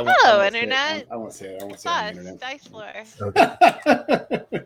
Okay. 0.00 0.10
I 0.10 0.12
won't, 0.12 0.16
Hello, 0.20 0.34
I 0.34 0.42
won't 0.42 0.52
say 0.52 0.58
it. 0.58 0.62
Internet. 0.62 1.06
I 1.10 1.16
won't 1.16 1.32
say 1.32 1.46
it. 1.54 1.62
I 1.62 1.64
won't 1.64 1.80
say 1.80 2.08
it 2.10 2.18
us. 2.18 2.40
Dice 2.40 2.70
Lore. 2.70 3.04
Okay. 3.22 4.44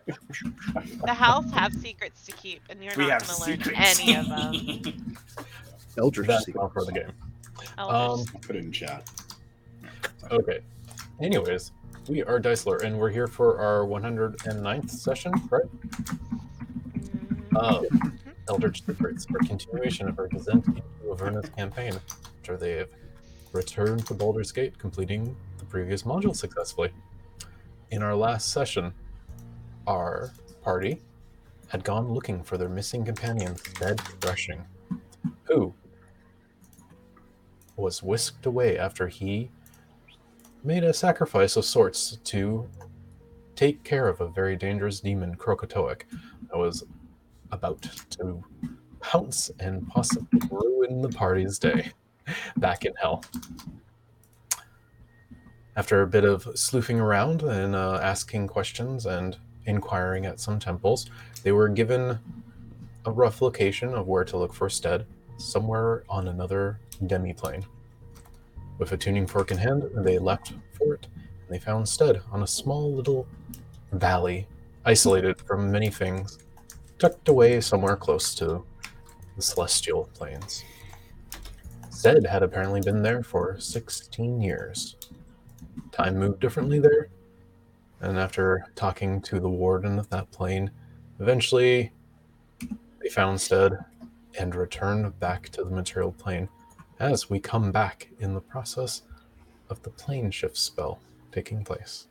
The 1.05 1.13
house 1.15 1.51
have 1.53 1.75
secrets 1.75 2.25
to 2.25 2.33
keep, 2.33 2.63
and 2.71 2.83
you're 2.83 2.93
we 2.97 3.07
not 3.07 3.23
have 3.23 3.29
going 3.29 3.59
to 3.59 3.67
learn 3.67 3.75
secrets. 3.75 4.01
any 4.01 4.15
of 4.17 4.29
them. 4.29 5.17
Eldritch 5.99 6.27
That's 6.29 6.47
secret. 6.47 6.63
not 6.63 6.73
for 6.73 6.85
the 6.85 6.93
game. 6.93 7.13
Eldritch. 7.77 7.79
Um, 7.79 8.25
I'll 8.35 8.41
put 8.41 8.57
it 8.57 8.65
in 8.65 8.73
chat. 8.73 9.11
Okay. 10.31 10.61
Anyways, 11.21 11.73
we 12.09 12.23
are 12.23 12.39
Dice 12.39 12.65
Lore, 12.67 12.83
and 12.83 12.99
we're 12.99 13.11
here 13.11 13.27
for 13.27 13.59
our 13.59 13.85
109th 13.85 14.91
session, 14.91 15.33
right? 15.51 15.65
Mm, 17.51 17.57
Uh, 17.57 17.83
Eldritch 18.49 18.85
Secrets, 18.87 19.27
our 19.33 19.39
continuation 19.47 20.09
of 20.09 20.19
our 20.19 20.29
descent 20.29 20.67
into 20.69 20.83
Avernus 21.11 21.49
campaign, 21.51 21.95
after 22.39 22.57
they 22.57 22.73
have 22.73 22.89
returned 23.53 24.07
to 24.07 24.15
Baldur's 24.15 24.53
Gate, 24.53 24.79
completing 24.79 25.37
the 25.59 25.65
previous 25.65 26.03
module 26.03 26.35
successfully. 26.35 26.91
In 27.91 28.03
our 28.03 28.15
last 28.15 28.51
session, 28.51 28.93
our 29.87 30.33
party 30.63 31.01
had 31.69 31.85
gone 31.85 32.13
looking 32.13 32.43
for 32.43 32.57
their 32.57 32.69
missing 32.69 33.05
companion, 33.05 33.57
Dead 33.79 34.01
Rushing, 34.25 34.65
who 35.45 35.75
was 37.77 38.03
whisked 38.03 38.47
away 38.47 38.79
after 38.79 39.09
he 39.09 39.51
made 40.65 40.85
a 40.85 40.93
sacrifice 40.93 41.57
of 41.57 41.65
sorts 41.65 42.19
to 42.25 42.69
take 43.57 43.83
care 43.83 44.09
of 44.09 44.21
a 44.21 44.29
very 44.29 44.57
dangerous 44.57 45.01
demon, 45.01 45.35
Krokatoic, 45.35 46.03
that 46.51 46.59
was 46.59 46.85
about 47.51 47.83
to 48.11 48.43
pounce 49.01 49.51
and 49.61 49.87
possibly 49.89 50.41
ruin 50.51 51.03
the 51.03 51.09
party's 51.09 51.59
day 51.59 51.93
back 52.57 52.85
in 52.85 52.95
hell. 53.01 53.25
After 55.77 56.03
a 56.03 56.07
bit 56.07 56.25
of 56.25 56.47
sleuthing 56.55 57.01
around 57.01 57.43
and 57.43 57.75
uh, 57.75 57.99
asking 58.03 58.49
questions 58.49 59.07
and 59.07 59.37
inquiring 59.67 60.27
at 60.27 60.41
some 60.41 60.59
temples, 60.59 61.09
they 61.43 61.53
were 61.53 61.69
given 61.69 62.19
a 63.05 63.11
rough 63.11 63.41
location 63.41 63.95
of 63.95 64.07
where 64.07 64.25
to 64.25 64.37
look 64.37 64.53
for 64.53 64.69
Stead, 64.69 65.07
somewhere 65.39 66.05
on 66.09 66.29
another 66.29 66.79
demi-plane. 67.07 67.65
With 68.79 68.93
a 68.93 68.97
tuning 68.97 69.27
fork 69.27 69.51
in 69.51 69.59
hand, 69.59 69.85
they 69.95 70.19
left 70.19 70.53
for 70.73 70.95
it, 70.95 71.07
and 71.15 71.49
they 71.49 71.59
found 71.59 71.89
Stead 71.89 72.21
on 72.31 72.43
a 72.43 72.47
small 72.47 72.93
little 72.93 73.27
valley, 73.93 74.47
isolated 74.85 75.41
from 75.41 75.71
many 75.71 75.91
things, 75.91 76.39
tucked 76.99 77.29
away 77.29 77.61
somewhere 77.61 77.97
close 77.97 78.35
to 78.37 78.65
the 79.37 79.43
celestial 79.43 80.09
planes. 80.15 80.65
Zed 81.93 82.27
had 82.27 82.43
apparently 82.43 82.81
been 82.81 83.03
there 83.03 83.23
for 83.23 83.59
16 83.59 84.41
years. 84.41 84.97
Time 85.93 86.19
moved 86.19 86.41
differently 86.41 86.79
there, 86.79 87.09
and 88.01 88.19
after 88.19 88.65
talking 88.75 89.21
to 89.23 89.39
the 89.39 89.49
warden 89.49 89.99
of 89.99 90.09
that 90.11 90.31
plane, 90.31 90.71
eventually 91.21 91.93
they 93.01 93.09
found 93.11 93.41
Stead 93.41 93.73
and 94.39 94.55
returned 94.55 95.19
back 95.21 95.51
to 95.51 95.65
the 95.65 95.71
material 95.71 96.13
plane 96.13 96.49
as 96.99 97.29
we 97.29 97.39
come 97.39 97.71
back 97.71 98.09
in 98.21 98.33
the 98.33 98.41
process 98.41 99.03
of 99.69 99.83
the 99.83 99.91
plane 99.91 100.31
shift 100.31 100.57
spell 100.57 101.01
taking 101.31 101.63
place. 101.63 102.07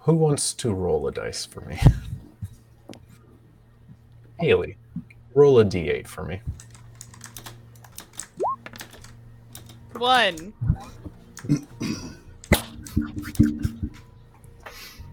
Who 0.00 0.14
wants 0.14 0.54
to 0.54 0.72
roll 0.72 1.08
a 1.08 1.12
dice 1.12 1.44
for 1.44 1.60
me? 1.62 1.78
Haley, 4.40 4.76
roll 5.34 5.60
a 5.60 5.64
d8 5.64 6.06
for 6.06 6.24
me. 6.24 6.40
One. 9.92 10.52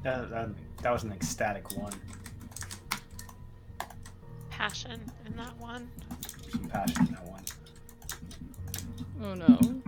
That, 0.04 0.30
that, 0.30 0.50
that 0.84 0.92
was 0.92 1.04
an 1.04 1.12
ecstatic 1.12 1.76
one. 1.78 1.94
passion 4.50 5.02
in 5.26 5.36
that 5.36 5.58
one. 5.60 5.90
Some 6.52 6.66
passion 6.70 7.08
in 7.08 7.14
that 7.14 7.28
one. 7.28 7.44
Oh 9.24 9.34
no. 9.34 9.82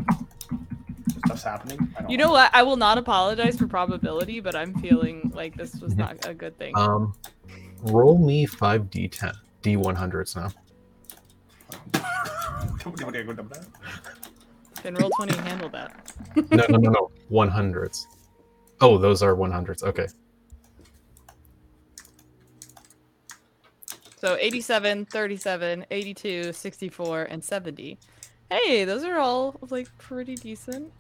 Stuff's 1.26 1.44
happening. 1.44 1.94
I 1.98 2.02
don't 2.02 2.10
You 2.10 2.18
know 2.18 2.32
what? 2.32 2.50
I 2.54 2.64
will 2.64 2.78
not 2.78 2.98
apologize 2.98 3.58
for 3.58 3.68
probability, 3.68 4.40
but 4.40 4.56
I'm 4.56 4.74
feeling 4.76 5.32
like 5.36 5.56
this 5.56 5.76
was 5.76 5.96
not 5.96 6.28
a 6.28 6.34
good 6.34 6.58
thing. 6.58 6.74
Um, 6.76 7.14
roll 7.84 8.18
me 8.18 8.48
5d10, 8.48 9.36
d100s 9.68 10.36
now. 10.36 10.50
Can 14.82 14.96
Roll20 14.96 15.36
handle 15.44 15.70
that? 15.70 16.14
No, 16.52 16.66
no, 16.70 16.78
no, 16.78 16.90
no, 16.92 17.12
100s. 17.30 18.06
Oh, 18.80 18.98
those 18.98 19.22
are 19.22 19.36
100s. 19.36 19.84
Okay. 19.84 20.08
So 24.16 24.38
87, 24.40 25.06
37, 25.06 25.86
82, 25.92 26.54
64, 26.54 27.24
and 27.24 27.44
70. 27.44 28.00
Hey, 28.50 28.86
those 28.86 29.04
are 29.04 29.20
all 29.20 29.56
like 29.70 29.90
pretty 29.98 30.36
decent. 30.36 30.92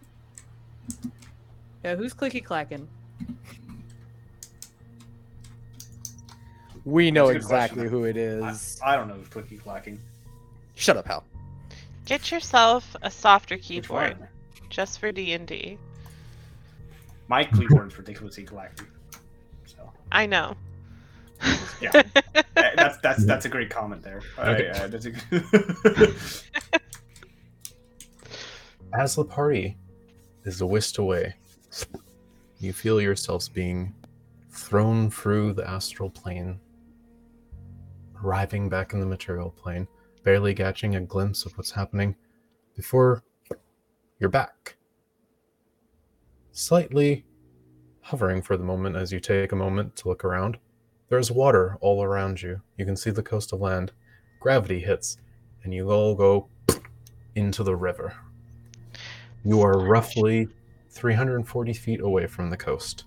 Yeah, 1.84 1.96
who's 1.96 2.14
clicky 2.14 2.44
clacking? 2.44 2.88
We 6.88 7.12
know 7.12 7.28
That's 7.28 7.36
a 7.36 7.40
good 7.40 7.48
question. 7.50 7.80
exactly 7.80 7.90
who 7.90 8.06
it 8.06 8.16
is. 8.16 8.80
I. 8.82 8.94
I 8.94 8.96
don't 8.96 9.10
know 9.10 9.16
who's 9.16 9.28
clicky 9.28 9.62
clacking. 9.62 10.00
Shut 10.76 10.96
up, 10.96 11.06
Hal. 11.06 11.26
Get 12.06 12.32
yourself 12.32 12.96
a 13.02 13.12
softer 13.12 13.58
keyboard 13.58 14.16
just 14.70 15.00
for 15.00 15.12
D 15.12 15.34
and 15.34 15.46
D. 15.46 15.78
My 17.28 17.44
keyboard's 17.44 17.98
ridiculously 17.98 18.46
clacky. 18.46 18.86
So 19.66 19.92
I 20.14 20.28
know. 20.28 20.56
yeah, 21.82 22.04
that's 22.56 22.98
that's 23.00 23.26
that's 23.26 23.46
a 23.46 23.50
great 23.50 23.70
comment 23.70 24.02
there. 24.02 24.22
Okay. 24.40 24.70
Uh, 24.70 24.90
a. 24.90 26.14
As 28.98 29.16
the 29.16 29.26
party 29.26 29.76
is 30.46 30.64
whisked 30.64 31.00
away, 31.00 31.36
you 32.62 32.72
feel 32.72 33.02
yourselves 33.02 33.50
being 33.50 33.94
thrown 34.52 35.12
through 35.12 35.52
the 35.52 35.70
astral 35.70 36.10
plane, 36.10 36.62
arriving 38.24 38.70
back 38.70 38.94
in 38.94 39.00
the 39.00 39.06
material 39.06 39.52
plane, 39.52 39.88
barely 40.24 40.54
catching 40.54 40.96
a 40.96 41.02
glimpse 41.02 41.46
of 41.46 41.58
what's 41.58 41.72
happening 41.72 42.16
before 42.76 43.24
you're 44.20 44.30
back. 44.30 44.76
Slightly 46.52 47.26
hovering 48.02 48.42
for 48.42 48.58
the 48.58 48.64
moment 48.64 48.96
as 48.96 49.12
you 49.12 49.20
take 49.20 49.52
a 49.52 49.56
moment 49.56 49.96
to 49.98 50.08
look 50.08 50.24
around, 50.24 50.58
there's 51.10 51.32
water 51.32 51.78
all 51.82 52.04
around 52.04 52.42
you. 52.42 52.62
You 52.78 52.86
can 52.86 52.98
see 52.98 53.12
the 53.12 53.24
coast 53.24 53.54
of 53.54 53.62
land. 53.62 53.92
Gravity 54.40 54.80
hits, 54.80 55.18
and 55.64 55.74
you 55.74 55.90
all 55.92 56.16
go 56.16 56.50
into 57.36 57.64
the 57.64 57.76
river. 57.76 58.14
You 59.46 59.62
are 59.62 59.80
roughly 59.80 60.50
340 60.90 61.74
feet 61.74 62.02
away 62.02 62.28
from 62.28 62.50
the 62.50 62.58
coast. 62.58 63.06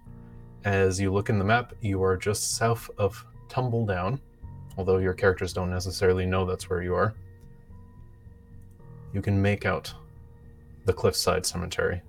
As 0.65 1.01
you 1.01 1.13
look 1.13 1.29
in 1.29 1.39
the 1.39 1.45
map, 1.45 1.75
you 1.81 2.03
are 2.03 2.17
just 2.17 2.57
south 2.57 2.89
of 2.99 3.25
Tumbledown, 3.49 4.21
although 4.79 4.99
your 4.99 5.15
characters 5.15 5.53
don't 5.53 5.71
necessarily 5.71 6.27
know 6.27 6.45
that's 6.47 6.69
where 6.71 6.83
you 6.83 6.95
are. 6.95 7.15
You 9.13 9.21
can 9.21 9.41
make 9.41 9.67
out 9.67 9.93
the 10.87 10.93
Cliffside 10.93 11.45
Cemetery 11.45 12.01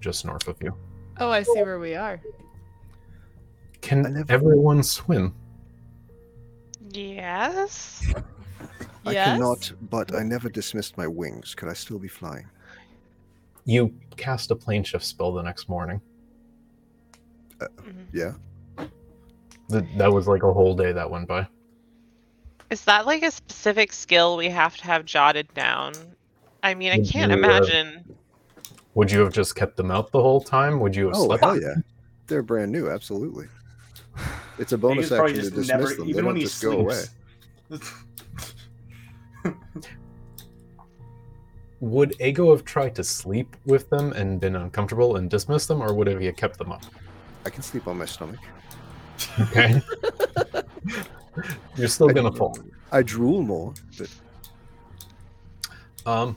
just 0.00 0.24
north 0.24 0.48
of 0.48 0.56
you. 0.62 0.74
Oh, 1.18 1.30
I 1.30 1.42
see 1.42 1.52
where 1.62 1.78
we 1.78 1.94
are. 1.94 2.20
Can 3.80 4.02
never- 4.02 4.32
everyone 4.32 4.82
swim? 4.82 5.34
Yes. 6.90 8.12
I 9.06 9.12
Yes? 9.12 9.26
cannot, 9.28 9.72
but 9.90 10.14
I 10.14 10.22
never 10.22 10.48
dismissed 10.48 10.96
my 10.98 11.06
wings. 11.06 11.54
Could 11.54 11.68
I 11.68 11.72
still 11.72 11.98
be 11.98 12.08
flying? 12.08 12.46
You 13.64 13.94
cast 14.16 14.50
a 14.50 14.56
plane 14.56 14.82
shift 14.84 15.04
spell 15.04 15.32
the 15.32 15.42
next 15.42 15.68
morning. 15.68 16.00
Mhm. 17.58 18.06
Yeah. 18.12 18.32
Th- 19.70 19.84
That 19.96 20.12
was 20.12 20.26
like 20.26 20.42
a 20.42 20.52
whole 20.52 20.74
day 20.74 20.92
that 20.92 21.10
went 21.10 21.28
by. 21.28 21.46
Is 22.70 22.84
that 22.84 23.06
like 23.06 23.22
a 23.22 23.30
specific 23.30 23.92
skill 23.92 24.36
we 24.36 24.48
have 24.48 24.76
to 24.76 24.84
have 24.84 25.04
jotted 25.04 25.52
down? 25.54 25.94
I 26.62 26.74
mean, 26.74 26.92
I 26.92 26.98
can't 26.98 27.30
you, 27.30 27.36
uh, 27.36 27.38
imagine. 27.38 28.04
Would 28.94 29.10
you 29.10 29.20
have 29.20 29.32
just 29.32 29.54
kept 29.54 29.76
them 29.76 29.90
out 29.90 30.12
the 30.12 30.20
whole 30.20 30.40
time? 30.40 30.80
Would 30.80 30.94
you 30.94 31.06
have 31.06 31.16
Oh 31.16 31.26
slept? 31.26 31.44
hell 31.44 31.60
yeah, 31.60 31.74
they're 32.26 32.42
brand 32.42 32.72
new. 32.72 32.90
Absolutely. 32.90 33.46
It's 34.58 34.72
a 34.72 34.78
bonus 34.78 35.06
Niggas 35.06 35.16
probably 35.16 35.32
action 35.32 35.50
to 35.50 35.56
just 35.56 35.68
dismiss 35.68 35.68
never, 35.68 35.94
them. 35.94 36.04
They 36.04 36.10
even 36.10 36.24
when 36.26 36.34
don't 36.34 36.40
he 36.40 36.44
just 36.44 36.62
go 36.62 36.80
away. 36.80 37.04
Would 41.80 42.20
Ego 42.20 42.50
have 42.50 42.64
tried 42.64 42.96
to 42.96 43.04
sleep 43.04 43.54
with 43.64 43.88
them 43.88 44.12
and 44.12 44.40
been 44.40 44.56
uncomfortable 44.56 45.14
and 45.16 45.30
dismissed 45.30 45.68
them, 45.68 45.80
or 45.80 45.94
would 45.94 46.08
have 46.08 46.20
he 46.20 46.30
kept 46.32 46.58
them 46.58 46.72
up? 46.72 46.82
I 47.46 47.50
can 47.50 47.62
sleep 47.62 47.86
on 47.86 47.98
my 47.98 48.04
stomach. 48.04 48.40
Okay. 49.40 49.80
You're 51.78 51.88
still 51.88 52.08
gonna 52.08 52.32
fall. 52.32 52.58
I 52.90 53.02
drool 53.02 53.42
more, 53.42 53.72
but 53.96 54.10
Um, 56.04 56.36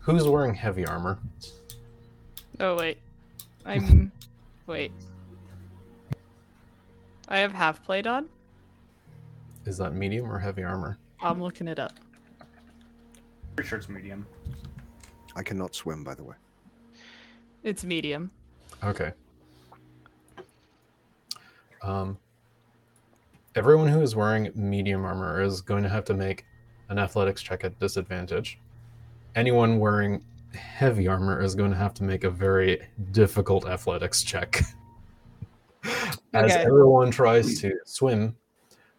who's 0.00 0.28
wearing 0.28 0.54
heavy 0.54 0.84
armor? 0.84 1.18
Oh 2.60 2.76
wait, 2.76 2.98
I'm. 3.64 4.12
wait. 4.66 4.92
I 7.28 7.38
have 7.38 7.52
half 7.52 7.82
plate 7.84 8.06
on. 8.06 8.28
Is 9.64 9.78
that 9.78 9.94
medium 9.94 10.30
or 10.30 10.38
heavy 10.38 10.62
armor? 10.62 10.98
I'm 11.20 11.42
looking 11.42 11.66
it 11.66 11.78
up. 11.78 11.92
Pretty 13.56 13.68
sure 13.68 13.78
it's 13.78 13.88
medium. 13.88 14.26
I 15.34 15.42
cannot 15.42 15.74
swim, 15.74 16.04
by 16.04 16.14
the 16.14 16.22
way. 16.22 16.36
It's 17.62 17.84
medium. 17.84 18.30
Okay. 18.84 19.12
Um, 21.82 22.16
everyone 23.56 23.88
who 23.88 24.02
is 24.02 24.14
wearing 24.14 24.50
medium 24.54 25.04
armor 25.04 25.42
is 25.42 25.62
going 25.62 25.82
to 25.82 25.88
have 25.88 26.04
to 26.04 26.14
make 26.14 26.44
an 26.90 26.98
athletics 26.98 27.42
check 27.42 27.64
at 27.64 27.78
disadvantage. 27.80 28.60
Anyone 29.34 29.78
wearing 29.78 30.22
heavy 30.54 31.08
armor 31.08 31.42
is 31.42 31.54
going 31.54 31.70
to 31.70 31.76
have 31.76 31.94
to 31.94 32.04
make 32.04 32.24
a 32.24 32.30
very 32.30 32.86
difficult 33.12 33.66
athletics 33.66 34.22
check. 34.22 34.60
As 36.34 36.52
Okay. 36.52 36.64
everyone 36.64 37.10
tries 37.10 37.58
to 37.60 37.72
swim, 37.86 38.36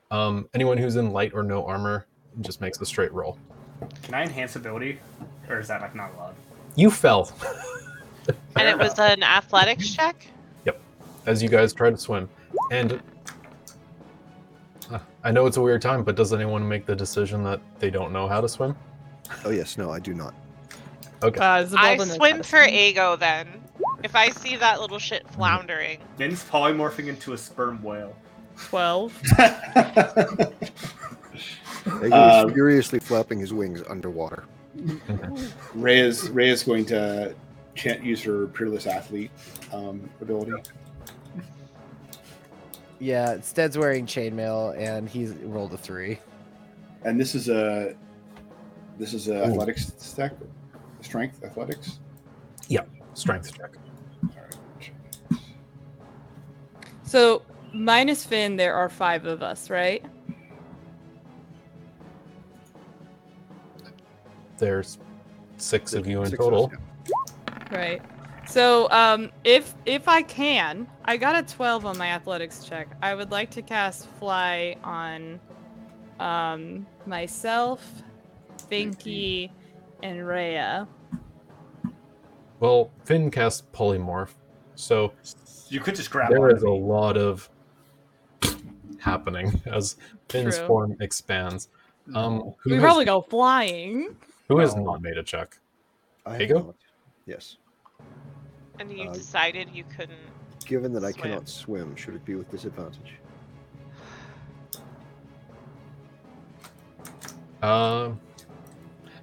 um, 0.10 0.50
anyone 0.56 0.78
who's 0.78 0.96
in 0.96 1.12
light 1.12 1.34
or 1.36 1.44
no 1.44 1.64
armor 1.66 2.08
just 2.42 2.60
makes 2.60 2.82
a 2.82 2.86
straight 2.86 3.14
roll. 3.14 3.38
Can 4.02 4.16
I 4.16 4.24
enhance 4.24 4.56
ability, 4.56 5.00
or 5.50 5.60
is 5.60 5.68
that 5.68 5.82
like 5.82 5.94
not 5.94 6.14
allowed? 6.16 6.36
You 6.76 6.90
fell 6.90 7.32
And 8.56 8.68
it 8.68 8.78
was 8.78 8.98
an 8.98 9.22
athletics 9.24 9.94
check? 9.94 10.28
Yep. 10.66 10.82
As 11.28 11.44
you 11.44 11.48
guys 11.50 11.74
try 11.74 11.90
to 11.92 11.98
swim. 11.98 12.28
And 12.72 13.02
I 15.24 15.32
know 15.32 15.46
it's 15.46 15.58
a 15.58 15.62
weird 15.62 15.82
time, 15.82 16.04
but 16.04 16.16
does 16.16 16.34
anyone 16.34 16.68
make 16.68 16.86
the 16.86 16.96
decision 16.96 17.44
that 17.44 17.60
they 17.80 17.90
don't 17.90 18.14
know 18.14 18.28
how 18.28 18.42
to 18.42 18.48
swim? 18.48 18.76
Oh 19.44 19.50
yes, 19.50 19.78
no, 19.78 19.92
I 19.92 20.00
do 20.00 20.14
not. 20.14 20.34
Okay. 21.24 21.40
Uh, 21.40 21.68
I 21.76 21.98
swim 21.98 22.38
for 22.38 22.64
swim. 22.64 22.70
Ego 22.70 23.16
then. 23.16 23.48
If 24.04 24.16
I 24.16 24.30
see 24.30 24.56
that 24.58 24.80
little 24.80 25.00
shit 25.00 25.28
floundering. 25.30 26.00
Vin's 26.18 26.44
polymorphing 26.44 27.08
into 27.08 27.34
a 27.34 27.38
sperm 27.38 27.82
whale. 27.82 28.16
Twelve. 28.58 29.20
Ego 32.04 32.48
is 32.48 32.54
furiously 32.54 33.00
flapping 33.00 33.40
his 33.40 33.54
wings 33.54 33.84
underwater. 33.90 34.46
Ray 35.74 36.00
is 36.00 36.30
Ray 36.30 36.50
is 36.50 36.64
going 36.64 36.86
to 36.86 37.34
can't 37.76 38.04
use 38.04 38.22
her 38.24 38.48
peerless 38.48 38.88
athlete 38.88 39.32
um, 39.74 40.10
ability. 40.22 40.54
Yeah, 43.00 43.40
Stead's 43.42 43.78
wearing 43.78 44.06
chainmail 44.06 44.78
and 44.78 45.08
he's 45.08 45.34
rolled 45.34 45.74
a 45.74 45.78
three. 45.78 46.20
And 47.04 47.20
this 47.20 47.36
is 47.36 47.48
a 47.50 47.96
this 48.98 49.14
is 49.14 49.28
a 49.28 49.36
Ooh. 49.36 49.44
athletics 49.44 49.94
stack, 49.98 50.34
strength 51.02 51.44
athletics. 51.44 52.00
Yeah, 52.68 52.82
strength 53.14 53.56
check. 53.56 53.72
Alright. 54.24 54.56
So 57.04 57.44
minus 57.74 58.26
Finn, 58.26 58.56
there 58.56 58.74
are 58.74 58.90
five 58.90 59.26
of 59.26 59.44
us, 59.44 59.70
right? 59.70 60.04
There's 64.58 64.98
six 65.58 65.94
of 65.94 66.08
you 66.08 66.24
in 66.24 66.30
Six 66.32 66.40
of 66.40 66.54
us, 66.54 66.62
total. 66.62 66.72
yeah. 67.06 67.78
Right. 67.78 68.02
So 68.48 68.90
um, 68.92 69.32
if 69.44 69.74
if 69.86 70.08
I 70.08 70.22
can, 70.22 70.88
I 71.06 71.18
got 71.18 71.36
a 71.36 71.54
twelve 71.54 71.86
on 71.86 71.98
my 71.98 72.08
athletics 72.08 72.64
check. 72.64 72.88
I 73.02 73.14
would 73.14 73.32
like 73.32 73.52
to 73.52 73.62
cast 73.62 74.08
Fly 74.20 74.76
on 74.84 75.40
um, 76.20 76.88
myself, 77.06 78.04
Finky, 78.72 79.52
and 80.02 80.26
Rhea. 80.26 80.88
Well, 82.60 82.92
Finn 83.04 83.30
casts 83.30 83.64
polymorph, 83.74 84.34
so 84.76 85.14
You 85.70 85.80
could 85.80 85.96
just 85.96 86.10
grab 86.10 86.32
There 86.32 86.50
is 86.50 86.64
a 86.64 86.70
lot 86.70 87.18
of 87.18 87.50
happening 89.00 89.62
as 89.66 89.98
Finn's 90.30 90.58
True. 90.58 90.68
form 90.68 90.98
expands. 91.00 91.70
Um, 92.16 92.54
who 92.64 92.70
We 92.70 92.76
has, 92.78 92.84
probably 92.84 93.06
go 93.06 93.22
flying. 93.22 94.16
who 94.48 94.60
has 94.60 94.76
not 94.76 95.02
made 95.02 95.18
a 95.18 95.24
check? 95.24 95.58
I 96.26 96.34
have 96.34 96.42
Ego? 96.42 96.60
not. 96.68 96.76
Yes. 97.26 97.58
And 98.80 98.92
you 98.92 99.10
Uh, 99.10 99.14
decided 99.14 99.70
you 99.74 99.84
couldn't. 99.86 100.18
Given 100.66 100.94
that 100.94 101.04
I 101.04 101.12
cannot 101.12 101.48
swim, 101.48 101.96
should 101.96 102.16
it 102.16 102.26
be 102.26 102.36
with 102.36 102.50
disadvantage? 102.52 103.16
Um, 107.64 108.20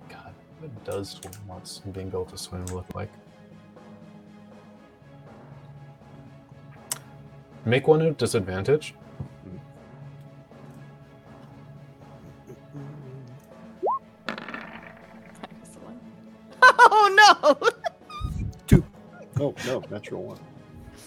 God, 0.08 0.34
what 0.58 0.84
does 0.84 1.10
swim 1.10 1.32
wants 1.46 1.78
being 1.92 2.08
able 2.08 2.24
to 2.26 2.36
swim 2.36 2.64
look 2.66 2.86
like? 2.94 3.10
Make 7.64 7.86
one 7.88 8.02
at 8.02 8.18
disadvantage. 8.18 8.94
Oh 16.86 17.08
no! 17.16 17.70
Oh 19.40 19.54
no, 19.66 19.82
natural 19.90 20.22
one. 20.22 20.38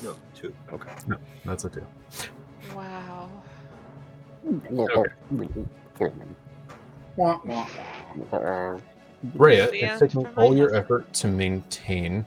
No, 0.03 0.15
two. 0.35 0.53
Okay. 0.71 0.91
No, 1.07 1.17
that's 1.45 1.65
a 1.65 1.69
two. 1.69 1.85
Wow. 2.75 3.29
Wah, 7.15 7.39
wah, 7.45 7.67
wah. 8.31 8.79
Rhea, 9.35 9.69
it's 9.71 9.99
taking 9.99 10.25
all 10.37 10.55
your 10.55 10.67
husband. 10.67 10.83
effort 10.83 11.13
to 11.13 11.27
maintain 11.27 12.25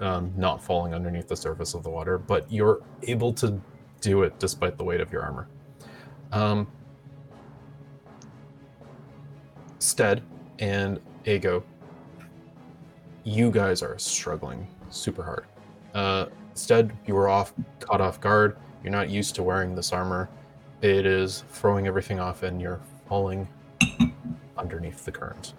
um, 0.00 0.32
not 0.36 0.62
falling 0.62 0.94
underneath 0.94 1.28
the 1.28 1.36
surface 1.36 1.74
of 1.74 1.82
the 1.82 1.90
water, 1.90 2.18
but 2.18 2.50
you're 2.50 2.80
able 3.02 3.32
to 3.34 3.60
do 4.00 4.22
it 4.22 4.38
despite 4.38 4.78
the 4.78 4.84
weight 4.84 5.00
of 5.00 5.12
your 5.12 5.22
armor. 5.22 5.48
Um, 6.32 6.68
Stead 9.78 10.22
and 10.58 11.00
Ego, 11.24 11.64
you 13.28 13.50
guys 13.50 13.82
are 13.82 13.98
struggling 13.98 14.66
super 14.88 15.22
hard. 15.22 15.44
Uh, 15.94 16.26
Stead, 16.54 16.92
you 17.06 17.14
were 17.14 17.28
off, 17.28 17.52
caught 17.78 18.00
off 18.00 18.20
guard. 18.20 18.56
You're 18.82 18.92
not 18.92 19.10
used 19.10 19.34
to 19.34 19.42
wearing 19.42 19.74
this 19.74 19.92
armor. 19.92 20.30
It 20.80 21.04
is 21.04 21.44
throwing 21.50 21.86
everything 21.86 22.18
off, 22.20 22.42
and 22.42 22.60
you're 22.60 22.80
falling 23.06 23.46
underneath 24.56 25.04
the 25.04 25.12
current. 25.12 25.54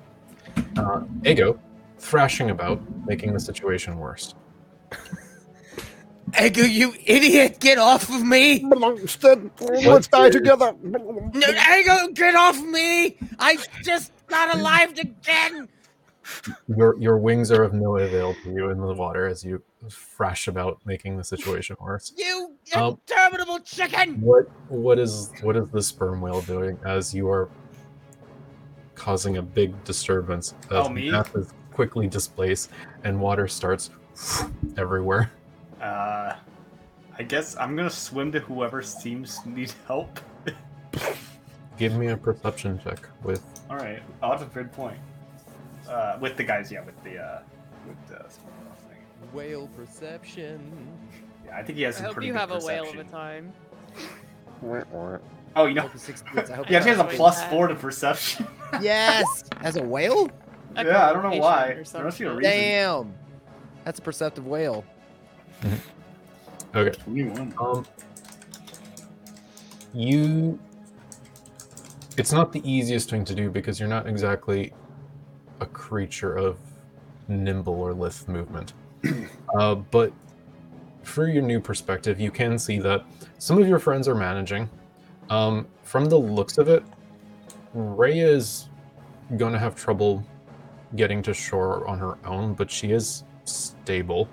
Uh, 0.78 1.02
Ego, 1.26 1.60
thrashing 2.00 2.50
about, 2.50 2.82
making 3.06 3.34
the 3.34 3.40
situation 3.40 3.98
worse. 3.98 4.34
Ego, 6.42 6.64
you 6.64 6.94
idiot! 7.06 7.60
Get 7.60 7.78
off 7.78 8.10
of 8.10 8.24
me! 8.24 8.64
Instead, 8.64 9.52
let's 9.60 10.08
die 10.08 10.30
together. 10.30 10.74
No, 10.82 11.32
Ego, 11.78 12.08
get 12.14 12.36
off 12.36 12.60
me! 12.62 13.18
I 13.38 13.58
just 13.84 14.12
got 14.28 14.56
alive 14.56 14.98
again! 14.98 15.70
Your 16.68 16.98
your 17.00 17.18
wings 17.18 17.52
are 17.52 17.64
of 17.64 17.74
no 17.74 17.98
avail 17.98 18.36
to 18.44 18.52
you 18.52 18.70
in 18.70 18.80
the 18.80 18.94
water 18.94 19.28
as 19.28 19.44
you 19.44 19.62
thrash 19.90 20.48
about, 20.48 20.80
making 20.86 21.18
the 21.18 21.24
situation 21.24 21.76
worse. 21.80 22.14
You 22.18 22.56
Um, 22.76 23.00
interminable 23.08 23.60
chicken! 23.60 24.22
What 24.22 24.50
what 24.70 25.00
is 25.00 25.32
what 25.42 25.56
is 25.56 25.68
the 25.70 25.82
sperm 25.82 26.22
whale 26.22 26.42
doing 26.42 26.78
as 26.86 27.14
you 27.14 27.30
are 27.30 27.50
causing 28.96 29.38
a 29.38 29.42
big 29.42 29.84
disturbance? 29.84 30.54
As 30.66 30.86
Oh, 30.86 30.90
me? 30.90 31.10
Math 31.10 31.36
is 31.36 31.54
quickly 31.74 32.08
displaced 32.08 32.72
and 33.04 33.20
water 33.20 33.48
starts 33.48 33.90
everywhere. 34.78 35.32
Uh, 35.82 36.34
I 37.18 37.24
guess 37.24 37.56
I'm 37.58 37.76
gonna 37.76 37.90
swim 37.90 38.32
to 38.34 38.40
whoever 38.40 38.82
seems 38.82 39.40
to 39.40 39.50
need 39.50 39.74
help. 39.88 40.20
Give 41.78 41.96
me 41.96 42.08
a 42.08 42.18
perception 42.18 42.80
check 42.84 43.08
with 43.24 43.42
All 43.70 43.78
right, 43.78 44.02
oh, 44.22 44.32
that's 44.32 44.44
a 44.44 44.46
good 44.48 44.72
point. 44.74 44.98
Uh, 45.90 46.18
with 46.22 46.38
the 46.38 46.44
guys, 46.44 46.72
yeah, 46.72 46.82
with 46.86 47.02
the 47.04 47.18
uh, 47.18 47.40
with 47.88 48.08
the 48.08 48.14
whale 48.16 48.76
thing. 48.88 49.34
Whale 49.34 49.68
perception. 49.76 50.88
Yeah, 51.46 51.58
I 51.58 51.64
think 51.64 51.78
he 51.78 51.84
has 51.84 51.96
I 51.96 51.98
some 52.00 52.06
hope 52.08 52.14
pretty 52.16 52.28
you 52.28 52.34
good 52.34 52.40
have 52.40 52.52
a 52.52 52.60
whale 52.60 52.84
of 52.84 52.90
a 52.90 53.04
perception. 53.04 53.12
time. 53.12 53.54
Oh, 55.56 55.66
you 55.66 55.74
know, 55.74 55.82
Hope 55.84 55.96
it's 55.96 56.04
16, 56.04 56.38
I 56.38 56.56
hope 56.56 56.66
he 56.68 56.76
actually 56.76 56.92
has 56.92 57.00
a 57.00 57.06
Wait, 57.06 57.16
plus 57.16 57.40
that- 57.40 57.50
four 57.50 57.68
to 57.68 57.76
perception. 57.76 58.46
Yes! 58.82 59.46
As 59.62 59.78
a 59.78 59.82
whale? 59.84 60.30
yeah, 60.76 61.10
I 61.10 61.14
don't 61.14 61.24
know 61.24 61.30
Echolocation 61.32 61.40
why. 61.40 61.66
or 61.70 61.84
There 61.84 62.04
must 62.04 62.20
be 62.20 62.26
a 62.26 62.28
something. 62.28 62.36
reason. 62.38 62.52
Damn! 62.52 63.14
That's 63.84 63.98
a 63.98 64.02
perceptive 64.04 64.46
whale. 64.46 64.86
okay. 66.76 66.96
Twenty-one. 67.00 67.54
Um, 67.60 67.86
you. 69.94 70.60
It's 72.18 72.32
not 72.32 72.52
the 72.52 72.62
easiest 72.70 73.10
thing 73.10 73.26
to 73.26 73.34
do 73.34 73.50
because 73.50 73.80
you're 73.80 73.90
not 73.90 74.08
exactly 74.08 74.72
a 75.60 75.66
creature 75.66 76.36
of 76.36 76.58
nimble 77.28 77.74
or 77.74 77.94
lithe 77.94 78.28
movement. 78.28 78.74
uh, 79.58 79.76
but 79.76 80.12
for 81.04 81.28
your 81.28 81.44
new 81.44 81.60
perspective, 81.60 82.20
you 82.20 82.32
can 82.32 82.58
see 82.60 82.80
that 82.80 83.04
some 83.38 83.62
of 83.62 83.68
your 83.68 83.80
friends 83.80 84.08
are 84.08 84.16
managing. 84.16 84.70
Um, 85.30 85.68
from 85.84 86.06
the 86.06 86.18
looks 86.18 86.58
of 86.58 86.70
it, 86.70 86.84
Ray 87.74 88.20
is 88.20 88.70
going 89.38 89.54
to 89.54 89.60
have 89.60 89.76
trouble 89.76 90.24
getting 90.96 91.22
to 91.24 91.34
shore 91.34 91.88
on 91.88 92.00
her 92.00 92.18
own, 92.26 92.54
but 92.54 92.70
she 92.70 92.92
is 92.92 93.24
stable. 93.46 94.28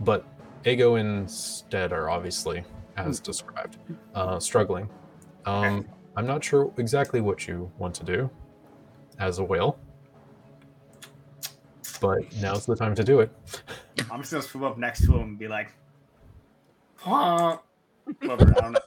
But 0.00 0.26
Ego 0.64 0.96
instead 0.96 1.92
are 1.92 2.10
obviously, 2.10 2.64
as 2.96 3.20
described, 3.20 3.78
uh, 4.14 4.38
struggling. 4.38 4.88
Um, 5.46 5.86
I'm 6.16 6.26
not 6.26 6.42
sure 6.42 6.72
exactly 6.76 7.20
what 7.20 7.46
you 7.46 7.70
want 7.78 7.94
to 7.96 8.04
do 8.04 8.30
as 9.18 9.38
a 9.38 9.44
whale, 9.44 9.78
but 12.06 12.36
now's 12.40 12.66
the 12.66 12.76
time 12.76 12.94
to 12.94 13.04
do 13.04 13.20
it. 13.20 13.30
I'm 14.10 14.20
just 14.20 14.32
gonna 14.32 14.42
swim 14.42 14.64
up 14.64 14.78
next 14.78 15.04
to 15.06 15.14
him 15.14 15.20
and 15.22 15.38
be 15.38 15.48
like, 15.48 15.68
huh? 16.96 17.58
Whatever, 18.20 18.54
I 18.56 18.60
don't 18.60 18.72
know. 18.72 18.80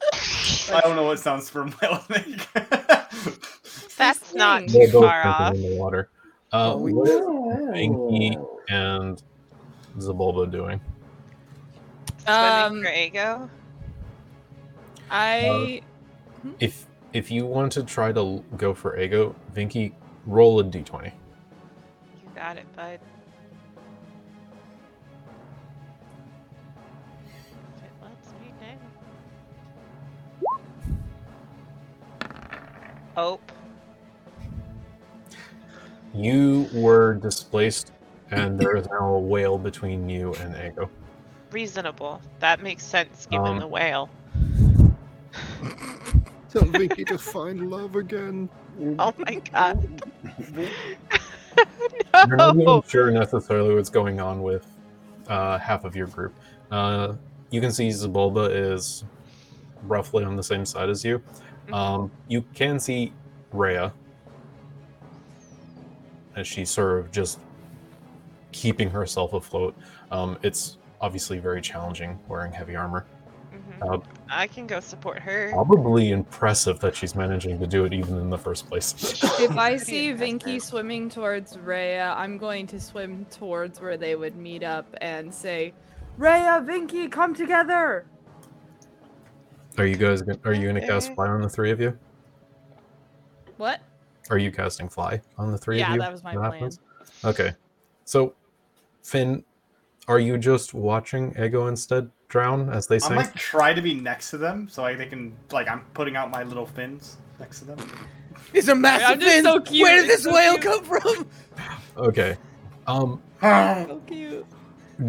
I 0.73 0.81
don't 0.81 0.95
know 0.95 1.03
what 1.03 1.19
sounds 1.19 1.47
sperm 1.47 1.73
whales 1.81 2.07
make. 2.09 2.25
That's 3.97 4.33
not 4.33 4.61
thing. 4.61 4.69
too 4.69 4.77
They're 4.79 4.91
both 4.91 5.03
far 5.05 5.23
thinking 5.23 5.45
off. 5.45 5.53
in 5.55 5.61
the 5.61 5.75
water. 5.77 6.09
Uh, 6.53 6.73
Oh, 6.73 6.77
we- 6.77 6.93
what 6.93 7.09
is 7.09 7.19
Binky 7.19 8.47
and 8.69 9.21
Zabulba 9.97 10.49
doing? 10.49 10.79
Swimming 12.23 12.77
Um, 12.77 12.83
for 12.83 12.89
Ego. 12.91 13.49
I 15.11 15.81
If 16.59 16.85
if 17.11 17.31
you 17.31 17.45
want 17.45 17.71
to 17.73 17.83
try 17.83 18.11
to 18.11 18.43
go 18.55 18.73
for 18.73 18.97
Ego, 18.97 19.35
Vinky, 19.53 19.93
roll 20.25 20.59
a 20.59 20.63
d20. 20.63 21.11
You 22.39 22.45
got 22.45 22.57
it, 22.57 22.73
bud. 22.73 22.99
If 27.75 27.83
it 27.83 27.91
lets 28.01 28.31
me 28.39 28.53
now. 28.61 28.77
Hope. 33.13 33.51
You 36.13 36.69
were 36.73 37.15
displaced, 37.15 37.91
and 38.31 38.57
there 38.57 38.77
is 38.77 38.87
now 38.87 39.15
a 39.15 39.19
whale 39.19 39.57
between 39.57 40.09
you 40.09 40.33
and 40.35 40.55
Ego. 40.71 40.89
Reasonable. 41.51 42.21
That 42.39 42.63
makes 42.63 42.85
sense 42.85 43.27
given 43.29 43.47
Um, 43.47 43.59
the 43.59 43.67
whale. 43.67 44.09
Tell 46.49 46.63
Vinky 46.63 47.05
to 47.05 47.17
find 47.17 47.69
love 47.69 47.97
again. 47.97 48.47
Oh 48.97 49.13
my 49.17 49.35
god. 49.51 50.01
You're 52.27 52.37
not 52.37 52.55
no. 52.55 52.77
even 52.77 52.89
sure 52.89 53.11
necessarily 53.11 53.75
what's 53.75 53.89
going 53.89 54.19
on 54.19 54.41
with 54.41 54.67
uh, 55.27 55.57
half 55.57 55.85
of 55.85 55.95
your 55.95 56.07
group. 56.07 56.33
Uh, 56.71 57.13
you 57.51 57.61
can 57.61 57.71
see 57.71 57.89
Zabulba 57.89 58.49
is 58.51 59.03
roughly 59.83 60.23
on 60.23 60.35
the 60.35 60.43
same 60.43 60.65
side 60.65 60.89
as 60.89 61.03
you. 61.03 61.21
Um, 61.71 62.11
you 62.27 62.43
can 62.53 62.79
see 62.79 63.13
Rhea 63.51 63.93
as 66.35 66.47
she's 66.47 66.69
sort 66.69 66.99
of 66.99 67.11
just 67.11 67.39
keeping 68.51 68.89
herself 68.89 69.33
afloat. 69.33 69.75
Um, 70.11 70.37
it's 70.41 70.77
obviously 71.01 71.39
very 71.39 71.61
challenging 71.61 72.19
wearing 72.27 72.51
heavy 72.51 72.75
armor. 72.75 73.05
Mhm. 73.53 73.93
Uh, 73.93 73.99
I 74.29 74.47
can 74.47 74.67
go 74.67 74.79
support 74.79 75.19
her. 75.19 75.49
probably 75.51 76.11
impressive 76.11 76.79
that 76.81 76.95
she's 76.95 77.15
managing 77.15 77.59
to 77.59 77.67
do 77.67 77.85
it 77.85 77.93
even 77.93 78.17
in 78.17 78.29
the 78.29 78.37
first 78.37 78.67
place. 78.67 78.93
if 79.39 79.57
I 79.57 79.77
see 79.77 80.13
Vinky 80.13 80.61
swimming 80.61 81.09
towards 81.09 81.57
Rhea, 81.57 82.13
I'm 82.17 82.37
going 82.37 82.67
to 82.67 82.79
swim 82.79 83.25
towards 83.31 83.81
where 83.81 83.97
they 83.97 84.15
would 84.15 84.35
meet 84.35 84.63
up 84.63 84.85
and 85.01 85.33
say, 85.33 85.73
Rhea, 86.17 86.63
Vinky, 86.67 87.11
come 87.11 87.33
together. 87.33 88.05
Are 89.77 89.85
you 89.85 89.95
guys? 89.95 90.21
gon- 90.21 90.39
Are 90.45 90.53
you 90.53 90.63
going 90.63 90.75
to 90.75 90.85
cast 90.85 91.13
fly 91.13 91.27
on 91.27 91.41
the 91.41 91.49
three 91.49 91.71
of 91.71 91.79
you? 91.79 91.97
What? 93.57 93.81
Are 94.29 94.37
you 94.37 94.51
casting 94.51 94.89
fly 94.89 95.21
on 95.37 95.51
the 95.51 95.57
three 95.57 95.81
of 95.81 95.87
you? 95.87 95.93
Yeah, 95.95 95.99
that 95.99 96.11
was 96.11 96.23
my 96.23 96.33
plan. 96.33 96.51
happens? 96.51 96.79
Okay. 97.23 97.53
So, 98.05 98.35
Finn, 99.03 99.43
are 100.07 100.19
you 100.19 100.37
just 100.37 100.73
watching 100.73 101.35
Ego 101.41 101.67
instead 101.67 102.09
drown 102.29 102.69
as 102.69 102.87
they 102.87 102.99
say. 102.99 103.09
I'm 103.09 103.15
like 103.17 103.33
try 103.35 103.73
to 103.73 103.81
be 103.81 103.93
next 103.93 104.29
to 104.31 104.37
them 104.37 104.67
so 104.69 104.81
like 104.83 104.97
they 104.97 105.05
can 105.07 105.35
like 105.51 105.67
I'm 105.67 105.81
putting 105.93 106.15
out 106.15 106.31
my 106.31 106.43
little 106.43 106.65
fins 106.65 107.17
next 107.39 107.59
to 107.59 107.65
them. 107.65 107.77
These 108.53 108.69
are 108.69 108.75
massive 108.75 109.09
I'm 109.09 109.19
fins. 109.19 109.43
so 109.45 109.59
cute, 109.59 109.83
Where 109.83 109.95
did 110.01 110.05
it's 110.09 110.15
this 110.17 110.23
so 110.23 110.33
whale 110.33 110.57
cute. 110.57 110.63
come 110.63 110.83
from? 110.85 111.27
Okay. 111.97 112.37
Um, 112.87 113.21
So 113.41 114.01
cute. 114.07 114.45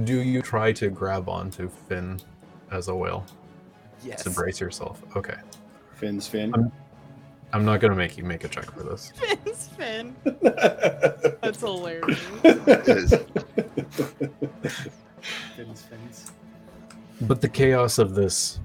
do 0.04 0.20
you 0.20 0.42
try 0.42 0.72
to 0.72 0.88
grab 0.90 1.28
onto 1.28 1.68
Finn 1.68 2.18
as 2.70 2.88
a 2.88 2.94
whale 2.94 3.24
Yes. 4.04 4.22
to 4.24 4.30
brace 4.30 4.60
yourself? 4.60 5.02
Okay. 5.16 5.36
Finn's 5.94 6.26
fin. 6.26 6.52
I'm- 6.54 6.72
I'm 7.52 7.64
not 7.64 7.80
gonna 7.80 7.96
make 7.96 8.16
you 8.16 8.22
make 8.22 8.44
a 8.44 8.48
check 8.48 8.70
for 8.70 8.84
this. 8.84 9.12
Finn's 9.16 9.66
fin. 9.68 10.14
That's 11.42 11.58
hilarious. 11.58 12.16
Fins, 15.56 15.82
fins. 15.82 16.29
But 17.22 17.40
the 17.40 17.48
chaos 17.48 17.98
of 17.98 18.14
this 18.14 18.60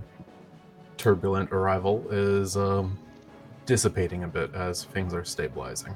turbulent 0.97 1.51
arrival 1.51 2.05
is 2.09 2.55
um, 2.55 2.97
dissipating 3.65 4.23
a 4.23 4.27
bit 4.27 4.53
as 4.53 4.85
things 4.85 5.13
are 5.13 5.25
stabilizing. 5.25 5.93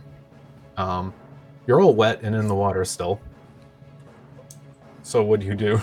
Um, 0.78 1.14
you're 1.68 1.82
all 1.82 1.94
wet 1.96 2.22
and 2.22 2.36
in 2.36 2.48
the 2.48 2.56
water 2.56 2.84
still. 2.86 3.20
So 5.04 5.24
what 5.24 5.40
do 5.40 5.46
you 5.46 5.56
do? 5.56 5.80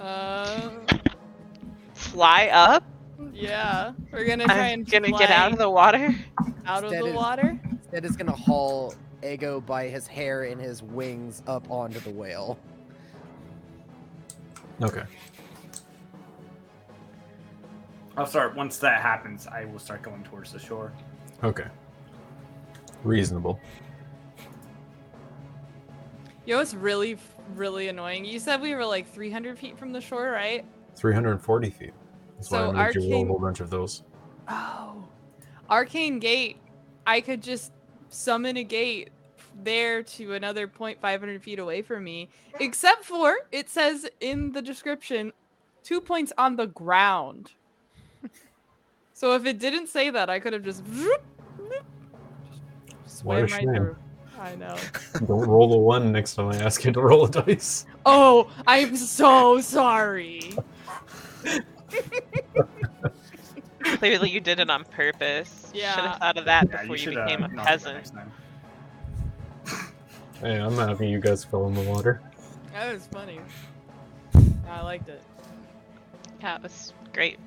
Uh, 0.00 0.70
Fly 1.94 2.46
up? 2.48 2.84
yeah, 3.32 3.92
we're 4.12 4.24
gonna 4.24 4.44
try 4.44 4.68
I'm 4.68 4.80
and 4.80 4.90
gonna 4.90 5.10
get 5.10 5.30
out 5.30 5.52
of 5.52 5.58
the 5.58 5.68
water. 5.68 6.14
out 6.66 6.78
of 6.78 6.84
Instead 6.84 7.02
the 7.04 7.08
of- 7.10 7.14
water. 7.14 7.60
Ed 7.92 8.04
is 8.04 8.16
gonna 8.16 8.32
haul 8.32 8.94
Ego 9.32 9.60
by 9.60 9.88
his 9.88 10.06
hair 10.06 10.44
and 10.44 10.60
his 10.60 10.82
wings 10.82 11.42
up 11.46 11.70
onto 11.70 12.00
the 12.00 12.10
whale. 12.10 12.58
Okay. 14.82 15.02
I'll 18.16 18.26
start 18.26 18.54
once 18.54 18.78
that 18.78 19.02
happens. 19.02 19.46
I 19.46 19.64
will 19.64 19.78
start 19.78 20.02
going 20.02 20.22
towards 20.24 20.52
the 20.52 20.58
shore. 20.58 20.92
Okay. 21.44 21.66
Reasonable. 23.04 23.60
Yo, 26.46 26.60
it's 26.60 26.74
really, 26.74 27.18
really 27.54 27.88
annoying. 27.88 28.24
You 28.24 28.38
said 28.38 28.60
we 28.60 28.74
were 28.74 28.86
like 28.86 29.12
300 29.12 29.58
feet 29.58 29.78
from 29.78 29.92
the 29.92 30.00
shore, 30.00 30.30
right? 30.30 30.64
340 30.94 31.70
feet. 31.70 31.92
That's 32.36 32.50
why 32.50 32.58
So 32.58 32.70
I 32.70 32.86
made 32.86 32.94
you 32.94 33.12
roll 33.12 33.24
a 33.24 33.26
whole 33.26 33.38
bunch 33.38 33.60
of 33.60 33.68
those. 33.68 34.02
Oh. 34.48 35.04
Arcane 35.68 36.18
Gate. 36.18 36.58
I 37.06 37.20
could 37.20 37.42
just 37.42 37.72
summon 38.08 38.56
a 38.56 38.64
gate 38.64 39.10
there 39.62 40.02
to 40.02 40.34
another 40.34 40.66
point 40.66 41.00
500 41.00 41.42
feet 41.42 41.58
away 41.58 41.82
from 41.82 42.04
me. 42.04 42.28
Except 42.60 43.04
for, 43.04 43.36
it 43.52 43.68
says 43.68 44.06
in 44.20 44.52
the 44.52 44.62
description, 44.62 45.32
two 45.82 46.00
points 46.00 46.32
on 46.38 46.56
the 46.56 46.66
ground. 46.66 47.52
so 49.12 49.34
if 49.34 49.46
it 49.46 49.58
didn't 49.58 49.88
say 49.88 50.10
that, 50.10 50.28
I 50.30 50.38
could 50.38 50.52
have 50.52 50.64
just. 50.64 50.82
What 50.86 51.82
a 53.04 53.08
swam 53.08 53.40
right 53.42 53.50
shame. 53.50 53.74
through. 53.74 53.96
I 54.38 54.54
know. 54.56 54.76
Don't 55.26 55.48
roll 55.48 55.72
a 55.72 55.78
one 55.78 56.12
next 56.12 56.34
time 56.34 56.48
I 56.48 56.56
ask 56.56 56.84
you 56.84 56.92
to 56.92 57.00
roll 57.00 57.24
a 57.24 57.30
dice. 57.30 57.86
Oh, 58.04 58.50
I'm 58.66 58.96
so 58.96 59.60
sorry. 59.60 60.52
Clearly, 63.82 64.30
you 64.30 64.40
did 64.40 64.60
it 64.60 64.68
on 64.68 64.84
purpose. 64.84 65.70
Yeah. 65.72 65.94
Should 65.94 66.04
have 66.04 66.18
thought 66.18 66.36
of 66.36 66.44
that 66.44 66.68
Yeah, 66.68 66.80
before 66.82 66.96
you, 66.96 67.02
should, 67.02 67.16
uh, 67.16 67.24
became 67.24 67.44
a 67.44 67.48
not 67.48 67.50
do 67.50 67.56
that 67.56 67.66
peasant. 67.66 68.12
Next 70.40 70.40
time. 70.40 70.50
Hey, 70.52 70.60
I'm 70.60 70.88
happy 70.88 71.08
you 71.08 71.20
guys 71.20 71.44
fell 71.44 71.66
in 71.68 71.74
the 71.74 71.82
water. 71.82 72.20
That 72.72 72.92
was 72.92 73.06
funny. 73.06 73.40
I 74.68 74.82
liked 74.82 75.08
it. 75.08 75.22
Yeah, 76.40 76.56
it 76.56 76.62
was 76.62 76.92
great. 77.12 77.38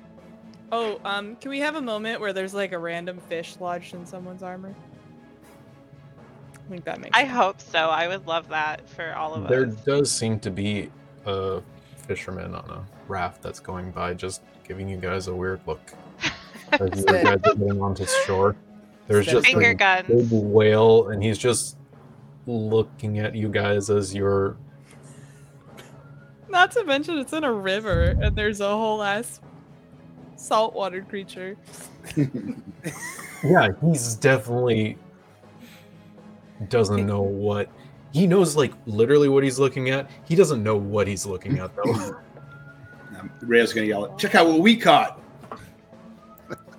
Oh, 0.72 1.00
um, 1.04 1.36
can 1.36 1.50
we 1.50 1.60
have 1.60 1.76
a 1.76 1.80
moment 1.80 2.20
where 2.20 2.32
there's 2.32 2.54
like 2.54 2.72
a 2.72 2.78
random 2.78 3.18
fish 3.28 3.56
lodged 3.60 3.94
in 3.94 4.06
someone's 4.06 4.42
armor? 4.42 4.74
I 6.54 6.70
think 6.70 6.84
that 6.84 7.00
makes 7.00 7.16
I 7.16 7.22
sense. 7.22 7.32
hope 7.32 7.60
so. 7.60 7.78
I 7.90 8.06
would 8.08 8.26
love 8.26 8.48
that 8.48 8.88
for 8.88 9.12
all 9.14 9.34
of 9.34 9.48
There 9.48 9.66
us. 9.66 9.74
There 9.84 9.96
does 9.98 10.10
seem 10.10 10.38
to 10.40 10.50
be 10.50 10.90
a 11.26 11.60
fisherman 12.06 12.54
on 12.54 12.70
a 12.70 12.84
raft 13.08 13.42
that's 13.42 13.58
going 13.60 13.90
by, 13.90 14.14
just 14.14 14.42
giving 14.66 14.88
you 14.88 14.96
guys 14.96 15.26
a 15.26 15.34
weird 15.34 15.60
look 15.66 15.80
as 16.72 17.00
you 17.00 17.04
guys 17.04 17.26
are 17.26 17.38
getting 17.38 17.80
onto 17.82 18.06
shore. 18.24 18.54
There's 19.08 19.26
just 19.26 19.46
Finger 19.46 19.70
a 19.70 19.74
guns. 19.74 20.06
big 20.08 20.28
whale, 20.30 21.08
and 21.08 21.20
he's 21.20 21.38
just 21.38 21.76
looking 22.46 23.18
at 23.18 23.34
you 23.34 23.48
guys 23.48 23.90
as 23.90 24.14
you're. 24.14 24.56
Not 26.48 26.72
to 26.72 26.84
mention 26.84 27.18
it's 27.18 27.32
in 27.32 27.44
a 27.44 27.52
river 27.52 28.16
and 28.20 28.34
there's 28.34 28.60
a 28.60 28.68
whole 28.68 29.02
ass 29.02 29.40
saltwater 30.36 31.02
creature. 31.02 31.56
Yeah, 33.42 33.68
he's 33.80 34.16
definitely 34.16 34.98
doesn't 36.68 37.06
know 37.06 37.22
what 37.22 37.70
he 38.12 38.26
knows. 38.26 38.56
Like 38.56 38.72
literally 38.86 39.28
what 39.28 39.44
he's 39.44 39.58
looking 39.58 39.90
at. 39.90 40.10
He 40.26 40.34
doesn't 40.34 40.62
know 40.62 40.76
what 40.76 41.08
he's 41.08 41.24
looking 41.24 41.58
at 41.58 41.74
though. 41.74 42.16
Rhea's 43.40 43.72
gonna 43.72 43.86
yell, 43.86 44.14
"Check 44.16 44.34
out 44.34 44.46
what 44.46 44.60
we 44.60 44.76
caught!" 44.76 45.20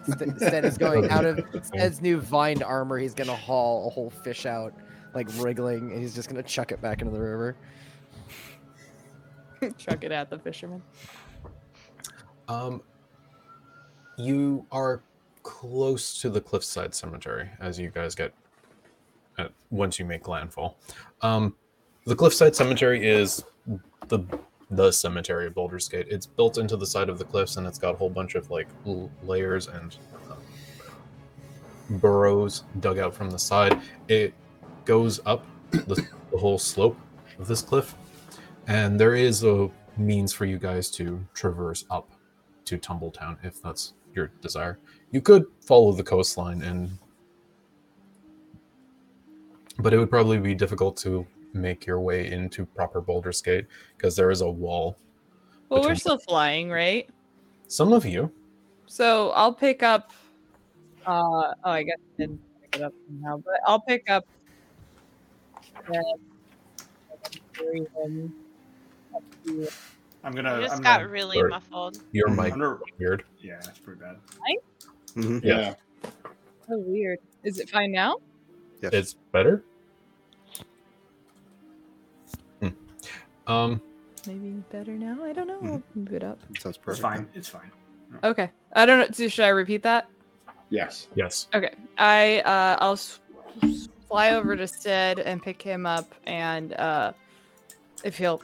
St- 0.08 0.65
is 0.65 0.77
going 0.77 1.10
out 1.10 1.25
of 1.25 1.44
Stead's 1.63 2.01
new 2.01 2.20
vined 2.20 2.63
armor. 2.63 2.98
He's 2.98 3.13
gonna 3.13 3.36
haul 3.36 3.88
a 3.88 3.89
whole 3.89 4.10
fish 4.10 4.46
out, 4.46 4.74
like 5.13 5.27
wriggling, 5.38 5.91
and 5.91 6.01
he's 6.01 6.15
just 6.15 6.30
gonna 6.30 6.44
chuck 6.44 6.72
it 6.72 6.82
back 6.82 7.01
into 7.01 7.13
the 7.13 7.20
river. 7.20 7.56
Chuck 9.77 10.03
it 10.03 10.12
at 10.12 10.30
the 10.30 10.39
fisherman. 10.39 10.82
Um, 12.48 12.82
you 14.18 14.65
are 14.72 15.01
close 15.44 16.20
to 16.22 16.30
the 16.30 16.41
cliffside 16.41 16.94
cemetery 16.94 17.50
as 17.60 17.80
you 17.80 17.89
guys 17.89 18.15
get 18.15 18.34
at, 19.38 19.51
once 19.70 20.00
you 20.00 20.06
make 20.06 20.27
landfall. 20.27 20.77
Um, 21.22 21.56
the 22.06 22.15
cliffside 22.15 22.56
cemetery 22.56 23.08
is 23.08 23.44
the 24.08 24.20
the 24.72 24.91
cemetery 24.91 25.48
of 25.48 25.53
Baldur's 25.53 25.89
Gate. 25.89 26.08
It's 26.10 26.25
built 26.25 26.58
into 26.58 26.77
the 26.77 26.86
side 26.86 27.10
of 27.10 27.18
the 27.20 27.25
cliffs, 27.25 27.58
and 27.58 27.68
it's 27.68 27.77
got 27.77 27.94
a 27.94 27.98
whole 27.98 28.10
bunch 28.10 28.36
of 28.36 28.50
like 28.50 28.68
l- 28.88 29.12
layers 29.24 29.68
and 29.68 29.98
um, 30.30 30.38
burrows 32.00 32.63
dug 32.80 32.98
out 32.98 33.13
from 33.13 33.30
the 33.30 33.38
side. 33.38 33.80
It 34.08 34.34
goes 34.85 35.19
up 35.25 35.45
the, 35.71 36.07
the 36.31 36.38
whole 36.38 36.57
slope 36.57 36.97
of 37.39 37.47
this 37.47 37.61
cliff, 37.61 37.95
and 38.67 39.00
there 39.00 39.15
is 39.15 39.43
a 39.43 39.69
means 39.97 40.33
for 40.33 40.45
you 40.45 40.57
guys 40.57 40.89
to 40.91 41.25
traverse 41.33 41.85
up 41.89 42.09
to 42.65 42.77
Tumbledown 42.77 43.38
if 43.43 43.61
that's 43.61 43.93
your 44.13 44.31
desire. 44.41 44.79
You 45.11 45.21
could 45.21 45.45
follow 45.61 45.91
the 45.91 46.03
coastline 46.03 46.61
and 46.61 46.97
but 49.79 49.93
it 49.93 49.97
would 49.97 50.09
probably 50.09 50.38
be 50.38 50.53
difficult 50.53 50.95
to 50.97 51.25
make 51.53 51.85
your 51.85 52.00
way 52.00 52.31
into 52.31 52.65
proper 52.65 53.01
Baldur's 53.01 53.41
Gate 53.41 53.65
because 53.97 54.15
there 54.15 54.31
is 54.31 54.41
a 54.41 54.50
wall. 54.50 54.97
Well, 55.69 55.81
we're 55.81 55.95
still 55.95 56.19
flying, 56.19 56.69
right? 56.69 57.09
Some 57.67 57.93
of 57.93 58.05
you, 58.05 58.31
So 58.88 59.29
I'll 59.29 59.53
pick 59.53 59.83
up. 59.83 60.11
Uh, 61.05 61.53
oh, 61.63 61.71
I 61.71 61.83
guess 61.83 61.97
I 61.97 62.21
didn't 62.21 62.41
pick 62.61 62.75
it 62.75 62.83
up 62.83 62.93
now, 63.21 63.38
but 63.38 63.55
I'll 63.65 63.79
pick 63.79 64.09
up. 64.09 64.25
I'm 70.23 70.33
gonna. 70.33 70.55
You 70.57 70.61
just 70.63 70.75
I'm 70.75 70.81
got 70.81 71.00
gonna, 71.00 71.07
really 71.09 71.38
Sorry. 71.38 71.50
muffled. 71.50 71.97
your 72.11 72.29
mic 72.29 72.53
I'm 72.53 72.59
gonna- 72.59 72.79
weird. 73.00 73.23
yeah, 73.41 73.59
that's 73.63 73.79
pretty 73.79 74.00
bad. 74.00 74.17
Mm-hmm. 75.15 75.39
Yeah. 75.45 75.73
Oh, 76.69 76.77
weird. 76.77 77.19
Is 77.43 77.59
it 77.59 77.69
fine 77.69 77.91
now? 77.91 78.17
Yes. 78.81 78.93
It's 78.93 79.13
better. 79.31 79.63
Hmm. 82.62 82.69
Um, 83.47 83.82
Maybe 84.27 84.49
better 84.71 84.91
now. 84.91 85.23
I 85.23 85.34
don't 85.34 85.47
know. 85.47 85.60
I'll 85.63 85.84
move 85.95 86.13
it 86.13 86.23
up. 86.23 86.39
Sounds 86.60 86.79
It's 86.88 86.99
fine. 86.99 87.27
It's 87.34 87.49
fine. 87.49 87.71
Okay. 88.23 88.49
I 88.73 88.86
don't 88.86 88.99
know. 88.99 89.08
so 89.12 89.27
Should 89.27 89.45
I 89.45 89.49
repeat 89.49 89.84
that? 89.84 90.08
Yes. 90.69 91.08
yes. 91.15 91.47
Okay. 91.53 91.73
I 91.97 92.39
uh, 92.41 92.77
I'll 92.79 92.93
s- 92.93 93.19
s- 93.63 93.89
fly 94.12 94.32
over 94.32 94.58
to 94.58 94.67
Stead 94.67 95.19
and 95.19 95.41
pick 95.41 95.62
him 95.62 95.86
up, 95.86 96.13
and 96.26 96.74
uh, 96.74 97.13
if 98.04 98.17
he'll, 98.17 98.41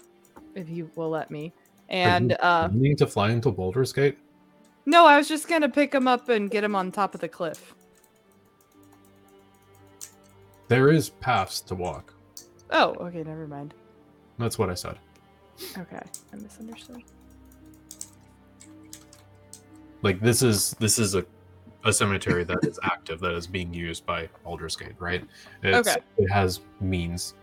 if 0.56 0.66
he 0.66 0.84
will 0.96 1.10
let 1.10 1.30
me. 1.30 1.52
And 1.90 2.38
uh, 2.40 2.70
you 2.72 2.80
need 2.80 2.98
to 3.00 3.08
fly 3.08 3.32
into 3.32 3.52
Baldur's 3.52 3.92
Gate. 3.92 4.18
no, 4.86 5.06
I 5.06 5.18
was 5.18 5.28
just 5.28 5.50
gonna 5.50 5.68
pick 5.68 5.94
him 5.94 6.08
up 6.08 6.30
and 6.30 6.50
get 6.50 6.64
him 6.64 6.74
on 6.74 6.92
top 6.92 7.14
of 7.14 7.20
the 7.20 7.28
cliff. 7.28 7.76
There 10.70 10.90
is 10.90 11.10
paths 11.10 11.60
to 11.62 11.76
walk. 11.76 12.14
Oh, 12.72 12.96
okay. 13.02 13.24
Never 13.24 13.48
mind. 13.48 13.74
That's 14.40 14.58
what 14.58 14.70
I 14.70 14.74
said. 14.74 14.98
Okay, 15.78 16.02
I 16.32 16.36
misunderstood. 16.36 17.04
like 20.02 20.22
this 20.22 20.42
is 20.44 20.72
this 20.80 20.98
is 21.00 21.16
a 21.16 21.26
a 21.88 21.94
cemetery 21.94 22.44
that 22.44 22.60
is 22.64 22.80
active 22.84 23.20
that 23.22 23.34
is 23.34 23.48
being 23.48 23.74
used 23.74 24.06
by 24.06 24.28
Baldur's 24.44 24.76
Gate, 24.76 24.96
right? 25.00 25.24
It's, 25.64 25.88
Okay. 25.88 26.02
It 26.18 26.30
has 26.30 26.62
means. 26.82 27.34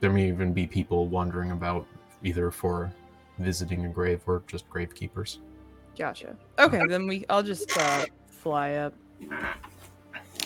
There 0.00 0.10
may 0.10 0.28
even 0.28 0.52
be 0.52 0.66
people 0.66 1.08
wandering 1.08 1.50
about 1.50 1.86
either 2.22 2.50
for 2.50 2.92
visiting 3.38 3.84
a 3.86 3.88
grave 3.88 4.20
or 4.26 4.42
just 4.46 4.68
gravekeepers. 4.70 5.38
Gotcha. 5.98 6.36
Okay, 6.58 6.80
then 6.88 7.06
we. 7.06 7.24
I'll 7.28 7.42
just 7.42 7.76
uh, 7.76 8.06
fly 8.26 8.74
up 8.74 8.94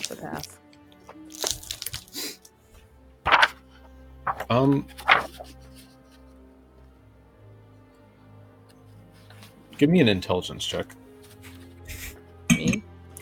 the 0.09 0.15
path. 0.15 0.59
Um 4.49 4.87
Give 9.77 9.89
me 9.89 9.99
an 9.99 10.07
intelligence 10.07 10.65
check. 10.65 10.87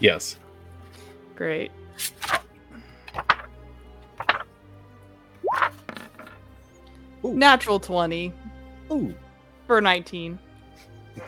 Me. 0.05 0.11
Yes. 0.11 0.37
Great. 1.35 1.71
Ooh. 7.23 7.33
Natural 7.33 7.79
twenty 7.79 8.31
Ooh. 8.91 9.13
for 9.67 9.81
nineteen. 9.81 10.37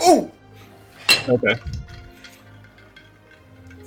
Oh, 0.02 0.32
Okay. 1.28 1.56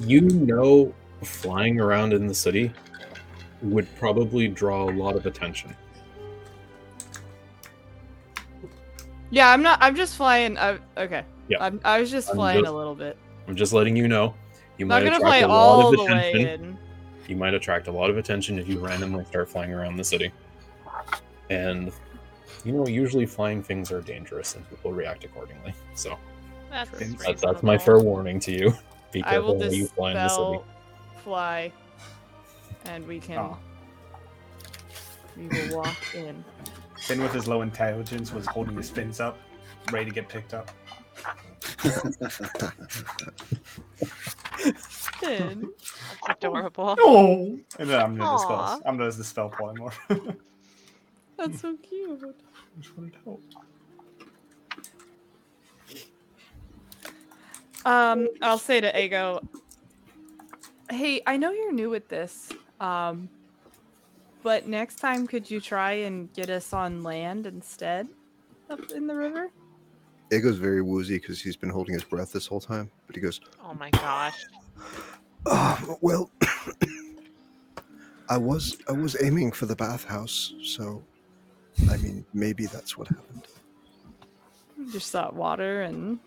You 0.00 0.22
know 0.22 0.92
flying 1.22 1.79
around 1.79 2.12
in 2.12 2.26
the 2.26 2.35
city 2.35 2.72
would 3.62 3.87
probably 3.96 4.48
draw 4.48 4.88
a 4.88 4.92
lot 4.92 5.14
of 5.14 5.26
attention. 5.26 5.76
Yeah, 9.31 9.50
I'm 9.50 9.62
not. 9.62 9.79
I'm 9.81 9.94
just 9.94 10.16
flying. 10.16 10.57
Uh, 10.57 10.79
okay. 10.96 11.24
Yeah. 11.48 11.59
I'm, 11.61 11.81
I 11.85 12.00
was 12.00 12.11
just 12.11 12.31
I'm 12.31 12.37
flying 12.37 12.61
just- 12.61 12.72
a 12.72 12.76
little 12.76 12.94
bit. 12.96 13.16
I'm 13.46 13.55
just 13.57 13.72
letting 13.72 13.96
you 13.96 14.09
know. 14.09 14.35
You 14.80 14.86
I'm 14.86 14.88
might 14.88 15.00
gonna 15.04 15.16
attract 15.16 15.22
fly 15.26 15.36
a 15.40 15.48
lot 15.48 15.54
all 15.54 15.88
of 15.92 15.96
the 15.98 16.02
attention. 16.04 16.42
way 16.42 16.52
in. 16.54 16.78
You 17.28 17.36
might 17.36 17.52
attract 17.52 17.86
a 17.86 17.92
lot 17.92 18.08
of 18.08 18.16
attention 18.16 18.58
if 18.58 18.66
you 18.66 18.78
randomly 18.78 19.26
start 19.26 19.50
flying 19.50 19.74
around 19.74 19.96
the 19.98 20.04
city. 20.04 20.32
And 21.50 21.92
you 22.64 22.72
know, 22.72 22.86
usually 22.86 23.26
flying 23.26 23.62
things 23.62 23.92
are 23.92 24.00
dangerous 24.00 24.54
and 24.54 24.66
people 24.70 24.92
react 24.92 25.22
accordingly. 25.24 25.74
So 25.94 26.16
That's, 26.70 26.90
That's- 26.92 27.14
that's, 27.26 27.42
that's 27.42 27.62
my 27.62 27.76
fair 27.76 27.98
warning 27.98 28.40
to 28.40 28.52
you. 28.52 28.72
Be 29.12 29.22
I 29.24 29.32
careful 29.32 29.56
will 29.56 29.64
how 29.64 29.70
you 29.70 29.86
fly 29.86 30.10
in 30.12 30.16
the 30.16 30.28
city. 30.28 30.42
dispel 30.44 30.64
fly, 31.24 31.72
and 32.86 33.06
we 33.06 33.20
can. 33.20 33.36
Oh. 33.38 33.58
We 35.36 35.46
will 35.48 35.76
walk 35.78 36.14
in. 36.14 36.42
Finn, 37.00 37.22
with 37.22 37.32
his 37.34 37.46
low 37.46 37.60
intelligence, 37.60 38.32
was 38.32 38.46
holding 38.46 38.76
his 38.78 38.88
fins 38.88 39.20
up, 39.20 39.36
ready 39.92 40.06
to 40.06 40.14
get 40.14 40.28
picked 40.28 40.54
up. 40.54 40.70
Finn. 45.20 45.70
That's 46.09 46.38
adorable. 46.38 46.96
Oh, 47.02 47.59
and 47.78 47.88
then 47.88 48.00
I'm 48.00 48.16
gonna 48.16 48.28
Aw. 48.28 48.37
dispel. 48.37 48.83
I'm 48.87 48.96
gonna 48.96 49.12
dispel 49.12 49.54
polymorph. 49.59 50.37
That's 51.38 51.61
so 51.61 51.76
cute. 51.76 52.20
Which 52.76 52.96
would 52.96 53.16
help. 53.24 53.42
Um, 57.85 58.28
I'll 58.42 58.59
say 58.59 58.80
to 58.80 59.02
Ego, 59.02 59.40
"Hey, 60.90 61.22
I 61.26 61.37
know 61.37 61.50
you're 61.50 61.72
new 61.72 61.94
at 61.94 62.09
this, 62.09 62.50
um, 62.80 63.30
but 64.42 64.68
next 64.68 64.96
time 64.96 65.26
could 65.26 65.50
you 65.50 65.61
try 65.61 65.92
and 65.92 66.33
get 66.35 66.50
us 66.50 66.72
on 66.72 67.02
land 67.02 67.46
instead 67.46 68.09
up 68.68 68.80
in 68.94 69.06
the 69.06 69.14
river?" 69.14 69.50
Ego's 70.32 70.58
very 70.58 70.82
woozy 70.82 71.18
because 71.18 71.40
he's 71.40 71.56
been 71.56 71.70
holding 71.70 71.94
his 71.94 72.04
breath 72.04 72.32
this 72.32 72.46
whole 72.46 72.60
time. 72.60 72.90
But 73.06 73.16
he 73.16 73.22
goes, 73.22 73.40
Oh 73.64 73.74
my 73.74 73.90
gosh. 73.90 74.44
"Ah, 75.46 75.82
well, 76.00 76.30
I 78.28 78.36
was 78.36 78.76
I 78.88 78.92
was 78.92 79.16
aiming 79.22 79.52
for 79.52 79.66
the 79.66 79.74
bathhouse, 79.76 80.54
so 80.62 81.02
I 81.90 81.96
mean 81.96 82.24
maybe 82.32 82.66
that's 82.66 82.96
what 82.96 83.08
happened. 83.08 83.46
Just 84.92 85.12
that 85.12 85.34
water 85.34 85.82
and 85.82 86.18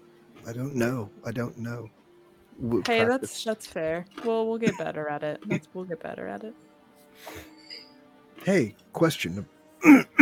I 0.47 0.51
don't 0.53 0.75
know. 0.75 1.09
I 1.25 1.31
don't 1.31 1.57
know. 1.57 1.89
We'll 2.59 2.83
hey, 2.85 2.99
that's 2.99 3.07
practice. 3.07 3.43
that's 3.43 3.65
fair. 3.65 4.05
Well, 4.25 4.45
we'll 4.47 4.57
get 4.59 4.77
better 4.77 5.07
at 5.07 5.23
it. 5.23 5.41
Let's, 5.47 5.67
we'll 5.73 5.85
get 5.85 6.01
better 6.03 6.27
at 6.27 6.43
it. 6.43 6.53
Hey, 8.43 8.75
question 8.91 9.45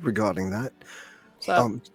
regarding 0.00 0.50
that. 0.50 0.72
So 1.40 1.54
Um, 1.54 1.78
d- 1.84 1.90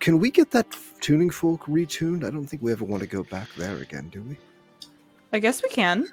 can 0.00 0.18
we 0.18 0.30
get 0.30 0.50
that 0.52 0.66
tuning 1.00 1.30
fork 1.30 1.62
retuned? 1.62 2.24
I 2.24 2.30
don't 2.30 2.46
think 2.46 2.62
we 2.62 2.72
ever 2.72 2.84
want 2.84 3.02
to 3.02 3.08
go 3.08 3.22
back 3.24 3.48
there 3.56 3.76
again, 3.78 4.08
do 4.10 4.22
we? 4.22 4.36
I 5.32 5.38
guess 5.38 5.62
we 5.62 5.68
can. 5.68 6.08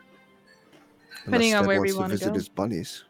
Depending 1.26 1.54
Unless 1.54 1.56
on 1.56 1.62
Ted 1.64 1.68
where 1.68 1.82
we 1.82 1.88
wants 1.88 1.94
to 1.94 2.00
wanna 2.00 2.14
visit 2.14 2.28
go. 2.30 2.34
his 2.34 2.50
bunnies. 2.50 3.04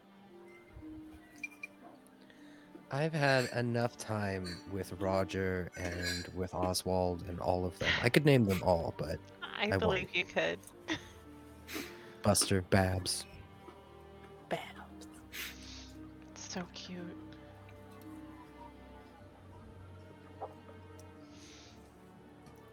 I've 2.92 3.12
had 3.14 3.48
enough 3.54 3.96
time 3.96 4.56
with 4.72 4.92
Roger 5.00 5.70
and 5.78 6.26
with 6.34 6.52
Oswald 6.54 7.22
and 7.28 7.38
all 7.38 7.64
of 7.64 7.78
them. 7.78 7.88
I 8.02 8.08
could 8.08 8.26
name 8.26 8.44
them 8.44 8.60
all, 8.64 8.94
but 8.96 9.18
I, 9.42 9.70
I 9.72 9.76
believe 9.76 10.08
won't. 10.12 10.16
you 10.16 10.24
could. 10.24 10.58
Buster, 12.22 12.62
Babs. 12.62 13.24
It's 16.34 16.52
so 16.52 16.64
cute. 16.74 16.98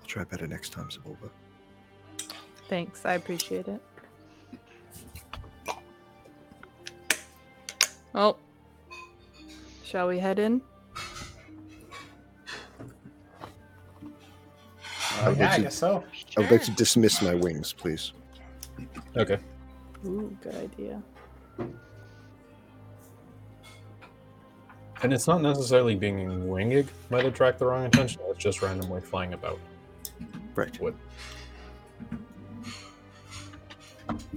Try 0.08 0.24
better 0.24 0.48
next 0.48 0.70
time, 0.72 0.89
Zabulba. 0.89 1.30
Thanks, 2.70 3.06
I 3.06 3.13
appreciate 3.13 3.67
it. 3.67 3.82
Well, 8.13 8.38
shall 9.84 10.08
we 10.08 10.17
head 10.20 10.39
in? 10.39 10.62
Uh, 15.20 15.30
would 15.30 15.38
yeah, 15.38 15.52
I 15.52 15.58
you- 15.58 15.63
guess 15.63 15.76
so. 15.76 16.04
I 16.38 16.41
would 16.41 16.52
like 16.52 16.63
to 16.63 16.72
dismiss 16.72 17.22
my 17.22 17.36
wings, 17.36 17.74
please. 17.74 18.13
Okay. 19.15 19.38
Ooh, 20.06 20.36
good 20.41 20.56
idea. 20.56 21.02
And 25.04 25.13
it's 25.13 25.28
not 25.28 25.41
necessarily 25.41 25.96
being 25.96 26.48
winged 26.50 26.89
might 27.12 27.26
attract 27.26 27.60
the 27.60 27.65
wrong 27.65 27.86
attention. 27.86 28.22
It's 28.30 28.43
just 28.43 28.62
randomly 28.63 29.02
flying 29.02 29.34
about. 29.34 29.60
Right. 30.58 30.82
Would. 30.82 30.96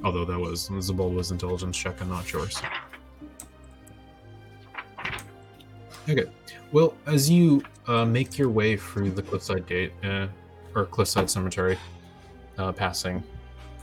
Although 0.04 0.26
that 0.26 0.38
was 0.38 0.68
Zabulba's 0.68 1.30
intelligence 1.30 1.78
check 1.78 2.02
and 2.02 2.10
not 2.10 2.30
yours. 2.30 2.60
Okay. 6.08 6.26
Well, 6.72 6.94
as 7.06 7.30
you 7.30 7.62
uh, 7.86 8.04
make 8.04 8.36
your 8.36 8.50
way 8.50 8.76
through 8.76 9.12
the 9.12 9.22
Cliffside 9.22 9.66
Gate, 9.66 9.92
uh, 10.04 10.26
or 10.74 10.84
Cliffside 10.84 11.30
Cemetery, 11.30 11.78
uh, 12.58 12.72
passing 12.72 13.22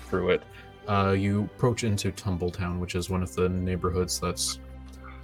through 0.08 0.30
it, 0.30 0.43
uh, 0.88 1.15
you 1.17 1.45
approach 1.56 1.84
into 1.84 2.12
Tumbledown, 2.12 2.80
which 2.80 2.93
is 2.93 3.10
one 3.10 3.23
of 3.23 3.34
the 3.34 3.50
neighborhoods 3.50 4.19
that's 4.19 4.60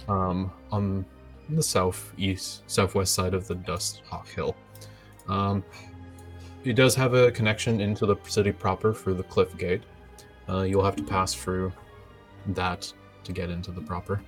um, 0.08 0.50
on 0.72 1.06
the 1.48 1.62
southeast, 1.62 2.64
southwest 2.66 3.14
side 3.14 3.34
of 3.34 3.46
the 3.46 3.54
Dust 3.54 4.02
Hawk 4.08 4.28
Hill. 4.28 4.56
Um, 5.28 5.62
it 6.64 6.74
does 6.74 6.94
have 6.94 7.14
a 7.14 7.30
connection 7.30 7.80
into 7.80 8.06
the 8.06 8.16
city 8.26 8.52
proper 8.52 8.94
through 8.94 9.14
the 9.14 9.22
Cliff 9.22 9.56
Gate. 9.58 9.82
Uh, 10.48 10.62
you'll 10.62 10.84
have 10.84 10.96
to 10.96 11.02
pass 11.02 11.34
through 11.34 11.72
that 12.48 12.92
to 13.24 13.32
get 13.32 13.50
into 13.50 13.70
the 13.70 13.80
proper. 13.80 14.22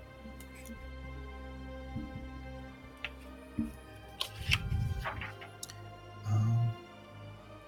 Um, 6.27 6.70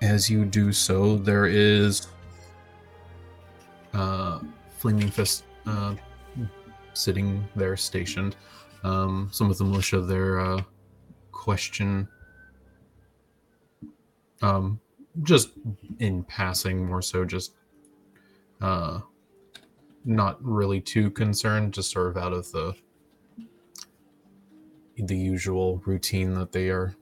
as 0.02 0.28
you 0.28 0.44
do 0.44 0.72
so, 0.72 1.16
there 1.16 1.46
is 1.46 2.08
uh, 3.94 4.40
Flaming 4.78 5.10
Fist 5.10 5.44
uh, 5.66 5.94
sitting 6.92 7.46
there 7.56 7.76
stationed. 7.76 8.36
Um, 8.84 9.28
some 9.32 9.50
of 9.50 9.58
the 9.58 9.64
militia 9.64 10.00
there 10.00 10.40
uh, 10.40 10.62
question, 11.32 12.08
um, 14.42 14.80
just 15.22 15.50
in 15.98 16.22
passing, 16.24 16.86
more 16.86 17.02
so, 17.02 17.24
just 17.24 17.54
uh, 18.60 19.00
not 20.04 20.42
really 20.42 20.80
too 20.80 21.10
concerned, 21.10 21.74
just 21.74 21.90
sort 21.90 22.08
of 22.08 22.16
out 22.16 22.32
of 22.32 22.50
the 22.52 22.74
the 24.96 25.16
usual 25.16 25.80
routine 25.86 26.34
that 26.34 26.50
they 26.50 26.68
are 26.68 26.96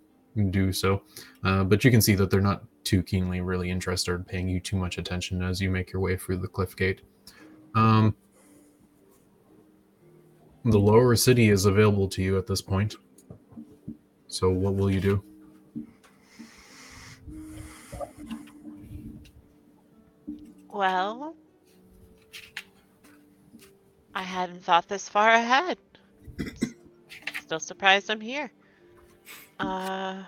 do 0.50 0.72
so. 0.72 1.02
Uh, 1.44 1.64
but 1.64 1.82
you 1.84 1.90
can 1.90 2.02
see 2.02 2.14
that 2.14 2.30
they're 2.30 2.40
not 2.40 2.62
too 2.84 3.02
keenly 3.02 3.40
really 3.40 3.70
interested 3.70 4.14
in 4.14 4.24
paying 4.24 4.48
you 4.48 4.60
too 4.60 4.76
much 4.76 4.98
attention 4.98 5.42
as 5.42 5.60
you 5.60 5.70
make 5.70 5.92
your 5.92 6.00
way 6.00 6.16
through 6.16 6.36
the 6.36 6.46
cliff 6.46 6.76
gate. 6.76 7.00
Um, 7.74 8.14
the 10.64 10.78
lower 10.78 11.16
city 11.16 11.48
is 11.48 11.64
available 11.64 12.08
to 12.08 12.22
you 12.22 12.36
at 12.38 12.46
this 12.46 12.60
point. 12.60 12.96
So 14.28 14.50
what 14.50 14.74
will 14.74 14.90
you 14.90 15.00
do? 15.00 15.24
Well, 20.76 21.34
I 24.14 24.22
hadn't 24.22 24.62
thought 24.62 24.86
this 24.88 25.08
far 25.08 25.30
ahead. 25.30 25.78
Still 27.40 27.60
surprised 27.60 28.10
I'm 28.10 28.20
here. 28.20 28.52
Uh, 29.58 30.24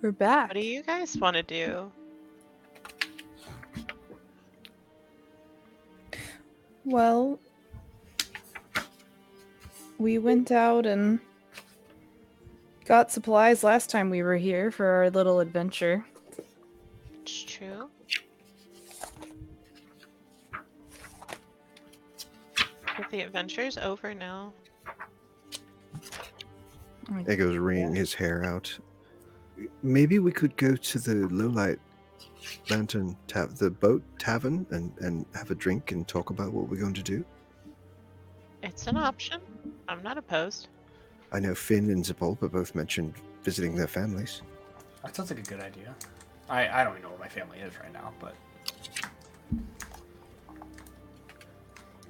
We're 0.00 0.12
back. 0.12 0.48
what 0.48 0.54
do 0.54 0.60
you 0.60 0.82
guys 0.82 1.14
want 1.18 1.36
to 1.36 1.42
do? 1.42 1.92
Well, 6.86 7.38
we 9.98 10.16
went 10.16 10.50
out 10.52 10.86
and 10.86 11.20
got 12.86 13.12
supplies 13.12 13.62
last 13.62 13.90
time 13.90 14.08
we 14.08 14.22
were 14.22 14.38
here 14.38 14.70
for 14.70 14.86
our 14.86 15.10
little 15.10 15.40
adventure. 15.40 16.06
It's 17.20 17.42
true. 17.42 17.90
But 22.96 23.10
the 23.10 23.20
adventure's 23.20 23.78
over 23.78 24.14
now. 24.14 24.52
Ego's 27.28 27.56
wringing 27.56 27.94
his 27.94 28.14
hair 28.14 28.44
out. 28.44 28.76
Maybe 29.82 30.18
we 30.18 30.32
could 30.32 30.56
go 30.56 30.76
to 30.76 30.98
the 30.98 31.14
Lowlight 31.28 31.78
Lantern 32.70 33.16
tav- 33.26 33.58
the 33.58 33.70
boat 33.70 34.02
tavern, 34.18 34.66
and 34.70 34.92
and 35.00 35.26
have 35.34 35.50
a 35.50 35.54
drink 35.54 35.92
and 35.92 36.06
talk 36.06 36.30
about 36.30 36.52
what 36.52 36.68
we're 36.68 36.80
going 36.80 36.94
to 36.94 37.02
do. 37.02 37.24
It's 38.62 38.86
an 38.86 38.96
option. 38.96 39.40
I'm 39.88 40.02
not 40.02 40.18
opposed. 40.18 40.68
I 41.32 41.40
know 41.40 41.54
Finn 41.54 41.90
and 41.90 42.04
Zabulba 42.04 42.50
both 42.50 42.74
mentioned 42.74 43.14
visiting 43.42 43.74
their 43.74 43.86
families. 43.86 44.42
That 45.02 45.14
sounds 45.14 45.30
like 45.30 45.38
a 45.38 45.42
good 45.42 45.60
idea. 45.60 45.94
I, 46.48 46.68
I 46.68 46.84
don't 46.84 46.94
even 46.94 47.02
know 47.02 47.10
where 47.10 47.18
my 47.18 47.28
family 47.28 47.58
is 47.58 47.72
right 47.78 47.92
now, 47.92 48.12
but 48.20 48.34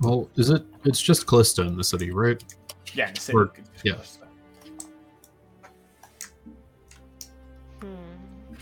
Well, 0.00 0.28
is 0.36 0.50
it? 0.50 0.62
It's 0.84 1.00
just 1.00 1.26
Callista 1.26 1.62
in 1.62 1.76
the 1.76 1.84
city, 1.84 2.10
right? 2.10 2.42
yeah, 2.94 3.08
in 3.08 3.14
the 3.14 3.20
city. 3.20 3.38
Or- 3.38 3.46
could 3.46 3.64
yeah. 3.84 3.92
go. 3.92 4.00
Hmm. 7.80 8.56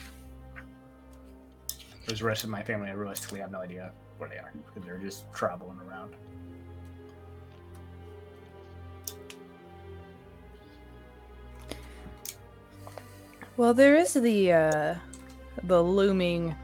There's 2.06 2.20
the 2.20 2.24
rest 2.24 2.44
of 2.44 2.50
my 2.50 2.62
family. 2.62 2.88
I 2.88 2.92
realistically 2.92 3.40
have 3.40 3.50
no 3.50 3.60
idea 3.60 3.92
where 4.18 4.28
they 4.28 4.36
are 4.36 4.52
because 4.54 4.86
they're 4.86 4.98
just 4.98 5.24
traveling 5.32 5.78
around. 5.88 6.14
Well, 13.56 13.72
there 13.72 13.96
is 13.96 14.14
the 14.14 14.52
uh 14.52 14.94
the 15.62 15.82
looming 15.82 16.54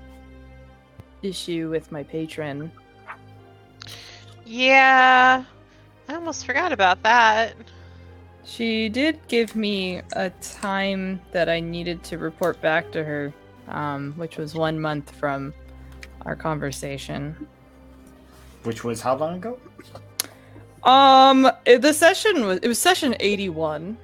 issue 1.23 1.71
with 1.71 1.93
my 1.93 2.03
patron. 2.03 2.73
Yeah, 4.53 5.45
I 6.09 6.15
almost 6.15 6.45
forgot 6.45 6.73
about 6.73 7.05
that. 7.05 7.55
She 8.45 8.89
did 8.89 9.21
give 9.29 9.55
me 9.55 10.03
a 10.15 10.31
time 10.43 11.21
that 11.31 11.49
I 11.49 11.61
needed 11.61 12.03
to 12.05 12.19
report 12.19 12.61
back 12.61 12.91
to 12.91 13.05
her, 13.05 13.33
um, 13.69 14.13
which 14.17 14.39
was 14.39 14.57
one 14.57 14.81
month 14.81 15.13
from 15.13 15.55
our 16.23 16.35
conversation. 16.35 17.47
Which 18.65 18.83
was 18.83 19.01
how 19.01 19.17
long 19.17 19.37
ago? 19.37 19.57
Um, 20.83 21.49
the 21.65 21.93
session 21.93 22.45
was 22.45 22.59
it 22.61 22.67
was 22.67 22.81
session 22.81 23.15
eighty 23.21 23.51
one, 23.51 23.97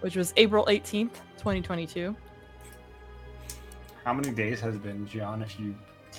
which 0.00 0.16
was 0.16 0.34
April 0.36 0.66
eighteenth, 0.68 1.20
twenty 1.38 1.62
twenty 1.62 1.86
two. 1.86 2.16
How 4.04 4.12
many 4.12 4.32
days 4.32 4.60
has 4.60 4.74
it 4.74 4.82
been, 4.82 5.06
John, 5.06 5.40
if 5.40 5.60
you 5.60 5.76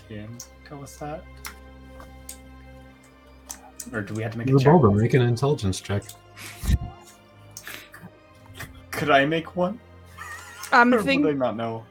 can 0.07 0.37
tell 0.65 0.81
us 0.81 0.95
that? 0.95 1.25
Or 3.93 4.01
do 4.01 4.13
we 4.13 4.23
have 4.23 4.31
to 4.33 4.37
make 4.37 4.47
a 4.47 4.51
check? 4.51 4.67
Zabulba, 4.67 4.95
make 4.95 5.13
an 5.13 5.21
intelligence 5.21 5.79
check. 5.81 6.03
Could 8.91 9.09
I 9.09 9.25
make 9.25 9.55
one? 9.55 9.79
I'm 10.71 10.87
Or 10.93 10.97
would 10.97 11.03
I 11.03 11.05
thinking. 11.05 11.37
not 11.37 11.55
know? 11.55 11.85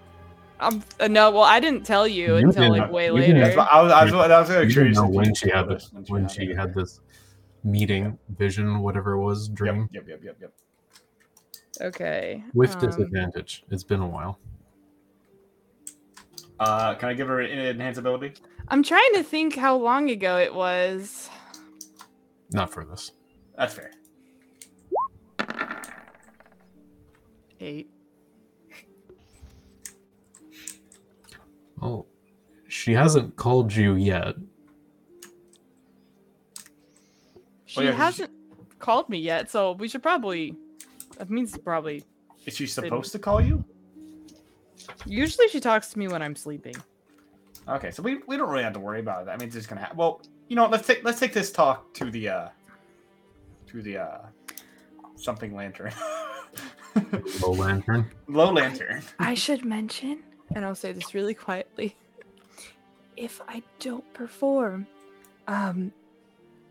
Um, 0.59 0.83
uh, 1.01 1.09
no, 1.09 1.31
well, 1.31 1.43
I 1.43 1.61
didn't 1.61 1.85
tell 1.85 2.09
you, 2.09 2.37
You 2.39 2.49
until 2.49 2.71
like 2.71 2.91
way 2.91 3.07
you 3.07 3.17
didn't- 3.19 3.37
That's 3.41 3.49
later. 3.51 3.59
what, 3.59 3.69
I 3.73 3.83
was, 3.83 3.93
I 3.93 4.05
was, 4.05 4.13
I 4.15 4.41
was 4.41 4.49
You 4.49 4.55
very 4.55 4.67
didn't 4.67 4.73
curious. 4.73 4.97
know 4.97 5.05
if 5.05 5.11
you 5.11 5.17
when 5.17 5.35
she 5.35 5.51
had 5.51 5.69
this, 5.69 5.91
when 6.09 6.23
had 6.23 6.31
she 6.31 6.43
it. 6.45 6.57
had 6.57 6.75
this 6.75 7.01
meeting, 7.63 8.19
vision, 8.39 8.81
whatever 8.81 9.13
it 9.13 9.23
was, 9.23 9.49
dream, 9.49 9.89
Yep, 9.93 10.09
yep, 10.09 10.21
yep, 10.25 10.25
yep, 10.25 10.37
yep. 10.41 10.53
Okay. 11.83 12.43
with 12.55 12.75
um, 12.77 12.81
disadvantage. 12.89 13.65
It's 13.71 13.85
been 13.85 14.01
a 14.01 14.07
while. 14.09 14.39
Uh, 16.59 16.95
can 16.95 17.11
I 17.11 17.15
give 17.15 17.29
her 17.29 17.41
an 17.41 17.59
enhance 17.59 17.99
ability? 17.99 18.33
I'm 18.69 18.83
trying 18.83 19.13
to 19.15 19.23
think 19.23 19.57
how 19.57 19.77
long 19.77 20.09
ago 20.09 20.39
it 20.39 20.55
was. 20.55 21.29
Not 22.53 22.71
for 22.73 22.85
this. 22.85 23.13
That's 23.57 23.75
fair. 23.75 23.91
Eight. 27.61 27.91
Oh, 31.81 32.07
she 32.69 32.93
hasn't 32.93 33.37
called 33.37 33.75
you 33.75 33.95
yet. 33.95 34.35
She 37.67 37.81
oh, 37.81 37.83
yeah, 37.83 37.91
'cause 37.91 37.97
she- 38.15 38.23
hasn't 38.23 38.31
called 38.79 39.09
me 39.09 39.19
yet, 39.19 39.51
so 39.51 39.73
we 39.73 39.89
should 39.89 40.03
probably. 40.03 40.55
That 41.19 41.31
means 41.31 41.57
probably. 41.59 42.05
Is 42.45 42.55
she 42.57 42.67
supposed 42.67 43.13
to 43.13 43.19
call 43.19 43.41
you? 43.41 43.65
Usually 45.05 45.49
she 45.49 45.61
talks 45.61 45.89
to 45.89 45.99
me 45.99 46.09
when 46.09 46.23
I'm 46.23 46.37
sleeping. 46.37 46.75
Okay, 47.69 47.91
so 47.91 48.03
we, 48.03 48.19
we 48.29 48.37
don't 48.37 48.49
really 48.49 48.63
have 48.63 48.75
to 48.75 48.79
worry 48.79 49.01
about 49.01 49.27
it. 49.27 49.31
I 49.31 49.37
mean, 49.37 49.47
it's 49.49 49.57
just 49.57 49.69
gonna 49.69 49.81
happen. 49.81 49.97
Well, 49.97 50.23
you 50.49 50.57
know, 50.57 50.67
let's 50.67 50.87
take 50.87 51.05
let's 51.05 51.19
take 51.21 51.33
this 51.33 51.51
talk 51.53 51.93
to 51.95 52.11
the 52.11 52.29
uh 52.29 52.49
to 53.69 53.83
the 53.83 53.99
uh 53.99 54.19
something 55.17 55.55
lantern, 55.55 55.93
Low 57.43 57.53
lantern. 57.53 58.11
low 58.29 58.53
lantern. 58.53 59.03
I 59.19 59.35
should 59.35 59.65
mention, 59.65 60.23
and 60.55 60.65
I'll 60.65 60.75
say 60.75 60.93
this 60.93 61.15
really 61.15 61.35
quietly. 61.35 61.97
If 63.17 63.41
I 63.49 63.63
don't 63.81 64.05
perform, 64.13 64.87
um, 65.49 65.91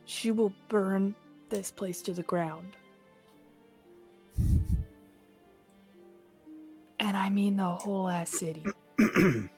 she 0.05 0.31
will 0.31 0.53
burn 0.69 1.15
this 1.49 1.71
place 1.71 2.01
to 2.03 2.13
the 2.13 2.23
ground. 2.23 2.75
And 6.99 7.17
I 7.17 7.29
mean 7.29 7.57
the 7.57 7.63
whole 7.65 8.07
ass 8.09 8.29
city. 8.31 8.63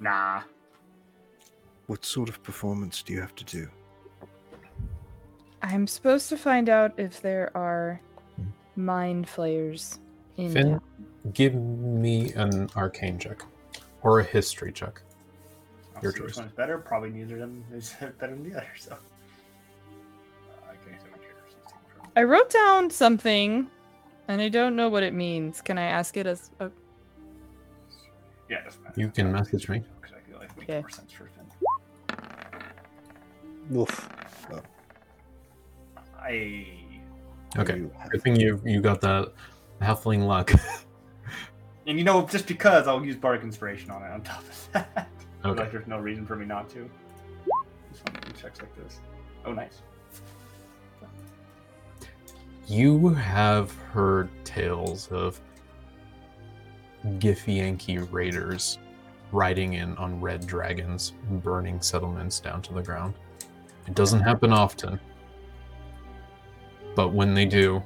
Nah. 0.00 0.42
What 1.86 2.04
sort 2.04 2.28
of 2.28 2.42
performance 2.42 3.02
do 3.02 3.12
you 3.12 3.20
have 3.20 3.34
to 3.36 3.44
do? 3.44 3.68
I'm 5.62 5.86
supposed 5.86 6.28
to 6.30 6.36
find 6.36 6.68
out 6.68 6.92
if 6.98 7.20
there 7.20 7.50
are 7.56 8.00
mind 8.76 9.28
flayers 9.28 9.98
in 10.36 10.52
Finn, 10.52 10.70
town. 10.72 10.82
give 11.32 11.54
me 11.54 12.32
an 12.34 12.68
arcane 12.76 13.18
check 13.18 13.42
or 14.02 14.20
a 14.20 14.24
history 14.24 14.72
check. 14.72 15.00
I'll 15.96 16.02
Your 16.02 16.12
see 16.12 16.20
which 16.20 16.32
choice. 16.34 16.36
one's 16.38 16.52
better. 16.52 16.78
Probably 16.78 17.10
neither 17.10 17.34
of 17.34 17.40
them 17.40 17.64
is 17.72 17.94
better 18.00 18.34
than 18.34 18.48
the 18.50 18.56
other. 18.56 18.66
So. 18.78 18.92
Uh, 18.92 18.96
I 20.68 20.74
can't 20.74 21.00
say 21.00 21.08
my 21.12 21.18
characters. 21.18 21.54
Let's 21.56 21.70
see 21.70 21.76
which 21.86 21.98
one. 21.98 22.08
I 22.16 22.22
wrote 22.24 22.50
down 22.50 22.90
something, 22.90 23.70
and 24.28 24.40
I 24.42 24.48
don't 24.48 24.74
know 24.76 24.88
what 24.88 25.02
it 25.02 25.14
means. 25.14 25.60
Can 25.62 25.78
I 25.78 25.84
ask 25.84 26.16
it 26.16 26.26
as 26.26 26.50
a 26.60 26.70
Yeah, 28.50 28.58
it 28.58 28.64
doesn't 28.64 28.82
matter. 28.82 29.00
You 29.00 29.08
can 29.10 29.32
message 29.32 29.68
me. 29.68 29.82
Because 30.00 30.16
I 30.16 30.20
feel 30.30 30.38
like 30.40 30.50
it 30.50 30.58
makes 30.58 30.68
Okay. 30.70 30.82
More 33.70 33.86
sense 33.88 33.98
for 34.00 34.26
Finn. 34.48 34.50
Wolf. 34.50 34.64
I. 36.20 36.66
Okay. 37.58 37.76
You 37.78 37.90
have- 37.98 38.10
Good 38.10 38.22
thing 38.22 38.36
you 38.36 38.60
you 38.64 38.80
got 38.80 39.00
that 39.02 39.32
halfling 39.80 40.26
luck. 40.26 40.52
And 41.86 41.98
you 41.98 42.04
know, 42.04 42.26
just 42.26 42.46
because 42.46 42.88
I'll 42.88 43.04
use 43.04 43.14
Bardic 43.14 43.42
Inspiration 43.42 43.90
on 43.90 44.02
it 44.02 44.10
on 44.10 44.22
top 44.22 44.40
of 44.40 44.68
that. 44.72 45.08
Okay. 45.44 45.60
Like, 45.60 45.72
there's 45.72 45.86
no 45.86 45.98
reason 45.98 46.24
for 46.24 46.36
me 46.36 46.46
not 46.46 46.70
to. 46.70 46.88
Just 47.92 48.02
want 48.08 48.22
to 48.22 48.32
do 48.32 48.40
checks 48.40 48.58
like 48.62 48.74
this. 48.74 49.00
Oh, 49.44 49.52
nice. 49.52 49.82
You 52.66 53.10
have 53.10 53.70
heard 53.92 54.30
tales 54.46 55.08
of 55.08 55.38
Githyanki 57.18 58.10
raiders 58.10 58.78
riding 59.32 59.74
in 59.74 59.94
on 59.98 60.18
red 60.18 60.46
dragons 60.46 61.12
burning 61.42 61.78
settlements 61.82 62.40
down 62.40 62.62
to 62.62 62.72
the 62.72 62.82
ground. 62.82 63.12
It 63.86 63.94
doesn't 63.94 64.20
happen 64.20 64.52
often, 64.52 64.98
but 66.94 67.10
when 67.12 67.34
they 67.34 67.44
do, 67.44 67.82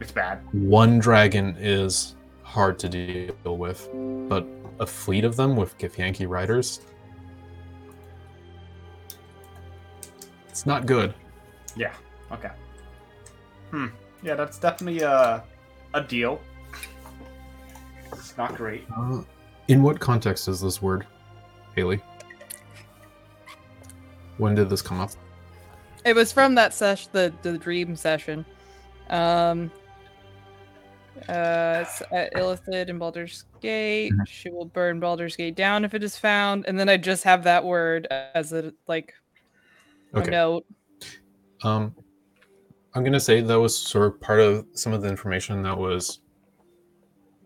It's 0.00 0.10
bad. 0.12 0.40
one 0.52 0.98
dragon 0.98 1.56
is 1.58 2.16
hard 2.42 2.78
to 2.80 2.88
deal 2.88 3.56
with, 3.58 3.88
but 4.28 4.46
a 4.80 4.86
fleet 4.86 5.24
of 5.24 5.36
them 5.36 5.54
with 5.56 5.76
Githyanki 5.78 6.26
riders, 6.28 6.80
it's 10.48 10.66
not 10.66 10.86
good. 10.86 11.14
Yeah. 11.76 11.92
Okay. 12.32 12.50
Hmm. 13.70 13.86
Yeah, 14.22 14.34
that's 14.34 14.58
definitely 14.58 15.00
a 15.02 15.44
a 15.94 16.00
deal. 16.00 16.40
It's 18.12 18.36
not 18.36 18.54
great. 18.56 18.84
Uh, 18.96 19.22
in 19.68 19.82
what 19.82 20.00
context 20.00 20.48
is 20.48 20.60
this 20.60 20.80
word, 20.80 21.06
Haley? 21.76 22.00
When 24.38 24.54
did 24.54 24.68
this 24.68 24.82
come 24.82 25.00
up? 25.00 25.10
It 26.04 26.14
was 26.14 26.32
from 26.32 26.54
that 26.56 26.74
session, 26.74 27.10
the 27.12 27.32
the 27.42 27.56
dream 27.58 27.96
session. 27.96 28.44
Um 29.10 29.70
uh 31.28 31.84
it's 31.86 32.02
at 32.12 32.34
Illithid 32.34 32.88
and 32.90 32.98
Baldur's 32.98 33.44
Gate. 33.60 34.12
Mhm. 34.12 34.26
She 34.26 34.50
will 34.50 34.64
burn 34.64 34.98
Baldur's 35.00 35.36
Gate 35.36 35.54
down 35.54 35.84
if 35.84 35.94
it 35.94 36.02
is 36.02 36.16
found, 36.18 36.64
and 36.66 36.78
then 36.78 36.88
I 36.88 36.96
just 36.96 37.22
have 37.24 37.44
that 37.44 37.64
word 37.64 38.06
as 38.34 38.52
a 38.52 38.72
like 38.88 39.14
a 40.12 40.24
note. 40.28 40.66
Um, 41.62 41.94
I'm 42.94 43.02
gonna 43.04 43.20
say 43.20 43.40
that 43.40 43.58
was 43.60 43.76
sort 43.76 44.06
of 44.12 44.20
part 44.20 44.40
of 44.40 44.66
some 44.74 44.92
of 44.92 45.02
the 45.02 45.08
information 45.08 45.62
that 45.62 45.76
was 45.78 46.20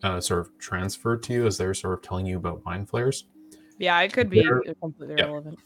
uh, 0.03 0.21
sort 0.21 0.41
of 0.41 0.57
transferred 0.59 1.23
to 1.25 1.33
you 1.33 1.47
as 1.47 1.57
they're 1.59 1.75
sort 1.75 1.95
of 1.95 2.03
telling 2.03 2.25
you 2.27 2.37
about 2.37 2.65
mind 2.65 2.89
flayers. 2.89 3.27
Yeah, 3.79 4.01
it 4.01 4.13
could 4.13 4.29
be 4.31 4.43
There- 4.43 4.63
completely 4.81 5.17
yeah. 5.19 5.27
irrelevant. 5.27 5.59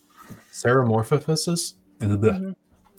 Ceremorphosis. 0.52 1.74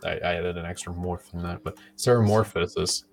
I, 0.04 0.18
I 0.18 0.36
added 0.36 0.58
an 0.58 0.66
extra 0.66 0.94
morph 0.94 1.34
in 1.34 1.42
that, 1.44 1.64
but 1.64 1.78
ceremorphosis 1.98 3.04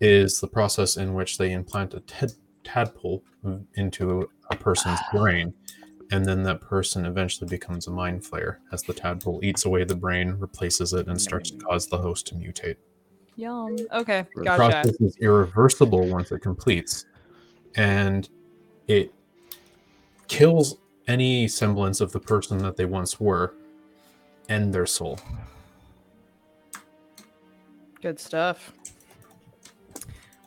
is 0.00 0.40
the 0.40 0.46
process 0.46 0.96
in 0.96 1.14
which 1.14 1.38
they 1.38 1.52
implant 1.52 1.94
a 1.94 2.00
tad- 2.00 2.32
tadpole 2.64 3.22
into 3.74 4.28
a 4.50 4.56
person's 4.56 4.98
brain, 5.12 5.52
and 6.10 6.24
then 6.24 6.42
that 6.44 6.60
person 6.60 7.04
eventually 7.06 7.48
becomes 7.48 7.86
a 7.86 7.90
mind 7.90 8.22
flayer 8.22 8.56
as 8.72 8.82
the 8.82 8.92
tadpole 8.92 9.40
eats 9.42 9.64
away 9.64 9.84
the 9.84 9.94
brain, 9.94 10.36
replaces 10.38 10.92
it, 10.92 11.06
and 11.06 11.20
starts 11.20 11.50
to 11.50 11.56
mm. 11.56 11.62
cause 11.62 11.86
the 11.86 11.98
host 11.98 12.26
to 12.28 12.34
mutate. 12.34 12.76
Yum. 13.36 13.76
Okay, 13.92 14.26
The 14.34 14.44
gotcha. 14.44 14.56
process 14.56 15.00
is 15.00 15.16
irreversible 15.18 16.06
once 16.08 16.32
it 16.32 16.40
completes, 16.40 17.06
and 17.76 18.28
it 18.88 19.14
kills 20.28 20.76
any 21.06 21.48
semblance 21.48 22.00
of 22.00 22.12
the 22.12 22.20
person 22.20 22.58
that 22.58 22.76
they 22.76 22.84
once 22.84 23.18
were 23.18 23.54
and 24.50 24.74
their 24.74 24.84
soul. 24.84 25.18
Good 28.02 28.20
stuff. 28.20 28.72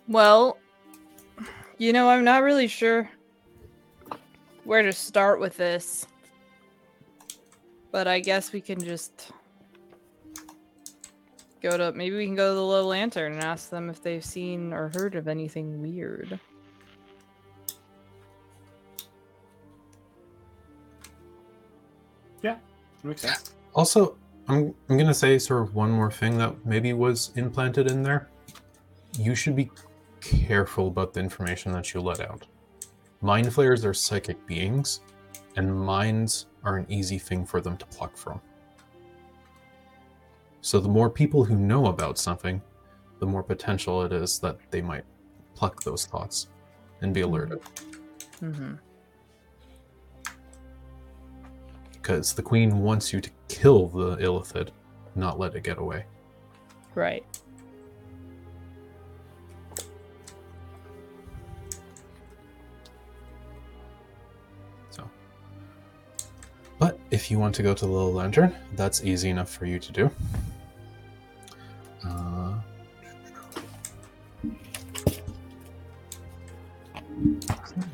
Well, 0.08 0.58
you 1.80 1.94
know, 1.94 2.10
I'm 2.10 2.24
not 2.24 2.44
really 2.44 2.68
sure 2.68 3.10
where 4.66 4.84
to 4.84 4.92
start 4.94 5.40
with 5.40 5.58
this. 5.58 6.06
But 7.92 8.08
I 8.08 8.20
guess 8.20 8.52
we 8.52 8.60
can 8.60 8.84
just 8.84 9.32
go 11.62 11.78
to 11.78 11.92
maybe 11.94 12.18
we 12.18 12.26
can 12.26 12.36
go 12.36 12.50
to 12.50 12.56
the 12.56 12.64
low 12.64 12.86
lantern 12.86 13.34
and 13.34 13.44
ask 13.44 13.70
them 13.70 13.90
if 13.90 14.02
they've 14.02 14.26
seen 14.26 14.74
or 14.74 14.92
heard 14.96 15.16
of 15.16 15.28
anything 15.28 15.80
weird. 15.80 16.40
Yeah, 22.42 22.58
makes 23.04 23.22
sense. 23.22 23.53
Also, 23.74 24.18
I'm 24.48 24.74
I'm 24.90 24.98
gonna 24.98 25.14
say 25.14 25.40
sort 25.40 25.62
of 25.62 25.76
one 25.76 25.92
more 25.92 26.12
thing 26.12 26.38
that 26.38 26.66
maybe 26.66 26.94
was 26.94 27.32
implanted 27.36 27.90
in 27.90 28.04
there. 28.04 28.30
You 29.18 29.36
should 29.36 29.56
be 29.56 29.72
careful 30.22 30.88
about 30.88 31.14
the 31.14 31.20
information 31.20 31.72
that 31.74 31.94
you 31.94 32.02
let 32.02 32.20
out. 32.20 32.46
Mind 33.22 33.54
flayers 33.54 33.86
are 33.86 33.94
psychic 33.94 34.46
beings, 34.46 35.02
and 35.56 35.74
minds 35.74 36.48
are 36.64 36.78
an 36.78 36.86
easy 36.90 37.18
thing 37.18 37.46
for 37.46 37.62
them 37.62 37.78
to 37.78 37.86
pluck 37.86 38.18
from. 38.18 38.42
So 40.62 40.80
the 40.80 40.90
more 40.90 41.10
people 41.10 41.44
who 41.44 41.56
know 41.56 41.88
about 41.88 42.18
something, 42.18 42.62
the 43.20 43.26
more 43.26 43.44
potential 43.44 44.04
it 44.04 44.14
is 44.14 44.40
that 44.40 44.58
they 44.72 44.82
might 44.82 45.04
pluck 45.56 45.84
those 45.84 46.06
thoughts 46.06 46.48
and 47.02 47.14
be 47.14 47.22
alerted. 47.22 47.60
Mm-hmm. 48.42 48.74
Because 52.04 52.34
the 52.34 52.42
queen 52.42 52.80
wants 52.80 53.14
you 53.14 53.22
to 53.22 53.30
kill 53.48 53.88
the 53.88 54.18
illithid, 54.18 54.72
not 55.16 55.40
let 55.40 55.56
it 55.56 55.64
get 55.64 55.78
away. 55.78 56.04
Right. 56.96 57.24
So, 64.90 65.10
but 66.78 67.00
if 67.10 67.32
you 67.32 67.40
want 67.40 67.56
to 67.56 67.64
go 67.64 67.74
to 67.74 67.86
the 67.86 67.92
little 67.92 68.12
lantern, 68.12 68.54
that's 68.74 69.06
easy 69.06 69.30
enough 69.30 69.50
for 69.50 69.66
you 69.66 69.80
to 69.80 69.92
do. 69.94 70.12
Uh, 72.06 72.56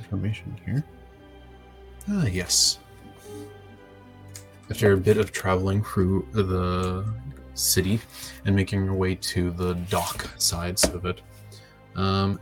information 0.02 0.60
here? 0.66 0.84
Ah, 2.10 2.26
yes. 2.26 2.80
After 4.70 4.94
a 4.94 4.98
bit 4.98 5.18
of 5.18 5.32
traveling 5.32 5.84
through 5.84 6.28
the 6.32 7.06
city 7.56 8.00
and 8.46 8.56
making 8.56 8.86
your 8.86 8.94
way 8.94 9.16
to 9.16 9.52
the 9.52 9.74
dock 9.90 10.28
sides 10.38 10.84
of 10.86 11.06
it, 11.06 11.22
um, 11.96 12.40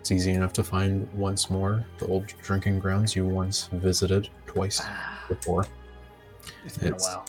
it's 0.00 0.10
easy 0.10 0.32
enough 0.32 0.52
to 0.54 0.64
find 0.64 1.08
once 1.12 1.48
more 1.50 1.86
the 1.98 2.06
old 2.06 2.26
drinking 2.42 2.80
grounds 2.80 3.14
you 3.14 3.24
once 3.26 3.68
visited 3.72 4.28
twice 4.46 4.80
before. 5.28 5.64
It's 6.64 6.78
been 6.78 6.88
It's- 6.94 7.06
a 7.06 7.18
while. 7.18 7.26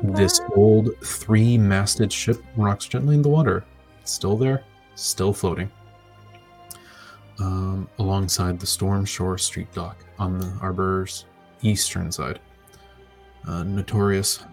This 0.00 0.40
old 0.54 0.90
three 1.04 1.58
masted 1.58 2.12
ship 2.12 2.40
rocks 2.56 2.86
gently 2.86 3.16
in 3.16 3.22
the 3.22 3.28
water. 3.28 3.64
It's 4.00 4.12
still 4.12 4.36
there, 4.36 4.62
still 4.94 5.32
floating. 5.32 5.70
um, 7.40 7.88
alongside 8.00 8.58
the 8.60 8.66
Storm 8.66 9.04
Shore 9.04 9.38
Street 9.38 9.72
dock 9.72 10.04
on 10.18 10.38
the 10.38 10.46
Arbor's 10.60 11.24
eastern 11.62 12.10
side. 12.12 12.38
Uh, 13.46 13.62
notorious 13.62 14.44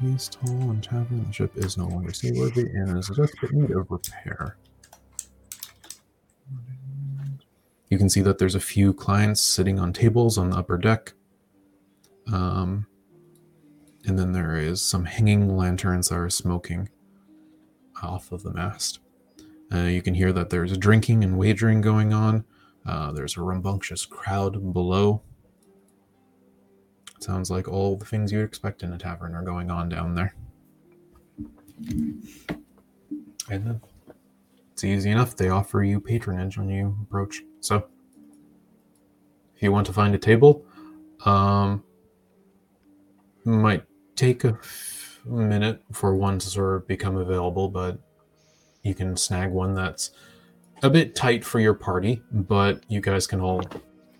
feast 0.00 0.36
hall 0.44 0.70
and 0.70 0.82
tavern. 0.82 1.24
The 1.26 1.32
ship 1.32 1.52
is 1.56 1.76
no 1.76 1.86
longer 1.86 2.12
seaworthy 2.12 2.62
and 2.62 2.98
is 2.98 3.08
in 3.08 3.16
desperate 3.16 3.52
need 3.52 3.70
of 3.70 3.90
repair. 3.90 4.56
You 7.90 7.98
can 7.98 8.08
see 8.08 8.22
that 8.22 8.38
there's 8.38 8.54
a 8.54 8.60
few 8.60 8.92
clients 8.92 9.40
sitting 9.40 9.78
on 9.78 9.92
tables 9.92 10.36
on 10.38 10.50
the 10.50 10.56
upper 10.56 10.78
deck. 10.78 11.14
Um, 12.32 12.86
and 14.06 14.18
then 14.18 14.32
there 14.32 14.56
is 14.56 14.82
some 14.82 15.04
hanging 15.04 15.56
lanterns 15.56 16.08
that 16.08 16.16
are 16.16 16.30
smoking 16.30 16.88
off 18.02 18.32
of 18.32 18.42
the 18.42 18.52
mast. 18.52 19.00
Uh, 19.72 19.84
you 19.84 20.02
can 20.02 20.14
hear 20.14 20.32
that 20.32 20.50
there's 20.50 20.76
drinking 20.76 21.24
and 21.24 21.38
wagering 21.38 21.80
going 21.80 22.12
on. 22.12 22.44
Uh, 22.86 23.12
there's 23.12 23.36
a 23.36 23.42
rambunctious 23.42 24.04
crowd 24.04 24.72
below. 24.72 25.22
Sounds 27.24 27.50
like 27.50 27.68
all 27.68 27.96
the 27.96 28.04
things 28.04 28.30
you'd 28.30 28.44
expect 28.44 28.82
in 28.82 28.92
a 28.92 28.98
tavern 28.98 29.34
are 29.34 29.42
going 29.42 29.70
on 29.70 29.88
down 29.88 30.14
there. 30.14 30.34
And 33.48 33.66
then 33.66 33.80
it's 34.70 34.84
easy 34.84 35.10
enough. 35.10 35.34
They 35.34 35.48
offer 35.48 35.82
you 35.82 36.00
patronage 36.00 36.58
when 36.58 36.68
you 36.68 36.94
approach. 37.02 37.40
So 37.60 37.86
if 39.56 39.62
you 39.62 39.72
want 39.72 39.86
to 39.86 39.94
find 39.94 40.14
a 40.14 40.18
table, 40.18 40.66
um, 41.24 41.82
might 43.46 43.84
take 44.16 44.44
a 44.44 44.58
minute 45.24 45.82
for 45.92 46.14
one 46.14 46.38
to 46.40 46.46
sort 46.46 46.76
of 46.76 46.86
become 46.86 47.16
available, 47.16 47.70
but 47.70 47.98
you 48.82 48.94
can 48.94 49.16
snag 49.16 49.50
one 49.50 49.74
that's 49.74 50.10
a 50.82 50.90
bit 50.90 51.14
tight 51.14 51.42
for 51.42 51.58
your 51.58 51.72
party, 51.72 52.20
but 52.30 52.84
you 52.88 53.00
guys 53.00 53.26
can 53.26 53.40
all 53.40 53.62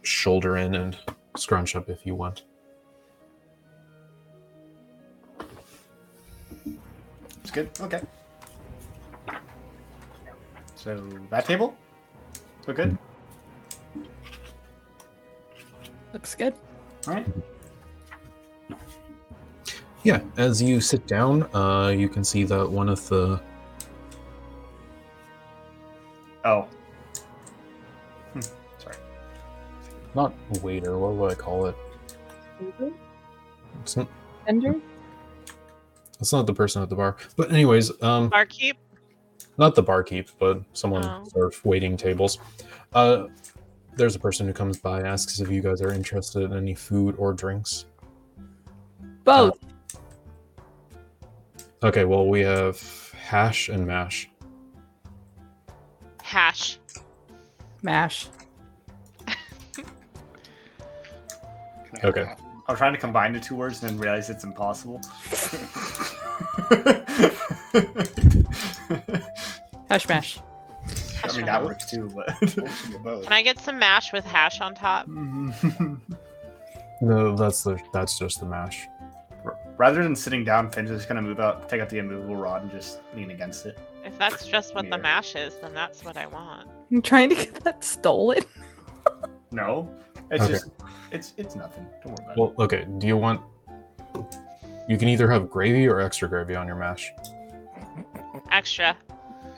shoulder 0.01 0.57
in 0.57 0.75
and 0.75 0.97
scrunch 1.37 1.77
up 1.77 1.91
if 1.91 2.07
you 2.07 2.15
want. 2.15 2.45
It's 7.45 7.51
good. 7.51 7.71
Okay. 7.81 8.01
So 10.77 10.97
that 11.31 11.45
table? 11.45 11.77
We're 12.67 12.75
good. 12.75 12.99
Looks 16.15 16.35
good. 16.35 16.55
All 17.07 17.15
right. 17.15 17.27
Yeah, 20.05 20.21
as 20.37 20.63
you 20.63 20.81
sit 20.81 21.07
down, 21.07 21.45
uh, 21.55 21.89
you 21.89 22.09
can 22.09 22.25
see 22.25 22.45
that 22.45 22.71
one 22.71 22.89
of 22.89 23.07
the 23.09 23.41
Oh. 26.45 26.69
Hmm. 28.35 28.41
Sorry. 28.79 28.97
not 30.15 30.35
waiter, 30.63 30.99
what 30.99 31.15
would 31.15 31.33
I 31.33 31.35
call 31.35 31.67
it? 31.67 31.77
It's 33.83 33.97
not, 33.97 34.09
Ender? 34.47 34.75
It's 36.25 36.33
not 36.33 36.47
the 36.47 36.55
person 36.55 36.83
at 36.83 36.89
the 36.89 36.97
bar. 36.97 37.17
But 37.37 37.53
anyways, 37.53 38.03
um, 38.03 38.31
Barkeep. 38.31 38.79
not 39.59 39.75
the 39.75 39.83
barkeep, 39.83 40.31
but 40.39 40.63
someone 40.73 41.05
Oh. 41.05 41.23
sort 41.29 41.55
of 41.55 41.65
waiting 41.67 41.99
tables. 41.99 42.39
Uh, 42.95 43.27
there's 43.95 44.17
a 44.17 44.19
person 44.19 44.47
who 44.47 44.55
comes 44.55 44.79
by, 44.79 45.03
asks 45.03 45.39
if 45.41 45.51
you 45.51 45.61
guys 45.61 45.83
are 45.83 45.93
interested 45.93 46.43
in 46.45 46.57
any 46.57 46.75
food 46.75 47.15
or 47.19 47.35
drinks. 47.35 47.85
Both. 49.25 49.59
Okay, 51.83 52.07
well 52.07 52.27
we 52.27 52.41
have 52.41 52.81
hash 53.13 53.69
and 53.69 53.87
mash. 53.87 54.31
Hash. 56.23 56.79
Mash. 57.83 58.29
Okay. 62.03 62.35
I'm 62.67 62.77
trying 62.77 62.95
to 62.95 62.99
combine 62.99 63.35
the 63.35 63.41
two 63.41 63.55
words 63.55 63.83
and 63.83 63.91
then 63.91 63.99
realize 63.99 64.31
it's 64.31 64.43
impossible. 64.45 65.01
Hash 69.89 70.09
mash. 70.09 70.41
I 71.23 71.37
mean, 71.37 71.47
that 71.47 71.65
works 71.65 71.91
too, 71.91 72.11
but. 72.15 72.29
Can 73.25 73.33
I 73.33 73.43
get 73.43 73.59
some 73.59 73.79
mash 73.79 74.13
with 74.13 74.25
hash 74.25 74.61
on 74.61 74.75
top? 74.75 75.07
No, 77.01 77.37
that's 77.37 77.65
the 77.65 77.77
that's 77.93 78.19
just 78.19 78.39
the 78.41 78.47
mash. 78.47 78.87
Rather 79.77 80.01
than 80.03 80.15
sitting 80.15 80.45
down, 80.45 80.71
Finn's 80.71 80.89
just 80.91 81.09
gonna 81.09 81.21
move 81.21 81.41
out, 81.41 81.69
take 81.69 81.81
out 81.83 81.89
the 81.91 81.99
immovable 81.99 82.37
rod, 82.37 82.63
and 82.63 82.71
just 82.71 83.01
lean 83.15 83.31
against 83.33 83.67
it. 83.67 83.77
If 84.05 84.17
that's 84.17 84.47
just 84.47 84.75
what 84.77 84.89
the 84.89 84.97
mash 84.97 85.35
is, 85.35 85.57
then 85.61 85.75
that's 85.75 86.05
what 86.05 86.17
I 86.17 86.27
want. 86.27 86.69
I'm 86.91 87.03
trying 87.03 87.31
to 87.31 87.35
get 87.35 87.55
that 87.65 87.83
stolen. 87.85 88.45
No, 89.51 89.91
it's 90.31 90.45
Okay. 90.45 90.53
just, 90.53 90.69
it's 91.11 91.35
it's 91.37 91.57
nothing. 91.57 91.85
Don't 92.05 92.15
worry 92.17 92.25
about 92.25 92.37
Well, 92.39 92.55
okay. 92.65 92.87
Do 92.99 93.07
you 93.09 93.17
want? 93.19 93.41
You 94.89 94.99
can 94.99 95.09
either 95.09 95.31
have 95.31 95.49
gravy 95.51 95.89
or 95.89 96.01
extra 96.01 96.29
gravy 96.29 96.55
on 96.55 96.67
your 96.67 96.77
mash. 96.77 97.13
Extra. 98.53 98.97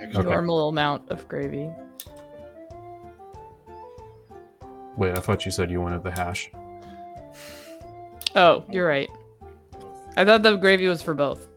Okay. 0.01 0.23
Normal 0.23 0.69
amount 0.69 1.11
of 1.11 1.27
gravy. 1.27 1.71
Wait, 4.97 5.17
I 5.17 5.21
thought 5.21 5.45
you 5.45 5.51
said 5.51 5.71
you 5.71 5.81
wanted 5.81 6.03
the 6.03 6.11
hash. 6.11 6.51
Oh, 8.35 8.65
you're 8.71 8.87
right. 8.87 9.09
I 10.17 10.25
thought 10.25 10.43
the 10.43 10.57
gravy 10.57 10.87
was 10.87 11.03
for 11.03 11.15
both. 11.15 11.49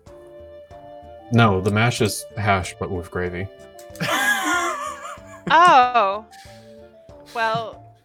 No, 1.32 1.62
the 1.62 1.72
mash 1.72 2.02
is 2.02 2.26
hash, 2.38 2.76
but 2.80 2.90
with 2.90 3.12
gravy. 3.12 3.48
Oh. 5.52 6.26
Well, 7.34 7.96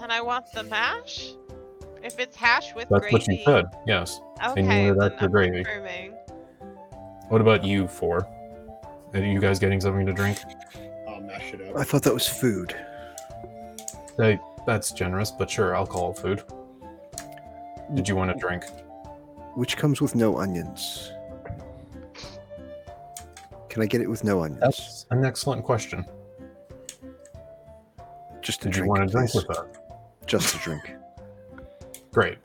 then 0.00 0.10
I 0.10 0.20
want 0.20 0.46
the 0.52 0.64
mash. 0.64 1.32
If 2.02 2.18
it's 2.18 2.36
hash 2.36 2.74
with 2.74 2.88
That's 2.88 3.00
gravy. 3.00 3.12
what 3.14 3.28
you 3.28 3.44
said. 3.44 3.66
Yes. 3.86 4.20
Okay. 4.44 4.60
and 4.60 4.66
you 4.66 4.94
wanted 4.94 5.00
then 5.00 5.12
extra 5.12 5.28
gravy. 5.28 5.64
confirming. 5.64 6.14
What 7.28 7.40
about 7.40 7.64
you 7.64 7.86
four? 7.86 8.26
Are 9.14 9.20
you 9.20 9.40
guys 9.40 9.58
getting 9.58 9.80
something 9.80 10.06
to 10.06 10.12
drink? 10.12 10.38
I'll 11.08 11.20
mash 11.20 11.52
it 11.54 11.60
up. 11.68 11.76
I 11.76 11.84
thought 11.84 12.02
that 12.02 12.14
was 12.14 12.26
food. 12.26 12.74
Hey, 14.16 14.38
that's 14.66 14.92
generous, 14.92 15.30
but 15.30 15.50
sure, 15.50 15.74
alcohol 15.74 16.12
food. 16.14 16.42
Did 17.94 18.08
you 18.08 18.16
want 18.16 18.30
a 18.30 18.34
drink? 18.34 18.64
Which 19.54 19.76
comes 19.76 20.00
with 20.00 20.14
no 20.14 20.38
onions. 20.38 21.12
Can 23.68 23.82
I 23.82 23.86
get 23.86 24.00
it 24.00 24.08
with 24.08 24.24
no 24.24 24.42
onions? 24.42 24.60
That's 24.60 25.06
an 25.10 25.24
excellent 25.24 25.64
question. 25.64 26.04
Just 28.42 28.62
a 28.62 28.64
Did 28.64 28.76
you 28.76 28.82
drink, 28.82 28.88
want 28.98 29.08
to 29.08 29.12
drink 29.12 29.30
please. 29.30 29.46
with 29.46 29.56
that? 29.56 30.26
Just 30.26 30.54
a 30.54 30.58
drink. 30.58 30.94
Great. 32.12 32.38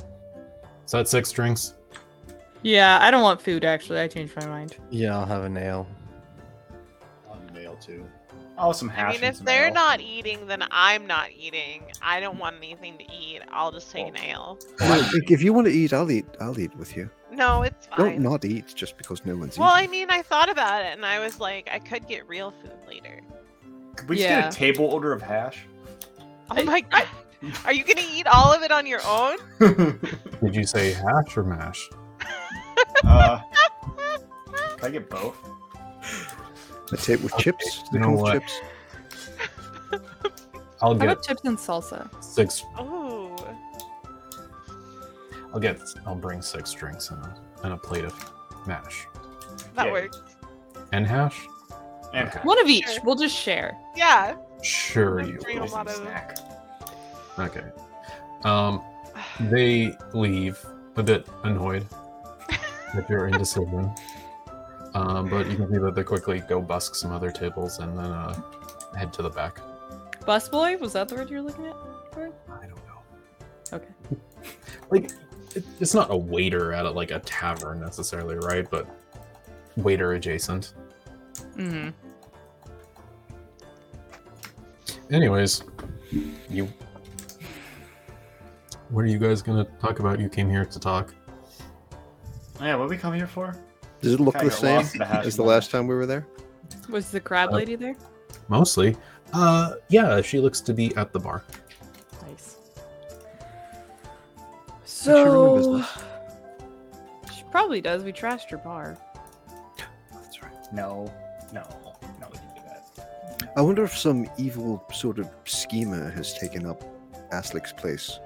Is 0.86 0.91
that 0.91 1.07
six 1.07 1.32
drinks? 1.32 1.74
Yeah, 2.63 2.99
I 3.01 3.11
don't 3.11 3.22
want 3.22 3.41
food 3.41 3.65
actually. 3.65 3.99
I 3.99 4.07
changed 4.07 4.36
my 4.36 4.45
mind. 4.47 4.78
Yeah, 4.89 5.18
I'll 5.18 5.26
have 5.26 5.43
a 5.43 5.49
nail. 5.49 5.88
On 7.30 7.45
the 7.45 7.51
mail 7.53 7.76
too. 7.82 8.05
Oh, 8.57 8.72
some 8.72 8.89
hash. 8.89 9.09
I 9.09 9.22
mean, 9.22 9.24
if 9.26 9.36
some 9.36 9.45
they're 9.45 9.68
ale. 9.68 9.74
not 9.74 10.01
eating, 10.01 10.47
then 10.47 10.63
I'm 10.72 11.05
not 11.05 11.30
eating. 11.38 11.84
I 12.01 12.20
don't 12.20 12.39
want 12.39 12.55
anything 12.57 12.97
to 12.97 13.03
eat. 13.13 13.41
I'll 13.51 13.72
just 13.72 13.91
take 13.91 14.07
an 14.07 14.18
ale. 14.18 14.57
If- 14.80 15.32
if 15.32 15.41
you 15.43 15.53
want 15.53 15.68
to 15.68 15.74
eat, 15.74 15.93
I'll 15.93 16.09
eat. 16.09 16.26
I'll 16.41 16.57
eat 16.59 16.76
with 16.76 16.95
you. 16.97 17.09
No, 17.32 17.61
it's 17.61 17.86
fine. 17.86 17.97
Don't 17.99 18.20
not 18.20 18.45
eat 18.45 18.74
just 18.74 18.97
because 18.97 19.24
no 19.26 19.36
one's 19.36 19.53
eating. 19.53 19.63
Well, 19.63 19.74
I 19.76 19.86
mean, 19.86 20.09
I 20.09 20.24
thought 20.24 20.49
about 20.49 20.82
it, 20.84 20.93
and 20.93 21.05
I 21.05 21.20
was 21.20 21.39
like, 21.39 21.70
I 21.72 21.78
could 21.78 22.07
get 22.07 22.28
real 22.28 22.51
food 22.63 22.72
later. 22.88 23.22
Could 23.95 24.09
we 24.09 24.15
just 24.15 24.28
Yeah. 24.28 24.41
get 24.43 24.53
a 24.55 24.57
table 24.57 24.86
order 24.86 25.11
of 25.13 25.22
hash? 25.22 25.59
Oh 26.49 26.63
my 26.63 26.82
god. 26.82 27.05
Are 27.65 27.73
you 27.73 27.83
gonna 27.83 28.01
eat 28.13 28.25
all 28.27 28.51
of 28.53 28.63
it 28.63 28.71
on 28.71 28.85
your 28.88 28.99
own? 29.05 29.38
Did 30.43 30.55
you 30.55 30.65
say 30.65 30.93
hash 30.93 31.38
or 31.38 31.43
mash? 31.43 31.89
uh, 33.03 33.39
can 34.77 34.85
I 34.85 34.89
get 34.89 35.09
both? 35.09 35.38
A 36.91 36.97
tape 36.97 37.21
with 37.21 37.33
Okay, 37.33 37.43
chips. 37.43 37.83
you 37.85 37.89
They 37.93 37.99
know 37.99 38.05
come 38.05 38.13
with 38.13 38.21
what? 38.21 38.41
chips. 38.41 38.61
I'll 40.81 40.93
How 40.93 40.99
get 40.99 41.03
about 41.11 41.23
chips 41.23 41.41
and 41.43 41.57
salsa? 41.57 42.23
six. 42.23 42.63
Ooh. 42.79 43.35
I'll 45.53 45.59
get. 45.59 45.79
I'll 46.05 46.15
bring 46.15 46.41
six 46.41 46.71
drinks 46.73 47.09
and 47.11 47.23
a, 47.23 47.35
and 47.63 47.73
a 47.73 47.77
plate 47.77 48.05
of 48.05 48.13
mash 48.67 49.07
That 49.75 49.88
Yeah. 49.88 49.91
works. 49.91 50.21
and 50.91 51.05
hash. 51.05 51.39
And 52.13 52.27
Okay. 52.29 52.38
hash. 52.38 52.45
One 52.45 52.59
of 52.61 52.67
each. 52.67 52.88
Sure. 52.88 53.03
We'll 53.03 53.15
just 53.15 53.35
share. 53.35 53.75
Yeah. 53.95 54.35
Sure, 54.63 55.21
you. 55.21 55.38
Bring 55.39 55.57
a 55.59 55.61
will. 55.61 55.69
lot 55.71 55.88
of- 55.88 55.95
snack. 55.95 56.38
Okay. 57.39 57.63
Um, 58.43 58.81
they 59.39 59.95
leave 60.13 60.63
a 60.95 61.03
bit 61.03 61.27
annoyed 61.43 61.85
at 62.93 63.09
your 63.09 63.27
indecision. 63.27 63.93
Um, 64.93 65.29
but 65.29 65.47
you 65.47 65.57
can 65.57 65.71
see 65.71 65.77
that 65.77 65.93
they 65.95 66.03
quickly 66.03 66.39
go 66.39 66.61
busk 66.61 66.95
some 66.95 67.11
other 67.11 67.31
tables 67.31 67.79
and 67.79 67.97
then 67.97 68.05
uh, 68.05 68.41
head 68.95 69.13
to 69.13 69.21
the 69.21 69.29
back. 69.29 69.59
Busboy? 70.21 70.79
Was 70.79 70.93
that 70.93 71.07
the 71.07 71.15
word 71.15 71.29
you 71.29 71.38
were 71.38 71.43
looking 71.43 71.67
at? 71.67 71.75
for? 72.11 72.31
I 72.49 72.65
don't 72.65 72.81
know. 72.88 73.73
Okay. 73.73 73.88
Like, 74.89 75.11
it, 75.53 75.65
it's 75.81 75.93
not 75.93 76.09
a 76.11 76.15
waiter 76.15 76.71
at 76.71 76.85
a, 76.85 76.89
like 76.89 77.11
a 77.11 77.19
tavern 77.19 77.81
necessarily, 77.81 78.38
right? 78.38 78.65
But 78.69 78.88
waiter 79.75 80.13
adjacent. 80.13 80.73
Mm-hmm. 81.57 81.89
anyways, 85.13 85.63
you. 86.49 86.69
What 88.89 89.03
are 89.03 89.07
you 89.07 89.19
guys 89.19 89.41
gonna 89.41 89.65
talk 89.81 89.99
about? 89.99 90.19
You 90.19 90.29
came 90.29 90.49
here 90.49 90.63
to 90.65 90.79
talk. 90.79 91.13
Yeah, 92.61 92.75
what 92.75 92.89
we 92.89 92.97
come 92.97 93.13
here 93.13 93.27
for? 93.27 93.55
Does 94.01 94.13
it 94.13 94.19
look 94.19 94.39
the 94.39 94.49
same 94.49 94.77
lost 94.77 94.93
the 94.97 95.07
as 95.07 95.35
the 95.35 95.43
last 95.43 95.71
time 95.71 95.88
we 95.88 95.95
were 95.95 96.05
there? 96.05 96.25
Was 96.89 97.11
the 97.11 97.19
crab 97.19 97.49
Uh, 97.49 97.57
lady 97.57 97.75
there? 97.75 97.95
Mostly. 98.47 98.95
Uh, 99.33 99.73
yeah, 99.89 100.21
she 100.21 100.39
looks 100.39 100.61
to 100.61 100.73
be 100.73 100.95
at 100.95 101.11
the 101.11 101.19
bar. 101.19 101.43
Nice. 102.23 102.57
she 104.85 104.91
So 104.91 105.83
she 107.35 107.43
probably 107.51 107.81
does. 107.81 108.03
We 108.03 108.13
trashed 108.13 108.49
her 108.51 108.57
bar. 108.57 108.97
That's 110.13 110.41
right. 110.41 110.53
No, 110.71 111.11
no, 111.51 111.63
no, 112.21 112.27
we 112.31 112.38
didn't 112.38 112.55
do 112.55 112.61
that. 112.65 113.51
I 113.57 113.61
wonder 113.61 113.83
if 113.83 113.97
some 113.97 114.29
evil 114.38 114.85
sort 114.93 115.19
of 115.19 115.29
schemer 115.43 116.09
has 116.11 116.33
taken 116.39 116.65
up 116.65 116.83
Aslick's 117.33 117.73
place 117.73 118.19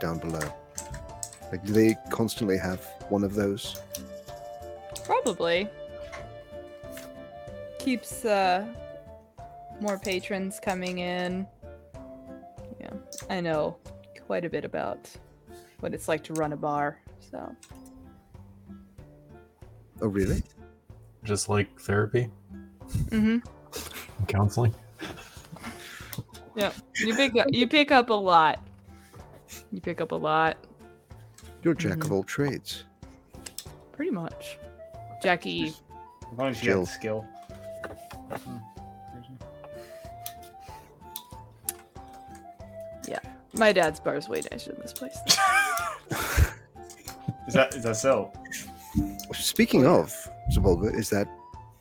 down 0.00 0.18
below. 0.18 0.52
Like, 1.50 1.64
do 1.64 1.72
they 1.72 1.96
constantly 2.10 2.58
have 2.58 2.80
one 3.08 3.24
of 3.24 3.34
those? 3.34 3.80
Probably. 5.04 5.68
Keeps 7.78 8.24
uh 8.24 8.66
more 9.80 9.98
patrons 9.98 10.58
coming 10.58 10.98
in. 10.98 11.46
Yeah. 12.80 12.90
I 13.30 13.40
know 13.40 13.76
quite 14.26 14.44
a 14.44 14.50
bit 14.50 14.64
about 14.64 15.08
what 15.80 15.94
it's 15.94 16.08
like 16.08 16.24
to 16.24 16.32
run 16.34 16.52
a 16.52 16.56
bar. 16.56 16.98
So 17.30 17.54
Oh, 20.02 20.08
really? 20.08 20.42
Just 21.24 21.48
like 21.48 21.80
therapy, 21.80 22.28
Mm 23.08 23.42
hmm. 23.42 24.24
counseling. 24.26 24.74
Yeah. 26.56 26.72
You 26.96 27.14
pick 27.14 27.36
up 27.36 27.46
you 27.50 27.68
pick 27.68 27.90
up 27.92 28.10
a 28.10 28.14
lot. 28.14 28.65
You 29.72 29.80
pick 29.80 30.00
up 30.00 30.12
a 30.12 30.16
lot. 30.16 30.56
You're 31.62 31.72
a 31.72 31.76
jack 31.76 31.92
of 31.94 31.98
mm-hmm. 32.00 32.12
all 32.12 32.24
trades. 32.24 32.84
Pretty 33.92 34.10
much. 34.10 34.58
Jackie 35.22 35.68
As 35.68 36.38
long 36.38 36.48
as 36.48 36.62
you 36.62 36.70
have 36.70 36.76
Jill. 36.76 36.80
the 36.82 36.86
skill. 36.86 37.26
Yeah. 43.08 43.20
My 43.54 43.72
dad's 43.72 44.00
bar 44.00 44.16
is 44.16 44.28
way 44.28 44.42
nicer 44.50 44.72
than 44.72 44.80
this 44.82 44.92
place. 44.92 45.18
Is 47.46 47.54
that 47.54 47.74
is 47.76 47.84
that 47.84 47.96
so? 47.96 48.32
Speaking 49.32 49.86
of 49.86 50.12
Zabulba, 50.52 50.92
is 50.92 51.10
that 51.10 51.28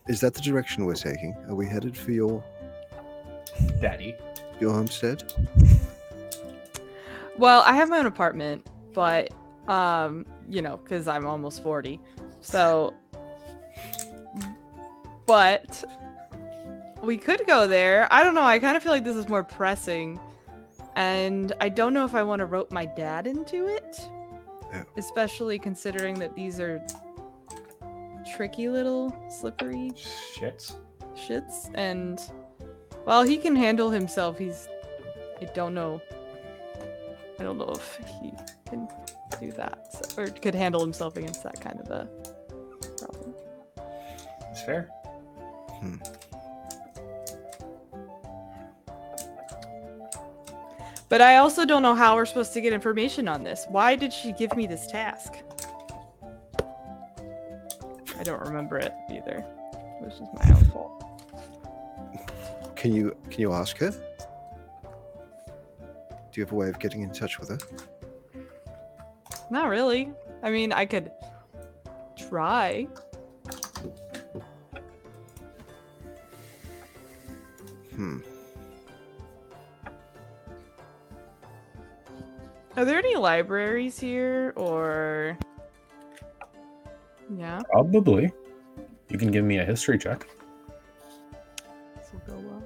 is 0.07 0.19
that 0.21 0.35
the 0.35 0.41
direction 0.41 0.85
we're 0.85 0.93
taking? 0.93 1.35
Are 1.49 1.55
we 1.55 1.65
headed 1.65 1.97
for 1.97 2.11
your 2.11 2.43
Daddy. 3.81 4.15
your 4.59 4.73
homestead? 4.73 5.33
Well, 7.37 7.63
I 7.65 7.73
have 7.73 7.89
my 7.89 7.99
own 7.99 8.05
apartment, 8.05 8.65
but 8.93 9.31
um, 9.67 10.25
you 10.47 10.61
know, 10.61 10.77
because 10.77 11.07
I'm 11.07 11.25
almost 11.25 11.63
40. 11.63 11.99
So 12.41 12.93
but 15.25 15.83
we 17.01 17.17
could 17.17 17.45
go 17.47 17.67
there. 17.67 18.07
I 18.11 18.23
don't 18.23 18.35
know, 18.35 18.43
I 18.43 18.59
kind 18.59 18.77
of 18.77 18.83
feel 18.83 18.91
like 18.91 19.03
this 19.03 19.15
is 19.15 19.27
more 19.27 19.43
pressing. 19.43 20.19
And 20.95 21.51
I 21.59 21.69
don't 21.69 21.93
know 21.93 22.05
if 22.05 22.15
I 22.15 22.23
want 22.23 22.39
to 22.39 22.45
rope 22.45 22.71
my 22.71 22.85
dad 22.85 23.27
into 23.27 23.67
it. 23.67 23.99
Yeah. 24.71 24.83
Especially 24.97 25.59
considering 25.59 26.19
that 26.19 26.35
these 26.35 26.59
are 26.59 26.85
tricky 28.35 28.67
little 28.69 29.15
slippery 29.29 29.91
shits. 29.95 30.75
shits 31.15 31.69
and 31.75 32.19
well 33.05 33.21
he 33.21 33.37
can 33.37 33.55
handle 33.55 33.91
himself 33.91 34.39
he's 34.39 34.67
i 35.39 35.45
don't 35.53 35.75
know 35.75 36.01
i 37.39 37.43
don't 37.43 37.57
know 37.57 37.71
if 37.75 37.99
he 38.21 38.33
can 38.69 38.87
do 39.39 39.51
that 39.51 39.93
so- 39.93 40.21
or 40.21 40.27
could 40.27 40.55
handle 40.55 40.81
himself 40.81 41.17
against 41.17 41.43
that 41.43 41.59
kind 41.59 41.79
of 41.79 41.89
a 41.89 42.07
problem. 42.97 43.33
It's 44.51 44.61
fair. 44.61 44.89
Hmm. 45.79 45.95
but 51.09 51.21
i 51.21 51.35
also 51.37 51.65
don't 51.65 51.81
know 51.81 51.93
how 51.95 52.15
we're 52.15 52.25
supposed 52.25 52.53
to 52.53 52.61
get 52.61 52.73
information 52.73 53.27
on 53.27 53.43
this. 53.43 53.65
Why 53.69 53.95
did 53.95 54.11
she 54.13 54.31
give 54.33 54.55
me 54.55 54.67
this 54.67 54.87
task? 54.87 55.33
I 58.17 58.23
don't 58.23 58.41
remember 58.41 58.77
it 58.77 58.93
either. 59.11 59.45
This 60.01 60.15
is 60.15 60.27
my 60.33 60.55
own 60.55 60.63
fault. 60.65 61.03
Can 62.75 62.93
you 62.93 63.15
can 63.29 63.41
you 63.41 63.53
ask 63.53 63.77
her? 63.77 63.91
Do 66.35 66.41
you 66.41 66.45
have 66.47 66.51
a 66.51 66.55
way 66.55 66.67
of 66.67 66.79
getting 66.79 67.01
in 67.01 67.11
touch 67.11 67.39
with 67.39 67.47
her? 67.47 67.57
not 69.49 69.69
really 69.69 70.11
i 70.43 70.49
mean 70.49 70.73
i 70.73 70.85
could 70.85 71.09
try 72.17 72.85
Hmm. 77.95 78.17
Are 82.75 82.83
there 82.83 82.97
any 82.97 83.15
libraries 83.15 83.97
here 83.97 84.51
or 84.57 85.37
Yeah, 87.37 87.61
Probably. 87.71 88.33
You 89.07 89.17
can 89.17 89.31
give 89.31 89.45
me 89.45 89.59
a 89.59 89.63
history 89.63 89.97
check. 89.97 90.27
this 91.95 92.11
will 92.11 92.19
go 92.27 92.37
well. 92.45 92.63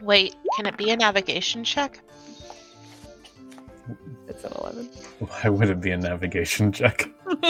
Wait, 0.00 0.34
can 0.56 0.64
it 0.64 0.78
be 0.78 0.88
a 0.92 0.96
navigation 0.96 1.62
check? 1.62 2.00
It's 4.42 4.52
at 4.52 4.60
11. 4.60 4.86
Why 5.18 5.48
would 5.48 5.68
it 5.68 5.80
be 5.80 5.90
a 5.90 5.96
navigation 5.96 6.72
check? 6.72 7.08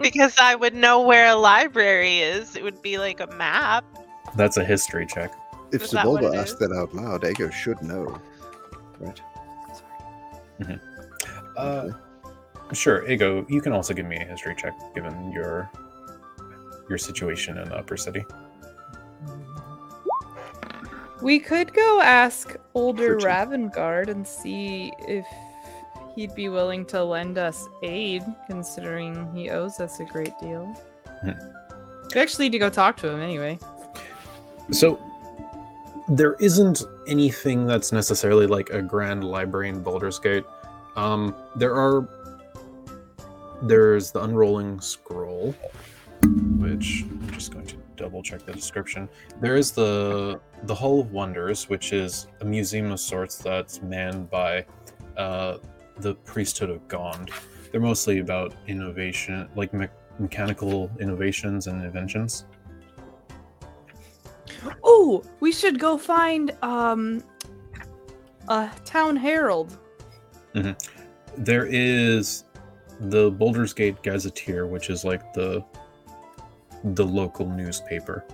Because 0.00 0.38
I 0.38 0.54
would 0.54 0.74
know 0.74 1.02
where 1.02 1.26
a 1.26 1.34
library 1.34 2.20
is. 2.20 2.54
It 2.54 2.62
would 2.62 2.80
be 2.82 2.98
like 2.98 3.18
a 3.18 3.26
map. 3.26 3.84
That's 4.36 4.56
a 4.56 4.64
history 4.64 5.04
check. 5.04 5.32
If 5.72 5.82
Is 5.82 5.90
that 5.90 6.06
what 6.06 6.22
Zabulba 6.22 6.34
it 6.34 6.38
asked 6.38 6.60
that 6.60 6.70
out 6.70 6.94
loud, 6.94 7.24
Ego 7.24 7.50
should 7.50 7.82
know. 7.82 8.16
Right? 9.00 9.20
Uh, 11.56 11.90
sure, 12.72 13.10
Ego. 13.10 13.44
You 13.48 13.60
can 13.60 13.72
also 13.72 13.92
give 13.92 14.06
me 14.06 14.16
a 14.16 14.24
history 14.24 14.54
check, 14.56 14.72
given 14.94 15.32
your 15.32 15.68
your 16.88 16.96
situation 16.96 17.58
in 17.58 17.68
the 17.68 17.76
upper 17.76 17.96
city. 17.96 18.24
We 21.20 21.40
could 21.40 21.74
go 21.74 22.00
ask 22.00 22.54
Ulder 22.76 23.18
Thirteen. 23.18 23.26
Ravengard 23.26 24.08
and 24.08 24.24
see 24.24 24.92
if 25.08 25.26
he'd 26.18 26.34
be 26.34 26.48
willing 26.48 26.84
to 26.84 27.00
lend 27.04 27.38
us 27.38 27.68
aid, 27.84 28.24
considering 28.48 29.32
he 29.32 29.50
owes 29.50 29.78
us 29.78 30.00
a 30.00 30.04
great 30.04 30.36
deal. 30.40 30.66
Hmm. 31.22 31.30
We 32.12 32.20
actually 32.20 32.46
need 32.46 32.52
to 32.52 32.58
go 32.58 32.70
talk 32.70 32.96
to 32.98 33.08
him 33.08 33.20
anyway. 33.20 33.56
So 34.72 34.98
there 36.08 36.34
isn't 36.40 36.82
anything 37.06 37.66
that's 37.66 37.92
necessarily 37.92 38.48
like 38.48 38.70
a 38.70 38.82
grand 38.82 39.22
library 39.22 39.68
in 39.68 39.80
Baldur's 39.80 40.18
Gate. 40.18 40.42
Um, 40.96 41.36
there 41.54 41.76
are 41.76 42.08
there's 43.62 44.10
the 44.10 44.20
unrolling 44.22 44.80
scroll, 44.80 45.54
which 46.56 47.04
I'm 47.08 47.30
just 47.30 47.52
going 47.52 47.66
to 47.66 47.76
double 47.94 48.24
check 48.24 48.44
the 48.44 48.52
description. 48.52 49.08
There 49.40 49.54
is 49.54 49.70
the 49.70 50.40
the 50.64 50.74
Hall 50.74 51.00
of 51.00 51.12
Wonders, 51.12 51.68
which 51.68 51.92
is 51.92 52.26
a 52.40 52.44
museum 52.44 52.90
of 52.90 52.98
sorts 52.98 53.38
that's 53.38 53.80
manned 53.82 54.28
by 54.30 54.66
uh, 55.16 55.58
the 56.00 56.14
priesthood 56.14 56.70
of 56.70 56.86
Gond. 56.88 57.30
They're 57.70 57.80
mostly 57.80 58.20
about 58.20 58.54
innovation, 58.66 59.48
like 59.54 59.72
me- 59.74 59.88
mechanical 60.18 60.90
innovations 61.00 61.66
and 61.66 61.84
inventions. 61.84 62.46
Oh, 64.82 65.22
we 65.40 65.52
should 65.52 65.78
go 65.78 65.98
find 65.98 66.56
um 66.62 67.22
a 68.48 68.70
town 68.84 69.16
herald. 69.16 69.78
there 71.36 71.66
is 71.66 72.44
the 73.00 73.30
Baldur's 73.30 73.72
Gate 73.72 74.02
Gazetteer, 74.02 74.66
which 74.66 74.90
is 74.90 75.04
like 75.04 75.32
the 75.32 75.64
the 76.82 77.04
local 77.04 77.46
newspaper. 77.46 78.24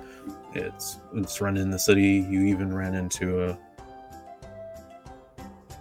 It's 0.55 0.99
it's 1.15 1.41
run 1.41 1.57
in 1.57 1.71
the 1.71 1.79
city. 1.79 2.25
You 2.29 2.43
even 2.45 2.75
ran 2.75 2.95
into 2.95 3.45
a 3.45 3.59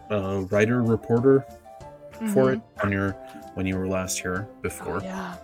a 0.09 0.41
writer 0.41 0.83
reporter 0.83 1.45
for 2.29 2.53
it 2.53 2.61
on 2.83 2.91
your 2.91 3.11
when 3.55 3.65
you 3.65 3.77
were 3.77 3.87
last 3.87 4.19
here 4.19 4.47
before. 4.61 4.97
Oh, 4.97 5.03
yeah. 5.03 5.35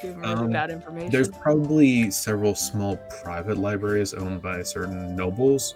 Give 0.00 0.14
him 0.14 0.20
really 0.20 0.32
Um, 0.32 0.50
bad 0.50 0.70
information. 0.70 1.10
There's 1.10 1.28
probably 1.28 2.10
several 2.10 2.54
small 2.54 2.96
private 3.22 3.58
libraries 3.58 4.14
owned 4.14 4.40
by 4.42 4.62
certain 4.62 5.14
nobles. 5.14 5.74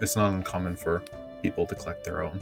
It's 0.00 0.16
not 0.16 0.32
uncommon 0.32 0.76
for 0.76 1.02
people 1.42 1.66
to 1.66 1.74
collect 1.74 2.04
their 2.04 2.22
own 2.22 2.40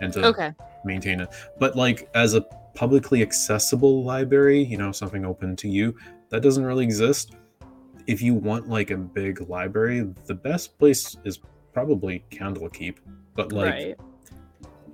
and 0.00 0.12
to 0.14 0.26
Okay. 0.26 0.52
maintain 0.84 1.20
it. 1.20 1.28
But 1.58 1.76
like 1.76 2.08
as 2.14 2.34
a 2.34 2.42
publicly 2.74 3.22
accessible 3.22 4.04
library, 4.04 4.62
you 4.62 4.76
know, 4.76 4.92
something 4.92 5.24
open 5.24 5.56
to 5.56 5.68
you, 5.68 5.96
that 6.30 6.42
doesn't 6.42 6.64
really 6.64 6.84
exist. 6.84 7.34
If 8.06 8.22
you 8.22 8.34
want 8.34 8.68
like 8.68 8.90
a 8.90 8.96
big 8.96 9.48
library, 9.48 10.12
the 10.26 10.34
best 10.34 10.78
place 10.78 11.16
is 11.24 11.40
probably 11.72 12.24
Candlekeep, 12.30 12.96
but 13.34 13.52
like 13.52 13.72
right. 13.72 13.96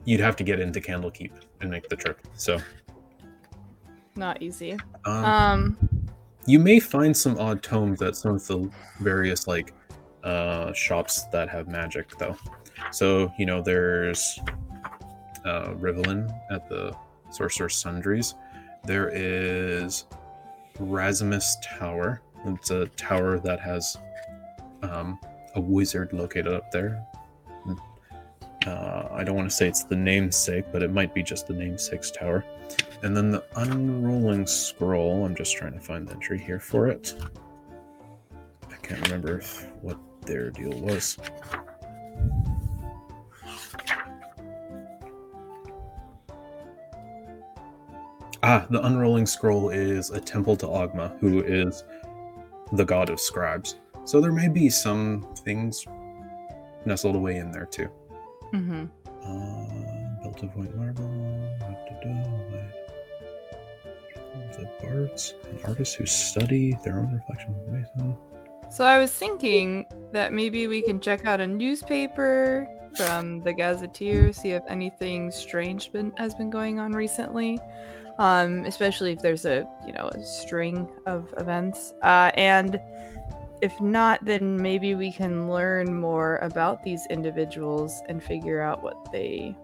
you'd 0.05 0.20
have 0.20 0.36
to 0.36 0.44
get 0.44 0.61
into 0.61 0.80
Candlekeep 0.80 1.30
and 1.64 1.70
make 1.72 1.88
the 1.88 1.96
trip. 1.96 2.20
So 2.36 2.58
Not 4.14 4.40
easy. 4.40 4.76
um, 5.04 5.24
Um. 5.24 5.78
you 6.46 6.60
may 6.60 6.78
find 6.78 7.16
some 7.16 7.36
odd 7.38 7.62
tomes 7.62 8.00
at 8.02 8.14
some 8.16 8.36
of 8.36 8.46
the 8.46 8.70
various 9.00 9.48
like 9.48 9.74
uh, 10.22 10.72
shops 10.72 11.24
that 11.32 11.48
have 11.48 11.66
magic, 11.68 12.16
though. 12.18 12.36
So 12.92 13.32
you 13.38 13.46
know, 13.46 13.60
there's 13.60 14.38
uh, 15.44 15.70
Rivelin 15.74 16.32
at 16.50 16.68
the 16.68 16.94
Sorcerous 17.30 17.74
Sundries. 17.76 18.34
There 18.84 19.10
is 19.12 20.04
Rasimus 20.78 21.44
Tower. 21.62 22.20
It's 22.46 22.70
a 22.70 22.86
tower 22.96 23.38
that 23.40 23.60
has 23.60 23.96
um, 24.82 25.18
a 25.56 25.60
wizard 25.60 26.12
located 26.12 26.52
up 26.52 26.70
there. 26.70 27.04
Uh, 28.66 29.09
I 29.11 29.24
don't 29.24 29.36
want 29.36 29.50
to 29.50 29.55
say 29.55 29.68
it's 29.68 29.84
the 29.84 29.96
namesake, 29.96 30.66
but 30.72 30.82
it 30.82 30.90
might 30.90 31.14
be 31.14 31.22
just 31.22 31.46
the 31.46 31.55
namesake's 31.55 32.11
tower. 32.11 32.44
And 33.02 33.14
then 33.16 33.30
the 33.30 33.44
unrolling 33.57 34.46
scroll. 34.46 35.26
I'm 35.26 35.34
just 35.34 35.55
trying 35.57 35.74
to 35.74 35.80
find 35.80 36.09
the 36.09 36.12
entry 36.12 36.38
here 36.38 36.61
for 36.61 36.88
it. 36.88 37.14
I 38.70 38.76
can't 38.76 39.02
remember 39.02 39.38
if, 39.38 39.68
what 39.82 39.98
their 40.22 40.50
deal 40.50 40.80
was. 40.80 41.18
Ah, 48.42 48.66
the 48.68 48.84
unrolling 48.84 49.24
scroll 49.24 49.70
is 49.70 50.11
a 50.11 50.20
temple 50.20 50.55
to 50.57 50.66
Ogma, 50.66 51.18
who 51.18 51.42
is 51.42 51.84
the 52.72 52.84
god 52.84 53.09
of 53.09 53.18
scribes. 53.18 53.76
So 54.05 54.20
there 54.20 54.32
may 54.32 54.48
be 54.48 54.68
some 54.68 55.26
things 55.44 55.86
nestled 56.84 57.16
away 57.16 57.36
in 57.36 57.50
there 57.50 57.64
too. 57.64 57.88
Hmm 58.55 58.84
Uh, 59.24 60.22
built 60.22 60.42
of 60.44 60.55
white 60.57 60.74
marble. 60.76 61.11
The 64.57 64.70
bards 64.80 65.34
and 65.48 65.59
artists 65.64 65.94
who 65.94 66.07
study 66.07 66.78
their 66.84 66.98
own 67.00 67.12
reflection. 67.12 67.57
Mason. 67.68 68.16
So 68.70 68.84
I 68.84 68.98
was 68.98 69.11
thinking 69.11 69.86
that 70.12 70.32
maybe 70.32 70.68
we 70.68 70.82
can 70.82 71.00
check 71.00 71.26
out 71.26 71.40
a 71.40 71.46
newspaper 71.46 72.68
from 72.96 73.40
the 73.42 73.52
Gazetteer, 73.52 74.32
see 74.32 74.50
if 74.50 74.62
anything 74.68 75.32
strange 75.32 75.90
been 75.90 76.12
has 76.16 76.34
been 76.36 76.50
going 76.50 76.78
on 76.78 76.92
recently. 76.92 77.59
Um, 78.18 78.64
especially 78.64 79.12
if 79.12 79.18
there's 79.20 79.44
a 79.44 79.66
you 79.84 79.92
know 79.92 80.09
a 80.09 80.22
string 80.22 80.88
of 81.07 81.34
events. 81.38 81.92
Uh, 82.02 82.30
and 82.34 82.80
if 83.61 83.80
not, 83.80 84.24
then 84.24 84.61
maybe 84.61 84.94
we 84.94 85.12
can 85.12 85.50
learn 85.50 85.98
more 86.00 86.36
about 86.38 86.82
these 86.82 87.07
individuals 87.11 88.02
and 88.09 88.22
figure 88.22 88.61
out 88.61 88.82
what 88.82 89.11
they 89.12 89.57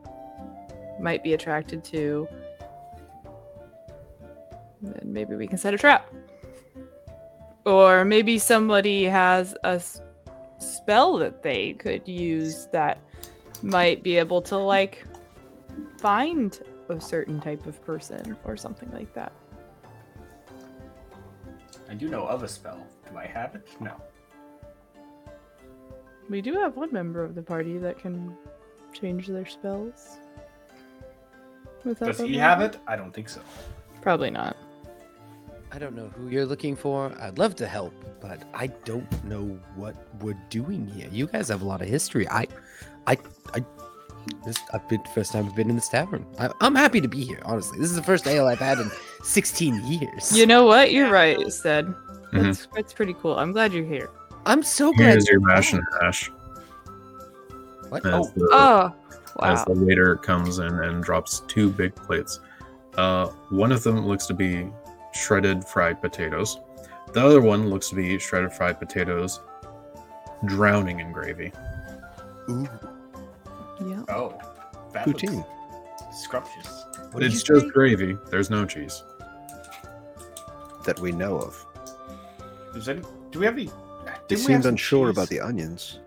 might 1.01 1.23
be 1.23 1.35
attracted 1.35 1.85
to. 1.85 2.29
Then 4.83 5.13
maybe 5.13 5.35
we 5.35 5.47
can 5.47 5.59
set 5.59 5.75
a 5.75 5.79
trap. 5.79 6.13
Or 7.67 8.05
maybe 8.05 8.39
somebody 8.39 9.05
has 9.05 9.55
a 9.65 9.83
spell 10.59 11.19
that 11.19 11.43
they 11.43 11.75
could 11.75 12.07
use 12.09 12.69
that 12.73 12.99
might 13.63 14.03
be 14.03 14.17
able 14.17 14.41
to 14.43 14.57
like 14.57 15.05
find 15.99 16.59
a 16.89 17.01
certain 17.01 17.41
type 17.41 17.67
of 17.67 17.85
person 17.85 18.37
or 18.45 18.57
something 18.57 18.91
like 18.93 19.13
that. 19.15 19.33
I 21.89 21.95
do 21.95 22.09
know 22.09 22.27
of 22.27 22.43
a 22.43 22.49
spell. 22.49 22.87
Do 23.11 23.19
I 23.19 23.27
have 23.27 23.55
it? 23.55 23.69
No. 23.81 23.95
We 26.29 26.41
do 26.41 26.55
have 26.55 26.77
one 26.77 26.93
member 26.93 27.25
of 27.25 27.35
the 27.35 27.43
party 27.43 27.77
that 27.79 27.99
can 27.99 28.37
change 28.93 29.27
their 29.27 29.47
spells. 29.47 30.19
Without 31.85 32.07
Does 32.07 32.21
he 32.21 32.37
have 32.37 32.61
it? 32.61 32.79
I 32.87 32.97
don't 32.97 33.13
think 33.13 33.29
so. 33.29 33.41
Probably 34.01 34.31
not. 34.31 34.57
I 35.73 35.79
don't 35.79 35.95
know 35.95 36.09
who 36.09 36.29
you're 36.29 36.47
looking 36.47 36.77
for. 36.77 37.13
I'd 37.21 37.39
love 37.39 37.55
to 37.57 37.67
help, 37.67 37.95
but 38.21 38.43
I 38.55 38.69
don't 38.85 39.25
know 39.25 39.59
what 39.77 39.95
we're 40.21 40.39
doing 40.51 40.87
here. 40.87 41.09
You 41.11 41.27
guys 41.27 41.49
have 41.49 41.63
a 41.63 41.65
lot 41.65 41.81
of 41.81 41.89
history. 41.89 42.29
I, 42.29 42.47
I, 43.07 43.19
I. 43.55 43.65
This 44.45 44.59
I've 44.75 44.87
been 44.89 45.03
first 45.15 45.33
time 45.33 45.47
I've 45.47 45.57
been 45.57 45.71
in 45.71 45.77
this 45.77 45.89
tavern. 45.89 46.27
I, 46.39 46.51
I'm 46.61 46.75
happy 46.75 47.01
to 47.01 47.09
be 47.09 47.25
here. 47.25 47.41
Honestly, 47.45 47.79
this 47.79 47.89
is 47.89 47.97
the 47.97 48.03
first 48.03 48.27
ale 48.27 48.47
I've 48.47 48.59
had 48.59 48.79
in 48.79 48.91
16 49.23 49.87
years. 49.87 50.37
You 50.37 50.45
know 50.45 50.67
what? 50.67 50.93
You're 50.93 51.11
right, 51.11 51.51
Stead. 51.51 51.93
That's, 52.33 52.69
that's 52.75 52.93
pretty 52.93 53.15
cool. 53.15 53.37
I'm 53.39 53.53
glad 53.53 53.73
you're 53.73 53.85
here. 53.85 54.11
I'm 54.47 54.63
so 54.63 54.93
glad. 54.93 55.11
Here's 55.13 55.29
your 55.29 55.41
you're 55.41 55.49
mash 55.49 55.73
and 55.73 55.83
back. 55.93 56.03
hash. 56.03 56.31
What? 57.89 58.07
As, 58.07 58.13
Oh, 58.15 58.33
the, 58.37 58.49
Oh, 58.53 58.95
as 59.43 59.65
the 59.65 59.73
waiter 59.73 60.17
comes 60.17 60.59
in 60.59 60.73
and 60.81 61.03
drops 61.03 61.41
two 61.49 61.71
big 61.71 61.95
plates. 61.95 62.41
Uh, 62.97 63.29
one 63.51 63.73
of 63.73 63.83
them 63.83 64.07
looks 64.07 64.27
to 64.27 64.35
be 64.35 64.69
shredded 65.13 65.65
fried 65.65 66.01
potatoes. 66.01 66.59
The 67.13 67.25
other 67.25 67.41
one 67.41 67.69
looks 67.71 67.89
to 67.91 67.97
be 67.97 68.19
shredded 68.19 68.53
fried 68.53 68.79
potatoes 68.79 69.41
drowning 70.47 71.01
in 71.01 71.13
gravy. 71.13 71.53
ooh. 72.49 72.69
Yeah. 73.85 74.03
Oh. 74.09 74.39
That 74.93 75.07
looks 75.07 75.23
Poutine. 75.23 75.47
Scrumptious. 76.13 76.85
What 77.13 77.23
it's 77.23 77.43
just 77.43 77.63
say? 77.67 77.69
gravy. 77.71 78.17
There's 78.31 78.51
no 78.51 78.65
cheese. 78.67 79.03
that 80.85 80.99
we 81.01 81.13
know 81.13 81.39
of. 81.39 81.67
Does 82.73 82.89
any, 82.89 83.03
do 83.31 83.41
we 83.41 83.47
have 83.47 83.55
any? 83.55 83.67
They 83.67 83.73
didn't 84.29 84.47
we 84.47 84.53
have 84.53 84.63
seemed 84.63 84.67
unsure 84.67 85.09
cheese? 85.09 85.17
about 85.17 85.29
the 85.29 85.41
onions. 85.41 86.01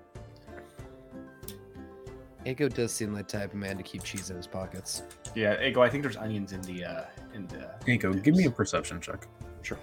Ego 2.46 2.68
does 2.68 2.92
seem 2.92 3.14
like 3.14 3.28
the 3.28 3.38
type 3.38 3.52
of 3.52 3.56
man 3.56 3.78
to 3.78 3.84
keep 3.84 4.04
cheese 4.04 4.30
in 4.30 4.36
his 4.36 4.48
pockets. 4.48 5.04
Yeah, 5.36 5.62
Ego. 5.62 5.82
I 5.82 5.90
think 5.90 6.04
there's 6.04 6.18
onions 6.18 6.52
in 6.52 6.62
the 6.64 6.84
uh 6.86 7.04
in 7.34 7.48
the. 7.48 7.70
Nico, 7.88 8.14
give 8.14 8.36
me 8.36 8.46
a 8.46 8.52
perception 8.52 9.00
check. 9.00 9.28
Sure. 9.62 9.80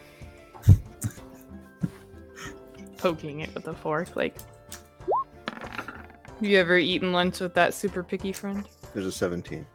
Poking 2.99 3.41
it 3.41 3.55
with 3.55 3.66
a 3.68 3.74
fork, 3.74 4.14
like. 4.14 4.37
Have 5.49 6.49
you 6.49 6.59
ever 6.59 6.78
eaten 6.78 7.12
lunch 7.12 7.41
with 7.41 7.55
that 7.55 7.74
super 7.74 8.03
picky 8.03 8.33
friend? 8.33 8.66
There's 8.95 9.07
a 9.07 9.12
17. 9.12 9.66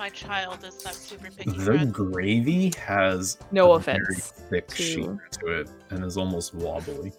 My 0.00 0.08
child 0.08 0.64
is 0.64 0.82
that 0.82 0.94
super 0.94 1.30
picky 1.30 1.50
The 1.50 1.62
friend. 1.62 1.92
gravy 1.92 2.72
has 2.78 3.36
No 3.52 3.72
a 3.74 3.78
very 3.78 3.98
offense 4.02 4.30
thick 4.48 4.66
to- 4.68 4.82
sheet 4.82 5.10
to 5.32 5.48
it 5.48 5.68
and 5.90 6.02
is 6.02 6.16
almost 6.16 6.54
wobbly. 6.54 7.12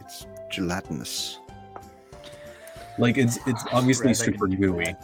It's 0.00 0.26
gelatinous. 0.50 1.38
Like 2.98 3.18
it's 3.18 3.36
it's 3.46 3.62
ah, 3.66 3.76
obviously 3.78 4.08
Raz, 4.08 4.18
super 4.18 4.48
gooey, 4.48 4.96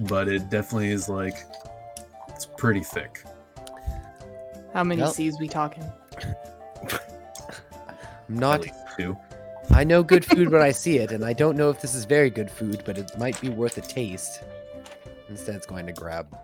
but 0.00 0.28
it 0.28 0.50
definitely 0.50 0.90
is 0.90 1.08
like 1.08 1.38
it's 2.28 2.44
pretty 2.58 2.82
thick. 2.84 3.24
How 4.74 4.84
many 4.84 5.00
Yep. 5.00 5.12
C's 5.14 5.38
we 5.40 5.48
talking? 5.48 5.90
I'm 8.28 8.36
not. 8.38 8.66
two. 8.98 9.16
I 9.70 9.84
know 9.84 10.02
good 10.02 10.24
food 10.24 10.50
when 10.50 10.62
I 10.62 10.70
see 10.70 10.98
it, 10.98 11.12
and 11.12 11.24
I 11.24 11.32
don't 11.32 11.56
know 11.56 11.68
if 11.70 11.80
this 11.80 11.94
is 11.94 12.04
very 12.04 12.30
good 12.30 12.50
food, 12.50 12.82
but 12.84 12.96
it 12.98 13.10
might 13.18 13.38
be 13.40 13.48
worth 13.50 13.76
a 13.78 13.82
taste. 13.82 14.42
Instead, 15.28 15.54
it's 15.56 15.66
going 15.66 15.86
to 15.86 15.92
grab 15.92 16.34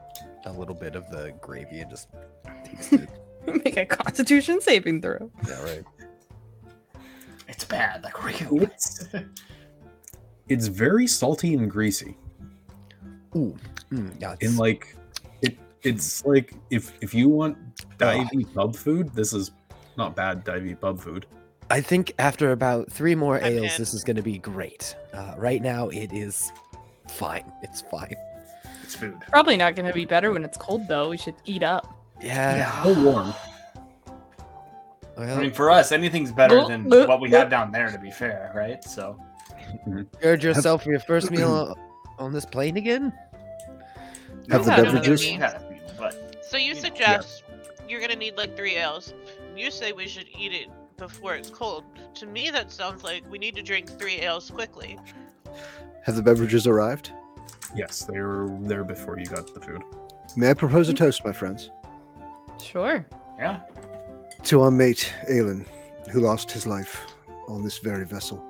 a 0.45 0.53
little 0.53 0.75
bit 0.75 0.97
of 0.97 1.09
the 1.11 1.33
gravy 1.41 1.81
and 1.81 1.91
just 1.91 2.09
taste 2.65 2.93
it. 2.95 3.09
Make 3.65 3.77
a 3.77 3.87
Constitution 3.87 4.61
saving 4.61 5.01
throw. 5.03 5.31
yeah, 5.49 5.63
right. 5.63 5.85
It's 7.49 7.65
bad. 7.65 8.03
Like 8.05 8.23
really. 8.25 8.65
It's 8.67 9.05
it's 10.49 10.67
very 10.67 11.07
salty 11.07 11.55
and 11.55 11.71
greasy. 11.71 12.17
Ooh, 13.37 13.57
mm, 13.91 14.13
yeah. 14.21 14.33
In 14.41 14.49
it's- 14.49 14.59
like 14.59 14.97
it 15.43 15.57
it's 15.83 16.25
like 16.25 16.55
if 16.71 16.93
if 17.01 17.15
you 17.15 17.29
want 17.29 17.57
divey 17.99 18.53
pub 18.55 18.77
food, 18.77 19.13
this 19.15 19.33
is 19.33 19.51
not 19.97 20.15
bad 20.17 20.45
divey 20.45 20.79
pub 20.81 21.01
food. 21.01 21.27
I 21.73 21.81
think 21.81 22.13
after 22.19 22.53
about 22.53 22.93
three 22.93 23.15
more 23.15 23.39
I'm 23.39 23.45
ales, 23.45 23.73
in. 23.73 23.79
this 23.79 23.95
is 23.95 24.05
going 24.05 24.17
to 24.17 24.23
be 24.23 24.37
great. 24.37 24.95
Uh, 25.15 25.33
right 25.39 25.63
now, 25.63 25.89
it 25.89 26.13
is 26.13 26.53
fine. 27.09 27.51
It's 27.63 27.81
fine. 27.81 28.15
It's 28.83 28.95
food. 28.95 29.19
Probably 29.31 29.57
not 29.57 29.75
going 29.75 29.87
to 29.87 29.95
be 29.95 30.05
better 30.05 30.33
when 30.33 30.45
it's 30.45 30.59
cold, 30.59 30.87
though. 30.87 31.09
We 31.09 31.17
should 31.17 31.35
eat 31.47 31.63
up. 31.63 31.99
Yeah. 32.21 32.83
Still 32.83 33.03
warm. 33.03 33.35
Well, 35.17 35.39
I 35.39 35.41
mean, 35.41 35.53
for 35.53 35.71
us, 35.71 35.93
anything's 35.93 36.31
better 36.31 36.63
than 36.67 36.91
what 36.91 37.23
we 37.23 37.31
have 37.31 37.49
down 37.49 37.73
there. 37.73 37.91
To 37.91 37.99
be 37.99 38.11
fair, 38.11 38.53
right? 38.55 38.85
So 38.85 39.19
prepared 39.91 40.43
yourself 40.43 40.83
for 40.85 40.91
your 40.91 41.01
first 41.01 41.31
meal 41.31 41.75
on 42.19 42.35
this 42.35 42.45
plane 42.45 42.77
again? 42.77 43.15
Have 44.51 44.67
the 44.67 44.73
Yeah, 44.73 44.77
no, 44.77 44.85
beverages? 44.85 45.31
Yeah, 45.31 45.59
but 45.99 46.45
So 46.47 46.59
you 46.59 46.69
you 46.69 46.75
know, 46.75 46.81
suggest 46.81 47.45
you're 47.89 48.01
gonna 48.01 48.17
need 48.17 48.37
like 48.37 48.57
three 48.57 48.77
ales. 48.77 49.15
You 49.57 49.71
say 49.71 49.93
we 49.93 50.07
should 50.07 50.27
eat 50.39 50.53
it 50.53 50.69
before 50.97 51.35
it's 51.35 51.51
cold. 51.51 51.85
To 52.15 52.27
me, 52.27 52.51
that 52.51 52.71
sounds 52.71 53.03
like 53.03 53.29
we 53.31 53.39
need 53.39 53.57
to 53.57 53.63
drink 53.63 53.89
three 53.99 54.17
ales 54.21 54.51
quickly. 54.51 54.99
Have 56.05 56.17
the 56.17 56.23
beverages 56.23 56.67
arrived? 56.67 57.13
Yes, 57.75 58.05
they 58.05 58.19
were 58.19 58.49
there 58.63 58.85
before 58.85 59.19
you 59.19 59.27
got 59.27 59.53
the 59.55 59.61
food. 59.61 59.83
May 60.37 60.51
I 60.51 60.55
propose 60.55 60.89
a 60.89 60.95
toast, 60.95 61.25
my 61.25 61.33
friends? 61.33 61.71
Sure. 62.63 63.05
yeah, 63.39 63.61
To 64.45 64.63
our 64.63 64.71
mate, 64.71 65.13
Aelin, 65.31 65.67
who 66.11 66.21
lost 66.21 66.51
his 66.51 66.67
life 66.67 67.07
on 67.49 67.63
this 67.63 67.79
very 67.79 68.05
vessel. 68.05 68.45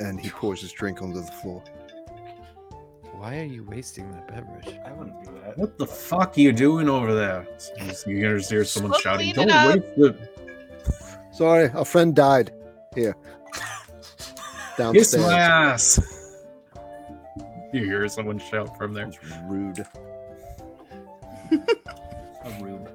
And 0.00 0.20
he 0.20 0.30
pours 0.30 0.60
his 0.60 0.72
drink 0.72 1.02
onto 1.02 1.20
the 1.20 1.32
floor. 1.32 1.62
Why 3.12 3.40
are 3.40 3.44
you 3.44 3.64
wasting 3.64 4.10
that 4.12 4.28
beverage? 4.28 4.78
I 4.86 4.92
wouldn't 4.92 5.24
do 5.24 5.32
that. 5.44 5.58
What 5.58 5.76
the 5.76 5.86
fuck 5.86 6.38
are 6.38 6.40
you 6.40 6.52
doing 6.52 6.88
over 6.88 7.12
there? 7.12 7.48
You 8.06 8.16
hear, 8.16 8.38
hear 8.38 8.64
someone 8.64 8.92
Go 8.92 8.98
shouting, 8.98 9.34
"Don't 9.34 9.48
waste 9.48 9.86
it!" 9.96 10.38
Sorry, 11.38 11.70
our 11.70 11.84
friend 11.84 12.16
died. 12.16 12.50
Here. 12.96 13.14
Kiss 13.54 15.12
Downstairs. 15.12 15.16
my 15.24 15.38
ass. 15.38 16.34
You 17.72 17.84
hear 17.84 18.08
someone 18.08 18.40
shout 18.40 18.76
from 18.76 18.92
there. 18.92 19.04
That's 19.06 19.18
rude. 19.44 19.86
A 22.44 22.50
rube. 22.60 22.90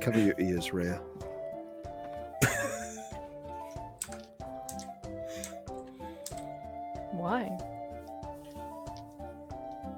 Cover 0.00 0.18
your 0.18 0.34
ears, 0.40 0.72
Rhea. 0.72 1.00
Why? 7.12 7.44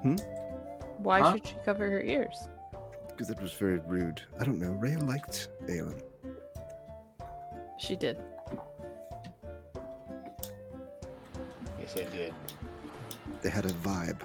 Hmm? 0.01 0.15
Why 0.99 1.19
Huh? 1.21 1.33
should 1.33 1.47
she 1.47 1.55
cover 1.65 1.89
her 1.89 2.01
ears? 2.01 2.47
Because 3.09 3.29
it 3.29 3.41
was 3.41 3.51
very 3.53 3.79
rude. 3.79 4.21
I 4.39 4.43
don't 4.45 4.59
know. 4.59 4.71
Rhea 4.71 4.99
liked 4.99 5.49
Aelin. 5.67 6.01
She 7.79 7.95
did. 7.95 8.17
Yes, 11.79 11.95
I 11.95 12.03
did. 12.15 12.33
They 13.41 13.49
had 13.49 13.65
a 13.65 13.69
vibe. 13.69 14.19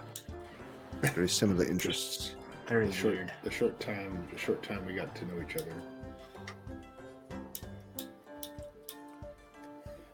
Very 1.02 1.28
similar 1.28 1.64
interests. 1.64 2.34
Very 2.66 2.86
The 2.86 2.92
short, 2.92 3.14
weird. 3.14 3.32
the 3.44 3.50
short 3.50 3.78
time, 3.80 4.26
the 4.32 4.38
short 4.38 4.62
time 4.62 4.84
we 4.86 4.94
got 4.94 5.14
to 5.16 5.24
know 5.26 5.34
each 5.46 5.56
other. 5.56 5.72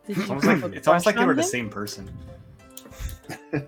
It's 0.09 0.29
almost 0.29 0.47
like, 0.47 0.63
it's 0.75 0.89
almost 0.89 1.07
like 1.07 1.15
they 1.17 1.25
were 1.25 1.31
on 1.31 1.37
the 1.37 1.43
same 1.43 1.71
person. 1.71 2.11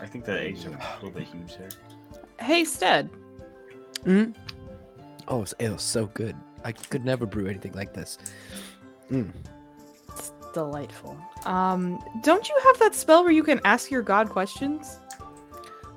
I 0.00 0.06
think 0.06 0.24
the 0.24 0.38
age 0.38 0.58
is 0.58 0.66
a 0.66 0.78
little 1.02 1.10
bit 1.10 1.22
huge 1.28 1.56
there. 1.56 1.68
Hey, 2.38 2.64
Stead. 2.64 3.08
hmm 4.04 4.32
Oh, 5.28 5.42
it's 5.42 5.54
ale's 5.60 5.82
so 5.82 6.06
good. 6.06 6.36
I 6.64 6.72
could 6.72 7.04
never 7.04 7.26
brew 7.26 7.46
anything 7.46 7.72
like 7.72 7.94
this. 7.94 8.18
Mm. 9.10 9.32
It's 10.08 10.32
delightful. 10.52 11.16
Um, 11.44 12.02
don't 12.22 12.48
you 12.48 12.58
have 12.64 12.78
that 12.78 12.94
spell 12.94 13.22
where 13.22 13.32
you 13.32 13.42
can 13.42 13.60
ask 13.64 13.90
your 13.90 14.02
god 14.02 14.30
questions? 14.30 14.98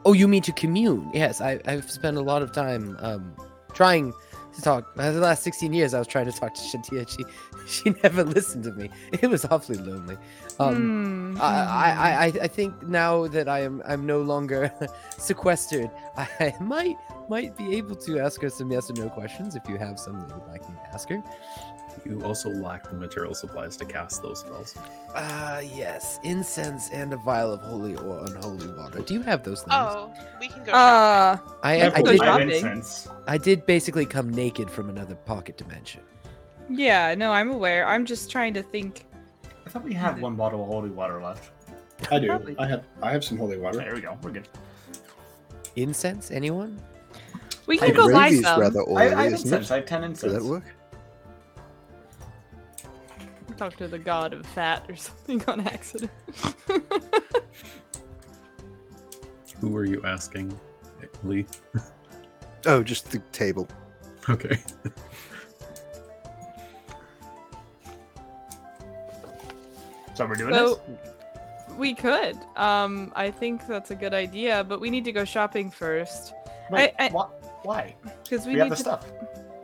Oh, 0.06 0.14
you 0.14 0.28
mean 0.28 0.44
to 0.44 0.52
commune? 0.52 1.10
Yes, 1.14 1.42
I, 1.42 1.60
I've 1.66 1.90
spent 1.92 2.18
a 2.18 2.22
lot 2.22 2.42
of 2.42 2.52
time 2.52 2.98
um, 3.00 3.36
trying 3.74 4.14
to 4.58 4.62
talk. 4.62 4.94
The 4.96 5.12
last 5.14 5.44
16 5.44 5.72
years, 5.74 5.94
I 5.94 6.00
was 6.00 6.08
trying 6.08 6.26
to 6.26 6.32
talk 6.32 6.54
to 6.54 6.62
Shantia. 6.62 7.08
She, 7.08 7.26
she 7.68 7.90
never 8.04 8.24
listened 8.24 8.66
to 8.66 8.72
me. 8.74 8.90
It 9.22 9.30
was 9.30 9.46
awfully 9.46 9.78
lonely. 9.78 10.18
Um, 10.60 11.36
Hmm. 11.36 11.42
I, 11.42 11.54
I, 11.54 12.26
I, 12.26 12.26
I 12.44 12.48
think 12.48 12.88
now 12.88 13.28
that 13.28 13.48
I 13.48 13.62
am 13.62 13.82
I'm 13.86 14.06
no 14.06 14.22
longer 14.22 14.72
sequestered, 15.18 15.90
I 16.18 16.54
might 16.60 16.98
might 17.30 17.58
be 17.58 17.76
able 17.76 17.96
to 17.96 18.20
ask 18.20 18.42
her 18.42 18.50
some 18.50 18.72
yes 18.72 18.90
or 18.90 18.94
no 18.94 19.10
questions 19.10 19.56
if 19.56 19.68
you 19.68 19.78
have 19.78 20.00
some 20.00 20.20
that 20.20 20.30
you'd 20.30 20.48
like 20.48 20.68
me 20.70 20.76
to 20.76 20.94
ask 20.94 21.10
her. 21.10 21.22
You 22.08 22.22
also 22.24 22.50
lack 22.50 22.90
the 22.90 22.96
material 22.96 23.34
supplies 23.34 23.76
to 23.78 23.86
cast 23.86 24.22
those 24.22 24.40
spells. 24.40 24.76
Uh 25.14 25.62
yes, 25.76 26.20
incense 26.24 26.90
and 26.92 27.14
a 27.14 27.18
vial 27.18 27.52
of 27.54 27.62
holy 27.62 27.96
or 27.98 28.20
unholy 28.26 28.68
water. 28.78 29.02
Do 29.02 29.14
you 29.14 29.22
have 29.24 29.44
those 29.44 29.62
things? 29.62 29.74
Oh, 29.76 30.14
we 30.40 30.48
can 30.48 30.64
go 30.64 30.72
shopping. 30.72 31.48
Uh, 31.52 31.58
I, 31.64 31.74
have 31.76 31.96
I, 31.96 32.02
did, 32.02 32.22
I 32.22 32.26
shopping. 32.26 32.50
incense. 32.52 33.08
I 33.28 33.38
did 33.38 33.66
basically 33.66 34.06
come 34.06 34.30
naked 34.30 34.70
from 34.70 34.90
another 34.90 35.16
pocket 35.16 35.58
dimension. 35.58 36.02
yeah, 36.70 37.14
no, 37.16 37.32
I'm 37.32 37.50
aware. 37.52 37.86
I'm 37.88 38.06
just 38.06 38.30
trying 38.32 38.54
to 38.54 38.64
think. 38.64 39.06
I 39.66 39.70
thought 39.70 39.84
we 39.84 39.94
had 39.94 40.22
one 40.22 40.36
bottle 40.36 40.62
of 40.62 40.68
holy 40.68 40.90
water 40.90 41.22
left. 41.22 41.52
I 42.12 42.20
do. 42.20 42.28
Probably. 42.28 42.56
I 42.58 42.68
have. 42.68 42.84
I 43.02 43.12
have 43.12 43.24
some 43.24 43.38
holy 43.38 43.58
water. 43.58 43.80
There 43.80 43.94
we 43.96 44.02
go. 44.02 44.18
We're 44.22 44.32
good. 44.32 44.48
Incense? 45.76 46.32
Anyone? 46.32 46.80
We 47.66 47.80
I 47.82 47.88
can 47.88 47.96
go 47.96 48.12
buy 48.12 48.32
some. 48.32 48.62
rather 48.62 48.80
I, 48.82 48.84
oily, 48.84 49.14
I 49.14 49.24
have 49.26 49.34
incense. 49.34 49.70
it? 49.70 49.74
I 49.74 49.76
have 49.78 49.86
ten 49.86 50.04
incense. 50.06 50.34
Does 50.34 50.42
that 50.42 50.50
work? 50.50 50.64
Talk 53.58 53.76
to 53.78 53.88
the 53.88 53.98
god 54.00 54.34
of 54.34 54.46
fat 54.46 54.86
or 54.90 54.96
something 55.08 55.44
on 55.48 55.62
accident. 55.62 56.12
Who 59.60 59.70
were 59.70 59.86
you 59.86 60.02
asking, 60.04 60.58
Lee? 61.24 61.46
Oh, 62.66 62.84
just 62.84 63.12
the 63.12 63.20
table. 63.32 63.66
Okay. 64.30 64.58
So 70.16 70.26
we're 70.26 70.36
doing 70.36 70.54
so 70.54 70.82
we 71.78 71.94
could. 71.94 72.36
Um, 72.58 73.14
I 73.16 73.30
think 73.32 73.68
that's 73.68 73.92
a 73.92 73.96
good 73.96 74.14
idea, 74.14 74.64
but 74.64 74.82
we 74.82 74.90
need 74.90 75.06
to 75.06 75.12
go 75.14 75.24
shopping 75.24 75.70
first. 75.72 76.34
Wait, 76.72 76.94
I- 77.00 77.06
I- 77.06 77.10
why? 77.64 77.96
because 78.24 78.46
we, 78.46 78.54
We, 78.54 78.60
have 78.60 78.66
need 78.66 78.72
the 78.72 78.76
to. 78.78 78.82
stuff. 78.82 79.06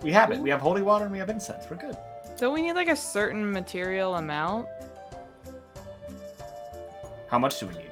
We 0.01 0.11
have 0.11 0.31
it. 0.31 0.39
We 0.39 0.49
have 0.49 0.61
holy 0.61 0.81
water 0.83 1.05
and 1.05 1.11
we 1.11 1.19
have 1.19 1.29
incense. 1.29 1.65
We're 1.69 1.77
good. 1.77 1.97
Don't 2.43 2.53
we 2.53 2.61
need 2.61 2.73
like 2.73 2.89
a 2.89 2.95
certain 2.97 3.49
material 3.49 4.15
amount? 4.15 4.67
How 7.29 7.39
much 7.39 7.57
do 7.57 7.67
we 7.67 7.73
need? 7.75 7.89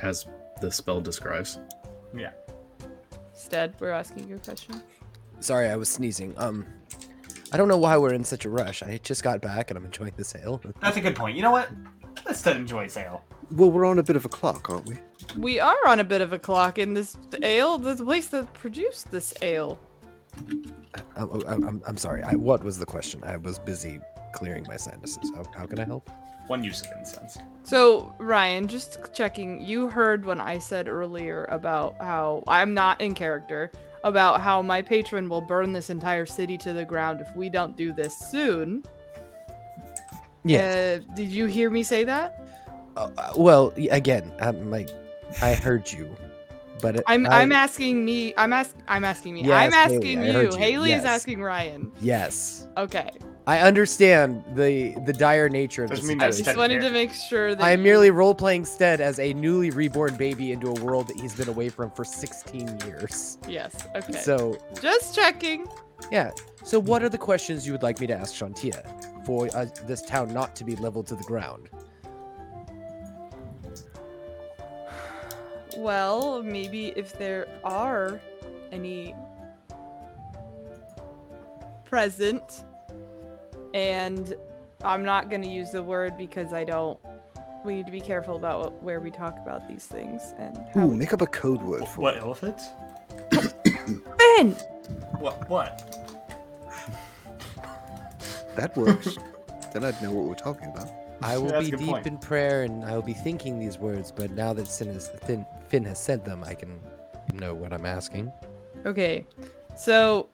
As 0.00 0.26
the 0.60 0.70
spell 0.70 1.00
describes. 1.00 1.58
Yeah. 2.16 2.30
Stead, 3.32 3.74
we're 3.80 3.90
asking 3.90 4.28
you 4.28 4.36
a 4.36 4.38
question. 4.38 4.80
Sorry, 5.40 5.68
I 5.68 5.74
was 5.74 5.88
sneezing. 5.88 6.34
Um, 6.36 6.64
I 7.50 7.56
don't 7.56 7.66
know 7.66 7.78
why 7.78 7.96
we're 7.96 8.14
in 8.14 8.22
such 8.22 8.44
a 8.44 8.50
rush. 8.50 8.84
I 8.84 9.00
just 9.02 9.24
got 9.24 9.40
back 9.40 9.72
and 9.72 9.76
I'm 9.76 9.84
enjoying 9.84 10.12
the 10.16 10.22
sale. 10.22 10.62
That's 10.80 10.98
a 10.98 11.00
good 11.00 11.16
point. 11.16 11.34
You 11.34 11.42
know 11.42 11.50
what? 11.50 11.68
Let's 12.24 12.38
still 12.38 12.54
enjoy 12.54 12.86
sale. 12.86 13.24
Well, 13.50 13.70
we're 13.70 13.86
on 13.86 13.98
a 13.98 14.02
bit 14.02 14.16
of 14.16 14.24
a 14.24 14.28
clock, 14.28 14.68
aren't 14.68 14.86
we? 14.86 14.96
We 15.36 15.60
are 15.60 15.86
on 15.86 16.00
a 16.00 16.04
bit 16.04 16.20
of 16.20 16.32
a 16.32 16.38
clock 16.38 16.78
in 16.78 16.94
this 16.94 17.16
ale, 17.42 17.78
the 17.78 17.96
place 17.96 18.28
that 18.28 18.52
produced 18.54 19.10
this 19.10 19.32
ale. 19.42 19.78
I'm, 21.16 21.30
I'm, 21.46 21.64
I'm, 21.64 21.82
I'm 21.86 21.96
sorry. 21.96 22.22
I, 22.22 22.34
what 22.34 22.62
was 22.62 22.78
the 22.78 22.86
question? 22.86 23.22
I 23.24 23.36
was 23.36 23.58
busy 23.58 24.00
clearing 24.34 24.64
my 24.68 24.76
sinuses. 24.76 25.32
How, 25.34 25.44
how 25.56 25.66
can 25.66 25.80
I 25.80 25.84
help? 25.84 26.10
One 26.46 26.64
use 26.64 26.82
of 26.82 26.88
incense. 26.98 27.38
So, 27.62 28.14
Ryan, 28.18 28.68
just 28.68 28.98
checking, 29.12 29.60
you 29.62 29.88
heard 29.88 30.24
when 30.24 30.40
I 30.40 30.58
said 30.58 30.88
earlier 30.88 31.44
about 31.50 31.96
how 32.00 32.42
I'm 32.46 32.72
not 32.72 33.00
in 33.00 33.14
character, 33.14 33.70
about 34.04 34.40
how 34.40 34.62
my 34.62 34.80
patron 34.80 35.28
will 35.28 35.42
burn 35.42 35.72
this 35.72 35.90
entire 35.90 36.24
city 36.24 36.56
to 36.58 36.72
the 36.72 36.84
ground 36.84 37.20
if 37.20 37.34
we 37.36 37.50
don't 37.50 37.76
do 37.76 37.92
this 37.92 38.16
soon. 38.16 38.82
Yes. 40.44 41.02
Uh, 41.02 41.14
did 41.14 41.28
you 41.28 41.46
hear 41.46 41.68
me 41.68 41.82
say 41.82 42.04
that? 42.04 42.47
Uh, 42.98 43.32
well, 43.36 43.72
again, 43.90 44.32
I'm 44.40 44.70
like, 44.70 44.88
I 45.40 45.54
heard 45.54 45.90
you, 45.92 46.14
but 46.82 46.96
it, 46.96 47.04
I'm 47.06 47.26
I, 47.26 47.42
I'm 47.42 47.52
asking 47.52 48.04
me. 48.04 48.34
I'm 48.36 48.52
ask 48.52 48.74
I'm 48.88 49.04
asking 49.04 49.34
me. 49.34 49.42
Yes, 49.44 49.52
I'm 49.72 49.74
asking 49.74 50.18
I 50.20 50.30
you. 50.30 50.50
you, 50.50 50.56
Haley 50.56 50.88
yes. 50.90 51.00
is 51.00 51.04
asking 51.06 51.40
Ryan. 51.42 51.92
yes, 52.00 52.66
Okay. 52.76 53.10
I 53.46 53.60
understand 53.60 54.44
the 54.54 54.94
the 55.06 55.12
dire 55.12 55.48
nature 55.48 55.82
of 55.84 55.88
Doesn't 55.90 56.04
the 56.04 56.08
mean 56.12 56.20
I 56.20 56.26
that's 56.26 56.36
situation. 56.36 56.54
just 56.56 56.58
wanted 56.58 56.80
to 56.86 56.90
make 56.92 57.12
sure 57.14 57.54
that 57.54 57.64
I 57.64 57.70
am 57.70 57.78
you- 57.80 57.84
merely 57.84 58.10
role 58.10 58.34
playing 58.34 58.66
Stead 58.66 59.00
as 59.00 59.18
a 59.18 59.32
newly 59.32 59.70
reborn 59.70 60.16
baby 60.16 60.52
into 60.52 60.68
a 60.68 60.74
world 60.84 61.08
that 61.08 61.18
he's 61.18 61.34
been 61.34 61.48
away 61.48 61.68
from 61.70 61.90
for 61.92 62.04
16 62.04 62.78
years. 62.84 63.38
Yes. 63.48 63.74
Okay. 63.96 64.12
So, 64.20 64.58
just 64.82 65.14
checking. 65.14 65.66
yeah. 66.10 66.30
So, 66.64 66.78
what 66.78 67.02
are 67.02 67.08
the 67.08 67.16
questions 67.16 67.64
you 67.66 67.72
would 67.72 67.82
like 67.82 68.00
me 68.00 68.06
to 68.08 68.14
ask 68.14 68.34
Shantia 68.34 68.82
for 69.24 69.48
uh, 69.56 69.64
this 69.86 70.02
town 70.02 70.34
not 70.34 70.54
to 70.56 70.64
be 70.64 70.76
leveled 70.76 71.06
to 71.06 71.14
the 71.14 71.24
ground? 71.24 71.70
Well, 75.76 76.42
maybe 76.42 76.92
if 76.96 77.16
there 77.18 77.46
are 77.64 78.20
any 78.72 79.14
present, 81.84 82.64
and 83.74 84.34
I'm 84.82 85.04
not 85.04 85.30
going 85.30 85.42
to 85.42 85.48
use 85.48 85.70
the 85.70 85.82
word 85.82 86.16
because 86.16 86.52
I 86.52 86.64
don't. 86.64 86.98
We 87.64 87.74
need 87.74 87.86
to 87.86 87.92
be 87.92 88.00
careful 88.00 88.36
about 88.36 88.60
what, 88.60 88.82
where 88.82 89.00
we 89.00 89.10
talk 89.10 89.36
about 89.42 89.68
these 89.68 89.84
things 89.84 90.34
and 90.38 90.56
how. 90.74 90.84
Ooh, 90.84 90.86
we- 90.88 90.96
make 90.96 91.12
up 91.12 91.22
a 91.22 91.26
code 91.26 91.60
word 91.62 91.86
for 91.88 92.00
What 92.02 92.16
it. 92.16 92.22
elephants? 92.22 92.68
Ben! 93.30 94.52
What? 95.18 95.48
What? 95.48 95.94
That 98.56 98.76
works. 98.76 99.16
then 99.72 99.84
I'd 99.84 100.00
know 100.02 100.10
what 100.12 100.24
we're 100.26 100.34
talking 100.34 100.68
about. 100.68 100.88
I 101.20 101.36
will 101.36 101.48
That's 101.48 101.68
be 101.70 101.76
deep 101.76 101.88
point. 101.88 102.06
in 102.06 102.16
prayer 102.18 102.62
and 102.62 102.84
I 102.84 102.92
will 102.94 103.02
be 103.02 103.12
thinking 103.14 103.58
these 103.58 103.76
words, 103.78 104.12
but 104.12 104.30
now 104.30 104.52
that 104.52 104.68
Sin 104.68 104.88
is 104.88 105.08
Finn, 105.26 105.44
Finn 105.68 105.84
has 105.84 105.98
said 105.98 106.24
them, 106.24 106.42
I 106.44 106.54
can 106.54 106.80
know 107.34 107.54
what 107.54 107.72
I'm 107.72 107.86
asking. 107.86 108.32
Okay, 108.86 109.26
so, 109.76 110.28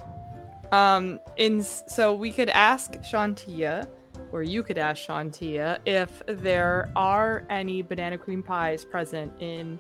um, 0.72 1.20
in 1.37 1.62
so 1.62 2.14
we 2.14 2.30
could 2.30 2.51
ask 2.51 2.93
Shantia 3.01 3.89
or 4.32 4.43
you 4.43 4.62
could 4.62 4.78
ask 4.78 5.07
Shantia 5.07 5.78
if 5.85 6.22
there 6.26 6.91
are 6.97 7.45
any 7.51 7.82
banana 7.82 8.18
cream 8.18 8.43
pies 8.43 8.85
present 8.85 9.32
in 9.41 9.78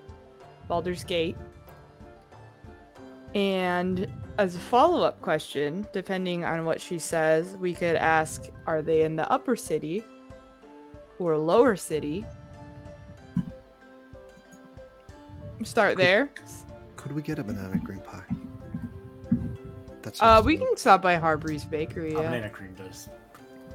Baldur's 0.68 1.04
Gate. 1.04 1.36
And 3.34 4.08
as 4.38 4.54
a 4.54 4.60
follow 4.60 5.02
up 5.02 5.20
question, 5.20 5.86
depending 5.92 6.44
on 6.44 6.64
what 6.64 6.80
she 6.80 6.98
says, 6.98 7.56
we 7.56 7.74
could 7.74 7.96
ask 7.96 8.44
are 8.66 8.80
they 8.80 9.02
in 9.02 9.16
the 9.16 9.30
upper 9.30 9.56
city 9.56 10.04
or 11.18 11.36
lower 11.36 11.76
city? 11.76 12.24
Start 15.62 15.96
there. 15.96 16.30
Could 16.96 17.12
we 17.12 17.22
get 17.22 17.38
a 17.38 17.44
banana 17.44 17.80
cream 17.84 18.00
pie? 18.00 18.22
That's 20.02 20.20
Uh, 20.20 20.42
we 20.44 20.56
can 20.56 20.76
stop 20.76 21.00
by 21.02 21.16
Harbury's 21.16 21.64
Bakery. 21.64 22.12
Yeah. 22.12 22.22
banana 22.22 22.50
cream 22.50 22.74
does. 22.74 23.08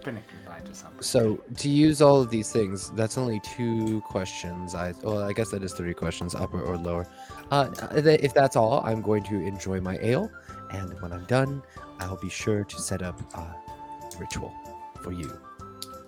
Banana 0.04 0.24
cream 0.30 0.42
pie 0.46 0.62
does 0.66 0.78
something. 0.78 1.02
So 1.02 1.38
to 1.58 1.70
use 1.70 2.02
all 2.02 2.22
of 2.22 2.30
these 2.30 2.52
things, 2.52 2.92
that's 2.92 3.18
only 3.18 3.40
two 3.42 4.02
questions. 4.02 4.76
I 4.76 4.94
well, 5.04 5.24
I 5.24 5.34
guess 5.34 5.50
that 5.52 5.64
is 5.64 5.74
three 5.74 5.94
questions, 5.94 6.36
upper 6.36 6.62
or 6.62 6.78
lower. 6.78 7.08
Uh, 7.52 7.70
if 7.92 8.34
that's 8.34 8.56
all, 8.56 8.82
I'm 8.86 9.02
going 9.02 9.24
to 9.24 9.36
enjoy 9.36 9.82
my 9.82 9.98
ale, 10.02 10.32
and 10.72 11.00
when 11.02 11.12
I'm 11.12 11.26
done, 11.26 11.64
I'll 12.00 12.16
be 12.18 12.30
sure 12.30 12.64
to 12.64 12.80
set 12.82 13.02
up 13.02 13.20
a 13.36 13.56
ritual 14.20 14.54
for 15.02 15.12
you, 15.12 15.38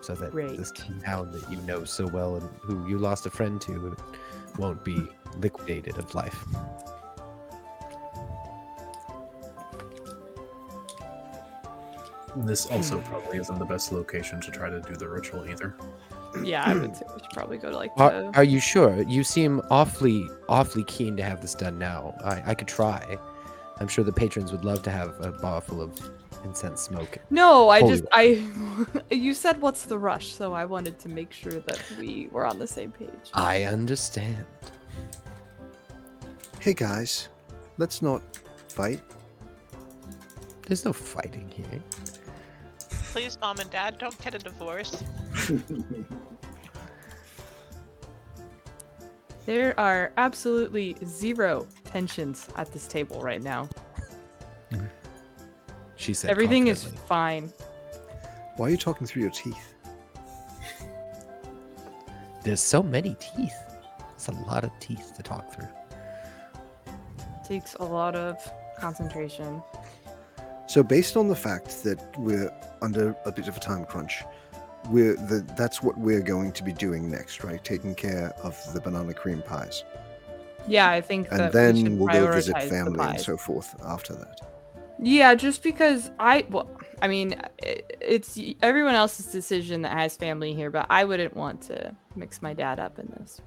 so 0.01 0.13
that 0.15 0.32
Great. 0.32 0.57
this 0.57 0.72
town 1.03 1.32
that 1.32 1.49
you 1.51 1.57
know 1.61 1.84
so 1.84 2.05
well 2.07 2.36
and 2.36 2.47
who 2.61 2.88
you 2.88 2.97
lost 2.99 3.26
a 3.26 3.30
friend 3.32 3.59
to 3.61 3.97
won't 4.58 4.84
be 4.84 5.08
liquidated 5.38 5.97
of 5.97 6.14
life. 6.16 6.45
This 12.36 12.66
also 12.68 12.97
hmm. 12.97 13.10
probably 13.10 13.39
isn't 13.39 13.60
the 13.60 13.66
best 13.66 13.91
location 13.91 14.39
to 14.41 14.52
try 14.52 14.70
to 14.70 14.80
do 14.82 14.95
the 14.95 15.08
ritual 15.08 15.49
either. 15.49 15.76
Yeah, 16.41 16.64
I 16.64 16.74
would 16.74 16.95
say 16.95 17.04
we 17.14 17.22
should 17.22 17.32
probably 17.34 17.58
go 17.58 17.70
to 17.72 17.76
like 17.76 17.91
Are, 17.97 18.10
the. 18.10 18.38
are 18.38 18.43
you 18.43 18.62
sure? 18.62 19.02
You 19.04 19.24
seem 19.24 19.62
awfully, 19.70 20.30
awfully 20.47 20.86
keen 20.86 21.18
to 21.18 21.24
have 21.24 21.41
this 21.41 21.54
done 21.54 21.78
now. 21.78 22.16
I, 22.24 22.52
I 22.52 22.54
could 22.54 22.70
try. 22.70 23.18
I'm 23.80 23.88
sure 23.88 24.06
the 24.06 24.14
patrons 24.14 24.52
would 24.52 24.64
love 24.64 24.82
to 24.84 24.91
have 24.91 25.20
a 25.20 25.32
bar 25.32 25.60
full 25.60 25.82
of 25.82 25.99
incense 26.44 26.82
smoke. 26.82 27.18
No, 27.30 27.70
I 27.70 27.80
Holy 27.80 27.92
just 27.92 28.06
I. 28.12 28.44
you 29.12 29.34
said 29.34 29.62
what's 29.62 29.86
the 29.86 29.98
rush, 29.98 30.34
so 30.34 30.54
I 30.54 30.66
wanted 30.66 31.00
to 31.00 31.10
make 31.10 31.32
sure 31.32 31.54
that 31.54 31.82
we 32.00 32.28
were 32.32 32.46
on 32.46 32.60
the 32.60 32.68
same 32.68 32.92
page. 32.92 33.10
I 33.34 33.64
understand. 33.64 34.46
Hey 36.60 36.74
guys, 36.74 37.30
let's 37.78 38.02
not 38.02 38.22
fight. 38.68 39.02
There's 40.68 40.86
no 40.86 40.94
fighting 40.94 41.50
here. 41.50 41.82
Please, 43.12 43.38
mom 43.42 43.60
and 43.60 43.70
dad, 43.70 43.98
don't 43.98 44.18
get 44.22 44.36
a 44.36 44.39
divorce. 44.39 45.04
There 49.46 49.78
are 49.80 50.12
absolutely 50.18 50.96
zero 51.04 51.68
tensions 51.84 52.48
at 52.58 52.72
this 52.72 52.88
table 52.88 53.20
right 53.22 53.42
now. 53.42 53.68
Mm. 54.72 54.88
She 56.02 56.16
said. 56.16 56.32
Everything 56.32 56.66
is 56.68 56.84
fine. 56.84 57.54
Why 58.58 58.68
are 58.68 58.70
you 58.72 58.78
talking 58.78 59.06
through 59.06 59.22
your 59.22 59.32
teeth? 59.32 59.76
There's 62.43 62.60
so 62.60 62.82
many 62.82 63.16
teeth. 63.20 63.54
It's 64.16 64.28
a 64.28 64.32
lot 64.32 64.64
of 64.64 64.72
teeth 64.80 65.14
to 65.18 65.22
talk 65.22 65.54
through. 65.54 65.68
Takes 67.47 67.76
a 67.76 67.84
lot 67.84 68.16
of 68.16 68.36
concentration. 68.80 69.62
So, 70.68 70.82
based 70.82 71.18
on 71.18 71.28
the 71.28 71.36
fact 71.36 71.84
that 71.84 72.18
we're 72.18 72.52
under 72.82 73.16
a 73.26 73.32
bit 73.32 73.47
of 73.47 73.56
a 73.58 73.60
time 73.60 73.86
crunch, 73.86 74.24
we're 74.89 75.16
the, 75.16 75.45
that's 75.56 75.84
what 75.84 75.99
we're 75.99 76.22
going 76.24 76.52
to 76.54 76.64
be 76.64 76.74
doing 76.74 77.12
next, 77.12 77.43
right? 77.43 77.64
Taking 77.64 77.93
care 77.93 78.34
of 78.41 78.58
the 78.74 78.82
banana 78.82 79.14
cream 79.14 79.43
pies, 79.43 79.84
Yeah, 80.68 80.89
I 80.89 80.99
think 81.02 81.28
and 81.30 81.39
that 81.39 81.54
we 81.54 81.60
then 81.60 81.76
should 81.76 81.99
we'll 81.99 82.08
go 82.08 82.32
visit 82.32 82.64
family 82.64 83.06
and 83.06 83.22
so 83.22 83.38
forth 83.38 83.76
after 83.86 84.16
that. 84.16 84.51
Yeah, 85.02 85.34
just 85.36 85.64
because 85.64 86.12
I 86.20 86.45
well, 86.49 86.70
I 87.02 87.08
mean, 87.08 87.34
i- 87.64 87.82
it's 87.99 88.38
everyone 88.62 88.93
else's 88.95 89.28
decision 89.28 89.82
that 89.82 89.93
has 89.93 90.16
family 90.16 90.54
here, 90.54 90.70
but 90.70 90.86
I 90.89 91.04
wouldn't 91.06 91.36
want 91.36 91.62
to 91.64 91.95
mix 92.16 92.41
my 92.41 92.54
dad 92.54 92.80
up 92.80 92.99
in 92.99 93.08
this. 93.20 93.41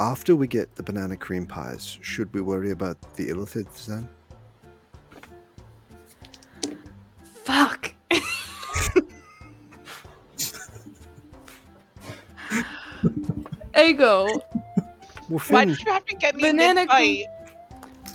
After 0.00 0.34
we 0.34 0.48
get 0.48 0.74
the 0.74 0.82
banana 0.82 1.16
cream 1.16 1.46
pies, 1.46 1.98
should 2.02 2.32
we 2.34 2.40
worry 2.40 2.72
about 2.72 2.96
the 3.16 3.28
illithids 3.28 3.86
then? 3.86 4.08
Fuck. 7.44 7.94
Ego, 13.78 14.26
Well, 14.26 14.42
Why 15.28 15.38
Finn, 15.38 15.68
did 15.68 15.80
you 15.84 15.92
have 15.92 16.04
to 16.06 16.14
get 16.16 16.36
me 16.36 16.42
Banana 16.42 16.80
mid-fight? 16.82 17.24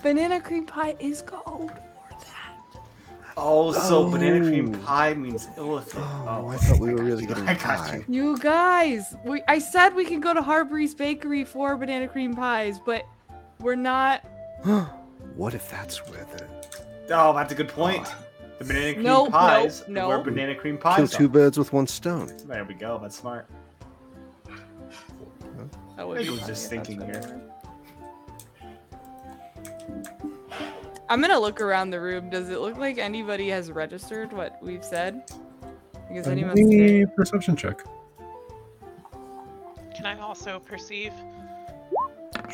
banana 0.03 0.39
cream 0.39 0.65
pie 0.65 0.95
is 0.99 1.22
gold. 1.24 1.72
Oh, 3.39 3.71
so 3.71 4.09
banana 4.09 4.43
cream 4.43 4.73
Oh. 4.73 4.85
pie 4.85 5.13
means 5.13 5.47
illithid. 5.57 5.99
Oh, 6.27 6.47
I 6.47 6.55
oh. 6.55 6.57
thought 6.57 6.79
we 6.79 6.91
were 6.93 7.03
really 7.09 7.25
getting 7.25 7.47
I 7.47 7.53
got 7.53 7.77
pie. 7.88 8.03
you. 8.07 8.31
You 8.31 8.38
guys, 8.39 9.15
we, 9.23 9.43
I 9.47 9.59
said 9.59 9.89
we 9.93 10.05
can 10.05 10.19
go 10.19 10.33
to 10.33 10.41
Harbury's 10.41 10.95
Bakery 10.95 11.43
for 11.43 11.77
banana 11.77 12.07
cream 12.07 12.35
pies, 12.35 12.79
but 12.83 13.05
we're 13.59 13.75
not. 13.75 14.21
what 15.35 15.53
if 15.53 15.69
that's 15.69 15.97
where 16.09 16.25
the 16.35 16.47
Oh, 17.15 17.31
that's 17.33 17.53
a 17.53 17.55
good 17.55 17.69
point. 17.69 18.03
Ah. 18.07 18.17
The 18.57 18.65
banana 18.65 18.93
cream 18.93 19.03
No, 19.03 19.25
no, 19.25 19.29
pies. 19.29 19.83
are 19.83 19.91
no. 19.91 20.07
Where 20.07 20.19
banana 20.19 20.55
cream 20.55 20.77
kill 20.77 20.91
pies. 20.93 21.11
two 21.11 21.25
are. 21.25 21.29
birds 21.29 21.59
with 21.59 21.71
one 21.71 21.85
stone? 21.85 22.35
There 22.47 22.63
we 22.65 22.73
go. 22.73 22.97
That's 22.99 23.17
smart. 23.19 23.47
That 25.95 25.99
I 25.99 26.03
was 26.05 26.25
just 26.45 26.69
thinking 26.69 27.01
here. 27.01 27.41
They 31.08 31.14
were. 31.14 31.14
I'm 31.14 31.22
gonna 31.22 31.39
look 31.39 31.62
around 31.62 31.89
the 31.89 31.99
room. 31.99 32.30
Does 32.30 32.49
it 32.49 32.60
look 32.60 32.78
like 32.78 32.97
anybody 32.97 33.49
has 33.49 33.72
registered 33.72 34.34
what 34.34 34.58
we've 34.62 34.84
said? 34.84 35.24
Because 36.08 36.28
anyone 36.28 36.58
Any 36.58 37.05
perception 37.05 37.55
check? 37.55 37.84
Can 39.95 40.05
I 40.05 40.20
also 40.20 40.60
perceive? 40.60 41.12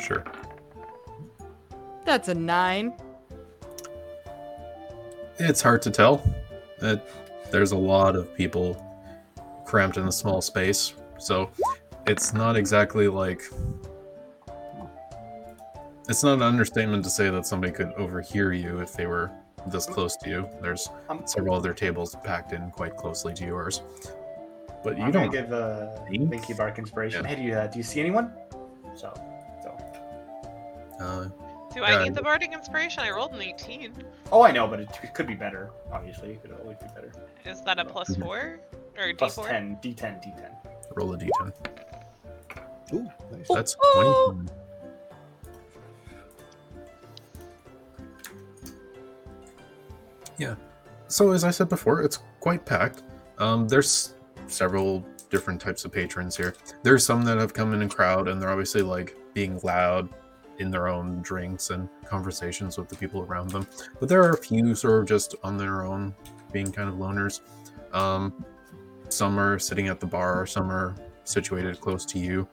Sure. 0.00 0.24
That's 2.04 2.28
a 2.28 2.34
nine. 2.34 2.94
It's 5.38 5.60
hard 5.60 5.82
to 5.82 5.90
tell. 5.90 6.22
It, 6.80 7.02
there's 7.50 7.72
a 7.72 7.76
lot 7.76 8.16
of 8.16 8.34
people 8.34 8.80
cramped 9.64 9.96
in 9.96 10.06
a 10.06 10.12
small 10.12 10.40
space, 10.40 10.94
so 11.18 11.50
it's 12.06 12.32
not 12.32 12.56
exactly 12.56 13.08
like. 13.08 13.42
It's 16.08 16.22
not 16.22 16.34
an 16.34 16.42
understatement 16.42 17.02
to 17.04 17.10
say 17.10 17.30
that 17.30 17.46
somebody 17.46 17.72
could 17.72 17.92
overhear 17.94 18.52
you 18.52 18.80
if 18.80 18.92
they 18.92 19.06
were 19.06 19.30
this 19.68 19.86
close 19.86 20.16
to 20.18 20.28
you. 20.28 20.48
There's 20.60 20.90
Um, 21.08 21.22
several 21.26 21.54
other 21.54 21.72
tables 21.72 22.14
packed 22.22 22.52
in 22.52 22.70
quite 22.72 22.96
closely 22.96 23.32
to 23.34 23.44
yours, 23.46 23.80
but 24.82 24.98
you 24.98 25.04
I'm 25.04 25.10
don't. 25.12 25.30
gonna 25.30 25.42
give 25.42 25.52
uh, 25.52 25.96
Me? 26.10 26.18
Vinky 26.18 26.56
Bark 26.56 26.78
inspiration. 26.78 27.22
Yeah. 27.24 27.28
Hey, 27.30 27.36
do 27.36 27.42
you, 27.42 27.54
uh, 27.54 27.66
do 27.68 27.78
you 27.78 27.82
see 27.82 28.00
anyone? 28.00 28.32
So, 28.94 29.12
so. 29.62 29.70
Uh, 31.00 31.24
Do 31.72 31.80
Yeah, 31.80 31.86
I 31.98 32.04
need 32.04 32.14
the 32.14 32.22
bardic 32.22 32.52
inspiration? 32.52 33.02
I 33.02 33.10
rolled 33.10 33.32
an 33.32 33.42
18. 33.42 33.92
Oh, 34.30 34.42
I 34.42 34.52
know, 34.52 34.68
but 34.68 34.78
it, 34.80 34.88
it 35.02 35.12
could 35.14 35.26
be 35.26 35.34
better. 35.34 35.70
Obviously, 35.90 36.32
it 36.32 36.42
could 36.42 36.52
always 36.52 36.76
be 36.78 36.86
better. 36.94 37.10
Is 37.46 37.62
that 37.62 37.78
a 37.80 37.84
Mhm. 37.84 38.22
four 38.22 38.60
or 38.98 39.14
Plus 39.14 39.36
d4? 39.36 39.48
10, 39.48 39.78
D10, 39.82 40.20
D10. 40.22 40.50
roll 40.94 41.14
a 41.14 41.18
d10. 41.18 41.52
Ooh, 42.92 43.08
nice. 43.32 43.48
That's 43.48 43.76
Oh. 43.82 44.32
20. 44.34 44.50
Yeah. 50.38 50.54
So 51.08 51.32
as 51.32 51.44
I 51.44 51.50
said 51.50 51.68
before, 51.68 52.02
it's 52.02 52.20
quite 52.40 52.64
packed. 52.64 53.02
Um, 53.38 53.68
there's 53.68 54.14
several 54.46 55.04
different 55.30 55.60
types 55.60 55.84
of 55.84 55.92
patrons 55.92 56.36
here. 56.36 56.54
There's 56.82 57.04
some 57.04 57.24
that 57.24 57.38
have 57.38 57.52
come 57.54 57.74
in 57.74 57.82
a 57.82 57.88
crowd, 57.88 58.28
and 58.28 58.40
they're 58.40 58.50
obviously 58.50 58.82
like 58.82 59.16
being 59.34 59.60
loud 59.62 60.08
in 60.58 60.70
their 60.70 60.88
own 60.88 61.20
drinks 61.22 61.70
and 61.70 61.88
conversations 62.04 62.78
with 62.78 62.88
the 62.88 62.96
people 62.96 63.22
around 63.22 63.50
them. 63.50 63.66
But 63.98 64.08
there 64.08 64.22
are 64.22 64.30
a 64.30 64.36
few 64.36 64.74
sort 64.74 65.02
of 65.02 65.08
just 65.08 65.34
on 65.42 65.56
their 65.56 65.82
own, 65.82 66.14
being 66.52 66.70
kind 66.70 66.88
of 66.88 66.96
loners. 66.96 67.40
Um, 67.92 68.44
some 69.08 69.38
are 69.38 69.58
sitting 69.58 69.88
at 69.88 70.00
the 70.00 70.06
bar, 70.06 70.46
some 70.46 70.70
are 70.70 70.94
situated 71.24 71.80
close 71.80 72.04
to 72.06 72.18
you. 72.18 72.46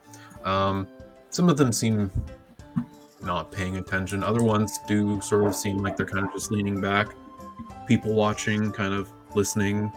Um, 0.44 0.88
some 1.30 1.48
of 1.48 1.56
them 1.56 1.72
seem 1.72 2.10
not 3.22 3.52
paying 3.52 3.76
attention. 3.76 4.24
Other 4.24 4.42
ones 4.42 4.78
do 4.88 5.20
sort 5.20 5.46
of 5.46 5.54
seem 5.54 5.78
like 5.78 5.96
they're 5.96 6.06
kind 6.06 6.26
of 6.26 6.32
just 6.32 6.50
leaning 6.50 6.80
back, 6.80 7.14
people 7.86 8.14
watching, 8.14 8.72
kind 8.72 8.94
of 8.94 9.10
listening. 9.34 9.92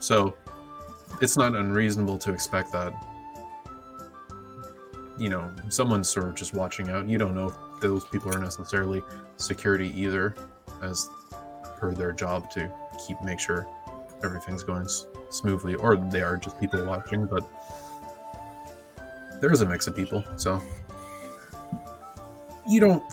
So 0.00 0.36
it's 1.20 1.36
not 1.36 1.54
unreasonable 1.54 2.18
to 2.18 2.32
expect 2.32 2.72
that, 2.72 2.92
you 5.18 5.28
know, 5.28 5.50
someone's 5.68 6.08
sort 6.08 6.28
of 6.28 6.34
just 6.34 6.54
watching 6.54 6.90
out. 6.90 7.08
You 7.08 7.18
don't 7.18 7.34
know 7.34 7.48
if 7.48 7.80
those 7.80 8.04
people 8.04 8.34
are 8.34 8.38
necessarily 8.38 9.02
security 9.36 9.92
either, 9.96 10.34
as 10.82 11.08
per 11.78 11.92
their 11.92 12.12
job 12.12 12.50
to 12.52 12.70
keep 13.06 13.20
make 13.22 13.40
sure 13.40 13.66
everything's 14.22 14.62
going 14.62 14.84
s- 14.84 15.06
smoothly, 15.30 15.74
or 15.74 15.96
they 15.96 16.22
are 16.22 16.36
just 16.36 16.58
people 16.60 16.84
watching, 16.84 17.26
but 17.26 17.48
there 19.40 19.52
is 19.52 19.60
a 19.60 19.66
mix 19.66 19.86
of 19.86 19.94
people, 19.94 20.24
so 20.36 20.60
you 22.68 22.80
don't 22.80 23.04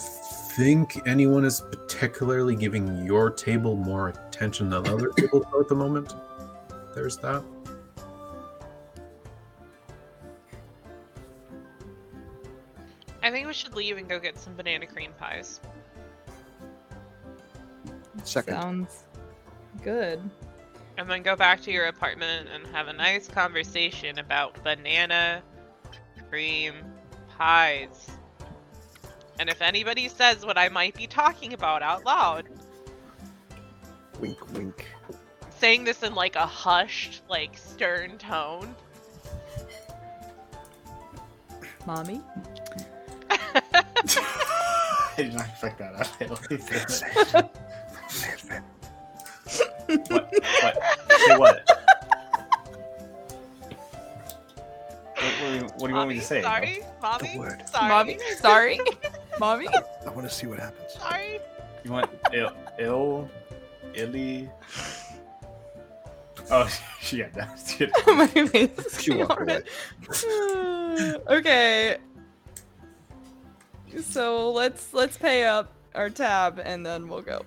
think 0.55 1.05
anyone 1.05 1.43
is 1.43 1.61
particularly 1.69 2.55
giving 2.55 3.05
your 3.05 3.29
table 3.29 3.75
more 3.75 4.09
attention 4.09 4.69
than 4.69 4.87
other 4.87 5.09
tables 5.09 5.45
at 5.59 5.67
the 5.67 5.75
moment. 5.75 6.13
There's 6.93 7.17
that. 7.17 7.43
I 13.21 13.31
think 13.31 13.47
we 13.47 13.53
should 13.53 13.75
leave 13.75 13.97
and 13.97 14.07
go 14.07 14.17
get 14.17 14.37
some 14.37 14.55
banana 14.55 14.87
cream 14.87 15.11
pies. 15.19 15.59
Second. 18.23 18.53
Sounds 18.53 19.03
good. 19.83 20.21
And 20.97 21.09
then 21.09 21.21
go 21.21 21.35
back 21.35 21.61
to 21.63 21.71
your 21.71 21.87
apartment 21.87 22.47
and 22.53 22.65
have 22.67 22.87
a 22.87 22.93
nice 22.93 23.27
conversation 23.27 24.19
about 24.19 24.63
banana 24.63 25.41
cream 26.29 26.75
pies. 27.37 28.09
And 29.39 29.49
if 29.49 29.61
anybody 29.61 30.07
says 30.07 30.45
what 30.45 30.57
I 30.57 30.69
might 30.69 30.95
be 30.95 31.07
talking 31.07 31.53
about 31.53 31.81
out 31.81 32.05
loud, 32.05 32.47
Wink, 34.19 34.53
wink. 34.53 34.85
saying 35.59 35.83
this 35.83 36.03
in 36.03 36.15
like 36.15 36.35
a 36.35 36.45
hushed, 36.45 37.21
like 37.29 37.57
stern 37.57 38.17
tone. 38.17 38.75
Mommy? 41.85 42.21
I 43.29 43.83
did 45.17 45.33
not 45.33 45.47
expect 45.49 45.79
that. 45.79 45.95
out. 47.35 47.51
what? 50.09 50.33
What? 50.61 51.19
Say 51.27 51.37
what? 51.37 51.84
What, 55.15 55.23
what, 55.23 55.49
do 55.49 55.55
you- 55.55 55.61
what 55.61 55.79
do 55.79 55.87
you 55.87 55.93
want 55.95 56.09
me 56.09 56.15
to 56.15 56.21
say? 56.21 56.41
Sorry, 56.41 56.79
mommy. 57.01 57.37
word. 57.37 57.63
Sorry. 57.69 57.89
Mommy? 57.89 58.17
Sorry? 58.39 58.79
Mommy? 59.39 59.67
I 59.67 60.09
want 60.09 60.27
to 60.27 60.33
see 60.33 60.47
what 60.47 60.59
happens. 60.59 60.93
Sorry. 60.93 61.39
You 61.83 61.91
want 61.91 62.09
ill, 62.33 62.51
ill, 62.79 63.29
illy? 63.93 64.49
Oh, 66.51 66.69
she 67.01 67.17
got 67.17 67.33
that. 67.33 68.03
My 68.07 68.27
face. 68.27 69.01
She 69.01 69.13
okay. 71.29 71.97
So 74.01 74.51
let's 74.51 74.93
let's 74.93 75.17
pay 75.17 75.45
up 75.45 75.71
our 75.95 76.09
tab 76.09 76.59
and 76.63 76.85
then 76.85 77.07
we'll 77.07 77.21
go. 77.21 77.41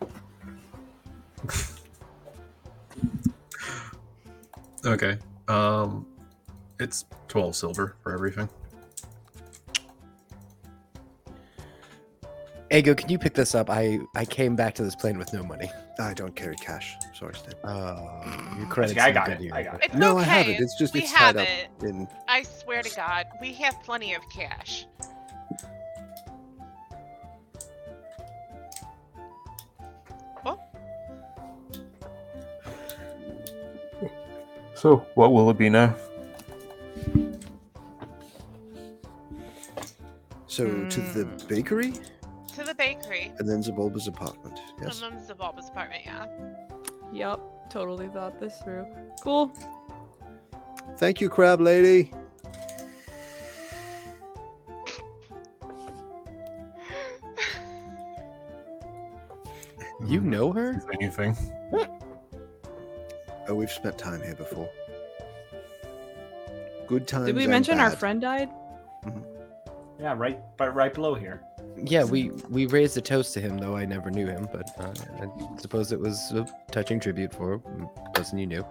Okay. 4.85 5.19
Um, 5.49 6.07
it's 6.81 7.05
twelve 7.29 7.57
silver 7.57 7.97
for 8.03 8.13
everything. 8.13 8.49
Ego, 12.71 12.95
can 12.95 13.09
you 13.09 13.19
pick 13.19 13.33
this 13.35 13.55
up? 13.55 13.71
I 13.71 13.99
I 14.15 14.25
came 14.25 14.55
back 14.55 14.75
to 14.75 14.83
this 14.83 14.95
plane 14.95 15.19
with 15.19 15.33
no 15.33 15.43
money. 15.43 15.71
I 15.99 16.13
don't 16.13 16.37
carry 16.37 16.55
cash. 16.57 16.95
Sorry, 17.15 17.35
Stan. 17.35 17.55
Uh, 17.65 18.55
your 18.57 18.67
Okay, 18.67 18.71
credits. 18.71 19.01
I 19.01 19.09
no 19.09 19.15
got 19.15 19.27
good 19.27 19.33
it. 19.33 19.41
here. 19.41 19.55
I 19.55 19.63
got 19.63 19.75
it. 19.77 19.85
It's 19.87 19.95
No, 19.95 20.19
I 20.19 20.21
okay. 20.23 20.31
have 20.31 20.49
it. 20.49 20.61
It's 20.61 20.79
just 20.79 20.93
we 20.95 21.01
it's 21.01 21.13
have 21.13 21.35
tied 21.37 21.43
up 21.43 21.49
it. 21.49 21.87
in. 21.87 22.07
I 22.29 22.43
swear 22.43 22.83
to 22.83 22.95
God, 22.95 23.27
we 23.41 23.53
have 23.55 23.83
plenty 23.83 24.15
of 24.15 24.23
cash. 24.31 24.87
So, 34.75 35.05
what 35.15 35.33
will 35.33 35.51
it 35.51 35.59
be 35.59 35.69
now? 35.69 35.97
So 40.59 40.67
to 40.67 41.01
the 41.01 41.25
Hmm. 41.25 41.47
bakery 41.47 41.93
to 42.57 42.65
the 42.65 42.75
bakery. 42.75 43.33
and 43.39 43.49
then 43.49 43.63
Zabulba's 43.63 44.09
apartment. 44.09 44.59
Yes. 44.83 45.01
And 45.01 45.13
then 45.15 45.27
the 45.29 45.35
Bulbous 45.37 45.69
apartment, 45.69 46.03
yeah. 46.05 46.27
Yep, 47.13 47.71
totally 47.71 48.09
thought 48.09 48.41
this 48.41 48.57
through. 48.65 48.85
Cool. 49.23 49.53
Thank 50.97 51.21
you, 51.21 51.29
crab 51.29 51.61
lady. 51.61 52.11
You 60.05 60.21
know 60.21 60.53
her? 60.53 60.83
Anything? 60.93 61.37
Oh, 63.49 63.55
we've 63.55 63.71
spent 63.71 63.97
time 63.97 64.23
here 64.23 64.35
before. 64.35 64.69
Good 66.89 67.07
times. 67.07 67.27
Did 67.27 67.37
we 67.37 67.45
and 67.45 67.51
mention 67.53 67.79
our 67.79 67.91
friend 67.91 68.21
died? 68.21 68.51
Yeah, 70.01 70.15
right, 70.17 70.39
but 70.57 70.75
right 70.75 70.95
below 70.95 71.15
here. 71.15 71.43
Yeah, 71.77 72.05
we 72.05 72.31
we 72.49 72.67
raised 72.67 72.97
a 72.97 73.01
toast 73.01 73.35
to 73.35 73.41
him, 73.41 73.59
though 73.59 73.77
I 73.77 73.85
never 73.85 74.11
knew 74.11 74.27
him. 74.27 74.49
But 74.53 74.71
uh, 74.79 74.93
I 75.21 75.61
suppose 75.61 75.93
it 75.93 75.99
was 76.01 76.33
a 76.33 76.47
touching 76.71 77.01
tribute 77.01 77.33
for 77.33 77.55
a 77.55 78.11
person 78.15 78.39
you 78.39 78.47
knew. 78.47 78.65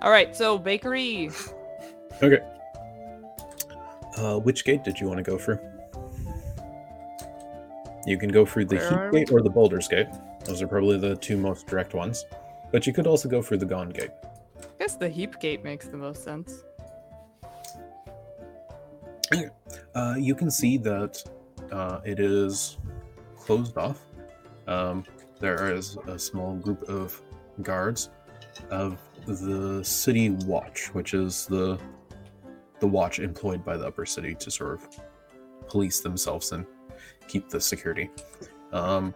All 0.00 0.10
right, 0.10 0.34
so 0.34 0.58
bakery. 0.58 1.30
Okay. 2.20 2.40
Uh, 4.16 4.40
which 4.40 4.64
gate 4.64 4.82
did 4.82 4.98
you 4.98 5.06
want 5.06 5.18
to 5.18 5.22
go 5.22 5.38
through? 5.38 5.60
You 8.04 8.18
can 8.18 8.30
go 8.30 8.44
through 8.44 8.64
the 8.64 8.76
Where 8.76 9.10
Heat? 9.12 9.18
Gate 9.18 9.32
or 9.32 9.40
the 9.40 9.50
Baldur's 9.50 9.86
Gate. 9.86 10.08
Those 10.44 10.60
are 10.60 10.66
probably 10.66 10.98
the 10.98 11.14
two 11.14 11.36
most 11.36 11.68
direct 11.68 11.94
ones. 11.94 12.24
But 12.72 12.88
you 12.88 12.92
could 12.92 13.06
also 13.06 13.28
go 13.28 13.40
through 13.40 13.58
the 13.58 13.66
Gond 13.66 13.94
Gate. 13.94 14.10
I 14.58 14.62
guess 14.80 14.96
the 14.96 15.08
heap 15.08 15.38
gate 15.38 15.62
makes 15.62 15.86
the 15.86 15.96
most 15.96 16.24
sense. 16.24 16.64
Uh, 19.94 20.14
you 20.18 20.34
can 20.34 20.50
see 20.50 20.78
that 20.78 21.22
uh, 21.72 22.00
it 22.04 22.20
is 22.20 22.78
closed 23.36 23.76
off. 23.76 24.00
Um, 24.66 25.04
there 25.40 25.72
is 25.74 25.96
a 26.06 26.18
small 26.18 26.54
group 26.56 26.82
of 26.88 27.20
guards 27.62 28.10
of 28.70 28.98
the 29.26 29.82
city 29.84 30.30
watch, 30.30 30.88
which 30.94 31.14
is 31.14 31.46
the 31.46 31.78
the 32.80 32.86
watch 32.86 33.18
employed 33.18 33.64
by 33.64 33.76
the 33.76 33.86
upper 33.86 34.06
city 34.06 34.34
to 34.36 34.50
sort 34.50 34.74
of 34.74 35.00
police 35.68 36.00
themselves 36.00 36.52
and 36.52 36.64
keep 37.26 37.48
the 37.48 37.60
security. 37.60 38.08
Um, 38.72 39.14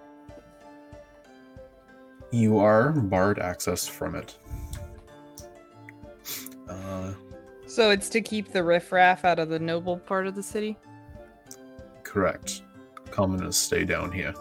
you 2.32 2.58
are 2.58 2.90
barred 2.92 3.38
access 3.38 3.86
from 3.86 4.16
it. 4.16 4.36
Uh, 6.68 7.12
So 7.72 7.88
it's 7.88 8.10
to 8.10 8.20
keep 8.20 8.52
the 8.52 8.62
riffraff 8.62 9.24
out 9.24 9.38
of 9.38 9.48
the 9.48 9.58
noble 9.58 9.96
part 9.96 10.26
of 10.26 10.34
the 10.34 10.42
city? 10.42 10.76
correct. 12.04 12.60
Commoners 13.10 13.56
stay 13.56 13.84
down 13.86 14.12
here. 14.12 14.34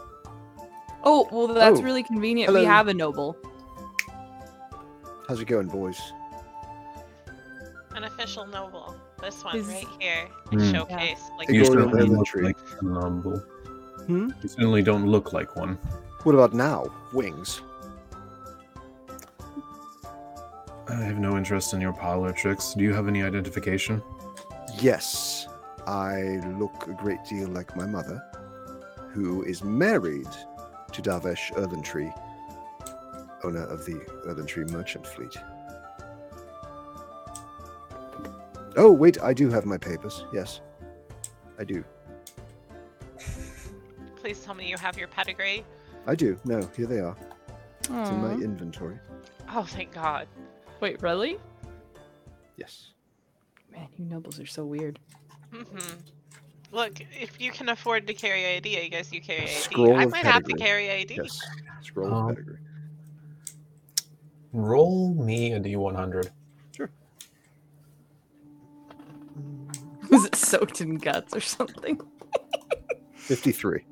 Oh, 1.06 1.30
well, 1.32 1.48
that's 1.48 1.80
Oh, 1.80 1.84
really 1.84 2.04
convenient. 2.04 2.52
We 2.52 2.60
hello. 2.60 2.70
have 2.70 2.90
a 2.90 2.94
noble. 2.94 3.38
How's 5.30 5.40
it 5.40 5.46
going, 5.46 5.68
boys? 5.70 5.98
An 7.96 8.04
official 8.04 8.46
noble. 8.48 8.94
This 9.22 9.42
one 9.46 9.56
Is- 9.56 9.68
right 9.68 9.88
here. 10.02 10.26
Hmm. 10.50 10.70
Showcase. 10.70 11.22
Like 11.38 11.48
The 11.48 11.56
You 11.56 11.64
Golden 11.64 11.84
certainly 11.84 12.02
look 12.02 12.10
Inventory. 12.10 12.44
like 12.44 12.58
a 12.82 12.84
noble. 12.86 13.38
Hmm? 14.08 14.30
You 14.44 14.50
certainly 14.50 14.82
don't 14.82 15.08
look 15.08 15.32
like 15.32 15.56
one. 15.56 15.76
What 16.24 16.36
about 16.36 16.54
now? 16.54 16.88
Wings. 17.14 17.62
I 20.88 20.96
have 20.96 21.20
no 21.20 21.38
interest 21.38 21.74
in 21.74 21.82
your 21.82 21.94
parlor 21.94 22.32
tricks. 22.32 22.74
Do 22.74 22.84
you 22.84 22.94
have 22.94 23.08
any 23.08 23.24
identification? 23.24 24.02
Yes, 24.80 25.48
I 25.88 26.42
look 26.58 26.88
a 26.88 26.94
great 26.94 27.24
deal 27.30 27.48
like 27.50 27.76
my 27.76 27.86
mother, 27.86 28.22
who 29.12 29.44
is 29.44 29.64
married 29.64 30.28
to 30.92 31.02
Davesh 31.02 31.52
Earthentree, 31.54 32.12
owner 33.44 33.66
of 33.66 33.86
the 33.86 33.94
Earthentree 34.26 34.70
Merchant 34.72 35.06
Fleet. 35.06 35.36
Oh, 38.78 38.92
wait, 38.92 39.22
I 39.22 39.34
do 39.34 39.50
have 39.50 39.66
my 39.66 39.78
papers. 39.78 40.24
Yes, 40.34 40.62
I 41.60 41.64
do. 41.64 41.84
Please 44.16 44.40
tell 44.42 44.54
me 44.54 44.70
you 44.70 44.78
have 44.78 44.98
your 44.98 45.08
pedigree. 45.08 45.66
I 46.08 46.16
do. 46.16 46.40
No, 46.46 46.62
here 46.76 46.88
they 46.88 47.00
are. 47.00 47.16
It's 47.82 48.10
in 48.10 48.22
my 48.22 48.34
Aw. 48.34 48.40
inventory. 48.40 48.98
Oh, 49.54 49.64
thank 49.64 49.92
God. 49.92 50.28
Wait, 50.82 51.02
really? 51.02 51.38
Yes. 52.58 52.90
Man, 53.72 53.88
you 53.98 54.06
nobles 54.06 54.40
are 54.40 54.46
so 54.46 54.66
weird. 54.66 55.00
hmm 55.54 55.78
Look, 56.74 57.02
if 57.20 57.40
you 57.40 57.52
can 57.52 57.70
afford 57.70 58.08
to 58.08 58.14
carry 58.14 58.56
ID, 58.56 58.80
I 58.82 58.88
guess 58.88 59.12
you 59.12 59.22
carry 59.22 59.42
ID. 59.42 59.50
Scroll 59.50 59.96
I 59.98 60.04
of 60.06 60.12
might 60.12 60.26
have 60.26 60.44
to 60.46 60.54
carry 60.54 60.90
ID. 60.90 61.16
Yes. 61.16 61.40
Scroll 61.82 62.14
Um, 62.14 62.30
of 62.30 62.36
pedigree. 62.36 62.58
Roll 64.54 65.14
me 65.14 65.54
a 65.54 65.60
d100. 65.60 66.30
Sure. 66.76 66.90
Was 70.10 70.26
it 70.26 70.36
soaked 70.36 70.82
in 70.82 70.96
guts 70.96 71.36
or 71.36 71.42
something? 71.42 72.00
53. 73.16 73.86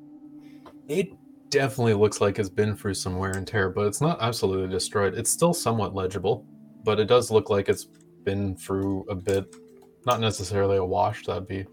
It 0.88 1.10
definitely 1.50 1.94
looks 1.94 2.20
like 2.20 2.38
it's 2.38 2.48
been 2.48 2.74
through 2.74 2.94
some 2.94 3.16
wear 3.16 3.36
and 3.36 3.46
tear, 3.46 3.68
but 3.70 3.86
it's 3.86 4.00
not 4.00 4.18
absolutely 4.20 4.68
destroyed. 4.68 5.14
It's 5.14 5.30
still 5.30 5.52
somewhat 5.54 5.94
legible, 5.94 6.46
but 6.84 7.00
it 7.00 7.06
does 7.06 7.30
look 7.30 7.50
like 7.50 7.68
it's 7.68 7.88
been 8.24 8.56
through 8.56 9.04
a 9.08 9.14
bit. 9.14 9.54
Not 10.06 10.20
necessarily 10.20 10.76
a 10.76 10.84
wash, 10.84 11.24
that'd 11.26 11.48
be 11.48 11.66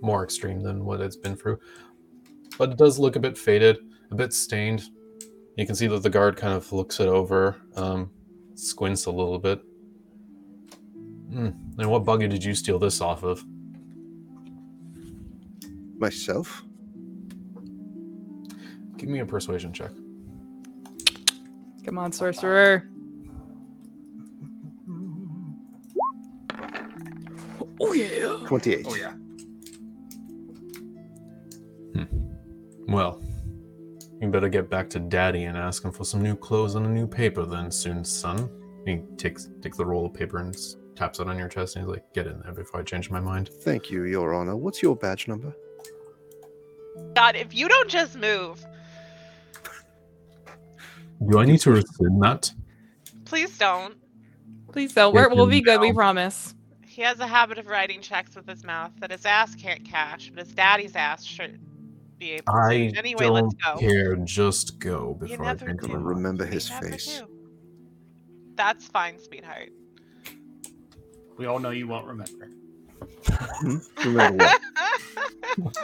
more 0.00 0.24
extreme 0.24 0.60
than 0.60 0.84
what 0.84 1.00
it's 1.00 1.16
been 1.16 1.36
through. 1.36 1.58
But 2.58 2.70
it 2.70 2.78
does 2.78 2.98
look 2.98 3.16
a 3.16 3.20
bit 3.20 3.36
faded, 3.36 3.78
a 4.10 4.14
bit 4.14 4.32
stained. 4.32 4.84
You 5.56 5.66
can 5.66 5.74
see 5.74 5.86
that 5.88 6.02
the 6.02 6.10
guard 6.10 6.36
kind 6.36 6.54
of 6.54 6.72
looks 6.72 7.00
it 7.00 7.08
over, 7.08 7.56
um, 7.76 8.10
squints 8.54 9.06
a 9.06 9.10
little 9.10 9.38
bit. 9.38 9.60
Hmm. 11.30 11.50
And 11.78 11.90
what 11.90 12.04
buggy 12.04 12.28
did 12.28 12.42
you 12.42 12.54
steal 12.54 12.78
this 12.78 13.00
off 13.00 13.22
of? 13.22 13.44
Myself? 15.98 16.62
Give 18.96 19.08
me 19.08 19.20
a 19.20 19.26
persuasion 19.26 19.72
check. 19.72 19.90
Come 21.84 21.98
on, 21.98 22.12
sorcerer. 22.12 22.88
Oh 27.80 27.92
yeah. 27.92 28.46
28. 28.46 28.86
Oh 28.88 28.94
yeah. 28.94 29.12
Hmm. 31.94 32.92
Well, 32.92 33.22
you 34.20 34.28
better 34.28 34.48
get 34.48 34.68
back 34.68 34.90
to 34.90 34.98
Daddy 34.98 35.44
and 35.44 35.56
ask 35.56 35.82
him 35.84 35.92
for 35.92 36.04
some 36.04 36.22
new 36.22 36.36
clothes 36.36 36.74
and 36.74 36.84
a 36.84 36.88
new 36.88 37.06
paper 37.06 37.44
then 37.46 37.70
soon, 37.70 38.04
son. 38.04 38.50
He 38.86 39.02
takes 39.16 39.48
takes 39.62 39.76
the 39.76 39.84
roll 39.84 40.06
of 40.06 40.14
paper 40.14 40.38
and 40.38 40.54
taps 40.94 41.20
it 41.20 41.28
on 41.28 41.38
your 41.38 41.48
chest 41.48 41.76
and 41.76 41.84
he's 41.84 41.90
like, 41.92 42.04
"Get 42.12 42.26
in 42.26 42.40
there 42.40 42.52
before 42.52 42.80
I 42.80 42.82
change 42.82 43.10
my 43.10 43.20
mind." 43.20 43.48
Thank 43.62 43.90
you, 43.90 44.04
Your 44.04 44.34
Honor. 44.34 44.56
What's 44.56 44.82
your 44.82 44.96
badge 44.96 45.28
number? 45.28 45.54
God, 47.14 47.36
if 47.36 47.54
you 47.54 47.68
don't 47.68 47.88
just 47.88 48.16
move, 48.16 48.64
Do 51.28 51.38
I 51.38 51.44
need 51.44 51.60
to 51.60 51.70
rescind 51.70 52.22
that? 52.22 52.52
please 53.24 53.56
don't. 53.56 53.94
Please 54.72 54.92
don't. 54.92 55.14
We're, 55.14 55.28
we'll 55.28 55.46
be 55.46 55.60
good. 55.60 55.80
We 55.80 55.92
promise. 55.92 56.54
He 57.00 57.06
has 57.06 57.18
a 57.18 57.26
habit 57.26 57.56
of 57.56 57.66
writing 57.66 58.02
checks 58.02 58.36
with 58.36 58.46
his 58.46 58.62
mouth 58.62 58.90
that 58.98 59.10
his 59.10 59.24
ass 59.24 59.54
can't 59.54 59.82
cash, 59.86 60.30
but 60.34 60.44
his 60.44 60.52
daddy's 60.54 60.94
ass 60.94 61.24
should 61.24 61.58
be 62.18 62.32
able 62.32 62.44
to. 62.44 62.52
I 62.52 62.92
anyway, 62.94 63.24
don't 63.24 63.32
let's 63.32 63.54
go. 63.54 63.78
care. 63.78 64.16
Just 64.16 64.78
go 64.80 65.16
You 65.22 65.28
before 65.28 65.46
I 65.46 65.48
never 65.48 65.64
change 65.64 65.80
do. 65.80 65.86
my 65.86 65.92
Gonna 65.94 66.04
mind. 66.04 66.16
remember 66.16 66.44
You 66.44 66.50
his 66.50 66.68
never 66.68 66.90
face. 66.90 67.20
do. 67.20 67.26
That's 68.54 68.86
fine, 68.88 69.18
sweetheart. 69.18 69.70
We 71.38 71.46
all 71.46 71.58
know 71.58 71.70
you 71.70 71.88
won't 71.88 72.06
remember. 72.06 72.50
Hmm? 73.24 73.76
Remember 74.04 74.44
what? 74.44 75.80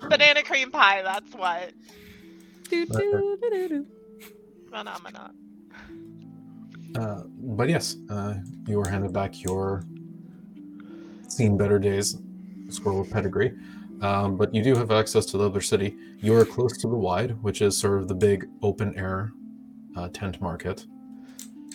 Banana 0.10 0.42
cream 0.42 0.72
pie, 0.72 1.02
that's 1.02 1.32
what. 1.34 1.72
Do, 2.68 2.84
do, 2.84 3.38
do, 3.40 3.48
do, 3.48 3.68
do. 3.68 3.86
Phenomena. 4.72 5.30
Uh, 6.98 7.22
but 7.26 7.68
yes, 7.68 7.96
uh, 8.10 8.34
you 8.66 8.78
were 8.78 8.88
handed 8.88 9.12
back 9.12 9.42
your 9.42 9.84
seen 11.28 11.56
better 11.56 11.78
days 11.78 12.16
scroll 12.70 13.00
of 13.00 13.10
pedigree. 13.10 13.52
Um, 14.00 14.36
but 14.36 14.54
you 14.54 14.62
do 14.62 14.74
have 14.74 14.90
access 14.90 15.24
to 15.26 15.38
the 15.38 15.46
other 15.46 15.60
city. 15.60 15.96
You 16.18 16.36
are 16.36 16.44
close 16.44 16.76
to 16.78 16.88
the 16.88 16.96
Wide, 16.96 17.42
which 17.42 17.62
is 17.62 17.76
sort 17.76 18.00
of 18.00 18.08
the 18.08 18.14
big 18.14 18.46
open 18.62 18.96
air 18.98 19.32
uh, 19.96 20.08
tent 20.08 20.40
market. 20.40 20.84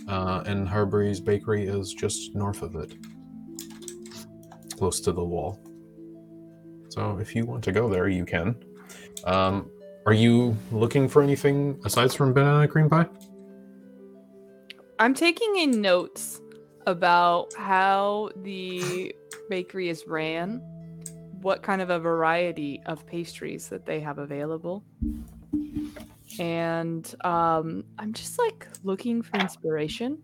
Uh, 0.07 0.43
and 0.45 0.67
Harbury's 0.67 1.19
Bakery 1.19 1.67
is 1.67 1.93
just 1.93 2.35
north 2.35 2.61
of 2.61 2.75
it, 2.75 2.95
close 4.75 4.99
to 5.01 5.11
the 5.11 5.23
wall. 5.23 5.59
So 6.89 7.17
if 7.19 7.35
you 7.35 7.45
want 7.45 7.63
to 7.65 7.71
go 7.71 7.89
there, 7.89 8.07
you 8.07 8.25
can. 8.25 8.55
Um, 9.25 9.69
are 10.05 10.13
you 10.13 10.57
looking 10.71 11.07
for 11.07 11.21
anything 11.21 11.79
aside 11.85 12.11
from 12.11 12.33
banana 12.33 12.67
cream 12.67 12.89
pie? 12.89 13.07
I'm 15.01 15.13
taking 15.13 15.55
in 15.55 15.79
notes 15.79 16.41
about 16.85 17.53
how 17.53 18.31
the 18.35 19.15
bakery 19.49 19.87
is 19.87 20.05
ran, 20.05 20.61
what 21.39 21.63
kind 21.63 21.81
of 21.81 21.89
a 21.89 21.99
variety 21.99 22.81
of 22.85 23.07
pastries 23.07 23.69
that 23.69 23.85
they 23.85 24.01
have 24.01 24.17
available. 24.17 24.83
And 26.37 27.15
um, 27.23 27.85
I'm 27.97 28.11
just 28.11 28.37
like 28.37 28.67
looking 28.83 29.21
for 29.21 29.37
inspiration. 29.37 30.21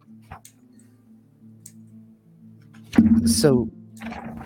So 3.25 3.71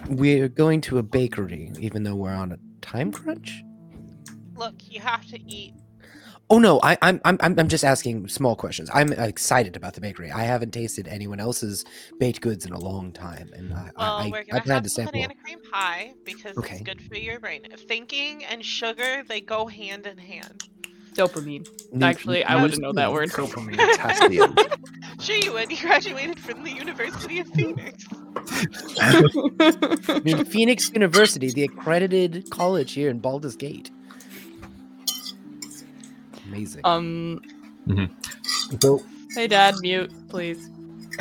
we're 0.09 0.47
going 0.47 0.81
to 0.81 0.99
a 0.99 1.03
bakery, 1.03 1.71
even 1.79 2.03
though 2.03 2.15
we're 2.15 2.29
on 2.29 2.51
a 2.51 2.57
time 2.81 3.11
crunch. 3.11 3.63
Look, 4.55 4.75
you 4.83 4.99
have 4.99 5.25
to 5.27 5.41
eat. 5.51 5.73
Oh 6.51 6.57
no, 6.57 6.79
I, 6.81 6.97
I'm 7.03 7.21
I'm 7.25 7.37
I'm 7.41 7.59
I'm 7.59 7.67
just 7.67 7.83
asking 7.83 8.27
small 8.27 8.55
questions. 8.55 8.89
I'm 8.91 9.13
excited 9.13 9.75
about 9.75 9.93
the 9.93 10.01
bakery. 10.01 10.31
I 10.31 10.43
haven't 10.43 10.71
tasted 10.71 11.07
anyone 11.07 11.39
else's 11.39 11.85
baked 12.19 12.41
goods 12.41 12.65
in 12.65 12.71
a 12.73 12.79
long 12.79 13.11
time, 13.11 13.51
and 13.53 13.71
I 13.71 13.91
Well, 13.95 14.17
I, 14.17 14.29
we're 14.29 14.37
I, 14.39 14.43
gonna 14.43 14.63
I 14.65 14.73
have 14.73 14.83
to 14.83 14.89
sample. 14.89 15.11
banana 15.11 15.35
cream 15.43 15.59
pie 15.71 16.13
because 16.25 16.57
Okay. 16.57 16.75
it's 16.77 16.83
good 16.83 17.01
for 17.01 17.15
your 17.17 17.39
brain. 17.39 17.61
Thinking 17.87 18.43
and 18.45 18.65
sugar, 18.65 19.23
they 19.27 19.41
go 19.41 19.67
hand 19.67 20.07
in 20.07 20.17
hand. 20.17 20.63
Dopamine. 21.13 21.67
Actually, 22.01 22.43
I 22.45 22.59
wouldn't 22.61 22.81
know 22.81 22.93
that 22.93 23.11
word. 23.11 23.29
Dopamine. 23.29 23.77
Sure 25.21 25.35
you 25.35 25.51
would. 25.53 25.69
You 25.69 25.77
graduated 25.77 26.39
from 26.39 26.63
the 26.63 26.71
University 26.71 27.39
of 27.41 27.47
Phoenix. 27.49 28.05
I 29.01 30.21
mean, 30.23 30.45
Phoenix 30.45 30.89
University, 30.93 31.49
the 31.51 31.63
accredited 31.65 32.49
college 32.49 32.93
here 32.93 33.09
in 33.09 33.19
Baldur's 33.19 33.55
Gate. 33.57 33.91
Amazing. 36.49 36.81
um, 36.83 37.41
So 38.81 39.03
hey, 39.35 39.47
Dad, 39.47 39.75
mute, 39.81 40.11
please. 40.29 40.69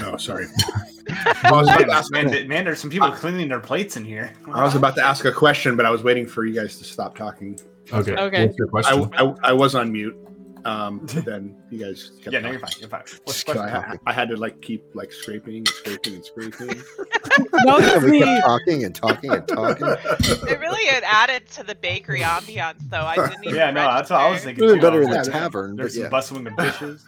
Oh, 0.00 0.16
sorry. 0.16 0.46
I 1.10 1.50
was, 1.50 1.68
about 1.68 1.78
Man, 1.78 1.88
to 1.88 1.94
ask, 1.94 2.12
man, 2.12 2.48
man, 2.48 2.64
there's 2.64 2.80
some 2.80 2.90
people 2.90 3.10
cleaning 3.10 3.48
their 3.48 3.60
plates 3.60 3.96
in 3.96 4.04
here. 4.04 4.32
I 4.52 4.62
was 4.62 4.74
about 4.74 4.94
to 4.96 5.02
ask 5.02 5.24
a 5.24 5.32
question, 5.32 5.76
but 5.76 5.86
I 5.86 5.90
was 5.90 6.02
waiting 6.02 6.26
for 6.26 6.44
you 6.44 6.54
guys 6.54 6.78
to 6.78 6.84
stop 6.84 7.16
talking. 7.16 7.58
okay, 7.92 8.16
Okay. 8.16 8.50
What's 8.70 8.90
your 8.90 9.10
I. 9.14 9.24
I, 9.24 9.34
I 9.44 9.52
was 9.52 9.74
on 9.74 9.90
mute. 9.90 10.16
Um, 10.64 10.98
but 11.14 11.24
then 11.24 11.56
you 11.70 11.78
guys 11.84 12.12
kept 12.22 12.32
Yeah, 12.34 12.40
no, 12.40 12.50
you're 12.50 12.60
fine. 12.60 12.70
You're 12.80 12.88
fine. 12.88 13.02
What's 13.24 13.44
So 13.44 13.52
the 13.54 13.60
I, 13.60 13.70
question? 13.70 13.90
ha- 13.90 13.96
I 14.06 14.12
had 14.12 14.28
to 14.30 14.36
like 14.36 14.60
keep 14.62 14.84
like 14.94 15.12
scraping 15.12 15.56
and 15.58 15.68
scraping 15.68 16.14
and 16.14 16.24
scraping. 16.24 16.68
No, 17.64 17.78
Yeah, 17.78 17.96
it's 17.96 18.04
we 18.04 18.10
me. 18.12 18.20
kept 18.20 18.46
talking 18.46 18.84
and 18.84 18.94
talking 18.94 19.30
and 19.32 19.46
talking. 19.48 19.86
It 20.48 20.60
really 20.60 20.84
had 20.86 21.02
added 21.04 21.48
to 21.52 21.62
the 21.64 21.74
bakery 21.74 22.20
ambiance, 22.20 22.78
though. 22.88 22.98
I 23.02 23.14
didn't 23.16 23.44
even. 23.44 23.56
Yeah, 23.56 23.70
no, 23.70 23.82
that's 23.94 24.10
what 24.10 24.20
I 24.20 24.30
was 24.30 24.44
register. 24.44 24.48
thinking. 24.48 24.64
Really 24.64 24.76
too. 24.78 24.82
Better 24.82 24.98
was 24.98 25.06
in 25.06 25.12
the 25.12 25.18
like, 25.18 25.30
tavern, 25.32 25.76
but 25.76 25.82
There's 25.82 25.94
some 25.94 26.02
yeah. 26.04 26.08
bustling 26.08 26.46
of 26.46 26.56
dishes. 26.56 27.04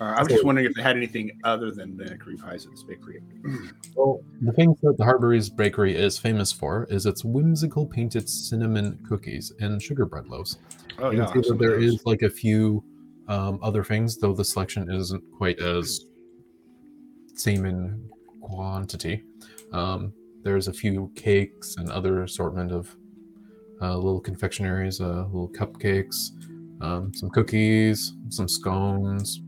Uh, 0.00 0.04
I 0.06 0.18
was 0.20 0.28
just 0.28 0.44
wondering 0.44 0.66
if 0.66 0.74
they 0.74 0.82
had 0.82 0.96
anything 0.96 1.38
other 1.44 1.70
than 1.70 1.96
the 1.96 2.18
cream 2.18 2.36
pies 2.36 2.64
at 2.66 2.72
this 2.72 2.82
bakery. 2.82 3.20
Well, 3.96 4.20
the 4.42 4.50
thing 4.52 4.76
that 4.82 4.98
the 4.98 5.04
Harbury's 5.04 5.48
Bakery 5.48 5.94
is 5.94 6.18
famous 6.18 6.50
for 6.50 6.84
is 6.90 7.06
its 7.06 7.24
whimsical 7.24 7.86
painted 7.86 8.28
cinnamon 8.28 8.98
cookies 9.08 9.52
and 9.60 9.80
sugar 9.80 10.04
bread 10.04 10.26
loaves. 10.26 10.58
Oh 10.98 11.10
you 11.10 11.18
yeah, 11.18 11.26
can 11.26 11.42
see 11.42 11.48
that 11.48 11.54
of 11.54 11.58
there 11.58 11.80
those. 11.80 11.94
is 11.94 12.06
like 12.06 12.22
a 12.22 12.30
few 12.30 12.82
um, 13.28 13.58
other 13.62 13.82
things, 13.84 14.18
though 14.18 14.32
the 14.34 14.44
selection 14.44 14.90
isn't 14.90 15.22
quite 15.36 15.58
as 15.60 16.06
same 17.34 17.66
in 17.66 18.08
quantity. 18.40 19.24
Um, 19.72 20.12
there's 20.42 20.68
a 20.68 20.72
few 20.72 21.10
cakes 21.16 21.76
and 21.78 21.90
other 21.90 22.22
assortment 22.22 22.70
of 22.70 22.94
uh, 23.80 23.96
little 23.96 24.20
confectionaries, 24.20 25.00
uh, 25.00 25.24
little 25.26 25.48
cupcakes, 25.48 26.30
um, 26.80 27.12
some 27.14 27.30
cookies, 27.30 28.12
some 28.28 28.46
scones, 28.46 29.40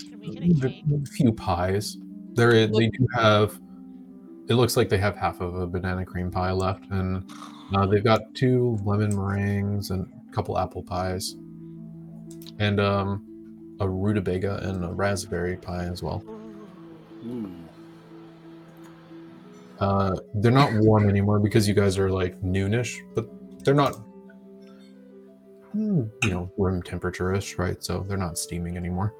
Can 0.00 0.20
we 0.20 0.30
get 0.30 0.64
a 0.64 0.68
cake? 0.70 0.84
a 1.02 1.06
few 1.06 1.32
pies. 1.32 1.98
There, 2.34 2.52
is, 2.52 2.70
they 2.70 2.88
do 2.88 3.06
have. 3.14 3.60
It 4.48 4.54
looks 4.54 4.76
like 4.76 4.88
they 4.88 4.98
have 4.98 5.16
half 5.16 5.40
of 5.40 5.54
a 5.54 5.66
banana 5.66 6.04
cream 6.04 6.30
pie 6.30 6.52
left, 6.52 6.84
and 6.90 7.30
uh, 7.74 7.86
they've 7.86 8.02
got 8.04 8.34
two 8.34 8.78
lemon 8.84 9.14
meringues 9.14 9.90
and 9.90 10.06
a 10.32 10.34
couple 10.34 10.58
apple 10.58 10.82
pies, 10.82 11.36
and 12.58 12.80
um, 12.80 13.76
a 13.80 13.88
rutabaga 13.88 14.58
and 14.68 14.84
a 14.84 14.88
raspberry 14.88 15.56
pie 15.56 15.84
as 15.84 16.02
well. 16.02 16.24
Ooh. 17.26 17.50
Uh, 19.78 20.14
they're 20.34 20.52
not 20.52 20.72
warm 20.74 21.08
anymore 21.08 21.38
because 21.40 21.66
you 21.66 21.74
guys 21.74 21.98
are 21.98 22.10
like 22.10 22.40
noonish, 22.40 23.00
but 23.14 23.26
they're 23.64 23.74
not, 23.74 23.96
mm, 25.74 26.08
you 26.22 26.30
know, 26.30 26.50
room 26.56 26.82
temperature-ish, 26.82 27.58
right? 27.58 27.82
So 27.82 28.04
they're 28.08 28.16
not 28.16 28.38
steaming 28.38 28.76
anymore. 28.76 29.12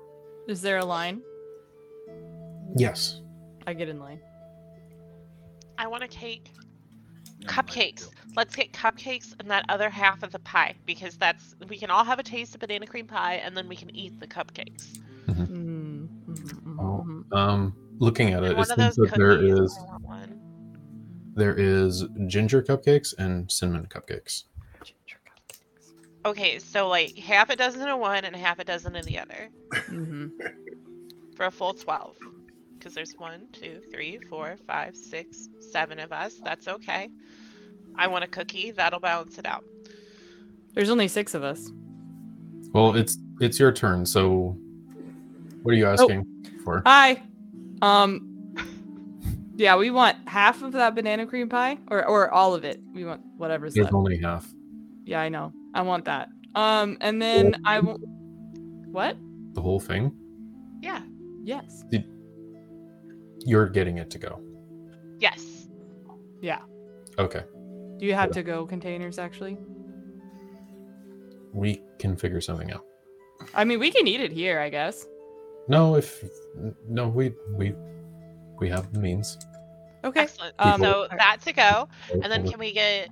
Is 0.46 0.62
there 0.62 0.78
a 0.78 0.84
line? 0.84 1.20
Yes. 2.76 3.20
I 3.66 3.74
get 3.74 3.88
in 3.88 3.98
line. 3.98 4.20
I 5.78 5.88
want 5.88 6.04
a 6.04 6.08
cake. 6.08 6.52
Cupcakes. 7.44 8.08
Let's 8.36 8.56
get 8.56 8.72
cupcakes 8.72 9.34
and 9.38 9.50
that 9.50 9.64
other 9.68 9.90
half 9.90 10.22
of 10.22 10.32
the 10.32 10.38
pie 10.38 10.74
because 10.86 11.16
that's 11.16 11.54
we 11.68 11.76
can 11.76 11.90
all 11.90 12.04
have 12.04 12.18
a 12.18 12.22
taste 12.22 12.54
of 12.54 12.60
banana 12.60 12.86
cream 12.86 13.06
pie 13.06 13.34
and 13.34 13.56
then 13.56 13.68
we 13.68 13.76
can 13.76 13.94
eat 13.94 14.12
the 14.20 14.26
cupcakes. 14.26 14.98
Mm, 15.28 16.08
mhm, 16.08 16.08
mhm, 16.28 16.78
Oh. 16.80 17.04
mhm. 17.06 17.36
Um, 17.36 17.74
looking 17.98 18.32
at 18.32 18.42
And 18.42 18.52
it, 18.52 18.58
it 18.58 18.68
seems 18.68 18.96
that 18.96 19.14
there 19.16 19.32
cookies. 19.32 19.60
is 19.60 19.78
I 19.78 19.92
want 19.92 20.02
one. 20.04 20.40
there 21.36 21.54
is 21.54 22.04
ginger 22.26 22.62
cupcakes 22.62 23.14
and 23.18 23.50
cinnamon 23.50 23.86
cupcakes. 23.86 24.44
Ginger 24.82 25.18
cupcakes. 25.26 25.92
Okay, 26.24 26.58
so 26.58 26.88
like 26.88 27.16
half 27.18 27.50
a 27.50 27.56
dozen 27.56 27.86
in 27.86 27.98
one 27.98 28.24
and 28.24 28.34
half 28.34 28.58
a 28.58 28.64
dozen 28.64 28.96
in 28.96 29.04
the 29.04 29.18
other 29.18 29.50
hmm 29.86 30.26
for 31.36 31.46
a 31.46 31.50
full 31.50 31.74
12. 31.74 32.16
Because 32.78 32.94
there's 32.94 33.14
one, 33.18 33.46
two, 33.52 33.80
three, 33.92 34.18
four, 34.28 34.56
five, 34.66 34.96
six, 34.96 35.48
seven 35.60 35.98
of 36.00 36.12
us. 36.12 36.40
That's 36.44 36.66
okay. 36.68 37.08
I 37.96 38.06
want 38.06 38.24
a 38.24 38.26
cookie. 38.26 38.70
That'll 38.70 39.00
balance 39.00 39.38
it 39.38 39.46
out. 39.46 39.64
There's 40.74 40.90
only 40.90 41.08
six 41.08 41.34
of 41.34 41.44
us. 41.44 41.70
Well, 42.72 42.94
it's 42.94 43.18
it's 43.40 43.58
your 43.58 43.72
turn. 43.72 44.06
So, 44.06 44.56
what 45.62 45.72
are 45.72 45.76
you 45.76 45.86
asking 45.86 46.26
for? 46.64 46.82
Hi. 46.86 47.22
Um. 47.82 48.28
Yeah, 49.56 49.76
we 49.76 49.90
want 49.90 50.16
half 50.26 50.62
of 50.62 50.72
that 50.72 50.94
banana 50.94 51.26
cream 51.26 51.48
pie, 51.48 51.78
or 51.90 52.04
or 52.06 52.30
all 52.30 52.54
of 52.54 52.64
it. 52.64 52.80
We 52.94 53.04
want 53.04 53.20
whatever's 53.36 53.74
There's 53.74 53.84
left. 53.84 53.94
only 53.94 54.18
half. 54.18 54.50
Yeah, 55.04 55.20
I 55.20 55.28
know. 55.28 55.52
I 55.74 55.82
want 55.82 56.06
that. 56.06 56.28
Um, 56.54 56.96
and 57.00 57.20
then 57.20 57.56
I 57.66 57.80
will. 57.80 57.98
What? 58.90 59.16
The 59.52 59.60
whole 59.60 59.80
thing. 59.80 60.12
Yeah. 60.80 61.02
Yes. 61.44 61.84
You're 63.44 63.68
getting 63.68 63.98
it 63.98 64.10
to 64.10 64.18
go. 64.18 64.40
Yes. 65.18 65.68
Yeah. 66.40 66.60
Okay. 67.18 67.42
Do 68.02 68.08
you 68.08 68.14
have 68.14 68.32
to 68.32 68.42
go 68.42 68.66
containers 68.66 69.16
actually? 69.16 69.56
We 71.52 71.80
can 72.00 72.16
figure 72.16 72.40
something 72.40 72.72
out. 72.72 72.84
I 73.54 73.62
mean, 73.62 73.78
we 73.78 73.92
can 73.92 74.08
eat 74.08 74.20
it 74.20 74.32
here, 74.32 74.58
I 74.58 74.70
guess. 74.70 75.06
No, 75.68 75.94
if 75.94 76.24
no, 76.88 77.06
we 77.06 77.32
we 77.54 77.76
we 78.58 78.68
have 78.70 78.92
the 78.92 78.98
means. 78.98 79.38
Okay. 80.02 80.22
Excellent. 80.22 80.56
Um, 80.58 80.80
so 80.80 81.06
that 81.16 81.42
to 81.42 81.52
go. 81.52 81.88
And 82.10 82.24
then 82.24 82.50
can 82.50 82.58
we 82.58 82.72
get. 82.72 83.08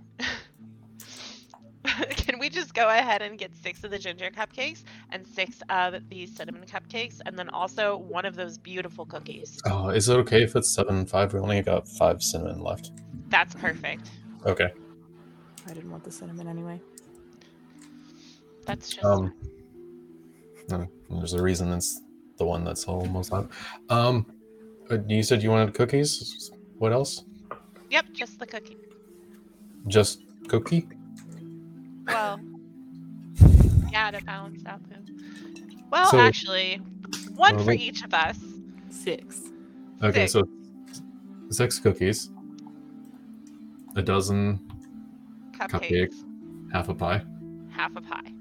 can 1.84 2.40
we 2.40 2.48
just 2.48 2.74
go 2.74 2.88
ahead 2.88 3.22
and 3.22 3.38
get 3.38 3.54
six 3.54 3.84
of 3.84 3.92
the 3.92 3.98
ginger 3.98 4.28
cupcakes 4.30 4.82
and 5.10 5.24
six 5.24 5.62
of 5.68 5.94
the 6.08 6.26
cinnamon 6.26 6.64
cupcakes 6.66 7.20
and 7.24 7.38
then 7.38 7.48
also 7.50 7.96
one 7.96 8.24
of 8.24 8.34
those 8.34 8.58
beautiful 8.58 9.06
cookies? 9.06 9.56
Oh, 9.66 9.90
is 9.90 10.08
it 10.08 10.16
okay 10.16 10.42
if 10.42 10.56
it's 10.56 10.74
seven 10.74 11.06
five? 11.06 11.32
We 11.32 11.38
only 11.38 11.62
got 11.62 11.86
five 11.86 12.24
cinnamon 12.24 12.60
left. 12.60 12.90
That's 13.28 13.54
perfect. 13.54 14.10
Okay. 14.46 14.70
I 15.66 15.72
didn't 15.74 15.90
want 15.90 16.04
the 16.04 16.10
cinnamon 16.10 16.48
anyway. 16.48 16.80
That's 18.66 18.88
just. 18.90 19.04
Um. 19.04 19.34
no, 20.68 20.86
There's 21.10 21.34
a 21.34 21.42
reason 21.42 21.72
it's 21.72 22.00
the 22.38 22.44
one 22.44 22.64
that's 22.64 22.84
almost 22.84 23.32
out. 23.32 23.50
Um, 23.88 24.26
uh, 24.90 24.98
you 25.06 25.22
said 25.22 25.42
you 25.42 25.50
wanted 25.50 25.74
cookies. 25.74 26.50
What 26.78 26.92
else? 26.92 27.24
Yep, 27.90 28.06
just 28.12 28.38
the 28.38 28.46
cookie. 28.46 28.76
Just 29.86 30.22
cookie? 30.48 30.88
Well, 32.06 32.40
yeah, 33.92 34.10
to 34.10 34.24
balance 34.24 34.62
out 34.66 34.80
the. 34.88 34.96
Well, 35.90 36.10
So- 36.10 36.18
actually, 36.20 36.76
one 37.34 37.58
for 37.58 37.64
we- 37.66 37.76
each 37.76 38.02
of 38.04 38.14
us. 38.14 38.38
Six. 38.90 39.40
Okay, 40.02 40.26
Six. 40.26 40.32
so 40.32 40.48
six 41.50 41.78
cookies, 41.78 42.30
a 43.96 44.02
dozen 44.02 44.60
Cupcakes, 45.52 45.70
Cupcakes. 45.70 46.14
half 46.72 46.88
a 46.88 46.94
pie. 46.94 47.22
half 47.70 47.94
a 47.96 48.00
pie. 48.00 48.32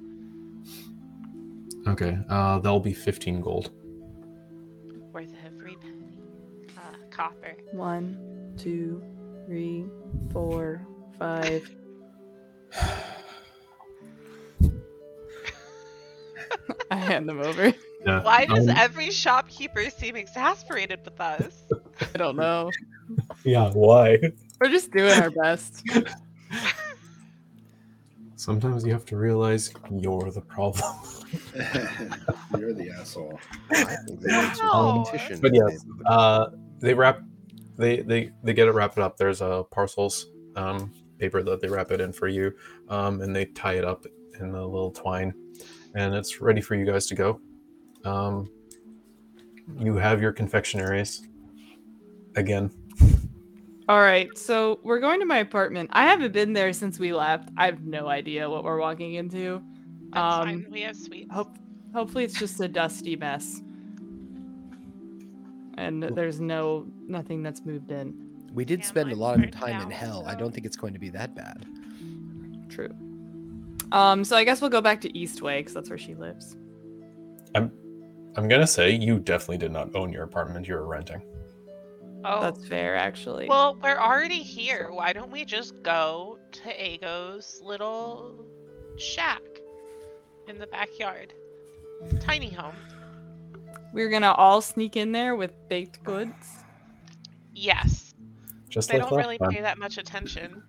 Okay, 1.87 2.17
uh, 2.29 2.59
that'll 2.59 2.79
be 2.79 2.93
fifteen 2.93 3.41
gold. 3.41 3.71
Worth 5.11 5.33
every 5.45 5.75
penny. 5.77 6.13
Uh, 6.77 6.95
copper. 7.09 7.55
One, 7.71 8.53
two, 8.57 9.01
three, 9.45 9.85
four, 10.31 10.85
five. 11.17 11.69
I 16.91 16.95
hand 16.95 17.27
them 17.29 17.39
over. 17.39 17.73
Yeah. 18.05 18.23
Why 18.23 18.45
does 18.45 18.67
um, 18.67 18.75
every 18.77 19.11
shopkeeper 19.11 19.89
seem 19.89 20.15
exasperated 20.15 20.99
with 21.03 21.19
us? 21.19 21.53
I 22.13 22.17
don't 22.17 22.35
know. 22.35 22.69
Yeah. 23.43 23.71
Why? 23.71 24.19
We're 24.59 24.69
just 24.69 24.91
doing 24.91 25.17
our 25.19 25.31
best. 25.31 25.83
Sometimes 28.35 28.85
you 28.85 28.91
have 28.93 29.05
to 29.05 29.17
realize 29.17 29.73
you're 29.91 30.31
the 30.31 30.41
problem. 30.41 30.83
You're 32.57 32.73
the 32.73 32.89
asshole. 32.99 33.39
I 33.71 33.83
think 34.07 34.21
they 34.21 34.41
need 34.41 34.55
some 34.55 34.67
No. 34.67 34.93
competition. 34.93 35.39
But 35.41 35.53
yes, 35.53 35.85
uh, 36.07 36.47
they 36.79 36.93
wrap, 36.93 37.21
they 37.77 38.01
they 38.01 38.31
they 38.43 38.53
get 38.53 38.67
it 38.67 38.71
wrapped 38.71 38.97
up. 38.97 39.17
There's 39.17 39.41
a 39.41 39.63
parcels 39.69 40.25
um, 40.55 40.91
paper 41.19 41.43
that 41.43 41.61
they 41.61 41.67
wrap 41.67 41.91
it 41.91 42.01
in 42.01 42.11
for 42.13 42.27
you, 42.27 42.53
um, 42.87 43.21
and 43.21 43.35
they 43.35 43.45
tie 43.45 43.73
it 43.73 43.85
up 43.85 44.05
in 44.39 44.49
a 44.55 44.65
little 44.65 44.91
twine, 44.91 45.33
and 45.95 46.15
it's 46.15 46.41
ready 46.41 46.61
for 46.61 46.75
you 46.75 46.85
guys 46.85 47.05
to 47.07 47.15
go. 47.15 47.39
Um, 48.05 48.49
you 49.77 49.95
have 49.97 50.21
your 50.21 50.33
confectionaries 50.33 51.21
again. 52.35 52.71
All 53.89 53.99
right, 54.01 54.37
so 54.37 54.79
we're 54.83 54.99
going 54.99 55.19
to 55.19 55.25
my 55.25 55.39
apartment. 55.39 55.89
I 55.93 56.03
haven't 56.05 56.31
been 56.31 56.53
there 56.53 56.73
since 56.73 56.99
we 56.99 57.11
left. 57.11 57.49
I 57.57 57.65
have 57.65 57.81
no 57.81 58.07
idea 58.07 58.47
what 58.47 58.63
we're 58.63 58.79
walking 58.79 59.15
into. 59.15 59.63
That's 60.13 60.35
Um, 60.41 60.45
fine. 60.47 60.67
We 60.69 60.81
have 60.81 60.95
sweets. 60.95 61.33
Hope, 61.33 61.57
hopefully, 61.91 62.23
it's 62.23 62.37
just 62.37 62.59
a 62.61 62.67
dusty 62.67 63.15
mess, 63.15 63.63
and 65.79 66.03
there's 66.03 66.39
no 66.39 66.85
nothing 67.07 67.41
that's 67.41 67.65
moved 67.65 67.91
in. 67.91 68.13
We 68.53 68.63
did 68.63 68.81
Yeah, 68.81 68.85
spend 68.85 69.11
a 69.11 69.15
lot 69.15 69.35
of 69.35 69.41
burnt 69.41 69.53
time 69.53 69.81
in 69.81 69.89
down, 69.89 69.91
hell. 69.91 70.23
I 70.27 70.35
don't 70.35 70.53
think 70.53 70.67
it's 70.67 70.77
going 70.77 70.93
to 70.93 70.99
be 70.99 71.09
that 71.09 71.33
bad. 71.33 71.65
True. 72.69 72.95
Um, 73.91 74.23
so 74.23 74.37
I 74.37 74.43
guess 74.43 74.61
we'll 74.61 74.69
go 74.69 74.81
back 74.81 75.01
to 75.01 75.09
Eastway 75.13 75.61
because 75.61 75.73
that's 75.73 75.89
where 75.89 75.97
she 75.97 76.13
lives. 76.13 76.57
I'm 77.55 77.71
I'm 78.35 78.47
gonna 78.47 78.67
say 78.67 78.91
you 78.91 79.17
definitely 79.17 79.57
did 79.57 79.71
not 79.71 79.95
own 79.95 80.13
your 80.13 80.25
apartment. 80.25 80.67
You 80.67 80.75
were 80.75 80.85
renting. 80.85 81.23
Oh, 82.25 82.41
That's 82.41 82.67
fair, 82.67 82.95
actually. 82.95 83.47
well, 83.47 83.77
we're 83.81 83.97
already 83.97 84.41
here. 84.41 84.89
Why 84.91 85.13
don't 85.13 85.31
we 85.31 85.45
just 85.45 85.81
go 85.83 86.37
to 86.51 86.69
Ago's 86.83 87.61
little 87.63 88.35
shack 88.97 89.41
in 90.47 90.57
the 90.59 90.67
backyard? 90.67 91.33
Tiny 92.19 92.49
home. 92.49 92.75
we're 93.91 94.09
gonna 94.09 94.31
all 94.33 94.61
sneak 94.61 94.95
in 94.95 95.11
there 95.11 95.35
with 95.35 95.51
baked 95.67 96.03
goods. 96.03 96.59
Yes. 97.53 98.13
Just 98.69 98.89
They 98.89 98.99
like 98.99 99.09
don't 99.09 99.17
really 99.17 99.37
time. 99.39 99.49
pay 99.51 99.61
that 99.61 99.77
much 99.79 99.97
attention. 99.97 100.61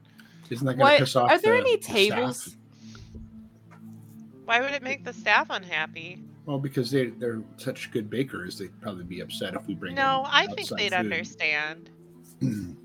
Isn't 0.48 0.66
that 0.66 0.74
going 0.74 0.78
to 0.78 0.82
What? 0.84 0.98
piss 0.98 1.14
off 1.16 1.30
Are 1.30 1.38
there 1.38 1.52
the- 1.54 1.60
any 1.60 1.76
the 1.76 1.82
staff? 1.82 1.94
tables? 1.94 2.56
Why 4.46 4.60
would 4.60 4.72
it 4.72 4.82
make 4.82 5.04
the 5.04 5.12
staff 5.12 5.46
unhappy? 5.50 6.24
Well, 6.50 6.58
because 6.58 6.90
they 6.90 7.06
they're 7.10 7.42
such 7.58 7.92
good 7.92 8.10
bakers, 8.10 8.58
they'd 8.58 8.72
probably 8.80 9.04
be 9.04 9.20
upset 9.20 9.54
if 9.54 9.64
we 9.68 9.74
bring. 9.76 9.94
No, 9.94 10.22
in 10.24 10.26
I 10.32 10.46
think 10.48 10.68
they'd 10.70 10.90
food. 10.90 10.92
understand. 10.94 11.90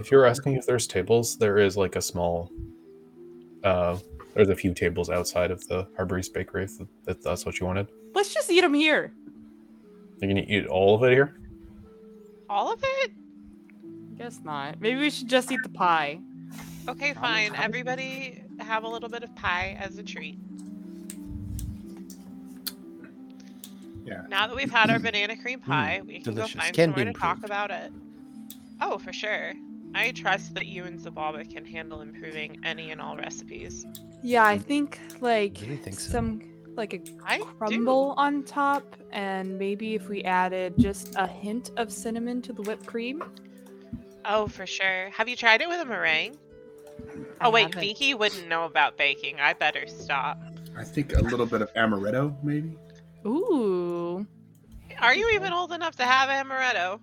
If 0.00 0.10
you're 0.10 0.24
asking 0.24 0.54
if 0.54 0.64
there's 0.64 0.86
tables, 0.86 1.36
there 1.36 1.58
is 1.58 1.76
like 1.76 1.96
a 1.96 2.00
small. 2.00 2.50
Uh, 3.62 3.98
there's 4.34 4.48
a 4.48 4.54
few 4.54 4.72
tables 4.72 5.10
outside 5.10 5.50
of 5.50 5.68
the 5.68 5.86
Harbury's 5.96 6.30
Bakery. 6.30 6.64
If, 6.64 6.80
if 7.06 7.20
that's 7.20 7.44
what 7.44 7.60
you 7.60 7.66
wanted, 7.66 7.88
Let's 8.14 8.32
just 8.32 8.50
eat 8.50 8.62
them 8.62 8.72
here. 8.72 9.12
you're 10.18 10.28
gonna 10.30 10.46
eat 10.48 10.66
all 10.66 10.94
of 10.94 11.02
it 11.02 11.12
here. 11.12 11.38
All 12.48 12.72
of 12.72 12.80
it? 12.82 13.12
Guess 14.16 14.40
not. 14.42 14.80
Maybe 14.80 14.98
we 14.98 15.10
should 15.10 15.28
just 15.28 15.52
eat 15.52 15.60
the 15.62 15.68
pie. 15.68 16.20
Okay, 16.88 17.12
fine. 17.12 17.54
Everybody 17.56 18.44
have 18.60 18.84
a 18.84 18.88
little 18.88 19.10
bit 19.10 19.22
of 19.22 19.36
pie 19.36 19.76
as 19.78 19.98
a 19.98 20.02
treat. 20.02 20.38
Yeah. 24.12 24.22
Now 24.28 24.46
that 24.46 24.56
we've 24.56 24.70
had 24.70 24.90
our 24.90 24.98
banana 24.98 25.36
cream 25.36 25.60
mm. 25.60 25.66
pie, 25.66 26.02
we 26.06 26.20
can 26.20 26.34
delicious. 26.34 26.54
go 26.54 26.60
find 26.60 26.74
Can 26.74 26.90
be 26.92 26.96
somewhere 27.00 27.12
to 27.12 27.18
talk 27.18 27.36
improved. 27.38 27.44
about 27.44 27.70
it. 27.70 27.92
Oh, 28.80 28.98
for 28.98 29.12
sure. 29.12 29.52
I 29.94 30.10
trust 30.12 30.54
that 30.54 30.66
you 30.66 30.84
and 30.84 30.98
Zababa 30.98 31.48
can 31.52 31.64
handle 31.64 32.00
improving 32.00 32.58
any 32.64 32.90
and 32.90 33.00
all 33.00 33.16
recipes. 33.16 33.84
Yeah, 34.22 34.44
I 34.44 34.58
think 34.58 34.98
like 35.20 35.58
Really 35.60 35.76
think 35.76 35.98
so. 36.00 36.10
some 36.10 36.42
like 36.74 36.94
a 36.94 37.00
I 37.26 37.38
crumble 37.58 38.14
on 38.16 38.42
top, 38.44 38.96
and 39.12 39.58
maybe 39.58 39.94
if 39.94 40.08
we 40.08 40.22
added 40.24 40.74
just 40.78 41.12
a 41.16 41.26
hint 41.26 41.70
of 41.76 41.92
cinnamon 41.92 42.40
to 42.42 42.52
the 42.54 42.62
whipped 42.62 42.86
cream. 42.86 43.22
Oh, 44.24 44.46
for 44.46 44.66
sure. 44.66 45.10
Have 45.10 45.28
you 45.28 45.36
tried 45.36 45.60
it 45.60 45.68
with 45.68 45.80
a 45.80 45.84
meringue? 45.84 46.36
I 47.40 47.46
Oh 47.46 47.50
wait, 47.50 47.64
haven't. 47.74 47.80
Vicky 47.80 48.14
wouldn't 48.14 48.48
know 48.48 48.64
about 48.64 48.96
baking. 48.96 49.40
I 49.40 49.52
better 49.52 49.86
stop. 49.86 50.40
I 50.76 50.84
think 50.84 51.14
a 51.14 51.20
little 51.20 51.44
bit 51.46 51.60
of 51.60 51.72
amaretto, 51.74 52.34
maybe. 52.42 52.78
Ooh, 53.26 54.26
Are 55.00 55.14
you 55.14 55.30
even 55.30 55.52
old 55.52 55.72
enough 55.72 55.96
to 55.96 56.04
have 56.04 56.28
amaretto? 56.28 57.00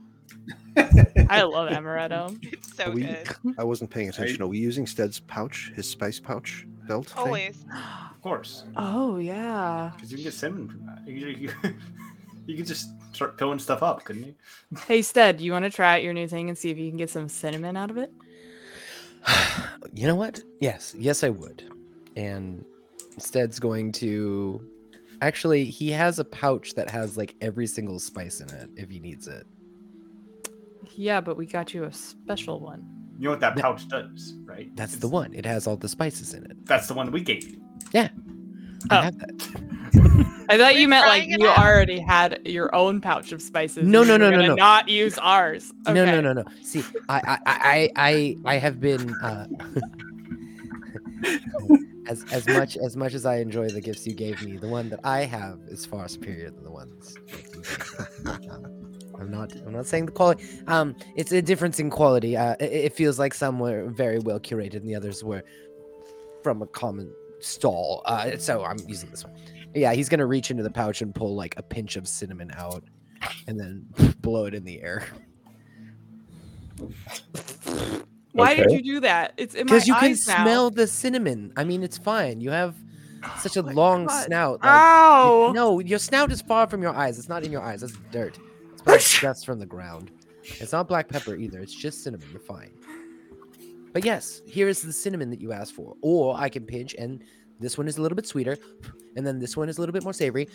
I 1.30 1.42
love 1.44 1.70
amaretto. 1.70 2.38
It's 2.54 2.76
so 2.76 2.86
Are 2.86 2.92
we- 2.92 3.04
good. 3.04 3.28
I 3.58 3.64
wasn't 3.64 3.90
paying 3.90 4.10
attention. 4.10 4.42
Are 4.42 4.48
we 4.48 4.58
using 4.58 4.88
Stead's 4.88 5.20
pouch, 5.20 5.72
his 5.76 5.88
spice 5.90 6.20
pouch 6.20 6.66
belt? 6.88 7.08
thing? 7.10 7.18
Always. 7.18 7.66
Of 8.12 8.22
course, 8.22 8.64
Oh 8.76 9.18
yeah. 9.18 9.92
because 9.96 10.12
you 10.12 10.18
can 10.18 10.24
get 10.26 10.34
cinnamon 10.34 10.68
from 10.70 10.86
that. 10.86 11.08
You, 11.08 11.28
you, 11.28 11.52
you 12.46 12.58
could 12.58 12.68
just 12.68 12.90
start 13.14 13.38
filling 13.40 13.60
stuff 13.60 13.82
up, 13.84 14.04
couldn't 14.04 14.24
you? 14.26 14.36
Hey 14.88 15.02
Stead, 15.02 15.40
you 15.42 15.52
want 15.54 15.64
to 15.66 15.70
try 15.72 15.96
out 15.96 16.04
your 16.04 16.14
new 16.14 16.28
thing 16.28 16.50
and 16.50 16.58
see 16.58 16.70
if 16.70 16.78
you 16.78 16.90
can 16.90 16.98
get 16.98 17.10
some 17.10 17.28
cinnamon 17.30 17.76
out 17.78 17.90
of 17.92 17.98
it? 17.98 18.12
you 19.94 20.06
know 20.08 20.16
what? 20.16 20.42
Yes, 20.60 20.96
yes, 20.98 21.24
I 21.24 21.30
would. 21.30 21.64
And 22.16 22.66
Stead's 23.18 23.60
going 23.60 23.92
to. 23.94 24.62
Actually, 25.22 25.66
he 25.66 25.92
has 25.92 26.20
a 26.20 26.26
pouch 26.26 26.74
that 26.76 26.90
has 26.90 27.18
like 27.18 27.36
every 27.42 27.68
single 27.68 28.00
spice 28.00 28.40
in 28.40 28.50
it 28.50 28.70
if 28.78 28.90
he 28.90 29.00
needs 29.00 29.28
it. 29.28 29.46
Yeah, 30.96 31.22
but 31.22 31.38
we 31.38 31.46
got 31.46 31.74
you 31.74 31.84
a 31.84 31.94
special 31.94 32.60
one. 32.60 32.86
You 33.18 33.26
know 33.26 33.32
what 33.32 33.42
that 33.42 33.58
Yeah. 33.58 33.62
pouch 33.64 33.88
does, 33.90 34.34
right? 34.46 34.74
That's 34.76 34.94
It's- 34.94 35.02
the 35.02 35.10
one. 35.10 35.34
It 35.34 35.46
has 35.46 35.68
all 35.68 35.76
the 35.76 35.90
spices 35.90 36.34
in 36.34 36.46
it. 36.46 36.66
That's 36.66 36.88
the 36.88 36.94
one 36.94 37.08
that 37.08 37.12
we 37.12 37.22
gave 37.22 37.44
you. 37.48 37.62
Yeah. 37.94 38.10
I 38.90 38.98
Oh. 38.98 39.02
have 39.02 39.18
that. 39.20 40.46
I 40.50 40.58
thought 40.58 40.76
you 40.76 40.86
We're 40.86 40.90
meant 40.90 41.08
like 41.08 41.24
trying 41.24 41.32
it 41.34 41.42
you 41.42 41.50
out. 41.50 41.58
already 41.60 42.00
had 42.00 42.48
your 42.48 42.74
own 42.74 43.02
pouch 43.02 43.32
of 43.34 43.42
spices. 43.42 43.86
No, 43.86 44.00
and 44.02 44.08
no, 44.08 44.14
you 44.14 44.14
were 44.14 44.20
no, 44.20 44.30
no, 44.30 44.36
gonna 44.38 44.48
no. 44.48 44.56
Not 44.56 44.88
use 44.90 45.18
ours. 45.20 45.72
No, 45.86 45.94
no, 45.94 46.02
Okay. 46.04 46.22
no, 46.22 46.34
no. 46.34 46.44
See, 46.64 46.84
I, 47.10 47.18
I, 47.18 47.40
I, 47.46 47.90
I, 47.96 48.38
I 48.46 48.56
have 48.58 48.80
been 48.80 49.14
uh, 49.22 49.48
as 52.10 52.26
as 52.32 52.48
much 52.48 52.76
as 52.78 52.98
much 52.98 53.14
as 53.14 53.26
I 53.26 53.38
enjoy 53.38 53.70
the 53.70 53.82
gifts 53.82 54.06
you 54.06 54.14
gave 54.14 54.42
me. 54.42 54.58
The 54.58 54.68
one 54.68 54.90
that 54.90 55.00
I 55.04 55.26
have 55.26 55.60
is 55.68 55.86
far 55.86 56.08
superior 56.08 56.50
than 56.50 56.64
the 56.64 56.72
ones. 56.72 57.14
that 57.14 58.44
you 58.44 58.50
gave 58.50 58.62
me. 58.62 58.90
I'm 59.20 59.30
not. 59.30 59.54
I'm 59.66 59.74
not 59.74 59.86
saying 59.86 60.06
the 60.08 60.12
quality. 60.12 60.44
Um, 60.68 60.96
it's 61.16 61.32
a 61.32 61.42
difference 61.42 61.80
in 61.80 61.90
quality. 61.90 62.38
Uh, 62.38 62.56
it, 62.60 62.72
it 62.72 62.94
feels 62.94 63.20
like 63.20 63.34
some 63.34 63.60
were 63.60 63.90
very 63.90 64.20
well 64.20 64.40
curated, 64.40 64.78
and 64.78 64.88
the 64.88 64.96
others 64.96 65.24
were 65.24 65.44
from 66.42 66.62
a 66.62 66.68
common 66.68 67.14
stall. 67.40 68.02
Uh, 68.06 68.38
so 68.38 68.64
I'm 68.64 68.80
using 68.88 69.10
this 69.10 69.24
one. 69.24 69.34
Yeah, 69.76 69.94
he's 69.94 70.10
gonna 70.10 70.26
reach 70.26 70.52
into 70.52 70.64
the 70.64 70.72
pouch 70.72 71.02
and 71.02 71.14
pull 71.14 71.36
like 71.36 71.54
a 71.58 71.64
pinch 71.64 71.96
of 71.96 72.08
cinnamon 72.08 72.52
out, 72.56 72.84
and 73.48 73.60
then 73.60 73.86
blow 74.22 74.46
it 74.46 74.54
in 74.54 74.64
the 74.64 74.82
air. 74.82 75.06
Why 78.40 78.56
did 78.56 78.72
you 78.72 78.82
do 78.82 79.00
that? 79.02 79.34
It's 79.38 79.54
in 79.56 79.62
my 79.62 79.64
Because 79.66 79.88
you 79.88 79.96
can 79.96 80.12
now. 80.12 80.16
smell 80.44 80.70
the 80.72 80.88
cinnamon. 80.88 81.52
I 81.58 81.64
mean, 81.64 81.84
it's 81.84 81.98
fine. 81.98 82.42
You 82.42 82.52
have 82.52 82.76
oh 83.24 83.36
such 83.40 83.58
a 83.58 83.64
my 83.64 83.72
long 83.74 84.06
God. 84.06 84.26
snout. 84.26 84.60
like- 84.64 84.72
Ow! 84.72 85.52
no, 85.54 85.80
your 85.80 86.00
snout 86.00 86.32
is 86.32 86.42
far 86.42 86.68
from 86.68 86.82
your 86.82 86.94
eyes. 86.94 87.18
It's 87.20 87.30
not 87.30 87.44
in 87.44 87.52
your 87.52 87.62
eyes. 87.62 87.82
That's 87.82 87.94
dirt. 88.12 88.38
It's 88.88 89.22
dust 89.22 89.46
from 89.46 89.60
the 89.60 89.66
ground. 89.66 90.12
It's 90.60 90.72
not 90.72 90.88
black 90.88 91.10
pepper 91.10 91.36
either. 91.36 91.60
It's 91.60 91.76
just 91.76 92.04
cinnamon. 92.04 92.28
You're 92.32 92.40
fine. 92.40 92.72
But 93.94 94.06
yes, 94.06 94.42
here 94.46 94.68
is 94.68 94.82
the 94.82 94.94
cinnamon 94.94 95.30
that 95.32 95.42
you 95.42 95.52
asked 95.52 95.74
for. 95.74 95.96
Or 96.02 96.36
I 96.36 96.50
can 96.50 96.64
pinch, 96.66 96.94
and 96.98 97.24
this 97.60 97.78
one 97.78 97.88
is 97.88 97.98
a 97.98 98.02
little 98.02 98.16
bit 98.16 98.26
sweeter, 98.26 98.58
and 99.16 99.26
then 99.26 99.40
this 99.40 99.58
one 99.58 99.68
is 99.70 99.78
a 99.78 99.82
little 99.82 99.94
bit 99.94 100.04
more 100.04 100.14
savory, 100.14 100.48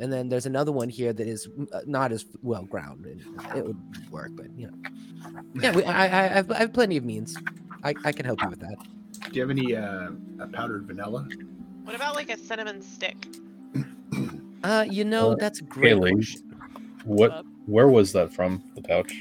and 0.00 0.12
then 0.12 0.28
there's 0.28 0.46
another 0.46 0.72
one 0.72 0.88
here 0.88 1.12
that 1.12 1.26
is 1.26 1.48
uh, 1.72 1.80
not 1.86 2.10
as 2.12 2.26
well 2.42 2.64
ground. 2.64 3.06
It 3.56 3.64
would 3.64 3.76
work, 4.10 4.30
but 4.34 4.46
you 4.56 4.66
know, 4.68 4.76
yeah, 5.54 5.72
we, 5.74 5.84
I, 5.84 5.92
I, 5.92 6.24
I 6.24 6.26
have, 6.28 6.50
I 6.50 6.58
have 6.58 6.72
plenty 6.72 6.96
of 6.96 7.04
means. 7.04 7.36
I, 7.84 7.94
I 8.04 8.12
can 8.12 8.24
help 8.26 8.42
you 8.42 8.48
with 8.48 8.60
that. 8.60 8.76
Do 9.30 9.34
you 9.34 9.40
have 9.42 9.50
any 9.50 9.76
uh, 9.76 10.10
uh, 10.40 10.46
powdered 10.52 10.84
vanilla? 10.86 11.28
What 11.84 11.94
about 11.94 12.16
like 12.16 12.30
a 12.30 12.36
cinnamon 12.38 12.82
stick? 12.82 13.16
Uh, 14.64 14.84
you 14.90 15.04
know, 15.04 15.30
Uh, 15.32 15.36
that's 15.36 15.60
a 15.60 15.62
great. 15.62 15.90
Haley. 15.90 16.14
question. 16.14 16.42
What? 17.04 17.44
Where 17.66 17.86
was 17.86 18.10
that 18.14 18.32
from? 18.32 18.60
The 18.74 18.82
pouch? 18.82 19.12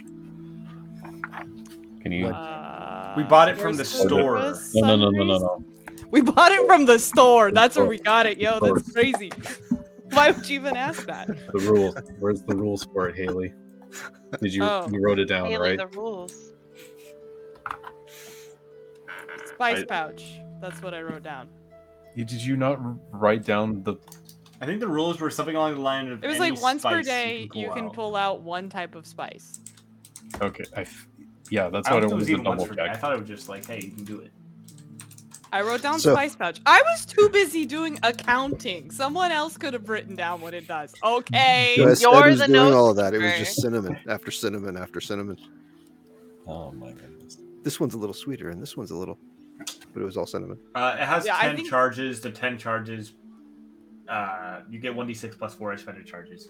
Can 2.02 2.12
you? 2.12 2.28
Uh, 2.28 3.14
We 3.16 3.22
bought 3.24 3.48
it 3.48 3.56
from 3.58 3.76
the 3.78 3.86
store. 3.86 4.40
No, 4.74 4.96
no, 4.96 4.96
no, 4.96 5.10
no, 5.12 5.24
no, 5.24 5.38
no. 5.38 5.64
We 6.12 6.22
bought 6.22 6.52
it 6.52 6.66
from 6.68 6.86
the 6.86 7.00
store. 7.00 7.52
That's 7.52 7.76
where 7.76 7.86
we 7.86 8.00
got 8.00 8.26
it. 8.26 8.38
Yo, 8.40 8.60
that's 8.60 8.92
crazy. 8.92 9.32
Why 10.12 10.32
would 10.32 10.50
you 10.50 10.60
even 10.60 10.76
ask 10.78 11.06
that? 11.08 11.28
The 11.28 11.60
rules. 11.60 11.96
Where's 12.20 12.42
the 12.44 12.56
rules 12.56 12.86
for 12.86 13.10
it, 13.10 13.16
Haley? 13.16 13.54
Did 14.42 14.54
you? 14.54 14.64
Oh. 14.64 14.88
You 14.92 15.02
wrote 15.04 15.20
it 15.20 15.26
down, 15.26 15.48
Haley, 15.50 15.70
right? 15.70 15.78
the 15.78 15.88
rules. 15.98 16.54
Spice 19.48 19.80
I- 19.80 19.86
pouch. 19.86 20.24
That's 20.62 20.82
what 20.82 20.94
I 20.94 21.02
wrote 21.02 21.24
down. 21.24 21.50
Did 22.16 22.32
you 22.32 22.58
not 22.58 22.80
write 23.12 23.44
down 23.46 23.84
the? 23.84 23.96
I 24.60 24.66
think 24.66 24.80
the 24.80 24.88
rules 24.88 25.20
were 25.20 25.30
something 25.30 25.56
along 25.56 25.76
the 25.76 25.82
line 25.82 26.12
of 26.12 26.24
It 26.24 26.28
was 26.28 26.40
like 26.40 26.60
once 26.62 26.82
per 26.82 27.04
day 27.04 27.48
you 27.54 27.70
can 27.72 27.86
out. 27.86 27.94
pull 27.94 28.16
out 28.16 28.42
one 28.42 28.70
type 28.70 28.96
of 28.96 29.06
spice. 29.06 29.60
Okay, 30.42 30.64
I. 30.76 30.82
f- 30.82 31.08
Yeah, 31.52 31.70
that's 31.70 31.88
I 31.88 31.94
what 31.94 32.00
don't 32.00 32.08
I 32.08 32.10
think 32.10 32.12
it 32.14 32.16
was 32.16 32.26
to 32.28 32.32
even 32.34 32.44
once 32.46 32.62
double 32.64 32.76
per 32.76 32.84
day. 32.84 32.90
I 32.92 32.98
thought 32.98 33.14
it 33.14 33.20
was 33.20 33.28
just 33.30 33.50
like, 33.50 33.68
hey, 33.68 33.82
you 33.82 33.92
can 33.92 34.04
do 34.04 34.20
it. 34.22 34.32
I 35.52 35.62
wrote 35.62 35.82
down 35.82 36.00
So- 36.00 36.14
spice 36.14 36.36
pouch. 36.36 36.60
I 36.66 36.82
was 36.92 37.06
too 37.06 37.30
busy 37.30 37.66
doing 37.66 37.98
accounting. 38.04 38.92
Someone 38.92 39.32
else 39.32 39.58
could 39.58 39.74
have 39.74 39.88
written 39.90 40.16
down 40.16 40.42
what 40.42 40.54
it 40.54 40.68
does. 40.68 40.94
Okay. 41.04 41.76
No, 41.78 41.88
Ed 41.88 42.00
You're 42.02 42.28
was 42.30 42.40
the 42.40 42.48
doing 42.48 42.74
all 42.74 42.90
of 42.90 42.98
that. 42.98 43.14
It 43.14 43.22
was 43.22 43.34
just 43.38 43.62
cinnamon 43.62 43.98
after 44.08 44.32
cinnamon 44.32 44.78
after 44.78 45.00
cinnamon. 45.02 45.38
Oh 46.48 46.72
my 46.72 46.92
goodness. 46.92 47.38
This 47.64 47.80
one's 47.80 47.94
a 47.94 47.98
little 47.98 48.14
sweeter, 48.14 48.50
and 48.50 48.62
this 48.62 48.78
one's 48.78 48.92
a 48.92 48.96
little, 48.96 49.18
but 49.94 50.02
it 50.02 50.06
was 50.06 50.16
all 50.18 50.26
cinnamon. 50.26 50.58
Uh, 50.76 50.96
it 51.00 51.04
has 51.06 51.26
Yeah, 51.26 51.40
10 51.42 51.56
think- 51.58 51.70
charges. 51.70 52.22
The 52.22 52.32
10 52.32 52.58
charges, 52.58 53.14
uh, 54.08 54.62
you 54.70 54.80
get 54.80 54.96
1d6 54.96 55.38
plus 55.38 55.54
4 55.56 55.74
expended 55.74 56.06
charges. 56.06 56.50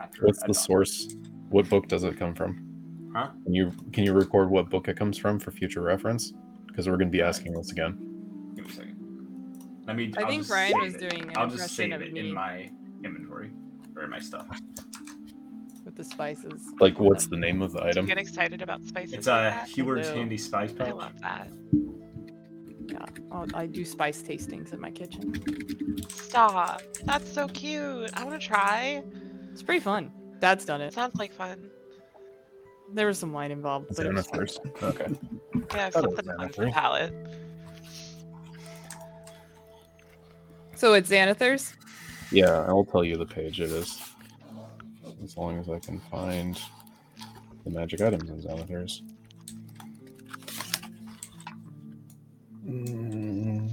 After 0.00 0.26
What's 0.26 0.38
a 0.38 0.42
the 0.42 0.52
dot. 0.52 0.56
source? 0.56 1.14
What 1.50 1.68
book 1.68 1.88
does 1.88 2.04
it 2.04 2.16
come 2.18 2.34
from? 2.34 3.10
Huh? 3.14 3.28
Can 3.44 3.52
you 3.54 3.72
can 3.92 4.04
you 4.04 4.14
record 4.14 4.50
what 4.50 4.70
book 4.70 4.88
it 4.88 4.96
comes 4.96 5.18
from 5.18 5.38
for 5.38 5.50
future 5.50 5.82
reference? 5.82 6.32
Because 6.66 6.88
we're 6.88 6.96
going 6.96 7.08
to 7.08 7.12
be 7.12 7.20
asking 7.22 7.52
this 7.52 7.70
again. 7.70 7.98
Give 8.54 8.64
me 8.66 8.70
a 8.70 8.74
second. 8.74 9.82
Let 9.86 9.96
me. 9.96 10.12
I 10.16 10.20
I'll 10.22 10.26
think 10.28 10.40
just 10.42 10.50
Brian 10.50 10.78
was 10.80 10.94
it. 10.94 11.10
doing 11.10 11.22
an 11.28 11.32
I'll 11.36 11.48
just 11.48 11.74
save 11.74 11.92
of 11.92 12.02
it 12.02 12.12
me. 12.12 12.20
in 12.20 12.32
my 12.32 12.70
inventory 13.04 13.50
or 13.96 14.04
in 14.04 14.10
my 14.10 14.20
stuff. 14.20 14.46
with 15.84 15.96
the 15.96 16.04
spices. 16.04 16.62
Like, 16.80 17.00
what's 17.00 17.26
the 17.26 17.36
name 17.36 17.62
of 17.62 17.72
the 17.72 17.84
item? 17.84 18.06
get 18.06 18.18
excited 18.18 18.62
about 18.62 18.82
spices? 18.84 19.12
It's 19.14 19.26
like 19.26 19.52
a 19.52 19.56
that? 19.56 19.68
Heward's 19.68 20.08
No. 20.10 20.14
Handy 20.16 20.38
Spice 20.38 20.72
I 20.78 20.90
love 20.92 21.20
that. 21.20 21.48
Yeah, 22.88 23.04
I'll, 23.32 23.46
I 23.54 23.66
do 23.66 23.84
spice 23.84 24.22
tastings 24.22 24.72
in 24.72 24.80
my 24.80 24.90
kitchen. 24.90 25.34
Stop. 26.08 26.82
That's 27.04 27.32
so 27.32 27.48
cute. 27.48 28.10
I 28.14 28.24
want 28.24 28.40
to 28.40 28.46
try. 28.46 29.02
It's 29.50 29.62
pretty 29.62 29.80
fun. 29.80 30.12
Dad's 30.40 30.64
done 30.64 30.80
it. 30.80 30.92
Sounds 30.92 31.18
like 31.18 31.32
fun. 31.32 31.70
There 32.92 33.06
was 33.06 33.18
some 33.18 33.32
wine 33.32 33.50
involved, 33.50 33.96
but 33.96 34.04
it 34.06 34.12
was 34.12 34.26
fun. 34.26 34.46
Okay. 34.82 35.06
Yeah, 35.74 35.88
Thought 35.90 36.04
it 36.04 36.06
was 36.08 36.16
something 36.16 36.36
fun 36.36 36.48
for 36.50 36.64
the 36.66 36.70
palate. 36.70 37.14
So 40.82 40.94
it's 40.94 41.08
Xanathars. 41.08 41.74
Yeah, 42.32 42.64
I'll 42.66 42.84
tell 42.84 43.04
you 43.04 43.16
the 43.16 43.24
page 43.24 43.60
it 43.60 43.70
is. 43.70 44.02
As 45.22 45.36
long 45.36 45.60
as 45.60 45.68
I 45.68 45.78
can 45.78 46.00
find 46.10 46.60
the 47.62 47.70
magic 47.70 48.00
items 48.00 48.28
in 48.28 48.42
Xanathars. 48.42 49.02
Mm. 52.66 53.70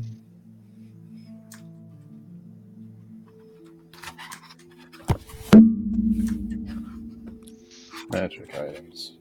Magic 8.12 8.54
items. 8.54 9.18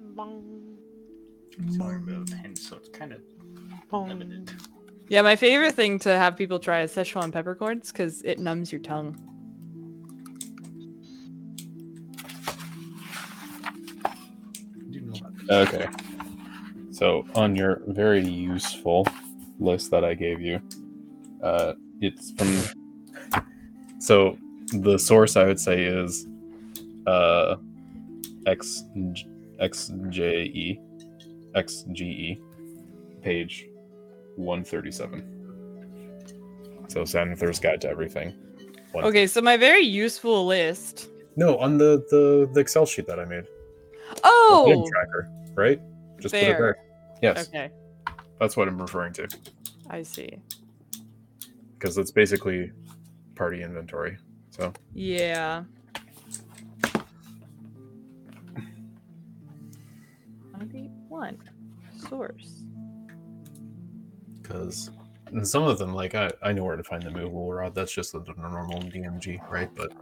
Bong, 0.00 0.76
Sorry, 1.76 2.00
but 2.00 2.28
hint, 2.30 2.58
so 2.58 2.78
it's 2.78 2.88
kind 2.88 3.12
of 3.12 3.20
bong. 3.88 4.08
limited. 4.08 4.50
Yeah, 5.10 5.22
my 5.22 5.36
favorite 5.36 5.74
thing 5.74 5.98
to 6.00 6.10
have 6.10 6.36
people 6.36 6.58
try 6.58 6.82
is 6.82 6.92
Szechuan 6.92 7.32
peppercorns 7.32 7.90
because 7.90 8.20
it 8.22 8.38
numbs 8.38 8.70
your 8.70 8.82
tongue. 8.82 9.16
I 14.04 14.12
do 14.90 15.00
know 15.00 15.14
about 15.14 15.32
this. 15.34 15.74
Okay. 15.74 15.88
So 16.90 17.24
on 17.34 17.56
your 17.56 17.80
very 17.86 18.26
useful 18.26 19.06
list 19.58 19.90
that 19.92 20.04
I 20.04 20.12
gave 20.12 20.42
you, 20.42 20.60
uh, 21.42 21.72
it's 22.02 22.32
from. 22.32 22.62
So 24.00 24.36
the 24.72 24.98
source 24.98 25.36
I 25.36 25.44
would 25.44 25.58
say 25.58 25.84
is, 25.84 26.26
uh, 27.06 27.56
X 28.46 28.84
XJE, 29.58 30.78
XGE, 31.54 32.40
page 33.22 33.68
one 34.38 34.64
thirty 34.64 34.90
seven. 34.90 35.34
So 36.88 37.02
Xanathar's 37.02 37.60
Guide 37.60 37.80
to 37.82 37.88
Everything. 37.90 38.34
Okay, 38.94 39.26
so 39.26 39.42
my 39.42 39.56
very 39.58 39.82
useful 39.82 40.46
list. 40.46 41.10
No, 41.36 41.58
on 41.58 41.76
the 41.76 42.04
the 42.10 42.48
the 42.54 42.60
Excel 42.60 42.86
sheet 42.86 43.06
that 43.06 43.20
I 43.20 43.24
made. 43.24 43.44
Oh! 44.24 44.64
The 44.68 44.74
Oh, 44.76 44.88
tracker, 44.88 45.28
right? 45.54 45.80
Just 46.20 46.34
put 46.34 46.42
it 46.42 46.46
There. 46.46 46.58
there. 46.58 46.76
Yes, 47.34 47.48
okay. 47.48 47.70
that's 48.40 48.56
what 48.56 48.68
I'm 48.68 48.80
referring 48.80 49.12
to. 49.14 49.28
I 49.90 50.02
see. 50.02 50.38
because 51.78 51.96
it's 51.98 52.10
basically 52.10 52.72
party 53.34 53.62
inventory. 53.62 54.16
So 54.50 54.72
Yeah. 54.94 55.64
One 61.08 61.38
source. 62.08 62.57
Because 64.48 64.90
and 65.32 65.46
some 65.46 65.64
of 65.64 65.78
them, 65.78 65.92
like 65.92 66.14
I, 66.14 66.30
I 66.42 66.52
know 66.52 66.64
where 66.64 66.76
to 66.76 66.82
find 66.82 67.02
the 67.02 67.10
movable 67.10 67.52
rod. 67.52 67.74
That's 67.74 67.92
just 67.92 68.12
the 68.12 68.22
normal 68.38 68.80
DMG, 68.80 69.38
right? 69.50 69.68
But 69.74 69.92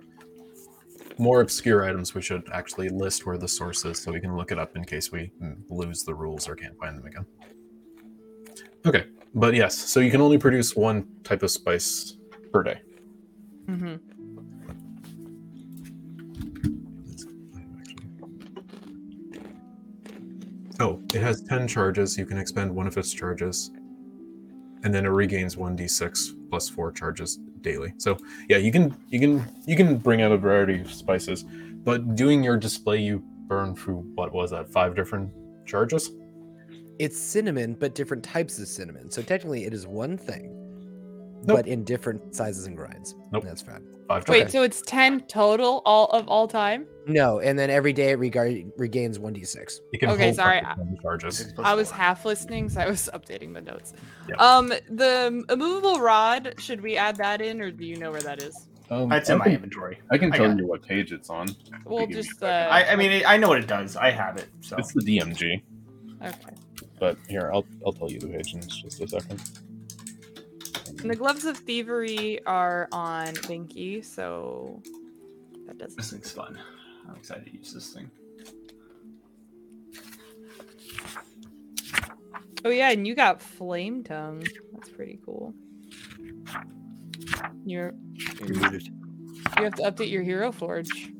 more 1.18 1.40
obscure 1.40 1.84
items, 1.84 2.14
we 2.14 2.22
should 2.22 2.48
actually 2.52 2.88
list 2.90 3.26
where 3.26 3.36
the 3.36 3.48
source 3.48 3.84
is, 3.84 4.00
so 4.00 4.12
we 4.12 4.20
can 4.20 4.36
look 4.36 4.52
it 4.52 4.58
up 4.58 4.76
in 4.76 4.84
case 4.84 5.10
we 5.10 5.32
lose 5.68 6.04
the 6.04 6.14
rules 6.14 6.48
or 6.48 6.54
can't 6.54 6.78
find 6.78 6.96
them 6.96 7.06
again. 7.06 7.26
Okay, 8.86 9.06
but 9.34 9.54
yes, 9.54 9.76
so 9.76 9.98
you 9.98 10.10
can 10.10 10.20
only 10.20 10.38
produce 10.38 10.76
one 10.76 11.08
type 11.24 11.42
of 11.42 11.50
spice 11.50 12.16
per 12.52 12.62
day. 12.62 12.80
mm-hmm. 13.66 13.96
Oh, 20.78 21.00
it 21.14 21.22
has 21.22 21.40
10 21.42 21.66
charges. 21.66 22.18
You 22.18 22.26
can 22.26 22.36
expend 22.36 22.70
one 22.70 22.86
of 22.86 22.98
its 22.98 23.12
charges. 23.12 23.70
And 24.84 24.94
then 24.94 25.04
it 25.04 25.08
regains 25.08 25.56
1d6 25.56 26.48
plus 26.50 26.68
4 26.68 26.92
charges 26.92 27.38
daily. 27.60 27.92
So, 27.98 28.16
yeah, 28.48 28.58
you 28.58 28.70
can 28.70 28.96
you 29.08 29.18
can 29.18 29.44
you 29.66 29.76
can 29.76 29.96
bring 29.96 30.22
out 30.22 30.32
a 30.32 30.36
variety 30.36 30.80
of 30.80 30.92
spices, 30.92 31.44
but 31.84 32.14
doing 32.14 32.44
your 32.44 32.56
display 32.56 32.98
you 32.98 33.22
burn 33.48 33.74
through 33.74 33.98
what 34.14 34.32
was 34.32 34.50
that? 34.50 34.68
Five 34.68 34.94
different 34.94 35.32
charges? 35.66 36.10
It's 36.98 37.18
cinnamon, 37.18 37.74
but 37.74 37.94
different 37.94 38.22
types 38.22 38.58
of 38.58 38.68
cinnamon. 38.68 39.10
So 39.10 39.22
technically, 39.22 39.64
it 39.64 39.74
is 39.74 39.86
one 39.86 40.16
thing, 40.16 40.52
Nope. 41.44 41.58
but 41.58 41.66
in 41.66 41.84
different 41.84 42.34
sizes 42.34 42.66
and 42.66 42.76
grinds. 42.76 43.14
Nope. 43.32 43.44
That's 43.44 43.62
fine. 43.62 43.82
Five 44.08 44.28
Wait, 44.28 44.36
charges. 44.38 44.52
so 44.52 44.62
it's 44.62 44.80
ten 44.82 45.20
total 45.22 45.82
all 45.84 46.06
of 46.08 46.28
all 46.28 46.46
time? 46.46 46.86
No, 47.08 47.40
and 47.40 47.58
then 47.58 47.70
every 47.70 47.92
day 47.92 48.10
it 48.10 48.18
rega- 48.18 48.64
regains 48.76 49.18
one 49.18 49.34
d6. 49.34 49.80
Okay, 50.02 50.32
sorry, 50.32 50.60
up 50.60 50.76
to 50.76 50.84
10 50.84 50.98
charges. 51.02 51.52
I 51.58 51.74
was 51.74 51.90
half 51.90 52.24
listening, 52.24 52.68
so 52.68 52.80
I 52.80 52.88
was 52.88 53.08
updating 53.14 53.54
the 53.54 53.60
notes. 53.60 53.92
Yeah. 54.28 54.36
Um, 54.36 54.68
the 54.90 55.44
immovable 55.48 56.00
rod, 56.00 56.54
should 56.58 56.80
we 56.80 56.96
add 56.96 57.16
that 57.16 57.40
in, 57.40 57.60
or 57.60 57.70
do 57.70 57.84
you 57.84 57.96
know 57.96 58.10
where 58.10 58.22
that 58.22 58.42
is? 58.42 58.68
Um, 58.90 59.10
It's 59.12 59.28
in 59.28 59.34
I 59.36 59.38
my 59.38 59.44
can, 59.46 59.54
inventory. 59.54 59.98
I 60.10 60.18
can 60.18 60.32
I 60.32 60.36
tell 60.36 60.48
got 60.48 60.58
you 60.58 60.66
what 60.66 60.82
page 60.82 61.12
it's 61.12 61.28
on. 61.30 61.48
We'll 61.84 62.00
give 62.00 62.10
me 62.10 62.14
a 62.14 62.22
just. 62.22 62.38
second. 62.38 62.48
Uh, 62.54 62.68
I, 62.70 62.92
I 62.92 62.96
mean, 62.96 63.10
it, 63.12 63.28
I 63.28 63.36
know 63.36 63.48
what 63.48 63.58
it 63.58 63.66
does. 63.66 63.96
I 63.96 64.10
have 64.10 64.36
it. 64.36 64.46
So 64.60 64.76
It's 64.76 64.92
the 64.92 65.00
DMG. 65.00 65.62
okay. 66.24 66.38
But 67.00 67.18
here, 67.28 67.50
I'll 67.52 67.66
I'll 67.84 67.92
tell 67.92 68.10
you 68.10 68.18
the 68.20 68.28
page 68.28 68.54
in 68.54 68.62
just 68.62 69.00
a 69.02 69.08
second. 69.08 69.42
And 71.06 71.10
the 71.12 71.16
gloves 71.16 71.44
of 71.44 71.56
thievery 71.56 72.44
are 72.46 72.88
on 72.90 73.28
Binky, 73.34 74.04
so 74.04 74.82
that 75.66 75.78
doesn't. 75.78 75.96
this 75.96 76.10
thing's 76.10 76.32
fun. 76.32 76.58
I'm 77.08 77.14
excited 77.14 77.44
to 77.46 77.52
use 77.52 77.72
this 77.72 77.92
thing. 77.92 78.10
Oh 82.64 82.70
yeah, 82.70 82.90
and 82.90 83.06
you 83.06 83.14
got 83.14 83.40
flame 83.40 84.02
tongue. 84.02 84.44
That's 84.72 84.88
pretty 84.88 85.20
cool. 85.24 85.54
You're 87.64 87.94
You're 88.40 88.56
muted. 88.58 88.88
you 89.58 89.64
have 89.64 89.74
to 89.76 89.82
update 89.84 90.10
your 90.10 90.24
hero 90.24 90.50
forge. 90.50 91.12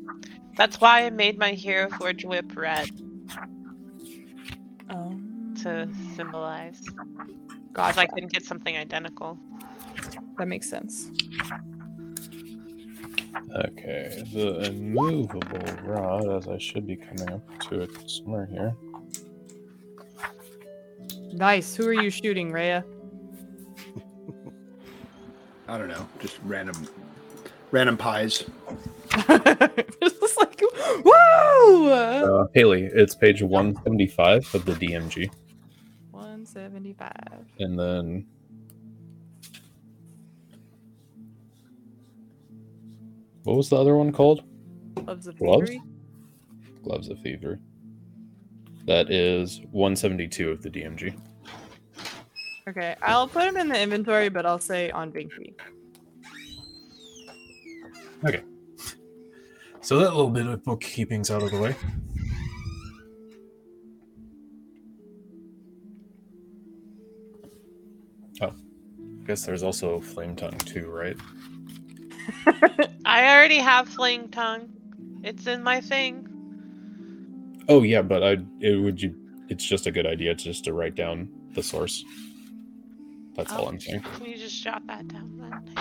That's 0.57 0.81
why 0.81 1.05
I 1.07 1.11
made 1.11 1.39
my 1.39 1.53
Hero 1.53 1.89
Forge 1.91 2.25
whip 2.25 2.57
red 2.57 2.91
Oh. 4.91 5.21
to 5.63 5.89
symbolize. 6.17 6.81
If 7.87 7.97
Gotcha. 7.97 8.01
I 8.01 8.07
couldn't 8.07 8.33
get 8.33 8.45
something 8.45 8.77
identical. 8.77 9.39
That 10.39 10.49
makes 10.49 10.69
sense. 10.69 11.11
Okay, 13.55 14.23
the 14.35 14.67
immovable 14.67 15.75
rod, 15.85 16.29
as 16.29 16.49
I 16.49 16.59
should 16.59 16.87
be 16.87 16.97
coming 16.97 17.31
up 17.31 17.61
to 17.69 17.81
it 17.81 18.11
somewhere 18.11 18.47
here. 18.47 18.77
Nice. 21.33 21.75
Who 21.75 21.87
are 21.87 21.95
you 21.95 22.11
shooting, 22.11 22.53
Rhea? 22.53 22.85
I 25.69 25.79
don't 25.79 25.89
know, 25.89 26.07
just 26.21 26.39
random, 26.45 26.87
random 27.71 27.97
pies. 27.97 28.45
it's 29.13 30.21
just 30.21 30.39
like, 30.39 30.61
woo! 31.05 31.89
Uh, 31.89 32.47
Haley, 32.53 32.85
it's 32.85 33.15
page 33.15 33.43
175 33.43 34.55
of 34.55 34.65
the 34.65 34.73
DMG. 34.73 35.31
175. 36.11 37.13
And 37.59 37.79
then 37.79 38.27
what 43.47 43.57
was 43.57 43.71
the 43.71 43.77
other 43.77 43.97
one 43.97 44.11
called? 44.11 44.43
Gloves 44.97 45.29
of 45.29 45.39
Gloves? 45.39 45.71
thievery. 45.71 45.83
Gloves 46.83 47.09
of 47.09 47.21
Thievery. 47.21 47.59
That 48.87 49.09
is 49.11 49.61
172 49.71 50.51
of 50.51 50.63
the 50.63 50.69
DMG. 50.69 51.17
Okay, 52.69 52.97
I'll 53.03 53.29
put 53.29 53.45
them 53.45 53.57
in 53.57 53.69
the 53.69 53.81
inventory, 53.81 54.29
but 54.29 54.47
I'll 54.47 54.59
say 54.59 54.91
on 54.91 55.13
Binky. 55.13 55.55
So 59.81 59.99
that 60.01 60.17
little 60.17 60.31
bit 60.31 60.47
of 60.49 60.65
bookkeeping's 60.65 61.31
out 61.31 61.45
of 61.45 61.53
the 61.53 61.61
way. 61.61 61.77
Oh, 68.43 68.47
I 68.49 69.25
guess 69.25 69.47
there's 69.47 69.63
also 69.63 70.01
Flame 70.01 70.35
Tongue 70.35 70.59
too, 70.59 70.91
right? 70.91 71.17
I 73.05 73.35
already 73.35 73.59
have 73.59 73.89
Flame 73.89 74.29
Tongue. 74.29 74.69
It's 75.23 75.47
in 75.47 75.63
my 75.63 75.81
thing. 75.81 76.29
Oh 77.69 77.83
yeah, 77.83 78.03
but 78.03 78.23
I 78.23 78.37
it 78.61 78.81
would 78.81 79.01
you. 79.03 79.15
It's 79.49 79.65
just 79.65 79.87
a 79.87 79.91
good 79.91 80.07
idea 80.07 80.35
just 80.35 80.65
to 80.65 80.73
write 80.73 80.95
down 80.95 81.29
the 81.55 81.63
source. 81.63 82.05
That's 83.35 83.53
all 83.53 83.67
Oh, 83.67 83.69
I'm 83.69 83.81
saying. 83.81 84.01
Can 84.01 84.27
you 84.27 84.37
just 84.37 84.63
jot 84.63 84.87
that 84.87 85.09
down 85.09 85.37
then? 85.39 85.75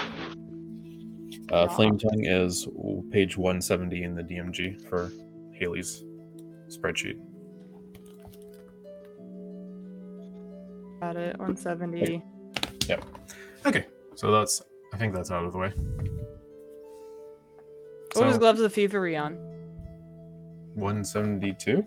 Uh, 1.52 1.68
Yeah. 1.70 1.76
Flame 1.76 1.98
Tongue 1.98 2.26
is 2.26 2.68
page 3.12 3.38
170 3.38 4.04
in 4.04 4.16
the 4.16 4.24
DMG 4.24 4.88
for 4.90 5.12
Haley's 5.54 6.04
spreadsheet. 6.70 7.18
Got 11.00 11.18
it. 11.18 11.38
170. 11.38 12.24
Yep. 12.88 13.06
Okay, 13.66 13.86
so 14.16 14.32
that's 14.32 14.62
I 14.94 14.98
think 14.98 15.14
that's 15.14 15.32
out 15.32 15.46
of 15.46 15.52
the 15.52 15.58
way. 15.58 15.74
What 18.16 18.28
was 18.28 18.38
Gloves 18.38 18.62
of 18.62 18.74
Thievery 18.74 19.18
on? 19.18 19.34
172. 20.76 21.86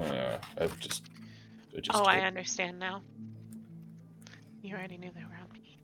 Uh, 0.00 0.38
I've 0.58 0.78
just. 0.78 1.02
I 1.76 1.80
just 1.80 1.98
Oh, 1.98 2.04
I 2.04 2.20
understand 2.20 2.78
now. 2.78 3.02
You 4.62 4.74
already 4.74 4.96
knew 4.96 5.10
they 5.14 5.20
were 5.20 5.36
on 5.36 5.48
me. 5.52 5.78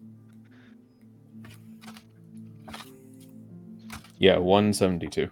Yeah, 4.18 4.38
172. 4.38 5.28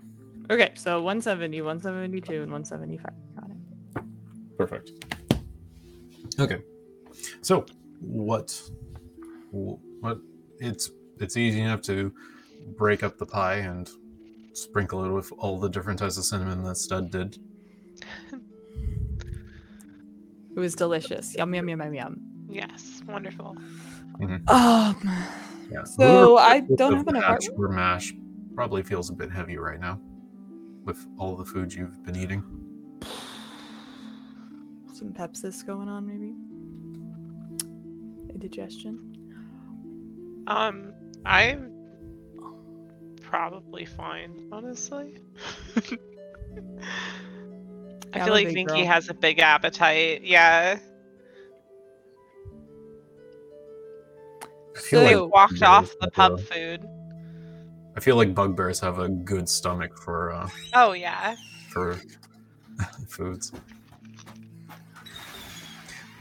Okay, 0.50 0.72
so 0.74 1.00
170, 1.02 1.62
172, 1.62 2.42
and 2.42 2.52
175. 2.52 3.06
Got 3.34 3.50
it. 3.50 4.56
Perfect. 4.58 4.92
Okay. 6.38 6.58
So, 7.40 7.64
what 8.00 8.60
what 9.50 10.18
it's 10.58 10.90
it's 11.18 11.36
easy 11.36 11.60
enough 11.60 11.80
to 11.82 12.12
break 12.76 13.02
up 13.02 13.18
the 13.18 13.26
pie 13.26 13.56
and 13.56 13.88
sprinkle 14.52 15.04
it 15.04 15.10
with 15.10 15.32
all 15.38 15.58
the 15.58 15.68
different 15.68 15.98
types 15.98 16.16
of 16.18 16.24
cinnamon 16.24 16.62
that 16.64 16.76
Stead 16.76 17.10
did. 17.10 17.38
It 20.56 20.60
was 20.60 20.74
delicious. 20.74 21.34
Yum, 21.36 21.54
yum, 21.54 21.68
yum, 21.68 21.80
yum, 21.80 21.94
yum. 21.94 22.20
Yes, 22.50 23.02
wonderful. 23.06 23.56
Um, 24.48 25.00
Yeah. 25.70 25.84
So, 25.84 26.38
I 26.38 26.60
don't 26.60 26.96
have 26.96 27.06
an 27.08 27.14
batch 27.14 27.46
apartment. 27.48 27.58
or 27.58 27.68
mash 27.68 28.14
probably 28.54 28.82
feels 28.82 29.10
a 29.10 29.12
bit 29.12 29.30
heavy 29.30 29.58
right 29.58 29.78
now 29.78 30.00
with 30.84 31.06
all 31.18 31.36
the 31.36 31.44
food 31.44 31.72
you've 31.72 32.02
been 32.04 32.16
eating. 32.16 32.42
some 34.92 35.12
Pepsis 35.12 35.64
going 35.64 35.88
on, 35.88 36.06
maybe? 36.06 36.34
Indigestion? 38.32 38.98
Um, 40.48 40.92
I'm 41.24 41.70
probably 43.28 43.84
fine, 43.84 44.48
honestly. 44.50 45.18
I 48.14 48.24
feel 48.24 48.32
like 48.32 48.46
big 48.48 48.56
Vinky 48.56 48.68
girl. 48.68 48.86
has 48.86 49.08
a 49.10 49.14
big 49.14 49.38
appetite. 49.38 50.22
Yeah. 50.24 50.78
I 54.74 54.80
feel 54.80 55.06
So- 55.06 55.22
like 55.24 55.32
walked 55.34 55.62
off 55.62 55.92
the 56.00 56.10
pub 56.10 56.32
a- 56.34 56.38
food. 56.38 56.86
I 57.96 58.00
feel 58.00 58.16
like 58.16 58.32
bugbears 58.34 58.80
have 58.80 58.98
a 59.00 59.08
good 59.08 59.48
stomach 59.48 59.98
for 59.98 60.32
uh, 60.32 60.48
Oh 60.72 60.92
yeah. 60.92 61.34
for 61.70 61.98
foods. 63.08 63.52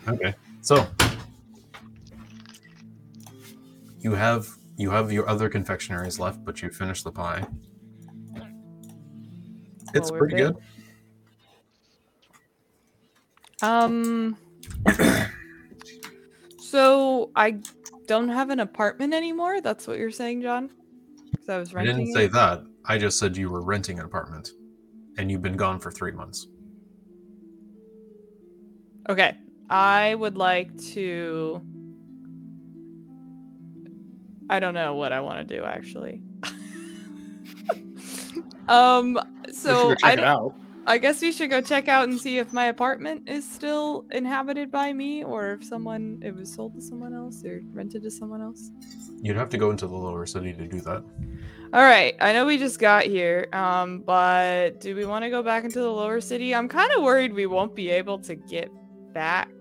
Okay, 0.08 0.34
so 0.62 0.88
you 4.00 4.14
have 4.16 4.48
you 4.78 4.92
have 4.92 5.12
your 5.12 5.28
other 5.28 5.50
confectionaries 5.50 6.20
left, 6.20 6.46
but 6.46 6.62
you 6.62 6.70
finished 6.70 7.04
the 7.04 7.12
pie. 7.12 7.46
It's 9.94 10.12
Well, 10.12 10.20
pretty 10.20 10.36
big. 10.36 10.54
good. 10.54 10.58
Um. 13.64 14.38
so 16.60 17.32
I 17.36 17.60
don't 18.06 18.30
have 18.30 18.52
an 18.52 18.60
apartment 18.60 19.14
anymore. 19.14 19.62
That's 19.62 19.88
what 19.88 19.98
you're 19.98 20.12
saying, 20.12 20.44
John? 20.44 20.70
Because 21.32 21.50
I 21.50 21.58
was 21.58 21.74
renting. 21.74 21.96
I 21.96 21.98
didn't 21.98 22.14
say 22.14 22.26
it? 22.26 22.34
that. 22.34 22.62
I 22.86 23.00
just 23.00 23.18
said 23.18 23.36
you 23.36 23.50
were 23.50 23.62
renting 23.62 23.98
an 24.00 24.06
apartment, 24.06 24.52
and 25.18 25.32
you've 25.32 25.42
been 25.42 25.58
gone 25.58 25.80
for 25.80 25.90
three 25.92 26.12
months. 26.12 26.48
Okay. 29.10 29.36
I 29.70 30.16
would 30.16 30.38
like 30.38 30.78
to. 30.94 31.62
I 34.50 34.60
don't 34.60 34.74
know 34.74 34.96
what 34.96 35.14
I 35.14 35.20
want 35.20 35.48
to 35.48 35.56
do 35.56 35.64
actually. 35.64 36.24
um. 38.68 39.20
So 39.52 39.96
I, 40.04 40.14
it 40.14 40.20
out. 40.20 40.56
I 40.88 40.98
guess 40.98 41.22
we 41.22 41.34
should 41.34 41.50
go 41.50 41.60
check 41.60 41.90
out 41.90 42.08
and 42.08 42.18
see 42.18 42.38
if 42.38 42.54
my 42.54 42.68
apartment 42.68 43.28
is 43.28 43.50
still 43.50 44.06
inhabited 44.12 44.72
by 44.72 44.94
me 44.94 45.22
or 45.22 45.52
if 45.52 45.66
someone 45.66 46.18
it 46.24 46.34
was 46.34 46.54
sold 46.54 46.76
to 46.76 46.82
someone 46.82 47.14
else 47.14 47.44
or 47.44 47.62
rented 47.74 48.04
to 48.04 48.12
someone 48.12 48.42
else. 48.42 48.72
You'd 49.22 49.36
have 49.36 49.50
to 49.50 49.58
go 49.58 49.70
into 49.70 49.86
the 49.86 49.98
lower 49.98 50.26
city 50.26 50.54
to 50.54 50.66
do 50.66 50.80
that. 50.82 51.04
All 51.74 51.84
right, 51.84 52.16
I 52.22 52.32
know 52.32 52.46
we 52.46 52.58
just 52.58 52.80
got 52.80 53.04
here, 53.04 53.50
um, 53.52 54.00
but 54.00 54.80
do 54.80 54.96
we 54.96 55.06
want 55.06 55.26
to 55.26 55.30
go 55.30 55.44
back 55.44 55.66
into 55.66 55.80
the 55.80 55.92
lower 55.92 56.22
city? 56.22 56.56
I'm 56.56 56.70
kind 56.70 56.90
of 56.94 57.04
worried 57.04 57.34
we 57.34 57.48
won't 57.48 57.76
be 57.76 57.90
able 57.90 58.20
to 58.20 58.36
get 58.36 58.72
back. 59.12 59.52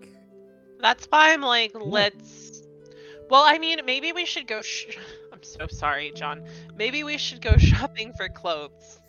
That's 0.79 1.07
why 1.07 1.33
I'm 1.33 1.41
like, 1.41 1.73
let's. 1.75 2.46
Well, 3.29 3.43
I 3.45 3.59
mean, 3.59 3.81
maybe 3.85 4.13
we 4.13 4.25
should 4.25 4.47
go. 4.47 4.63
Sh- 4.63 4.97
I'm 5.33 5.43
so 5.43 5.67
sorry, 5.69 6.13
John. 6.15 6.45
Maybe 6.77 7.05
we 7.05 7.19
should 7.19 7.41
go 7.43 7.57
shopping 7.59 8.13
for 8.13 8.29
clothes. 8.29 9.01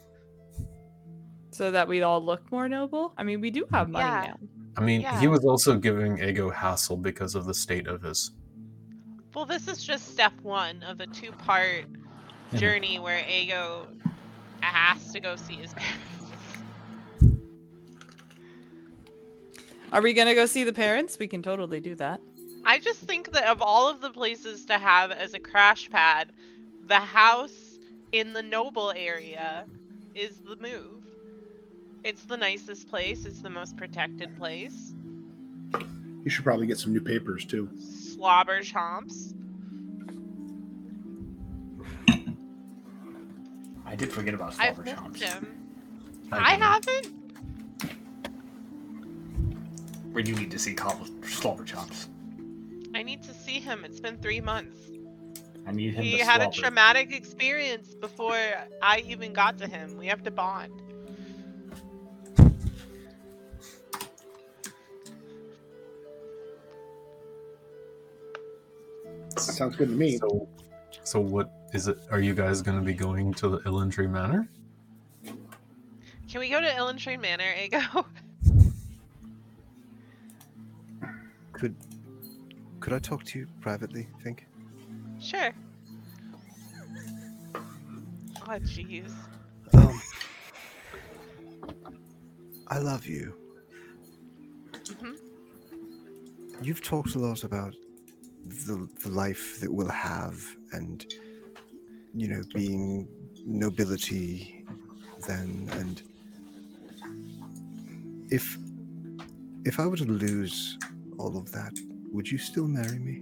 So 1.51 1.71
that 1.71 1.87
we'd 1.87 2.03
all 2.03 2.23
look 2.23 2.51
more 2.51 2.67
noble. 2.69 3.13
I 3.17 3.23
mean, 3.23 3.41
we 3.41 3.49
do 3.51 3.65
have 3.71 3.89
money 3.89 4.05
Yeah. 4.05 4.27
now. 4.27 4.37
I 4.77 4.81
mean, 4.81 5.01
Yeah. 5.01 5.19
he 5.19 5.27
was 5.27 5.43
also 5.43 5.75
giving 5.77 6.19
Ego 6.19 6.49
hassle 6.51 6.97
because 6.97 7.33
of 7.33 7.45
the 7.45 7.53
state 7.53 7.87
of 7.87 8.01
his. 8.03 8.31
Well, 9.33 9.45
this 9.45 9.67
is 9.67 9.83
just 9.83 10.11
step 10.11 10.33
one 10.43 10.83
of 10.83 10.99
a 10.99 11.07
two-part 11.07 11.85
Mhm. 12.51 12.57
journey 12.59 12.99
where 12.99 13.23
Ago 13.25 13.87
has 14.61 15.11
to 15.13 15.19
go 15.19 15.35
see 15.35 15.55
his 15.55 15.73
parents. 15.73 16.31
Are 19.91 20.01
we 20.01 20.13
gonna 20.13 20.35
go 20.35 20.45
see 20.45 20.63
the 20.63 20.73
parents? 20.73 21.17
We 21.19 21.27
can 21.27 21.41
totally 21.41 21.79
do 21.79 21.95
that. 21.95 22.19
I 22.67 22.79
just 22.79 22.99
think 22.99 23.31
that 23.31 23.45
of 23.45 23.61
all 23.61 23.89
of 23.89 24.01
the 24.01 24.09
places 24.09 24.65
to 24.65 24.77
have 24.77 25.09
as 25.11 25.33
a 25.33 25.39
crash 25.39 25.89
pad, 25.89 26.33
the 26.85 26.99
house 26.99 27.79
in 28.11 28.33
the 28.33 28.43
Noble 28.43 28.91
area 28.91 29.65
is 30.13 30.39
the 30.41 30.57
move. 30.57 31.01
It's 32.03 32.25
the 32.25 32.35
nicest 32.35 32.89
place. 32.89 33.25
It's 33.25 33.41
the 33.41 33.49
most 33.49 33.77
protected 33.77 34.35
place. 34.37 34.93
You 36.25 36.29
should 36.29 36.43
probably 36.43 36.67
get 36.67 36.77
some 36.77 36.91
new 36.91 36.99
papers 36.99 37.45
too. 37.45 37.69
Slobber 37.79 38.59
chomps. 38.61 39.33
I 43.85 43.95
did 43.95 44.11
forget 44.11 44.33
about 44.33 44.55
I've 44.59 44.75
Slobber 44.75 44.83
missed 44.83 44.97
Chomps. 44.97 45.33
him. 45.33 45.47
I 46.33 46.51
didn't. 46.57 46.63
haven't. 46.63 47.13
Where 50.11 50.21
you 50.25 50.35
need 50.35 50.51
to 50.51 50.59
see 50.59 50.73
Cobble 50.73 51.07
Slobber 51.23 51.63
Chomps. 51.63 52.07
I 53.07 53.09
need 53.09 53.23
to 53.23 53.33
see 53.33 53.61
him. 53.61 53.85
It's 53.85 54.01
been 54.01 54.17
three 54.17 54.41
months. 54.41 54.79
I 55.65 55.71
need 55.71 55.93
him 55.93 56.03
He 56.03 56.17
to 56.17 56.25
had 56.25 56.41
a 56.41 56.43
slobber. 56.43 56.57
traumatic 56.57 57.15
experience 57.15 57.95
before 57.95 58.35
I 58.81 59.01
even 59.07 59.31
got 59.31 59.57
to 59.59 59.67
him. 59.67 59.95
We 59.95 60.07
have 60.07 60.23
to 60.23 60.31
bond. 60.31 60.73
Sounds 69.37 69.77
good 69.77 69.87
to 69.87 69.95
me. 69.95 70.17
So, 70.17 70.49
so 71.03 71.21
what 71.21 71.49
is 71.71 71.87
it? 71.87 71.99
Are 72.11 72.19
you 72.19 72.33
guys 72.33 72.61
going 72.61 72.77
to 72.77 72.83
be 72.83 72.93
going 72.93 73.33
to 73.35 73.47
the 73.47 73.59
Illantry 73.59 74.09
Manor? 74.09 74.49
Can 76.29 76.41
we 76.41 76.49
go 76.49 76.59
to 76.59 76.67
Illentree 76.67 77.21
Manor, 77.21 77.53
Ego? 77.57 77.79
Could 81.53 81.73
could 82.87 82.95
I 82.95 82.99
talk 82.99 83.25
to 83.25 83.39
you 83.39 83.47
privately, 83.59 84.07
think? 84.23 84.47
sure. 85.19 85.53
Oh, 87.53 88.59
jeez. 88.59 89.11
Um, 89.73 90.01
I 92.69 92.77
love 92.79 93.05
you. 93.05 93.33
Mhm. 94.71 95.17
You've 96.61 96.81
talked 96.81 97.15
a 97.15 97.19
lot 97.19 97.43
about 97.43 97.75
the, 98.45 98.87
the 99.03 99.09
life 99.09 99.59
that 99.59 99.69
we'll 99.69 99.89
have 99.89 100.41
and, 100.71 101.05
you 102.13 102.29
know, 102.29 102.41
being 102.53 103.09
nobility 103.45 104.63
then. 105.27 105.69
And 105.73 106.01
if, 108.31 108.57
if 109.65 109.77
I 109.77 109.87
were 109.87 109.97
to 109.97 110.05
lose 110.05 110.77
all 111.17 111.37
of 111.37 111.51
that, 111.51 111.73
would 112.17 112.29
you 112.31 112.39
still 112.39 112.67
marry 112.67 112.97
me? 112.97 113.21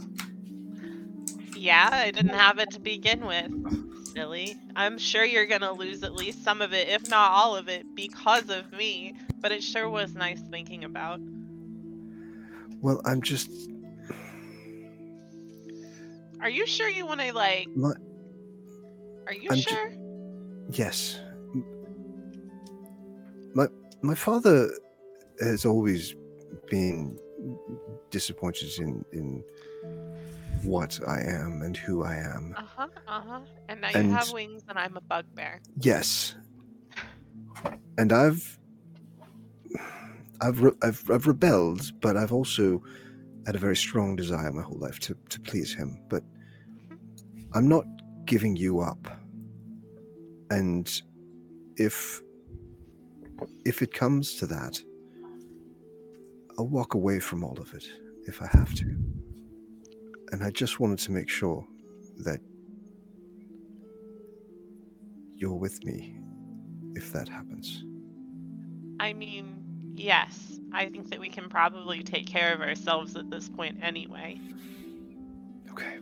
Yeah, 1.54 1.90
I 1.92 2.12
didn't 2.12 2.34
have 2.34 2.60
it 2.60 2.72
to 2.72 2.80
begin 2.80 3.26
with. 3.26 3.52
Silly. 4.14 4.56
I'm 4.78 4.98
sure 4.98 5.26
you're 5.26 5.46
gonna 5.46 5.74
lose 5.74 6.02
at 6.04 6.14
least 6.16 6.46
some 6.46 6.62
of 6.62 6.74
it, 6.74 6.88
if 6.88 7.10
not 7.10 7.32
all 7.32 7.58
of 7.58 7.68
it, 7.68 7.86
because 7.94 8.50
of 8.50 8.72
me. 8.72 9.14
But 9.42 9.52
it 9.52 9.62
sure 9.62 9.90
was 9.90 10.16
nice 10.16 10.40
thinking 10.50 10.86
about. 10.86 11.20
Well, 12.80 13.02
I'm 13.06 13.22
just. 13.22 13.52
Are 16.40 16.50
you 16.50 16.66
sure 16.66 16.88
you 16.88 17.06
want 17.06 17.20
to 17.20 17.34
like? 17.34 17.68
My, 17.76 17.92
Are 19.28 19.34
you 19.34 19.50
I'm 19.52 19.58
ju- 19.58 19.70
sure? 19.70 19.92
Yes. 20.72 21.20
My 23.54 23.68
my 24.02 24.16
father 24.16 24.70
has 25.42 25.66
always 25.66 26.16
been 26.70 27.18
disappointed 28.10 28.70
in 28.80 29.06
in 29.12 29.44
what 30.64 31.00
I 31.08 31.22
am 31.22 31.62
and 31.62 31.76
who 31.76 32.04
I 32.04 32.16
am. 32.16 32.56
Uh 32.58 32.64
huh. 32.66 32.88
Uh 33.08 33.22
huh. 33.22 33.40
And 33.70 33.82
now 33.82 33.90
you 33.90 34.10
have 34.12 34.32
wings, 34.32 34.64
and 34.68 34.78
I'm 34.78 34.98
a 34.98 35.02
bugbear. 35.02 35.62
Yes. 35.80 36.36
And 37.98 38.12
I've 38.12 38.60
I've 40.42 40.62
re- 40.62 40.78
I've 40.84 41.10
I've 41.10 41.28
rebelled, 41.28 41.92
but 42.02 42.18
I've 42.18 42.34
also 42.34 42.82
had 43.46 43.56
a 43.56 43.60
very 43.60 43.76
strong 43.76 44.16
desire 44.16 44.52
my 44.52 44.64
whole 44.64 44.80
life 44.80 45.00
to 45.02 45.16
to 45.30 45.40
please 45.40 45.74
him. 45.74 46.00
But 46.10 46.24
I'm 47.54 47.68
not 47.68 47.86
giving 48.26 48.56
you 48.56 48.80
up. 48.80 49.08
And 50.50 50.90
if 51.78 52.22
if 53.66 53.82
it 53.82 53.94
comes 53.94 54.36
to 54.36 54.48
that, 54.48 54.80
I'll 56.58 56.68
walk 56.68 56.94
away 56.94 57.20
from 57.20 57.44
all 57.44 57.60
of 57.60 57.74
it 57.74 57.86
if 58.28 58.42
I 58.42 58.48
have 58.52 58.74
to. 58.76 58.86
And 60.32 60.44
I 60.44 60.52
just 60.52 60.80
wanted 60.80 61.00
to 61.00 61.12
make 61.12 61.30
sure 61.30 61.66
that 62.24 62.40
you're 65.36 65.54
with 65.54 65.84
me 65.84 66.18
if 66.94 67.12
that 67.14 67.28
happens. 67.28 67.84
I 69.00 69.14
mean, 69.14 69.94
yes. 69.96 70.60
I 70.72 70.88
think 70.88 71.10
that 71.10 71.20
we 71.20 71.30
can 71.30 71.50
probably 71.50 72.04
take 72.04 72.26
care 72.28 72.54
of 72.54 72.62
ourselves 72.62 73.16
at 73.16 73.30
this 73.30 73.50
point 73.50 73.78
anyway. 73.82 74.40
Okay. 75.72 76.00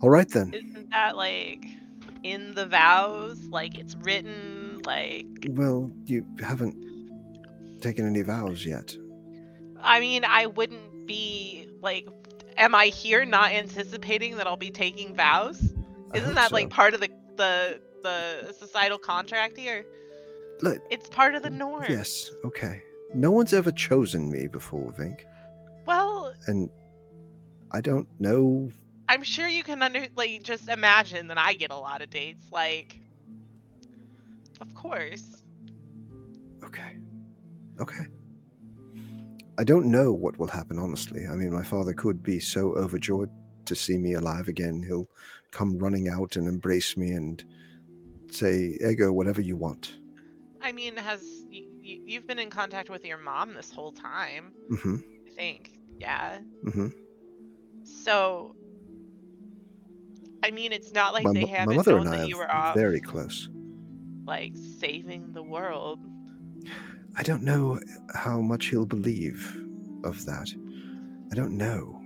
All 0.00 0.10
right 0.10 0.28
then. 0.28 0.52
Isn't 0.52 0.90
that 0.90 1.16
like 1.16 1.64
in 2.22 2.54
the 2.54 2.66
vows? 2.66 3.44
Like 3.46 3.78
it's 3.78 3.96
written? 3.96 4.80
Like, 4.84 5.26
Well, 5.50 5.92
you 6.06 6.24
haven't 6.40 6.76
taken 7.82 8.06
any 8.06 8.22
vows 8.22 8.64
yet. 8.64 8.96
I 9.82 10.00
mean, 10.00 10.24
I 10.24 10.46
wouldn't 10.46 11.06
be 11.06 11.68
like, 11.80 12.08
am 12.56 12.74
I 12.74 12.86
here 12.86 13.24
not 13.24 13.50
anticipating 13.52 14.36
that 14.36 14.46
I'll 14.46 14.56
be 14.56 14.70
taking 14.70 15.14
vows? 15.14 15.60
Isn't 16.14 16.34
that 16.34 16.50
so. 16.50 16.54
like 16.54 16.70
part 16.70 16.94
of 16.94 17.00
the 17.00 17.08
the 17.36 17.80
the 18.02 18.52
societal 18.58 18.98
contract 18.98 19.56
here? 19.56 19.84
Look, 20.60 20.80
It's 20.90 21.08
part 21.08 21.34
of 21.34 21.42
the 21.42 21.50
norm. 21.50 21.84
yes, 21.88 22.30
okay. 22.44 22.82
No 23.14 23.30
one's 23.30 23.52
ever 23.52 23.72
chosen 23.72 24.30
me 24.30 24.46
before, 24.46 24.92
Vink, 24.92 25.20
Well, 25.86 26.32
and 26.46 26.70
I 27.72 27.80
don't 27.80 28.06
know. 28.20 28.70
I'm 29.08 29.22
sure 29.24 29.48
you 29.48 29.62
can 29.64 29.82
under 29.82 30.06
like 30.16 30.42
just 30.44 30.68
imagine 30.68 31.26
that 31.28 31.38
I 31.38 31.54
get 31.54 31.70
a 31.72 31.76
lot 31.76 32.00
of 32.02 32.10
dates. 32.10 32.46
Like, 32.52 32.98
of 34.60 34.72
course. 34.74 35.42
Okay. 36.64 36.96
Okay. 37.82 38.06
I 39.58 39.64
don't 39.64 39.86
know 39.86 40.12
what 40.12 40.38
will 40.38 40.46
happen, 40.46 40.78
honestly. 40.78 41.26
I 41.26 41.34
mean, 41.34 41.52
my 41.52 41.62
father 41.62 41.92
could 41.92 42.22
be 42.22 42.40
so 42.40 42.72
overjoyed 42.74 43.28
to 43.66 43.74
see 43.74 43.98
me 43.98 44.14
alive 44.14 44.48
again. 44.48 44.82
He'll 44.82 45.08
come 45.50 45.78
running 45.78 46.08
out 46.08 46.36
and 46.36 46.48
embrace 46.48 46.96
me 46.96 47.10
and 47.10 47.44
say, 48.30 48.78
Ego, 48.88 49.12
whatever 49.12 49.40
you 49.42 49.56
want. 49.56 49.94
I 50.62 50.72
mean, 50.72 50.96
has 50.96 51.22
you, 51.50 51.66
you, 51.82 52.02
you've 52.06 52.26
been 52.26 52.38
in 52.38 52.48
contact 52.48 52.88
with 52.88 53.04
your 53.04 53.18
mom 53.18 53.54
this 53.54 53.70
whole 53.70 53.92
time? 53.92 54.52
Mm-hmm. 54.70 54.96
I 55.26 55.30
think. 55.36 55.72
Yeah. 55.98 56.38
Mm-hmm. 56.64 56.88
So, 57.84 58.54
I 60.42 60.50
mean, 60.50 60.72
it's 60.72 60.92
not 60.92 61.12
like 61.12 61.24
my, 61.24 61.32
they 61.34 61.46
haven't 61.46 61.68
my 61.68 61.76
mother 61.76 61.92
known 61.92 62.06
and 62.06 62.14
I 62.14 62.18
that 62.18 62.28
you 62.28 62.38
were 62.38 62.50
off, 62.50 62.74
very 62.74 63.00
close. 63.00 63.48
like 64.24 64.54
saving 64.80 65.32
the 65.32 65.42
world. 65.42 65.98
I 67.16 67.22
don't 67.22 67.42
know 67.42 67.78
how 68.14 68.40
much 68.40 68.66
he'll 68.66 68.86
believe 68.86 69.56
of 70.04 70.24
that. 70.26 70.48
I 71.30 71.34
don't 71.34 71.56
know. 71.56 72.00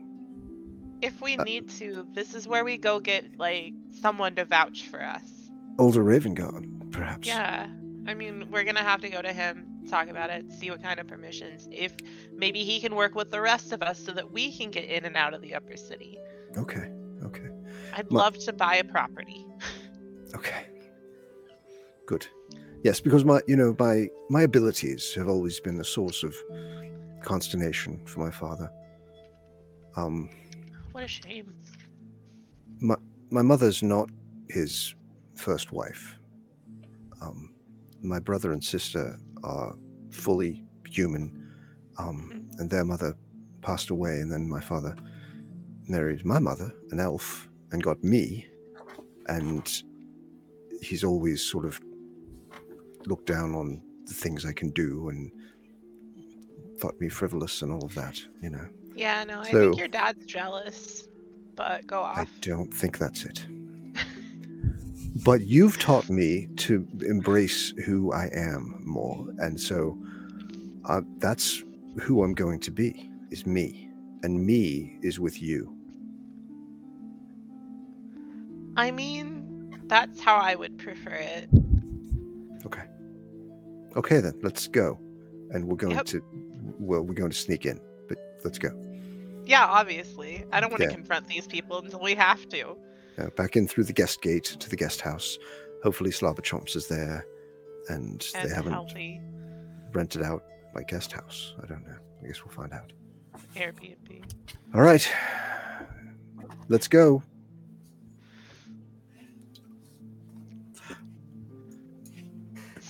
If 1.02 1.20
we 1.20 1.36
Uh, 1.36 1.44
need 1.44 1.68
to, 1.70 2.06
this 2.12 2.34
is 2.34 2.48
where 2.48 2.64
we 2.64 2.76
go 2.78 2.98
get 3.00 3.38
like 3.38 3.74
someone 3.90 4.34
to 4.36 4.44
vouch 4.44 4.88
for 4.88 5.02
us. 5.02 5.50
Ulder 5.78 6.02
Ravengard, 6.02 6.90
perhaps. 6.92 7.26
Yeah. 7.28 7.68
I 8.06 8.14
mean, 8.14 8.48
we're 8.50 8.64
gonna 8.64 8.82
have 8.82 9.00
to 9.02 9.08
go 9.10 9.20
to 9.20 9.32
him, 9.32 9.66
talk 9.88 10.08
about 10.08 10.30
it, 10.30 10.50
see 10.52 10.70
what 10.70 10.82
kind 10.82 10.98
of 10.98 11.06
permissions. 11.06 11.68
If 11.70 11.92
maybe 12.32 12.64
he 12.64 12.80
can 12.80 12.94
work 12.94 13.14
with 13.14 13.30
the 13.30 13.40
rest 13.40 13.72
of 13.72 13.82
us 13.82 13.98
so 13.98 14.12
that 14.12 14.32
we 14.32 14.56
can 14.56 14.70
get 14.70 14.84
in 14.84 15.04
and 15.04 15.16
out 15.16 15.34
of 15.34 15.42
the 15.42 15.54
upper 15.54 15.76
city. 15.76 16.18
Okay. 16.56 16.90
Okay. 17.24 17.48
I'd 17.92 18.10
Ma- 18.10 18.20
love 18.20 18.38
to 18.38 18.52
buy 18.52 18.76
a 18.76 18.84
property. 18.84 19.44
Okay. 20.34 20.66
Good. 22.06 22.26
Yes, 22.82 23.00
because 23.00 23.24
my, 23.24 23.40
you 23.48 23.56
know, 23.56 23.74
my 23.78 24.08
my 24.30 24.42
abilities 24.42 25.14
have 25.14 25.28
always 25.28 25.58
been 25.60 25.80
a 25.80 25.84
source 25.84 26.22
of 26.22 26.34
consternation 27.22 28.04
for 28.06 28.20
my 28.20 28.30
father. 28.30 28.70
Um, 29.96 30.30
What 30.92 31.04
a 31.04 31.08
shame. 31.08 31.54
my 32.80 32.96
my 33.30 33.42
mother's 33.42 33.82
not 33.82 34.10
his 34.48 34.94
first 35.34 35.72
wife. 35.72 36.16
Um, 37.20 37.54
my 38.02 38.20
brother 38.20 38.52
and 38.52 38.62
sister 38.62 39.18
are 39.42 39.74
fully 40.10 40.64
human, 40.88 41.52
um, 41.98 42.48
and 42.58 42.70
their 42.70 42.84
mother 42.84 43.16
passed 43.62 43.90
away, 43.90 44.20
and 44.20 44.30
then 44.30 44.48
my 44.48 44.60
father 44.60 44.94
married 45.88 46.24
my 46.24 46.38
mother, 46.38 46.72
an 46.90 47.00
elf, 47.00 47.48
and 47.72 47.82
got 47.82 48.02
me, 48.04 48.46
and 49.28 49.82
he's 50.82 51.02
always 51.02 51.42
sort 51.42 51.64
of 51.64 51.80
looked 53.06 53.26
down 53.26 53.54
on 53.54 53.80
the 54.06 54.14
things 54.14 54.44
I 54.44 54.52
can 54.52 54.70
do 54.70 55.08
and 55.08 55.30
thought 56.80 57.00
me 57.00 57.08
frivolous 57.08 57.62
and 57.62 57.72
all 57.72 57.84
of 57.84 57.94
that, 57.94 58.20
you 58.42 58.50
know. 58.50 58.66
Yeah, 58.94 59.24
no, 59.24 59.40
I 59.40 59.50
think 59.50 59.78
your 59.78 59.88
dad's 59.88 60.24
jealous. 60.24 61.08
But 61.54 61.86
go 61.86 62.02
off. 62.02 62.18
I 62.18 62.26
don't 62.40 62.72
think 62.72 62.98
that's 62.98 63.24
it. 63.24 63.46
but 65.24 65.42
you've 65.42 65.78
taught 65.78 66.08
me 66.10 66.48
to 66.56 66.86
embrace 67.06 67.70
who 67.84 68.12
I 68.12 68.28
am 68.34 68.82
more, 68.84 69.26
and 69.38 69.58
so 69.58 69.98
uh, 70.84 71.00
that's 71.18 71.62
who 72.00 72.22
I'm 72.22 72.34
going 72.34 72.60
to 72.60 72.70
be. 72.70 73.10
Is 73.30 73.46
me, 73.46 73.90
and 74.22 74.46
me 74.46 74.98
is 75.02 75.18
with 75.18 75.42
you. 75.42 75.74
I 78.76 78.90
mean, 78.90 79.82
that's 79.86 80.20
how 80.20 80.36
I 80.36 80.54
would 80.54 80.78
prefer 80.78 81.14
it. 81.14 81.48
Okay. 83.96 84.20
Then, 84.20 84.38
let's 84.42 84.68
go, 84.68 84.98
and 85.50 85.66
we're 85.66 85.76
going 85.76 85.96
Yep. 85.96 86.06
to. 86.06 86.22
Well, 86.78 87.02
we're 87.02 87.14
going 87.14 87.30
to 87.30 87.36
sneak 87.36 87.64
in, 87.66 87.80
but 88.08 88.18
let's 88.44 88.58
go. 88.58 88.70
Yeah, 89.44 89.64
obviously. 89.64 90.44
I 90.52 90.60
don't 90.60 90.70
want 90.70 90.82
to 90.82 90.88
confront 90.88 91.28
these 91.28 91.46
people 91.46 91.78
until 91.78 92.00
we 92.00 92.14
have 92.14 92.48
to. 92.50 92.76
Uh, 93.18 93.26
back 93.36 93.56
in 93.56 93.66
through 93.66 93.84
the 93.84 93.92
guest 93.92 94.20
gate 94.20 94.44
to 94.44 94.68
the 94.68 94.76
guest 94.76 95.00
house. 95.00 95.38
Hopefully, 95.82 96.10
Slobber 96.10 96.42
Chomps 96.42 96.76
is 96.76 96.88
there, 96.88 97.24
and, 97.88 98.26
And 98.34 98.50
they 98.50 98.54
haven't 98.54 98.72
healthy 98.72 99.20
rented 99.92 100.22
out 100.22 100.42
my 100.74 100.82
guest 100.82 101.12
house. 101.12 101.54
I 101.62 101.66
don't 101.66 101.86
know. 101.86 101.96
I 102.22 102.26
guess 102.26 102.44
we'll 102.44 102.52
find 102.52 102.72
out. 102.72 102.92
Airbnb. 103.54 104.22
All 104.74 104.82
right. 104.82 105.08
Let's 106.68 106.88
go. 106.88 107.22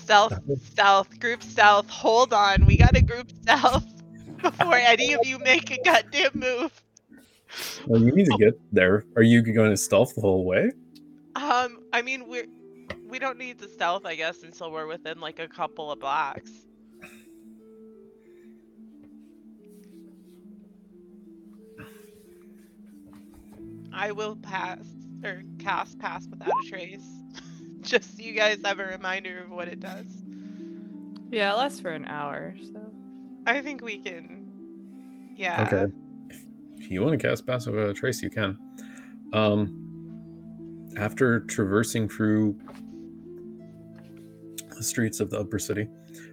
Stealth, 0.07 0.39
stealth, 0.63 1.19
group 1.21 1.43
South. 1.43 1.91
Hold 1.91 2.33
on, 2.33 2.65
we 2.65 2.77
got 2.77 2.95
to 2.95 3.03
group 3.03 3.29
South 3.45 3.85
before 4.41 4.77
any 4.77 5.15
of 5.15 5.27
you 5.27 5.41
make 5.41 5.73
a 5.73 5.83
goddamn 5.83 6.31
move. 6.35 6.81
Well, 7.89 8.01
you 8.01 8.13
need 8.13 8.27
to 8.27 8.37
get 8.39 8.55
there. 8.73 9.05
Are 9.17 9.23
you 9.23 9.43
going 9.43 9.71
to 9.71 9.77
stealth 9.77 10.15
the 10.15 10.21
whole 10.21 10.45
way? 10.45 10.71
Um, 11.35 11.81
I 11.93 12.03
mean, 12.03 12.29
we're 12.29 12.47
we 13.09 13.19
don't 13.19 13.37
need 13.37 13.59
to 13.59 13.69
stealth, 13.69 14.07
I 14.07 14.15
guess, 14.15 14.45
until 14.45 14.71
we're 14.71 14.87
within 14.87 15.19
like 15.19 15.41
a 15.41 15.49
couple 15.49 15.91
of 15.91 15.99
blocks. 15.99 16.53
I 23.93 24.13
will 24.13 24.37
pass 24.37 24.85
or 25.25 25.43
cast 25.59 25.99
pass 25.99 26.29
without 26.29 26.51
a 26.51 26.69
trace. 26.69 27.25
Just 27.97 28.17
so 28.17 28.23
you 28.25 28.33
guys 28.33 28.59
have 28.65 28.81
a 28.81 28.85
reminder 28.85 29.45
of 29.45 29.51
what 29.51 29.69
it 29.69 29.79
does. 29.79 30.07
Yeah, 31.31 31.53
it 31.53 31.57
lasts 31.57 31.79
for 31.79 31.91
an 31.91 32.05
hour, 32.07 32.57
so. 32.73 32.81
I 33.47 33.63
think 33.63 33.81
we 33.81 33.99
can. 33.99 34.45
Yeah. 35.37 35.63
Okay. 35.63 35.93
If 36.79 36.91
you 36.91 37.01
want 37.03 37.21
to 37.21 37.29
cast 37.29 37.47
passive 37.47 37.79
uh, 37.79 37.93
trace, 37.93 38.23
you 38.23 38.31
can. 38.31 38.59
Um, 39.33 40.93
after 40.97 41.41
traversing 41.41 42.09
through 42.09 42.59
the 44.77 44.83
streets 44.83 45.21
of 45.21 45.31
the 45.31 45.39
upper 45.39 45.61
city, 45.61 45.87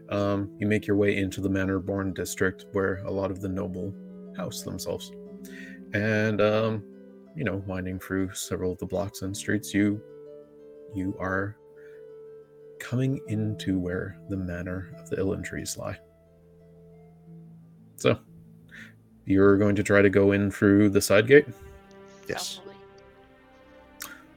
um, 0.10 0.50
you 0.58 0.66
make 0.66 0.88
your 0.88 0.98
way 0.98 1.18
into 1.18 1.40
the 1.40 1.50
Manor-born 1.50 2.16
district, 2.16 2.66
where 2.72 2.96
a 3.06 3.12
lot 3.12 3.30
of 3.30 3.42
the 3.42 3.50
noble 3.50 3.94
house 4.36 4.64
themselves. 4.64 5.12
And 5.94 6.42
um, 6.42 6.84
you 7.36 7.44
know, 7.44 7.64
winding 7.68 8.00
through 8.00 8.34
several 8.34 8.72
of 8.72 8.80
the 8.80 8.88
blocks 8.88 9.22
and 9.22 9.38
streets, 9.38 9.72
you 9.72 10.02
you 10.96 11.16
are 11.20 11.58
coming 12.80 13.22
into 13.28 13.80
where 13.80 14.18
the 14.30 14.38
manor 14.38 14.94
of 15.00 15.10
the 15.10 15.16
Illan 15.18 15.44
trees 15.44 15.78
lie. 15.78 15.98
So, 17.96 18.20
you're 19.26 19.58
going 19.58 19.76
to 19.76 19.84
try 19.84 20.02
to 20.02 20.10
go 20.10 20.34
in 20.34 20.52
through 20.52 20.90
the 20.90 21.02
side 21.02 21.28
gate? 21.28 21.48
Yes. 22.28 22.60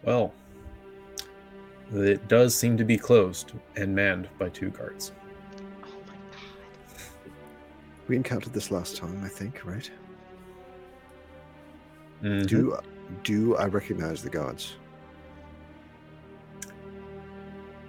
Well, 0.05 0.33
it 1.93 2.29
does 2.29 2.55
seem 2.55 2.77
to 2.77 2.85
be 2.85 2.97
closed 2.97 3.53
and 3.75 3.95
manned 3.95 4.29
by 4.39 4.49
two 4.49 4.71
guards. 4.71 5.13
Oh 5.83 5.89
my 6.07 6.15
god. 6.31 7.33
We 8.07 8.17
encountered 8.17 8.53
this 8.53 8.71
last 8.71 8.97
time, 8.97 9.21
I 9.25 9.29
think, 9.29 9.65
right? 9.65 9.91
Mhm. 12.23 12.47
Do 12.47 12.79
do 13.23 13.57
I 13.57 13.67
recognize 13.67 14.23
the 14.23 14.31
guards? 14.31 14.77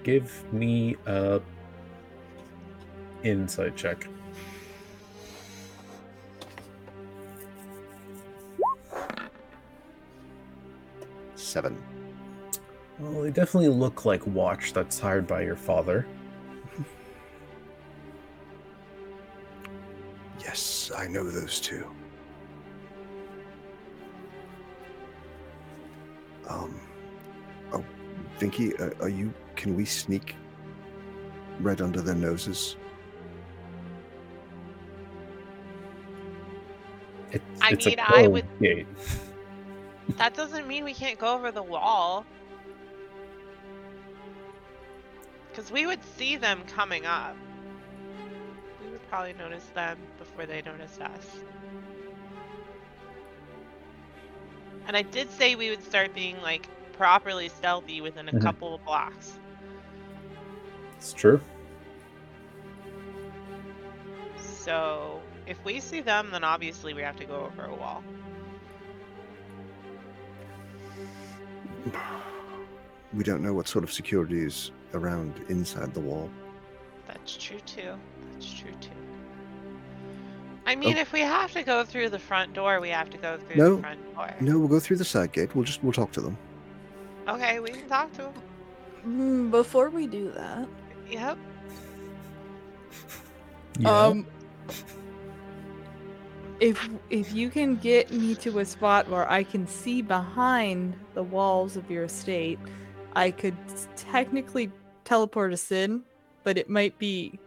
Give 0.08 0.54
me 0.54 0.96
a 1.06 1.42
insight 3.24 3.76
check. 3.76 4.08
Seven. 11.36 11.78
Well, 13.00 13.24
they 13.24 13.32
definitely 13.32 13.68
look 13.68 14.06
like 14.06 14.26
watch 14.26 14.72
that's 14.72 14.98
hired 14.98 15.28
by 15.28 15.42
your 15.42 15.58
father. 15.58 16.08
Yes, 20.40 20.90
I 20.98 21.08
know 21.08 21.30
those 21.30 21.60
two. 21.60 21.86
Um. 26.48 26.80
Oh, 27.74 27.84
Vinky, 28.40 28.80
uh, 28.80 29.04
are 29.04 29.10
you? 29.10 29.34
Can 29.58 29.76
we 29.76 29.84
sneak 29.86 30.36
right 31.60 31.82
under 31.82 32.00
their 32.02 32.16
noses? 32.16 32.78
It's, 37.32 37.44
I 37.62 37.72
it's 37.72 37.86
mean, 37.86 38.00
a 38.00 38.04
I 38.08 38.28
would- 38.28 38.60
gate. 38.62 38.88
That 40.16 40.36
doesn't 40.36 40.70
mean 40.70 40.86
we 40.86 40.94
can't 40.94 41.20
go 41.20 41.36
over 41.36 41.52
the 41.52 41.62
wall. 41.62 42.26
Because 45.50 45.70
we 45.70 45.86
would 45.86 46.00
see 46.16 46.38
them 46.38 46.62
coming 46.66 47.06
up. 47.06 47.36
We 48.82 48.90
would 48.90 49.06
probably 49.10 49.34
notice 49.34 49.66
them 49.76 49.98
before 50.18 50.46
they 50.46 50.62
noticed 50.62 51.02
us. 51.02 51.26
And 54.88 54.96
I 54.96 55.02
did 55.02 55.30
say 55.30 55.56
we 55.56 55.70
would 55.72 55.84
start 55.84 56.16
being 56.16 56.42
like 56.42 56.70
properly 56.94 57.50
stealthy 57.50 58.00
within 58.00 58.30
a 58.30 58.32
Mhm. 58.32 58.42
couple 58.42 58.74
of 58.76 58.86
blocks. 58.86 59.38
It's 60.98 61.14
true. 61.14 61.40
So 64.38 65.22
if 65.46 65.64
we 65.64 65.80
see 65.80 66.02
them, 66.02 66.30
then 66.32 66.44
obviously 66.44 66.94
we 66.94 67.02
have 67.02 67.16
to 67.18 67.26
go 67.26 67.46
over 67.46 67.66
a 67.66 67.74
wall. 67.76 68.04
We 73.14 73.24
don't 73.24 73.42
know 73.42 73.54
what 73.54 73.68
sort 73.68 73.84
of 73.84 73.92
security 73.94 74.44
is 74.44 74.72
around 74.94 75.42
inside 75.50 75.94
the 75.94 76.00
wall. 76.02 76.30
That's 77.08 77.38
true 77.38 77.60
too. 77.66 77.94
That's 78.34 78.52
true 78.54 78.72
too. 78.82 78.90
I 80.66 80.76
mean, 80.76 80.98
Oh. 80.98 81.02
if 81.02 81.14
we 81.14 81.22
have 81.22 81.54
to 81.54 81.64
go 81.64 81.86
through 81.86 82.10
the 82.10 82.20
front 82.20 82.54
door, 82.54 82.82
we 82.82 82.90
have 82.90 83.10
to 83.12 83.18
go 83.18 83.38
through 83.38 83.56
No. 83.56 83.76
the 83.78 83.82
front 83.82 84.16
door. 84.16 84.34
No, 84.42 84.60
we'll 84.60 84.68
go 84.68 84.82
through 84.82 84.98
the 84.98 85.06
side 85.06 85.32
gate. 85.32 85.56
We'll 85.56 85.64
just 85.64 85.82
we'll 85.82 85.94
talk 85.94 86.12
to 86.14 86.22
them. 86.22 86.38
Okay, 87.30 87.60
we 87.62 87.70
can 87.70 87.88
talk 87.88 88.12
to 88.14 88.24
him. 88.24 88.34
Mm, 89.06 89.52
Before 89.52 89.90
we 89.90 90.08
do 90.08 90.32
that, 90.32 90.68
Yep. 91.10 91.38
Um, 93.86 94.26
if 96.60 96.90
if 97.10 97.34
you 97.34 97.50
can 97.50 97.76
get 97.76 98.12
me 98.12 98.36
to 98.36 98.60
a 98.60 98.66
spot 98.66 99.10
where 99.10 99.30
I 99.30 99.44
can 99.44 99.68
see 99.68 100.02
behind 100.02 100.96
the 101.14 101.24
walls 101.24 101.78
of 101.78 101.90
your 101.92 102.06
estate, 102.06 102.60
I 103.16 103.32
could 103.32 103.56
technically 103.96 104.72
teleport 105.04 105.54
us 105.54 105.72
in, 105.72 106.04
but 106.44 106.58
it 106.58 106.70
might 106.70 106.98
be 106.98 107.40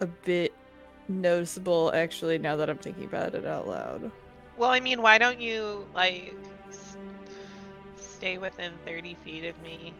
a 0.00 0.06
bit 0.06 0.52
noticeable 1.08 1.90
actually 1.94 2.38
now 2.38 2.56
that 2.56 2.68
I'm 2.68 2.78
thinking 2.78 3.04
about 3.04 3.34
it 3.34 3.46
out 3.46 3.66
loud. 3.66 4.10
Well, 4.56 4.70
I 4.70 4.80
mean, 4.80 5.00
why 5.02 5.18
don't 5.18 5.40
you 5.40 5.86
like 5.94 6.34
s- 6.68 6.96
stay 7.96 8.38
within 8.38 8.72
30 8.84 9.16
feet 9.24 9.44
of 9.44 9.60
me, 9.62 9.94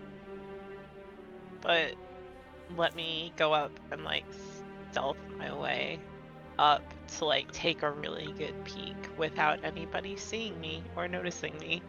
but 1.66 1.94
let 2.76 2.94
me 2.94 3.32
go 3.36 3.52
up 3.52 3.72
and 3.90 4.04
like 4.04 4.24
stealth 4.92 5.16
my 5.36 5.52
way 5.54 5.98
up 6.58 6.82
to 7.18 7.24
like 7.24 7.50
take 7.52 7.82
a 7.82 7.90
really 7.90 8.32
good 8.38 8.54
peek 8.64 8.96
without 9.18 9.58
anybody 9.64 10.16
seeing 10.16 10.58
me 10.60 10.82
or 10.96 11.08
noticing 11.08 11.58
me. 11.58 11.82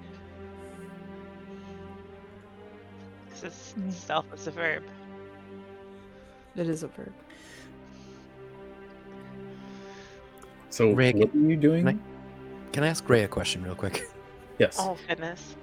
'Cause 3.30 3.44
it's- 3.44 3.74
Mm. 3.78 3.94
stealth 3.94 4.34
is 4.34 4.48
a 4.48 4.52
verb. 4.52 4.84
It 6.56 6.68
is 6.68 6.82
a 6.84 6.88
verb. 6.88 7.14
So 10.72 10.92
Ray, 10.92 11.14
what 11.14 11.34
are 11.34 11.38
you 11.38 11.56
doing? 11.56 11.86
can 11.86 12.02
Can 12.74 12.84
I 12.84 12.88
ask 12.88 13.08
Ray 13.10 13.24
a 13.24 13.28
question 13.28 13.64
real 13.64 13.76
quick? 13.76 14.10
Yes. 14.60 14.78
Oh 14.80 14.98
goodness. 15.08 15.56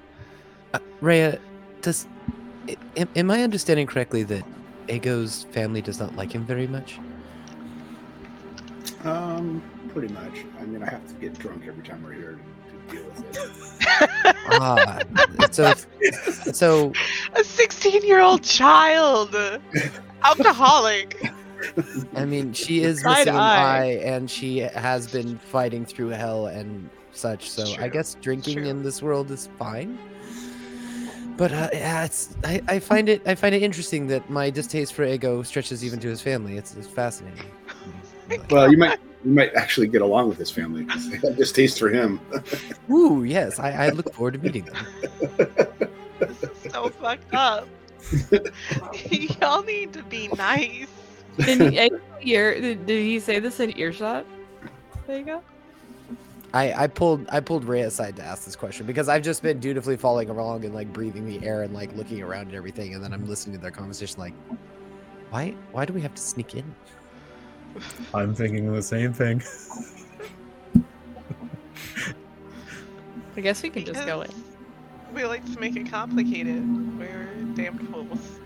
Uh, 0.72 0.78
Rhea, 1.00 1.40
does 1.82 2.06
i- 2.06 2.32
am, 2.96 3.08
am 3.16 3.30
I 3.30 3.42
understanding 3.42 3.86
correctly 3.86 4.22
that 4.24 4.44
Ego's 4.88 5.44
family 5.52 5.80
does 5.82 5.98
not 5.98 6.14
like 6.16 6.32
him 6.32 6.44
very 6.44 6.66
much? 6.66 6.98
Um, 9.04 9.62
pretty 9.90 10.12
much. 10.12 10.44
I 10.58 10.64
mean, 10.64 10.82
I 10.82 10.90
have 10.90 11.06
to 11.08 11.14
get 11.14 11.38
drunk 11.38 11.64
every 11.66 11.82
time 11.82 12.02
we're 12.02 12.12
here 12.12 12.38
to 12.88 12.94
deal 12.94 13.04
with 13.04 13.36
it. 13.36 14.36
Ah, 14.46 14.98
so 15.50 15.72
so 16.52 16.92
A 17.34 17.42
16 17.44 18.04
year 18.04 18.20
old 18.20 18.42
child! 18.42 19.34
Alcoholic! 20.22 21.30
I 22.14 22.24
mean, 22.24 22.52
she 22.52 22.82
is 22.82 23.00
Side 23.00 23.18
missing 23.18 23.34
an 23.34 23.40
eye. 23.40 23.78
eye, 23.78 24.00
and 24.04 24.30
she 24.30 24.58
has 24.58 25.10
been 25.10 25.38
fighting 25.38 25.84
through 25.86 26.08
hell 26.10 26.46
and 26.46 26.90
such. 27.12 27.48
So 27.50 27.64
I 27.78 27.88
guess 27.88 28.16
drinking 28.20 28.58
true. 28.58 28.66
in 28.68 28.82
this 28.82 29.02
world 29.02 29.30
is 29.30 29.48
fine. 29.58 29.98
But 31.36 31.52
uh, 31.52 31.68
yeah, 31.72 32.04
it's 32.04 32.36
I, 32.44 32.60
I 32.68 32.78
find 32.78 33.08
it 33.08 33.22
I 33.26 33.34
find 33.34 33.54
it 33.54 33.62
interesting 33.62 34.06
that 34.08 34.28
my 34.30 34.50
distaste 34.50 34.94
for 34.94 35.04
Ego 35.04 35.42
stretches 35.42 35.84
even 35.84 35.98
to 36.00 36.08
his 36.08 36.20
family. 36.20 36.56
It's, 36.56 36.74
it's 36.74 36.88
fascinating. 36.88 37.46
Well, 38.48 38.70
you 38.70 38.78
might 38.78 38.98
you 39.22 39.32
might 39.32 39.54
actually 39.54 39.86
get 39.86 40.00
along 40.00 40.30
with 40.30 40.38
his 40.38 40.50
family 40.50 40.84
because 40.84 41.12
have 41.12 41.36
distaste 41.36 41.78
for 41.78 41.90
him. 41.90 42.18
Ooh, 42.90 43.24
yes, 43.24 43.58
I, 43.58 43.70
I 43.70 43.88
look 43.90 44.14
forward 44.14 44.32
to 44.32 44.38
meeting 44.38 44.64
them. 44.64 44.86
This 46.18 46.42
is 46.64 46.72
so 46.72 46.88
fucked 46.88 47.34
up. 47.34 47.68
Y'all 49.40 49.62
need 49.62 49.92
to 49.92 50.02
be 50.04 50.28
nice. 50.28 50.86
Did 51.36 51.72
he, 51.72 51.90
ear, 52.32 52.58
did, 52.58 52.86
did 52.86 53.02
he 53.02 53.20
say 53.20 53.40
this 53.40 53.60
in 53.60 53.76
earshot? 53.78 54.24
There 55.06 55.18
you 55.18 55.24
go. 55.24 55.42
I, 56.54 56.84
I 56.84 56.86
pulled 56.86 57.26
I 57.30 57.40
pulled 57.40 57.64
Ray 57.64 57.82
aside 57.82 58.14
to 58.16 58.22
ask 58.22 58.44
this 58.44 58.54
question 58.54 58.86
because 58.86 59.08
I've 59.08 59.22
just 59.22 59.42
been 59.42 59.58
dutifully 59.58 59.96
following 59.96 60.30
along 60.30 60.64
and 60.64 60.72
like 60.72 60.92
breathing 60.92 61.26
the 61.26 61.44
air 61.44 61.62
and 61.62 61.74
like 61.74 61.92
looking 61.96 62.22
around 62.22 62.46
and 62.46 62.54
everything, 62.54 62.94
and 62.94 63.02
then 63.02 63.12
I'm 63.12 63.28
listening 63.28 63.56
to 63.56 63.60
their 63.60 63.72
conversation 63.72 64.20
like, 64.20 64.34
why 65.30 65.56
why 65.72 65.84
do 65.84 65.92
we 65.92 66.00
have 66.00 66.14
to 66.14 66.22
sneak 66.22 66.54
in? 66.54 66.72
I'm 68.14 68.36
thinking 68.36 68.72
the 68.72 68.80
same 68.80 69.12
thing. 69.12 69.42
I 73.36 73.40
guess 73.40 73.60
we 73.60 73.70
can 73.70 73.84
just 73.84 74.06
go 74.06 74.22
in. 74.22 74.30
We 75.12 75.24
like 75.24 75.44
to 75.52 75.58
make 75.58 75.74
it 75.74 75.90
complicated. 75.90 76.62
We're 76.96 77.34
damned 77.54 77.88
fools. 77.88 78.38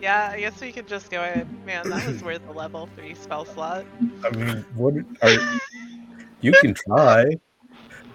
Yeah, 0.00 0.30
I 0.32 0.40
guess 0.40 0.60
we 0.60 0.72
could 0.72 0.86
just 0.86 1.10
go 1.10 1.24
in. 1.24 1.46
Man, 1.66 1.88
that 1.90 2.06
was 2.06 2.22
worth 2.28 2.46
a 2.48 2.52
level 2.52 2.88
3 2.96 3.14
spell 3.14 3.44
slot. 3.44 3.84
I 4.24 4.30
mean, 4.36 4.64
what 4.74 4.94
are 5.22 5.60
you 6.40 6.52
can 6.60 6.74
try. 6.74 7.36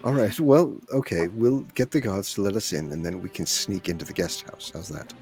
All 0.04 0.14
right. 0.14 0.38
Well, 0.40 0.78
okay. 0.94 1.28
We'll 1.28 1.62
get 1.76 1.92
the 1.92 2.02
guards 2.02 2.34
to 2.36 2.42
let 2.42 2.56
us 2.56 2.74
in, 2.74 2.92
and 2.92 3.06
then 3.06 3.22
we 3.22 3.30
can 3.30 3.46
sneak 3.46 3.90
into 3.90 4.06
the 4.06 4.14
guest 4.14 4.44
house. 4.50 4.72
How's 4.74 4.90
that? 4.90 5.14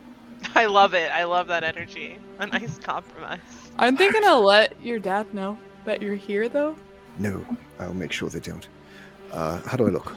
I 0.54 0.66
love 0.66 0.94
it. 0.94 1.10
I 1.12 1.24
love 1.24 1.46
that 1.48 1.64
energy. 1.64 2.18
A 2.38 2.46
nice 2.46 2.78
compromise. 2.78 3.40
I'm 3.78 3.96
thinking 3.96 4.22
I'll 4.24 4.42
let 4.44 4.80
your 4.82 4.98
dad 4.98 5.32
know 5.34 5.58
that 5.84 6.02
you're 6.02 6.14
here, 6.16 6.48
though. 6.48 6.76
No, 7.18 7.44
I'll 7.78 7.94
make 7.94 8.12
sure 8.12 8.28
they 8.28 8.40
don't. 8.40 8.68
Uh, 9.32 9.60
how 9.62 9.76
do 9.76 9.86
I 9.86 9.90
look? 9.90 10.16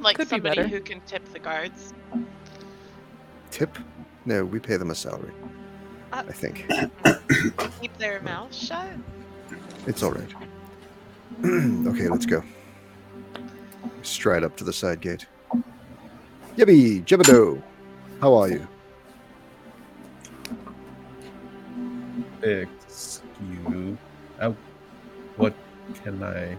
Like 0.00 0.16
Could 0.16 0.28
somebody 0.28 0.56
better. 0.56 0.68
who 0.68 0.80
can 0.80 1.00
tip 1.02 1.24
the 1.32 1.38
guards. 1.38 1.94
Tip? 3.50 3.76
No, 4.30 4.44
we 4.44 4.60
pay 4.60 4.76
them 4.76 4.92
a 4.92 4.94
salary. 4.94 5.32
Uh, 6.12 6.22
I 6.28 6.32
think 6.32 6.70
Keep 7.80 7.98
their 7.98 8.20
mouths 8.22 8.56
shut. 8.56 8.86
it's 9.88 10.04
all 10.04 10.12
right. 10.12 10.32
okay, 11.44 12.06
let's 12.08 12.26
go. 12.26 12.40
Stride 14.02 14.44
up 14.44 14.56
to 14.58 14.62
the 14.62 14.72
side 14.72 15.00
gate. 15.00 15.26
Yebby, 16.56 17.02
Jebbido, 17.04 17.60
how 18.20 18.32
are 18.34 18.48
you? 18.50 18.68
Excuse. 22.42 23.98
Oh, 24.40 24.54
what 25.38 25.54
can 26.04 26.22
I? 26.22 26.56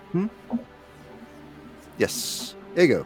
Yes, 1.98 2.54
Ego. 2.78 3.06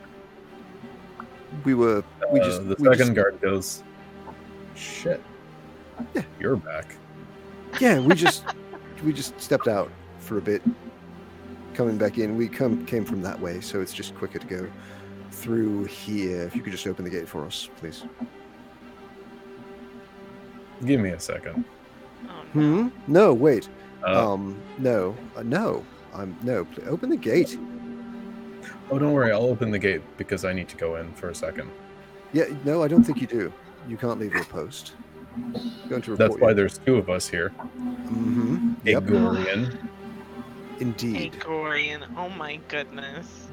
We 1.64 1.76
were. 1.76 2.04
We 2.32 2.40
uh, 2.40 2.46
just. 2.46 2.68
the 2.68 2.76
we 2.80 2.86
second 2.86 2.98
just- 2.98 3.14
guard 3.14 3.40
goes. 3.42 3.84
Shit. 4.76 5.22
Yeah. 6.14 6.24
You're 6.40 6.58
back. 6.58 6.96
Yeah, 7.80 8.00
we 8.00 8.16
just 8.16 8.44
we 9.04 9.14
just 9.14 9.40
stepped 9.40 9.68
out 9.68 9.92
for 10.20 10.38
a 10.38 10.42
bit, 10.42 10.62
coming 11.74 11.98
back 11.98 12.18
in. 12.18 12.38
We 12.38 12.48
come 12.48 12.86
came 12.86 13.06
from 13.06 13.22
that 13.24 13.40
way, 13.40 13.62
so 13.62 13.82
it's 13.82 13.94
just 13.94 14.16
quicker 14.16 14.40
to 14.40 14.48
go 14.48 14.68
through 15.32 15.86
here. 15.86 16.44
If 16.44 16.56
you 16.56 16.62
could 16.62 16.72
just 16.72 16.88
open 16.88 17.06
the 17.06 17.12
gate 17.12 17.28
for 17.28 17.46
us, 17.46 17.70
please. 17.78 18.04
Give 20.84 21.00
me 21.00 21.12
a 21.12 21.20
second. 21.20 21.64
Oh 22.28 22.44
no. 22.54 22.84
Hmm. 22.84 22.88
No, 23.08 23.34
wait. 23.34 23.70
Uh, 24.06 24.34
um. 24.34 24.62
No. 24.78 25.16
Uh, 25.36 25.44
no. 25.44 25.86
I'm 26.14 26.38
no. 26.44 26.66
Pl- 26.66 26.90
open 26.90 27.10
the 27.10 27.18
gate. 27.18 27.58
oh, 28.92 29.00
don't 29.00 29.14
worry. 29.14 29.32
I'll 29.32 29.46
open 29.46 29.72
the 29.72 29.80
gate 29.80 30.02
because 30.18 30.44
I 30.44 30.52
need 30.54 30.68
to 30.70 30.76
go 30.76 30.98
in 30.98 31.14
for 31.14 31.30
a 31.30 31.36
second. 31.36 31.72
Yeah. 32.34 32.46
No, 32.66 32.84
I 32.84 32.90
don't 32.90 33.04
think 33.04 33.22
you 33.22 33.28
do. 33.28 33.54
You 33.88 33.98
can't 33.98 34.20
leave 34.20 34.34
your 34.34 34.46
post. 34.46 34.94
Going 35.90 36.02
to 36.04 36.12
report. 36.12 36.18
That's 36.18 36.38
why 36.38 36.54
there's 36.54 36.78
two 36.80 36.96
of 36.96 37.10
us 37.10 37.28
here. 37.28 37.52
Mm-hmm. 37.68 38.74
Yep. 38.86 39.04
Egorian. 39.04 39.90
Indeed. 40.80 41.34
Egorian. 41.34 42.06
Oh 42.18 42.30
my 42.30 42.58
goodness. 42.68 43.48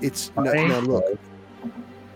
It's 0.00 0.30
no, 0.36 0.52
now 0.52 0.80
look. 0.80 1.18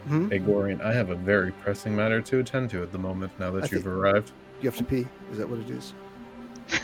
Hmm? 0.08 0.28
Egorian, 0.32 0.80
I 0.82 0.92
have 0.92 1.10
a 1.10 1.14
very 1.14 1.52
pressing 1.52 1.94
matter 1.94 2.20
to 2.20 2.38
attend 2.40 2.70
to 2.70 2.82
at 2.82 2.92
the 2.92 2.98
moment 2.98 3.32
now 3.38 3.50
that 3.52 3.64
I 3.64 3.68
you've 3.70 3.86
arrived. 3.86 4.32
You 4.60 4.68
have 4.68 4.76
to 4.78 4.84
pee. 4.84 5.06
Is 5.30 5.38
that 5.38 5.48
what 5.48 5.60
it 5.60 5.70
is? 5.70 5.94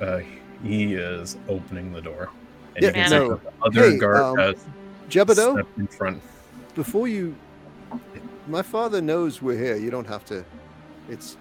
Uh, 0.00 0.20
he 0.62 0.92
is 0.92 1.38
opening 1.48 1.90
the 1.90 2.02
door. 2.02 2.28
And 2.74 2.82
Yeah, 2.82 2.88
you 2.88 2.92
can 2.94 3.10
no. 3.10 3.36
see 3.36 3.40
the 3.42 3.64
other 3.80 3.90
Hey, 3.92 3.98
guard 3.98 4.16
um, 4.18 4.36
has 4.36 4.56
Jebbido. 5.08 5.54
stepped 5.54 5.78
in 5.78 5.86
front. 5.86 6.22
before 6.74 7.08
you 7.08 7.34
my 8.46 8.62
father 8.62 9.00
knows 9.00 9.42
we're 9.42 9.58
here 9.58 9.76
you 9.76 9.90
don't 9.90 10.06
have 10.06 10.24
to 10.24 10.44
it's 11.08 11.36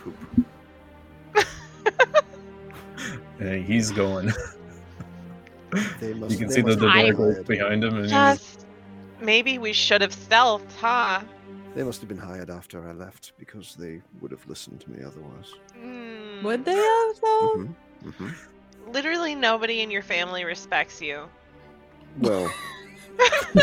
poop 0.00 0.16
And 3.40 3.64
he's 3.64 3.90
going. 3.90 4.32
they 6.00 6.14
must 6.14 6.30
you 6.32 6.38
can 6.38 6.48
they 6.48 6.54
see 6.54 6.60
that 6.60 6.66
must 6.66 6.78
the 6.80 6.88
have 6.90 7.16
door 7.16 7.32
been 7.34 7.42
behind 7.44 7.84
him, 7.84 7.94
and 7.96 8.04
he's, 8.04 8.10
Just 8.10 8.66
maybe 9.20 9.58
we 9.58 9.72
should 9.72 10.00
have 10.00 10.14
stealthed, 10.14 10.72
huh? 10.80 11.20
they 11.74 11.82
must 11.82 12.00
have 12.00 12.08
been 12.08 12.18
hired 12.18 12.50
after 12.50 12.88
i 12.88 12.92
left 12.92 13.32
because 13.36 13.74
they 13.74 14.00
would 14.20 14.30
have 14.30 14.46
listened 14.46 14.80
to 14.80 14.90
me 14.90 15.02
otherwise 15.04 15.50
Hmm. 15.76 16.44
Would 16.44 16.64
they 16.64 16.76
have, 16.76 17.16
though? 17.22 17.48
hmm 18.02 18.10
hmm 18.10 18.28
Literally 18.92 19.34
nobody 19.34 19.80
in 19.80 19.90
your 19.90 20.02
family 20.02 20.44
respects 20.44 21.00
you. 21.02 21.24
well 22.18 22.48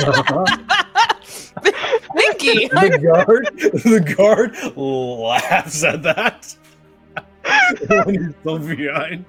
Vinky! 2.15 2.69
the 2.69 2.99
guard, 3.01 3.45
the 3.83 3.99
guard 4.15 4.55
laughs 4.77 5.83
at 5.83 6.03
that. 6.03 6.55
when 8.05 8.15
he's 8.15 8.35
still 8.41 8.59
behind. 8.59 9.25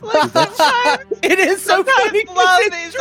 like 0.00 0.32
that's- 0.32 0.56
sometimes 0.56 1.04
It 1.22 1.38
is 1.38 1.62
so 1.62 1.76
Sometimes 1.84 1.96
funny. 2.06 2.24
'cause 2.24 2.36
love 2.36 2.60
it's 2.62 2.76
is 2.76 2.94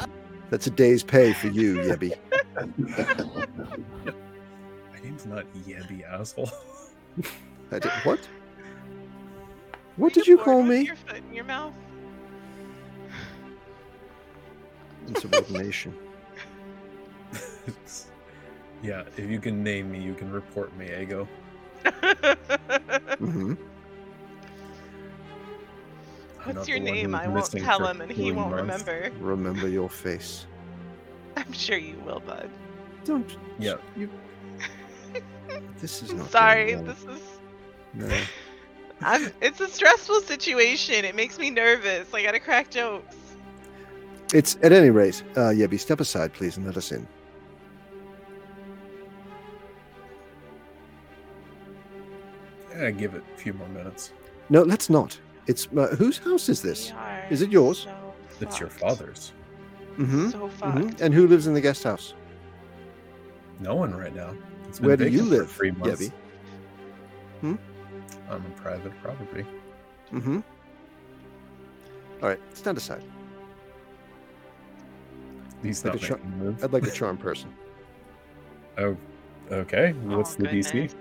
true. 0.00 0.06
That's 0.50 0.66
a 0.66 0.70
day's 0.70 1.02
pay 1.02 1.32
for 1.32 1.48
you, 1.48 1.76
Yebby. 1.76 2.12
My 4.92 4.98
name's 5.02 5.26
not 5.26 5.44
Yebby, 5.66 6.04
asshole. 6.08 6.50
I 7.72 7.78
did, 7.78 7.90
what? 8.04 8.20
What 9.96 10.12
did 10.12 10.26
you 10.26 10.38
call 10.38 10.62
me? 10.62 10.82
Your 10.82 10.96
foot 10.96 11.16
in 11.16 11.32
your 11.34 11.44
mouth. 11.44 11.72
Insubordination. 15.08 15.94
yeah, 18.82 19.04
if 19.16 19.30
you 19.30 19.40
can 19.40 19.62
name 19.62 19.90
me, 19.92 20.00
you 20.00 20.14
can 20.14 20.30
report 20.32 20.76
me, 20.76 20.90
Ego. 21.00 21.28
hmm 23.18 23.54
What's 26.44 26.58
not 26.58 26.68
your 26.68 26.78
name? 26.78 27.14
I 27.14 27.26
won't 27.26 27.50
tell 27.50 27.84
him, 27.86 28.00
and 28.00 28.10
he 28.10 28.30
won't 28.30 28.50
months. 28.50 28.86
remember. 28.86 29.10
Remember 29.20 29.68
your 29.68 29.88
face. 29.88 30.46
I'm 31.36 31.52
sure 31.52 31.76
you 31.76 31.98
will, 32.06 32.20
bud. 32.20 32.48
Don't. 33.04 33.36
Yeah. 33.58 33.76
You. 33.96 34.08
This 35.80 36.02
is 36.02 36.12
not. 36.12 36.30
sorry. 36.30 36.74
well. 36.76 36.84
This 36.84 37.04
is. 37.04 37.20
No. 37.94 38.08
I'm. 39.00 39.30
It's 39.40 39.60
a 39.60 39.68
stressful 39.68 40.20
situation. 40.22 41.04
It 41.04 41.14
makes 41.14 41.38
me 41.38 41.50
nervous. 41.50 42.12
I 42.14 42.22
gotta 42.22 42.40
crack 42.40 42.70
jokes. 42.70 43.16
It's 44.34 44.56
at 44.62 44.72
any 44.72 44.90
rate. 44.90 45.22
Uh, 45.36 45.50
Yebby, 45.52 45.78
step 45.78 46.00
aside, 46.00 46.32
please, 46.32 46.56
and 46.56 46.66
let 46.66 46.76
us 46.76 46.92
in. 46.92 47.06
Yeah, 52.70 52.90
give 52.90 53.14
it 53.14 53.22
a 53.34 53.38
few 53.38 53.52
more 53.54 53.68
minutes. 53.68 54.12
No, 54.50 54.62
let's 54.62 54.90
not. 54.90 55.18
It's 55.46 55.68
uh, 55.76 55.88
whose 55.96 56.18
house 56.18 56.48
is 56.48 56.60
this? 56.60 56.92
Is 57.30 57.40
it 57.42 57.50
yours? 57.50 57.84
so 57.84 58.14
It's 58.40 58.60
your 58.60 58.68
father's. 58.68 59.32
Mm-hmm. 59.96 60.30
So 60.30 60.48
fucked. 60.48 60.78
hmm 60.78 60.88
And 61.02 61.14
who 61.14 61.26
lives 61.26 61.46
in 61.46 61.54
the 61.54 61.60
guest 61.60 61.84
house? 61.84 62.14
No 63.60 63.74
one 63.74 63.94
right 63.94 64.14
now. 64.14 64.34
It's 64.68 64.80
Where 64.80 64.96
do 64.96 65.08
you 65.08 65.22
live, 65.22 65.50
Three 65.50 65.70
months. 65.70 66.10
Yebby? 67.42 67.58
I'm 68.28 68.44
a 68.44 68.50
private 68.60 68.92
property. 69.02 69.46
Mm-hmm. 70.12 70.40
All 72.22 72.28
right, 72.28 72.40
stand 72.54 72.76
aside. 72.76 73.02
He's 75.62 75.84
Like 75.84 75.94
not 75.94 76.02
a 76.02 76.06
char- 76.06 76.18
making 76.18 76.58
a. 76.60 76.64
I'd 76.64 76.72
like 76.72 76.86
a 76.86 76.90
charm 76.98 77.16
person. 77.16 77.52
Oh, 78.78 78.96
okay. 79.50 79.92
What's 80.04 80.34
Oh, 80.34 80.42
the 80.42 80.48
DC? 80.48 80.72
goodness. 80.72 80.94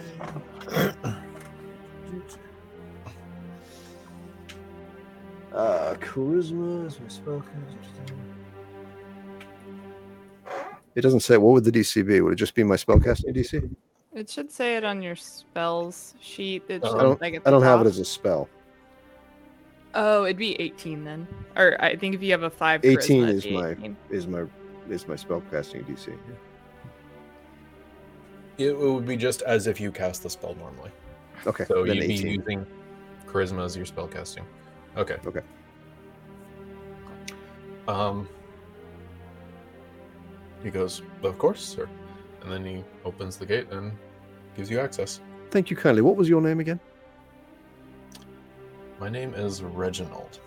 Uh, 5.53 5.95
charisma 5.97 6.87
is 6.87 7.01
my 7.01 7.09
spell. 7.09 7.43
It 10.95 11.01
doesn't 11.03 11.21
say 11.21 11.37
what 11.39 11.53
would 11.55 11.65
the 11.65 11.73
DC 11.73 12.07
be. 12.07 12.21
Would 12.21 12.35
it 12.35 12.37
just 12.37 12.55
be 12.55 12.63
my 12.65 12.77
spellcasting 12.77 13.35
DC? 13.37 13.69
It 14.13 14.29
should 14.29 14.51
say 14.51 14.77
it 14.77 14.85
on 14.85 15.03
your 15.03 15.15
spells 15.17 16.15
sheet. 16.21 16.65
It 16.69 16.85
I 16.85 16.89
don't- 16.89 17.21
like, 17.21 17.41
I 17.47 17.51
don't 17.51 17.63
have 17.63 17.81
it 17.83 17.87
as 17.87 17.99
a 17.99 18.05
spell. 18.05 18.49
Oh, 19.95 20.25
it'd 20.25 20.37
be 20.37 20.61
18 20.61 21.05
then. 21.05 21.27
Or 21.57 21.77
I 21.81 21.97
think 21.97 22.15
if 22.15 22.23
you 22.23 22.31
have 22.33 22.43
a 22.45 22.51
five. 22.51 22.85
18 22.85 23.25
is 23.25 23.45
be 23.45 23.53
my 23.53 23.71
18. 23.71 23.97
is 24.11 24.27
my 24.27 24.45
is 24.89 25.07
my 25.09 25.15
spellcasting 25.15 25.85
DC. 25.87 26.17
It 28.59 28.77
would 28.77 29.07
be 29.07 29.17
just 29.17 29.43
as 29.43 29.67
if 29.67 29.81
you 29.81 29.91
cast 29.91 30.23
the 30.23 30.31
spell 30.31 30.55
normally. 30.57 30.91
Okay, 31.47 31.65
So 31.65 31.85
then 31.85 31.97
you'd 31.97 32.09
be 32.09 32.15
using 32.15 32.67
charisma 33.27 33.65
as 33.65 33.77
your 33.77 33.87
spell 33.87 34.07
casting. 34.07 34.45
Okay. 34.97 35.17
Okay. 35.27 35.41
Um. 37.89 38.29
He 40.63 40.71
goes, 40.71 41.03
"Of 41.23 41.39
course, 41.39 41.65
sir," 41.65 41.89
and 42.43 42.51
then 42.53 42.65
he 42.65 42.85
opens 43.05 43.37
the 43.37 43.47
gate 43.47 43.69
and 43.71 43.93
gives 44.57 44.71
you 44.71 44.81
access. 44.81 45.21
Thank 45.51 45.71
you 45.71 45.77
kindly. 45.77 46.03
What 46.03 46.17
was 46.17 46.29
your 46.29 46.41
name 46.41 46.61
again? 46.61 46.81
My 48.99 49.09
name 49.09 49.35
is 49.35 49.63
Reginald. 49.63 50.41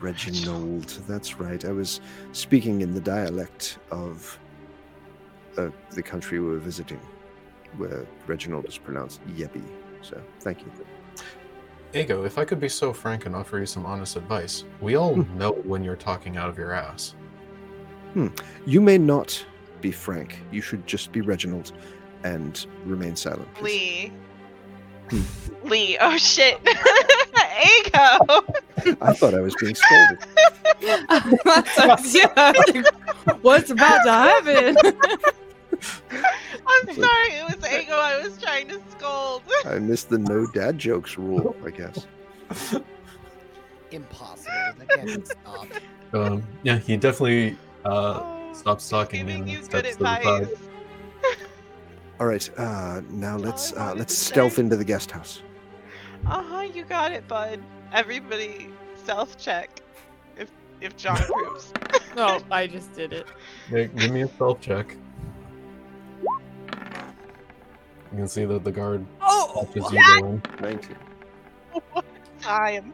Reginald. 0.00 0.86
That's 1.06 1.38
right. 1.38 1.64
I 1.64 1.72
was 1.72 2.00
speaking 2.32 2.80
in 2.80 2.94
the 2.94 3.00
dialect 3.00 3.78
of 3.90 4.38
uh, 5.58 5.68
the 5.90 6.02
country 6.02 6.40
we 6.40 6.46
were 6.48 6.58
visiting, 6.58 7.00
where 7.76 8.06
Reginald 8.26 8.66
is 8.66 8.78
pronounced 8.78 9.20
Yebby. 9.28 9.62
So 10.00 10.20
thank 10.40 10.60
you. 10.60 10.72
Ego, 11.94 12.24
if 12.24 12.38
I 12.38 12.44
could 12.46 12.58
be 12.58 12.70
so 12.70 12.92
frank 12.92 13.26
and 13.26 13.36
offer 13.36 13.58
you 13.58 13.66
some 13.66 13.84
honest 13.84 14.16
advice, 14.16 14.64
we 14.80 14.96
all 14.96 15.14
Hmm. 15.14 15.38
know 15.38 15.52
when 15.52 15.84
you're 15.84 15.94
talking 15.94 16.36
out 16.38 16.48
of 16.48 16.56
your 16.56 16.72
ass. 16.72 17.14
You 18.66 18.80
may 18.80 18.98
not 18.98 19.44
be 19.82 19.92
Frank. 19.92 20.38
You 20.50 20.62
should 20.62 20.86
just 20.86 21.12
be 21.12 21.20
Reginald 21.20 21.72
and 22.24 22.64
remain 22.86 23.16
silent. 23.16 23.52
please. 23.54 24.10
Lee. 25.10 25.22
Lee. 25.64 25.98
Oh 26.00 26.16
shit. 26.16 26.58
Ego. 26.66 28.44
I 29.02 29.12
thought 29.12 29.34
I 29.34 29.40
was 29.40 29.54
being 29.56 29.74
scolded. 29.74 30.18
That's- 31.44 32.14
yeah, 32.14 32.32
I 32.36 32.52
was 32.52 32.74
like, 33.26 33.42
What's 33.44 33.70
about 33.70 34.02
to 34.04 34.12
happen? 34.12 34.76
I'm 36.66 36.94
sorry. 36.94 37.28
It 37.34 37.44
was 37.60 37.70
Ego. 37.72 37.94
I 37.96 38.20
was 38.22 38.38
trying 38.40 38.68
to 38.68 38.80
scold. 38.90 39.42
I 39.66 39.78
missed 39.78 40.08
the 40.08 40.18
no 40.18 40.46
dad 40.46 40.78
jokes 40.78 41.18
rule, 41.18 41.54
I 41.64 41.70
guess. 41.70 42.06
Impossible. 43.90 44.50
That 44.78 44.88
can't 44.88 45.06
be 45.06 45.24
stopped. 45.24 45.80
Um, 46.14 46.42
yeah, 46.62 46.78
he 46.78 46.96
definitely 46.96 47.56
uh, 47.84 48.22
Stops 48.52 48.88
talking 48.88 49.26
giving 49.26 49.42
and 49.42 49.50
you 49.50 49.58
good 49.62 49.84
the 49.84 49.90
advice. 49.90 50.24
side. 50.24 50.48
All 52.20 52.26
right, 52.26 52.50
uh, 52.58 53.00
now 53.10 53.36
let's 53.36 53.72
uh, 53.72 53.94
let's 53.96 54.16
stealth 54.16 54.54
say. 54.54 54.62
into 54.62 54.76
the 54.76 54.84
guest 54.84 55.10
house. 55.10 55.42
Uh 56.26 56.42
huh. 56.42 56.60
You 56.62 56.84
got 56.84 57.10
it, 57.12 57.26
bud. 57.26 57.60
Everybody, 57.92 58.68
self 59.04 59.36
check. 59.38 59.80
If 60.36 60.50
if 60.80 60.96
John 60.96 61.18
approves. 61.22 61.72
no, 62.16 62.40
I 62.50 62.66
just 62.66 62.92
did 62.94 63.12
it. 63.12 63.26
Yeah, 63.70 63.84
give 63.84 64.10
me 64.12 64.22
a 64.22 64.28
stealth 64.28 64.60
check. 64.60 64.96
You 68.12 68.18
can 68.18 68.28
see 68.28 68.44
that 68.44 68.62
the 68.62 68.70
guard 68.70 69.06
Oh, 69.22 69.52
watches 69.74 69.90
you 69.90 70.20
go 70.20 70.26
in. 70.28 70.42
19. 70.60 70.96
Time. 72.40 72.92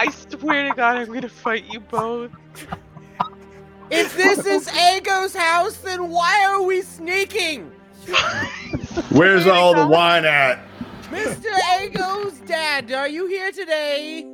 I 0.00 0.08
swear 0.08 0.70
to 0.70 0.74
God, 0.74 0.96
I'm 0.96 1.12
gonna 1.12 1.28
fight 1.28 1.70
you 1.70 1.78
both. 1.78 2.30
If 3.90 4.16
this 4.16 4.46
is 4.46 4.66
Ego's 4.96 5.36
house, 5.36 5.76
then 5.76 6.08
why 6.08 6.42
are 6.48 6.62
we 6.62 6.80
sneaking? 6.80 7.70
Where's 9.10 9.46
all 9.46 9.74
the 9.74 9.86
wine 9.86 10.24
at? 10.24 10.58
Mr. 11.10 11.52
Ego's 11.82 12.38
dad, 12.46 12.90
are 12.92 13.08
you 13.08 13.26
here 13.26 13.52
today? 13.52 14.26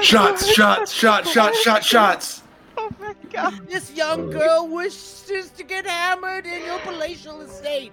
Shots, 0.00 0.46
shots, 0.46 0.92
shots, 0.92 1.32
shots, 1.32 1.60
shots, 1.60 1.86
shots. 1.86 2.42
Oh 2.78 2.88
my 3.00 3.16
God. 3.32 3.66
This 3.66 3.92
young 3.96 4.30
girl 4.30 4.68
wishes 4.68 5.50
to 5.56 5.64
get 5.64 5.86
hammered 5.86 6.46
in 6.46 6.64
your 6.66 6.78
palatial 6.80 7.40
estate. 7.40 7.92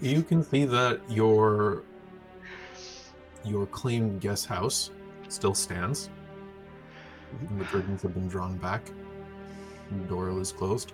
You 0.00 0.22
can 0.22 0.44
see 0.44 0.66
that 0.66 1.00
your 1.08 1.82
your 3.46 3.66
claimed 3.66 4.20
guest 4.20 4.46
house 4.46 4.90
still 5.28 5.54
stands. 5.54 6.10
And 7.48 7.60
the 7.60 7.64
curtains 7.64 8.02
have 8.02 8.14
been 8.14 8.28
drawn 8.28 8.56
back. 8.56 8.90
The 9.90 10.04
door 10.08 10.28
is 10.40 10.52
closed. 10.52 10.92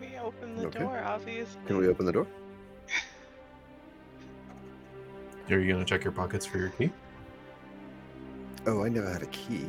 We 0.00 0.16
open 0.18 0.56
the 0.56 0.66
Okay. 0.66 0.78
door, 0.80 1.02
obviously. 1.04 1.60
Can 1.66 1.78
we 1.78 1.88
open 1.88 2.06
the 2.06 2.12
door? 2.12 2.26
Are 5.50 5.58
you 5.58 5.72
gonna 5.72 5.84
check 5.84 6.04
your 6.04 6.12
pockets 6.12 6.46
for 6.46 6.58
your 6.58 6.70
key? 6.70 6.90
Oh, 8.66 8.84
I 8.84 8.88
never 8.88 9.10
had 9.10 9.22
a 9.22 9.26
key. 9.26 9.66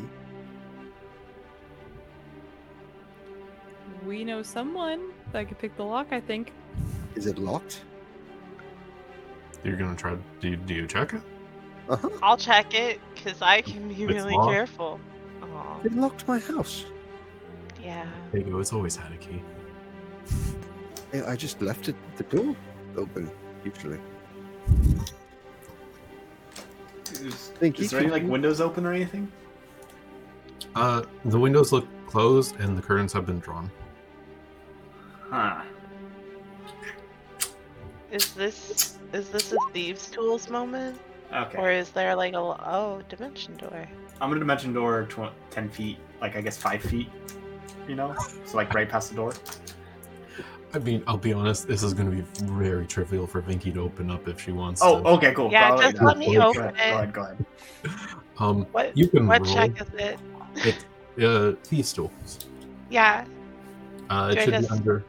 we 4.05 4.25
know 4.25 4.43
someone 4.43 5.11
that 5.31 5.47
could 5.47 5.57
pick 5.59 5.77
the 5.77 5.83
lock. 5.83 6.07
I 6.11 6.19
think. 6.19 6.51
Is 7.15 7.25
it 7.27 7.37
locked? 7.37 7.83
You're 9.63 9.77
gonna 9.77 9.95
try. 9.95 10.15
Do 10.41 10.49
you, 10.49 10.55
do 10.57 10.73
you 10.73 10.87
check 10.87 11.13
it? 11.13 11.21
Uh 11.89 11.95
huh. 11.97 12.09
I'll 12.21 12.37
check 12.37 12.73
it, 12.73 12.99
cause 13.23 13.41
I 13.41 13.61
can 13.61 13.87
be 13.89 13.93
It's 14.03 14.13
really 14.13 14.33
locked. 14.35 14.51
careful. 14.51 14.99
Aw, 15.41 15.79
They 15.83 15.89
locked 15.89 16.27
my 16.27 16.39
house. 16.39 16.85
yeah. 17.81 18.05
There 18.31 18.41
you 18.41 18.51
go. 18.51 18.59
It's 18.59 18.73
always 18.73 18.95
had 18.95 19.11
a 19.11 19.17
key. 19.17 19.41
I 21.13 21.31
I 21.31 21.35
just 21.35 21.61
left 21.61 21.89
it 21.89 21.95
the 22.17 22.23
door 22.23 22.55
open. 22.97 23.29
Usually. 23.63 23.99
is, 27.11 27.51
Think 27.59 27.79
is 27.79 27.85
he 27.91 27.95
there 27.95 27.99
any 27.99 28.07
could 28.07 28.13
like 28.13 28.23
do- 28.23 28.29
windows 28.31 28.59
open 28.61 28.85
or 28.85 28.93
anything? 28.93 29.31
Uh, 30.75 31.03
the 31.25 31.39
windows 31.39 31.71
look 31.71 31.87
closed 32.07 32.59
and 32.59 32.77
the 32.77 32.81
curtains 32.81 33.13
have 33.13 33.25
been 33.25 33.39
drawn. 33.39 33.69
Huh. 35.29 35.61
Is 38.13 38.31
this 38.35 38.99
is 39.11 39.29
this 39.29 39.51
a 39.53 39.57
thieves' 39.73 40.07
tools 40.11 40.47
moment, 40.47 40.99
Okay. 41.33 41.57
or 41.57 41.71
is 41.71 41.89
there 41.89 42.15
like 42.15 42.33
a 42.33 42.37
l- 42.37 42.61
oh 42.63 43.01
dimension 43.09 43.57
door? 43.57 43.87
I'm 44.21 44.29
gonna 44.29 44.39
dimension 44.39 44.71
door 44.71 45.07
tw- 45.09 45.33
ten 45.49 45.67
feet, 45.67 45.97
like 46.21 46.35
I 46.35 46.41
guess 46.41 46.55
five 46.55 46.83
feet. 46.83 47.09
You 47.87 47.95
know, 47.95 48.15
so 48.45 48.55
like 48.55 48.71
right 48.75 48.87
past 48.87 49.09
the 49.09 49.15
door. 49.15 49.33
I 50.75 50.79
mean, 50.79 51.03
I'll 51.07 51.17
be 51.17 51.33
honest, 51.33 51.67
this 51.67 51.81
is 51.83 51.93
going 51.93 52.09
to 52.09 52.15
be 52.15 52.23
very 52.45 52.87
trivial 52.87 53.27
for 53.27 53.43
Vinky 53.43 53.71
to 53.75 53.81
open 53.81 54.09
up 54.09 54.27
if 54.27 54.39
she 54.41 54.51
wants. 54.51 54.81
Oh, 54.83 55.01
to. 55.03 55.07
okay, 55.09 55.31
cool. 55.33 55.51
Yeah, 55.51 55.71
I'll 55.71 55.77
just 55.91 56.01
let 56.01 56.17
me 56.17 56.35
open 56.39 56.63
it. 56.65 56.75
Go 56.75 56.81
ahead, 56.81 57.13
go 57.13 57.21
ahead. 57.23 57.45
Um, 58.39 58.65
What 58.71 58.97
you 58.97 59.07
can 59.07 59.27
what 59.27 59.45
roll 59.45 59.53
check 59.53 59.79
is 59.79 59.87
it? 59.93 60.19
it. 61.17 61.23
Uh, 61.23 61.51
thieves 61.63 61.93
tools. 61.93 62.47
Yeah. 62.89 63.25
Uh, 64.09 64.29
it 64.31 64.39
I 64.39 64.43
should 64.45 64.53
just- 64.53 64.69
be 64.69 64.75
under. 64.75 65.03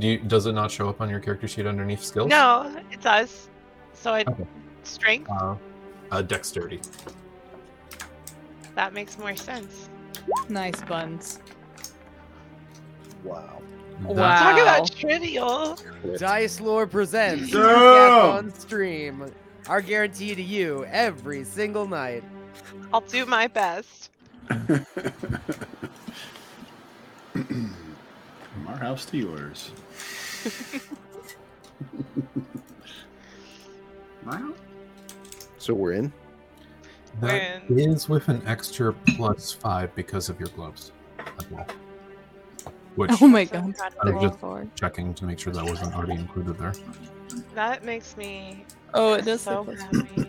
Do 0.00 0.08
you, 0.08 0.18
does 0.18 0.46
it 0.46 0.52
not 0.52 0.70
show 0.70 0.88
up 0.88 1.00
on 1.00 1.08
your 1.10 1.20
character 1.20 1.46
sheet 1.46 1.66
underneath 1.66 2.02
skills? 2.02 2.28
No, 2.28 2.74
it 2.90 3.00
does. 3.00 3.48
So 3.92 4.12
I 4.14 4.22
Okay. 4.22 4.46
strength. 4.82 5.30
Uh, 5.30 5.54
uh, 6.10 6.22
dexterity. 6.22 6.80
That 8.74 8.94
makes 8.94 9.18
more 9.18 9.36
sense. 9.36 9.88
Nice 10.48 10.80
buns. 10.82 11.38
Wow. 13.24 13.60
That- 14.02 14.14
Wow. 14.16 14.38
Talk 14.38 14.58
about 14.62 14.90
trivial. 14.90 15.76
Dice 16.16 16.58
Lore 16.60 16.86
presents 16.86 17.50
Damn! 17.50 17.60
Recap 17.60 18.32
on 18.34 18.54
stream. 18.54 19.30
Our 19.68 19.82
guarantee 19.82 20.34
to 20.34 20.42
you 20.42 20.86
every 20.86 21.44
single 21.44 21.86
night. 21.86 22.24
I'll 22.94 23.02
do 23.02 23.26
my 23.26 23.46
best. 23.46 24.08
From 24.48 24.86
our 28.66 28.76
house 28.78 29.04
to 29.06 29.18
yours. 29.18 29.72
Wow. 34.26 34.52
So 35.58 35.74
we're 35.74 35.92
in. 35.92 36.12
That 37.20 37.62
When- 37.68 37.78
is 37.78 38.08
with 38.08 38.28
an 38.28 38.42
extra 38.46 38.92
plus 38.92 39.52
five 39.52 39.94
because 39.94 40.28
of 40.28 40.38
your 40.38 40.48
gloves. 40.50 40.92
as 41.38 41.50
well. 41.50 41.66
Which 42.96 43.10
Oh 43.22 43.28
my 43.28 43.42
oh 43.42 43.46
god. 43.46 43.74
God, 43.76 43.94
I 44.02 44.10
was 44.10 44.22
just 44.22 44.40
34. 44.40 44.66
checking 44.74 45.14
to 45.14 45.24
make 45.24 45.38
sure 45.38 45.52
that 45.52 45.64
wasn't 45.64 45.94
already 45.94 46.14
included 46.14 46.58
there. 46.58 46.72
That 47.54 47.84
makes 47.84 48.16
me 48.16 48.64
Oh, 48.94 49.14
it 49.14 49.24
does 49.24 49.42
say 49.42 49.50
so 49.52 49.64
plus 49.64 49.80
happy. 49.80 50.26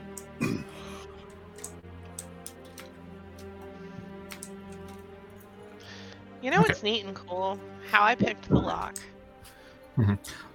You 6.42 6.50
know 6.50 6.60
Okay. 6.60 6.68
what's 6.70 6.84
neat 6.84 7.06
and 7.06 7.16
cool? 7.16 7.60
How 7.92 8.04
I 8.04 8.16
picked 8.16 8.50
the 8.50 8.56
lock. 8.58 8.98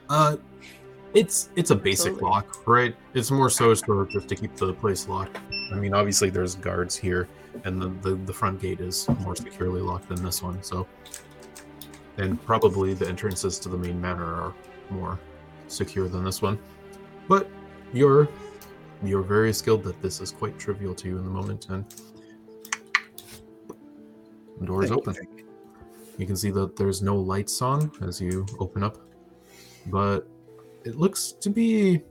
Uh, 0.09 0.37
it's 1.15 1.49
it's 1.57 1.71
a 1.71 1.75
basic 1.75 2.13
Absolutely. 2.13 2.31
lock, 2.31 2.67
right? 2.69 2.95
It's 3.15 3.31
more 3.31 3.51
so 3.51 3.73
sort 3.75 3.99
of 3.99 4.11
just 4.11 4.29
to 4.29 4.37
keep 4.37 4.55
the 4.57 4.73
place 4.75 5.09
locked. 5.09 5.39
I 5.73 5.77
mean, 5.77 5.95
obviously 5.95 6.31
there's 6.31 6.55
guards 6.55 6.97
here, 6.97 7.29
and 7.65 7.81
the, 7.81 7.89
the 8.03 8.17
the 8.17 8.33
front 8.33 8.61
gate 8.61 8.81
is 8.81 9.09
more 9.21 9.35
securely 9.35 9.81
locked 9.81 10.09
than 10.09 10.23
this 10.23 10.43
one. 10.43 10.63
So, 10.63 10.87
and 12.19 12.43
probably 12.45 12.95
the 12.95 13.09
entrances 13.09 13.59
to 13.61 13.69
the 13.69 13.79
main 13.79 14.01
manor 14.01 14.25
are 14.25 14.55
more 14.91 15.19
secure 15.69 16.09
than 16.09 16.25
this 16.25 16.43
one. 16.43 16.59
But 17.29 17.49
you're 17.93 18.29
you're 19.03 19.23
very 19.23 19.53
skilled 19.53 19.85
that 19.85 20.01
this 20.03 20.21
is 20.21 20.31
quite 20.31 20.59
trivial 20.59 20.95
to 20.95 21.09
you 21.09 21.19
in 21.19 21.25
the 21.25 21.31
moment, 21.31 21.69
and 21.71 21.85
the 24.61 24.67
door 24.67 24.85
is 24.85 24.91
open. 24.91 25.15
you. 25.15 25.45
You 26.19 26.27
can 26.27 26.37
see 26.37 26.51
that 26.51 26.77
there's 26.77 27.03
no 27.03 27.17
lights 27.17 27.61
on 27.61 27.91
as 28.03 28.21
you 28.21 28.47
open 28.59 28.83
up, 28.83 28.97
but 29.87 30.27
it 30.85 30.97
looks 30.97 31.33
to 31.33 31.51
be 31.51 32.03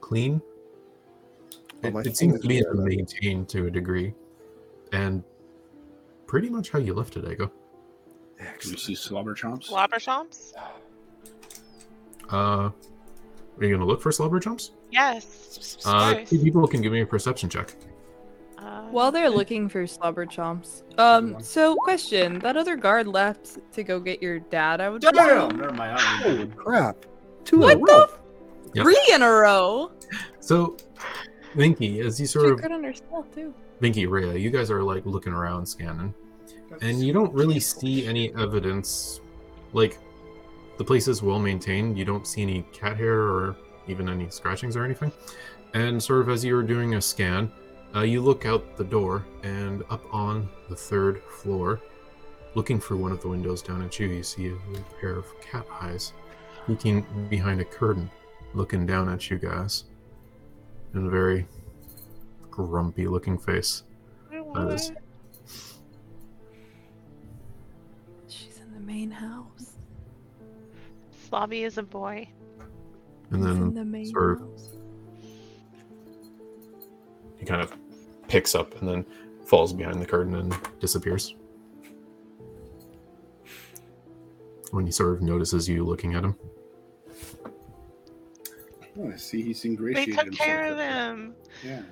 clean. 0.00 0.40
It, 1.82 1.92
my 1.92 2.00
it 2.00 2.16
seems 2.16 2.40
to 2.40 2.48
be 2.48 2.62
maintained 2.74 3.48
to 3.50 3.66
a 3.66 3.70
degree, 3.70 4.14
and 4.92 5.22
pretty 6.26 6.48
much 6.48 6.70
how 6.70 6.78
you 6.78 6.94
left 6.94 7.16
it, 7.16 7.30
Ego. 7.30 7.52
Can 8.38 8.70
you 8.70 8.76
see 8.76 8.94
slobber 8.94 9.34
chomps? 9.34 9.64
Slobber 9.64 9.96
chomps? 9.96 10.52
Uh, 12.30 12.70
are 13.58 13.64
you 13.64 13.70
gonna 13.72 13.86
look 13.86 14.00
for 14.00 14.12
slobber 14.12 14.38
jumps? 14.38 14.72
Yes. 14.90 15.78
Uh, 15.84 16.14
two 16.24 16.38
people 16.38 16.66
can 16.68 16.80
give 16.80 16.92
me 16.92 17.00
a 17.00 17.06
perception 17.06 17.48
check. 17.48 17.74
While 18.90 19.12
they're 19.12 19.30
looking 19.30 19.68
for 19.68 19.86
slobber 19.86 20.26
chomps, 20.26 20.82
um, 20.98 21.40
so 21.42 21.74
question: 21.76 22.38
that 22.40 22.56
other 22.56 22.76
guard 22.76 23.06
left 23.06 23.58
to 23.72 23.82
go 23.82 24.00
get 24.00 24.22
your 24.22 24.38
dad. 24.38 24.80
I 24.80 24.88
would. 24.88 25.02
Damn! 25.02 25.56
Never 25.56 25.72
mind. 25.72 25.98
I 25.98 26.22
don't 26.22 26.36
Holy 26.36 26.48
to- 26.48 26.54
crap! 26.54 26.96
Two 27.44 27.58
What 27.58 27.76
in 27.78 27.82
a 27.82 27.84
row. 27.84 28.06
Yep. 28.74 28.84
Three 28.84 29.02
in 29.12 29.22
a 29.22 29.30
row. 29.30 29.90
So, 30.40 30.76
Vinky, 31.54 32.00
as 32.04 32.20
you 32.20 32.26
She 32.26 32.32
sort 32.32 32.52
of 32.52 32.60
good 32.62 32.72
on 32.72 32.84
her 32.84 32.92
too. 33.34 33.54
Vinky, 33.80 34.08
Rhea, 34.08 34.34
you 34.34 34.50
guys 34.50 34.70
are 34.70 34.82
like 34.82 35.06
looking 35.06 35.32
around, 35.32 35.64
scanning. 35.66 36.12
and 36.82 37.02
you 37.02 37.12
don't 37.12 37.32
really 37.32 37.60
see 37.60 38.06
any 38.06 38.34
evidence 38.34 39.20
like 39.72 39.98
the 40.78 40.84
place 40.84 41.08
is 41.08 41.22
well 41.22 41.38
maintained 41.38 41.98
you 41.98 42.04
don't 42.04 42.26
see 42.26 42.42
any 42.42 42.62
cat 42.72 42.96
hair 42.96 43.20
or 43.22 43.56
even 43.86 44.08
any 44.08 44.28
scratchings 44.30 44.76
or 44.76 44.84
anything 44.84 45.10
and 45.74 46.02
sort 46.02 46.20
of 46.20 46.28
as 46.28 46.44
you're 46.44 46.62
doing 46.62 46.94
a 46.94 47.00
scan 47.00 47.50
uh, 47.94 48.02
you 48.02 48.20
look 48.20 48.44
out 48.46 48.76
the 48.76 48.84
door 48.84 49.24
and 49.42 49.82
up 49.90 50.02
on 50.12 50.48
the 50.68 50.76
third 50.76 51.22
floor 51.24 51.80
looking 52.54 52.80
through 52.80 52.96
one 52.98 53.12
of 53.12 53.20
the 53.20 53.28
windows 53.28 53.62
down 53.62 53.82
at 53.82 53.98
you 53.98 54.06
you 54.08 54.22
see 54.22 54.48
a 54.48 54.56
pair 55.00 55.14
of 55.14 55.26
cat 55.40 55.66
eyes 55.80 56.12
looking 56.66 57.04
behind 57.28 57.60
a 57.60 57.64
curtain 57.64 58.10
looking 58.54 58.86
down 58.86 59.08
at 59.08 59.30
you 59.30 59.38
guys 59.38 59.84
in 60.94 61.06
a 61.06 61.10
very 61.10 61.46
grumpy 62.50 63.06
looking 63.06 63.38
face 63.38 63.84
that 64.54 64.68
is 64.72 64.92
She's 68.28 68.58
in 68.60 68.72
the 68.74 68.80
main 68.80 69.10
house. 69.10 69.76
Slobby 71.30 71.64
is 71.64 71.78
a 71.78 71.82
boy. 71.82 72.28
and 73.30 73.42
She's 73.42 73.50
in 73.50 73.60
then 73.60 73.74
the 73.74 73.84
main 73.84 74.06
sort 74.06 74.32
of 74.32 74.40
house. 74.40 74.77
He 77.38 77.46
kind 77.46 77.62
of 77.62 77.72
picks 78.28 78.54
up 78.54 78.78
and 78.80 78.88
then 78.88 79.06
falls 79.46 79.72
behind 79.72 80.00
the 80.00 80.06
curtain 80.06 80.34
and 80.34 80.54
disappears. 80.80 81.34
When 84.70 84.84
he 84.84 84.92
sort 84.92 85.14
of 85.14 85.22
notices 85.22 85.68
you 85.68 85.84
looking 85.84 86.14
at 86.14 86.24
him. 86.24 86.36
Oh, 88.98 89.10
I 89.12 89.16
see 89.16 89.42
he's 89.42 89.64
ingratiated. 89.64 90.14
They 90.14 90.20
ingratiated 90.20 90.38
took 90.38 90.46
care 90.46 90.64
of 90.64 90.68
with 90.70 90.78
them. 90.78 91.34
Yeah. 91.64 91.82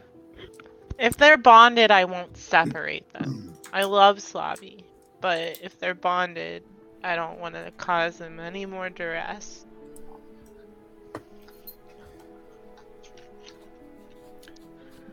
If 0.98 1.16
they're 1.16 1.36
bonded, 1.38 1.90
I 1.90 2.04
won't 2.04 2.36
separate 2.36 3.10
them. 3.12 3.54
I 3.72 3.84
love 3.84 4.18
Slobby, 4.18 4.84
but 5.20 5.58
if 5.62 5.78
they're 5.78 5.94
bonded, 5.94 6.64
I 7.04 7.14
don't 7.16 7.38
want 7.38 7.54
to 7.54 7.70
cause 7.76 8.18
them 8.18 8.40
any 8.40 8.66
more 8.66 8.90
duress. 8.90 9.66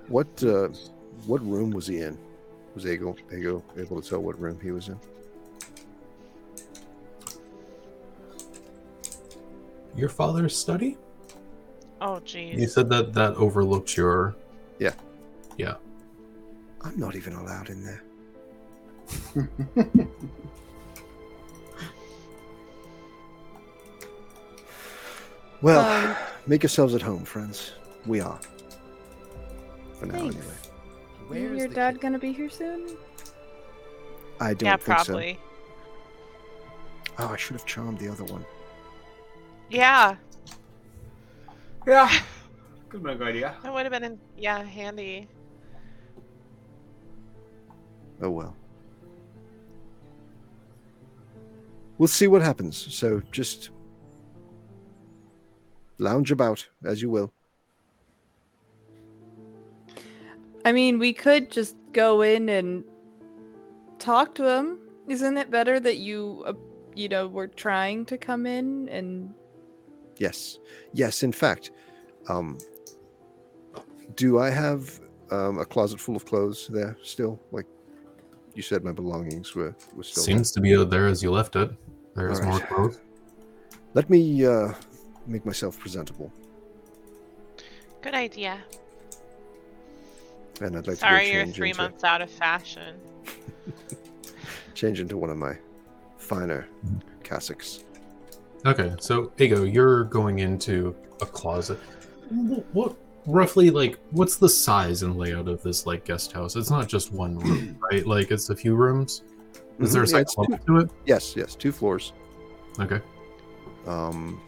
What 0.08 0.44
uh, 0.44 0.70
what 1.26 1.42
room 1.46 1.72
was 1.72 1.88
he 1.88 2.02
in? 2.02 2.18
Was 2.76 2.86
Ego 2.86 3.16
Ego 3.36 3.64
able 3.78 4.02
to 4.02 4.10
tell 4.10 4.20
what 4.20 4.40
room 4.40 4.60
he 4.62 4.72
was 4.72 4.90
in? 4.90 5.00
Your 9.96 10.10
father's 10.10 10.58
study? 10.58 10.98
Oh, 12.02 12.20
geez. 12.20 12.60
You 12.60 12.68
said 12.68 12.90
that 12.90 13.14
that 13.14 13.36
overlooked 13.36 13.96
your. 13.96 14.36
Yeah. 14.80 14.94
Yeah. 15.58 15.76
I'm 16.82 17.00
not 17.00 17.16
even 17.16 17.34
allowed 17.34 17.70
in 17.70 17.84
there. 17.84 18.04
Well, 25.62 26.10
Um, 26.10 26.16
make 26.46 26.64
yourselves 26.64 26.94
at 26.94 27.02
home, 27.02 27.24
friends. 27.24 27.72
We 28.06 28.20
are. 28.20 28.40
For 30.04 30.08
now, 30.08 30.20
Thanks. 30.20 30.36
anyway. 30.36 30.54
Where's 31.30 31.60
your 31.60 31.68
the 31.70 31.76
dad 31.76 31.92
kid? 31.96 32.02
gonna 32.02 32.20
be 32.20 32.34
here 32.34 32.50
soon? 32.50 32.98
I 34.42 34.54
don't 34.54 34.68
Yeah, 34.68 34.76
think 34.76 34.98
probably. 34.98 35.40
so. 37.08 37.14
Oh, 37.20 37.28
I 37.30 37.38
should 37.38 37.54
have 37.54 37.66
charmed 37.66 38.00
the 38.00 38.10
other 38.10 38.26
one. 38.26 38.46
Yeah, 39.70 40.18
Yeah. 41.88 42.10
Could 42.90 42.98
have 42.98 43.04
been 43.04 43.14
a 43.14 43.16
good 43.16 43.28
idea. 43.30 43.56
that 43.64 43.74
would 43.74 43.86
have 43.92 44.02
been, 44.02 44.20
yeah, 44.38 44.62
handy. 44.64 45.28
Oh 48.22 48.30
well. 48.30 48.56
We'll 51.98 52.08
see 52.08 52.28
what 52.28 52.42
happens. 52.42 52.76
So 52.94 53.22
just 53.32 53.70
lounge 55.98 56.32
about 56.32 56.68
as 56.84 57.02
you 57.02 57.10
will. 57.10 57.32
I 60.66 60.72
mean, 60.72 61.00
we 61.00 61.14
could 61.14 61.52
just 61.52 61.76
go 61.92 62.22
in 62.22 62.50
and 62.50 62.84
talk 64.00 64.36
to 64.36 64.48
him. 64.48 64.80
Isn't 65.08 65.38
it 65.38 65.52
better 65.52 65.80
that 65.80 65.98
you, 65.98 66.44
uh, 66.46 66.54
you 66.96 67.10
know, 67.10 67.28
were 67.28 67.48
trying 67.48 68.06
to 68.06 68.18
come 68.18 68.46
in 68.46 68.88
and 68.90 69.34
Yes, 70.18 70.60
yes. 70.94 71.24
In 71.24 71.32
fact, 71.32 71.72
um, 72.30 72.58
do 74.16 74.40
I 74.40 74.50
have 74.50 75.00
um, 75.32 75.58
a 75.58 75.66
closet 75.66 76.00
full 76.00 76.16
of 76.16 76.26
clothes 76.26 76.70
there 76.72 76.98
still? 77.04 77.40
Like 77.52 77.66
you 78.54 78.62
said, 78.62 78.84
my 78.84 78.92
belongings 78.92 79.56
were 79.56 79.76
were 79.96 80.04
still. 80.04 80.24
there. 80.24 80.36
Seems 80.36 80.52
to 80.52 80.62
be 80.62 80.76
there 80.86 81.08
as 81.08 81.24
you 81.24 81.32
left 81.32 81.56
it. 81.56 81.72
There's 82.16 82.40
All 82.42 82.46
more 82.46 82.60
clothes. 82.60 83.00
Let 83.96 84.10
me 84.10 84.46
uh, 84.46 84.74
make 85.28 85.46
myself 85.46 85.80
presentable, 85.80 86.32
Good 88.02 88.16
idea. 88.16 88.60
And 90.62 90.78
I'd 90.78 90.88
like 90.88 90.98
Sorry 90.98 91.26
to 91.26 91.32
go 91.32 91.38
you're 91.38 91.48
three 91.48 91.70
into, 91.70 91.82
months 91.82 92.04
out 92.04 92.22
of 92.22 92.30
fashion. 92.30 92.96
change 94.74 95.00
into 95.00 95.18
one 95.18 95.30
of 95.30 95.38
my 95.38 95.58
finer 96.18 96.68
cassocks. 97.24 97.84
Okay, 98.66 98.94
so 99.00 99.32
Ego, 99.40 99.64
you're 99.64 100.06
going 100.06 100.40
into 100.40 100.96
a 101.22 101.26
closet. 101.26 101.78
Wh- 102.30 102.76
What 102.76 102.96
roughly 103.26 103.70
like 103.70 103.98
what's 104.12 104.36
the 104.36 104.50
size 104.50 105.04
and 105.04 105.18
layout 105.18 105.48
of 105.48 105.62
this 105.64 105.86
like 105.86 106.06
guest 106.06 106.32
house? 106.32 106.56
It's 106.56 106.70
not 106.70 106.88
just 106.88 107.12
one 107.12 107.38
room, 107.40 107.78
right? 107.92 108.06
Like 108.06 108.32
it's 108.32 108.50
a 108.50 108.56
few 108.56 108.76
rooms. 108.76 109.24
Is 109.80 109.92
there 109.92 110.04
a 110.04 110.06
yeah, 110.06 110.12
side 110.12 110.22
it's 110.22 110.66
to 110.66 110.78
it? 110.80 110.90
Yes, 111.06 111.36
yes, 111.36 111.56
two 111.56 111.72
floors. 111.72 112.14
Okay. 112.80 113.00
Um, 113.88 114.40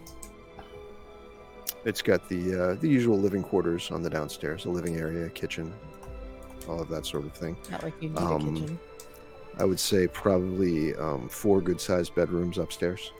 it's 1.84 2.02
got 2.02 2.27
the 2.30 2.72
uh, 2.72 2.73
the 2.76 2.88
usual 2.88 3.18
living 3.18 3.44
quarters 3.44 3.91
on 3.91 4.02
the 4.02 4.10
downstairs, 4.10 4.65
a 4.65 4.69
living 4.69 4.98
area, 4.98 5.30
kitchen, 5.30 5.73
all 6.68 6.82
of 6.82 6.90
that 6.90 7.06
sort 7.06 7.26
of 7.26 7.34
thing. 7.34 7.56
not 7.72 7.84
like 7.84 7.94
you 8.02 8.10
need 8.10 8.18
Um, 8.20 8.56
a 8.56 8.60
kitchen? 8.60 8.80
I 9.58 9.66
would 9.66 9.80
say 9.80 10.08
probably 10.08 10.94
um, 10.96 11.30
four 11.30 11.62
good 11.62 11.80
sized 11.80 12.14
bedrooms 12.16 12.58
upstairs. 12.58 13.12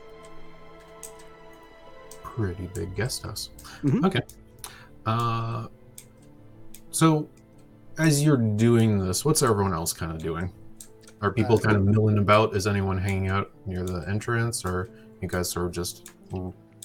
Pretty 2.22 2.68
big 2.74 2.94
guest 2.94 3.22
house. 3.22 3.50
Mhm. 3.82 4.04
Okay. 4.04 4.20
Uh 5.06 5.68
so 6.90 7.28
as 7.98 8.22
you're 8.22 8.36
doing 8.36 8.98
this, 8.98 9.24
what's 9.24 9.42
everyone 9.42 9.72
else 9.72 9.92
kind 9.92 10.12
of 10.12 10.18
doing? 10.18 10.52
Are 11.22 11.32
people 11.32 11.56
Uh, 11.56 11.60
kind 11.60 11.76
of 11.76 11.84
milling 11.84 12.18
about? 12.18 12.54
Is 12.54 12.66
anyone 12.66 12.98
hanging 12.98 13.28
out 13.28 13.50
near 13.64 13.84
the 13.84 14.06
entrance 14.08 14.64
or 14.66 14.90
you 15.22 15.28
guys 15.28 15.48
sort 15.50 15.66
of 15.66 15.72
just 15.72 16.12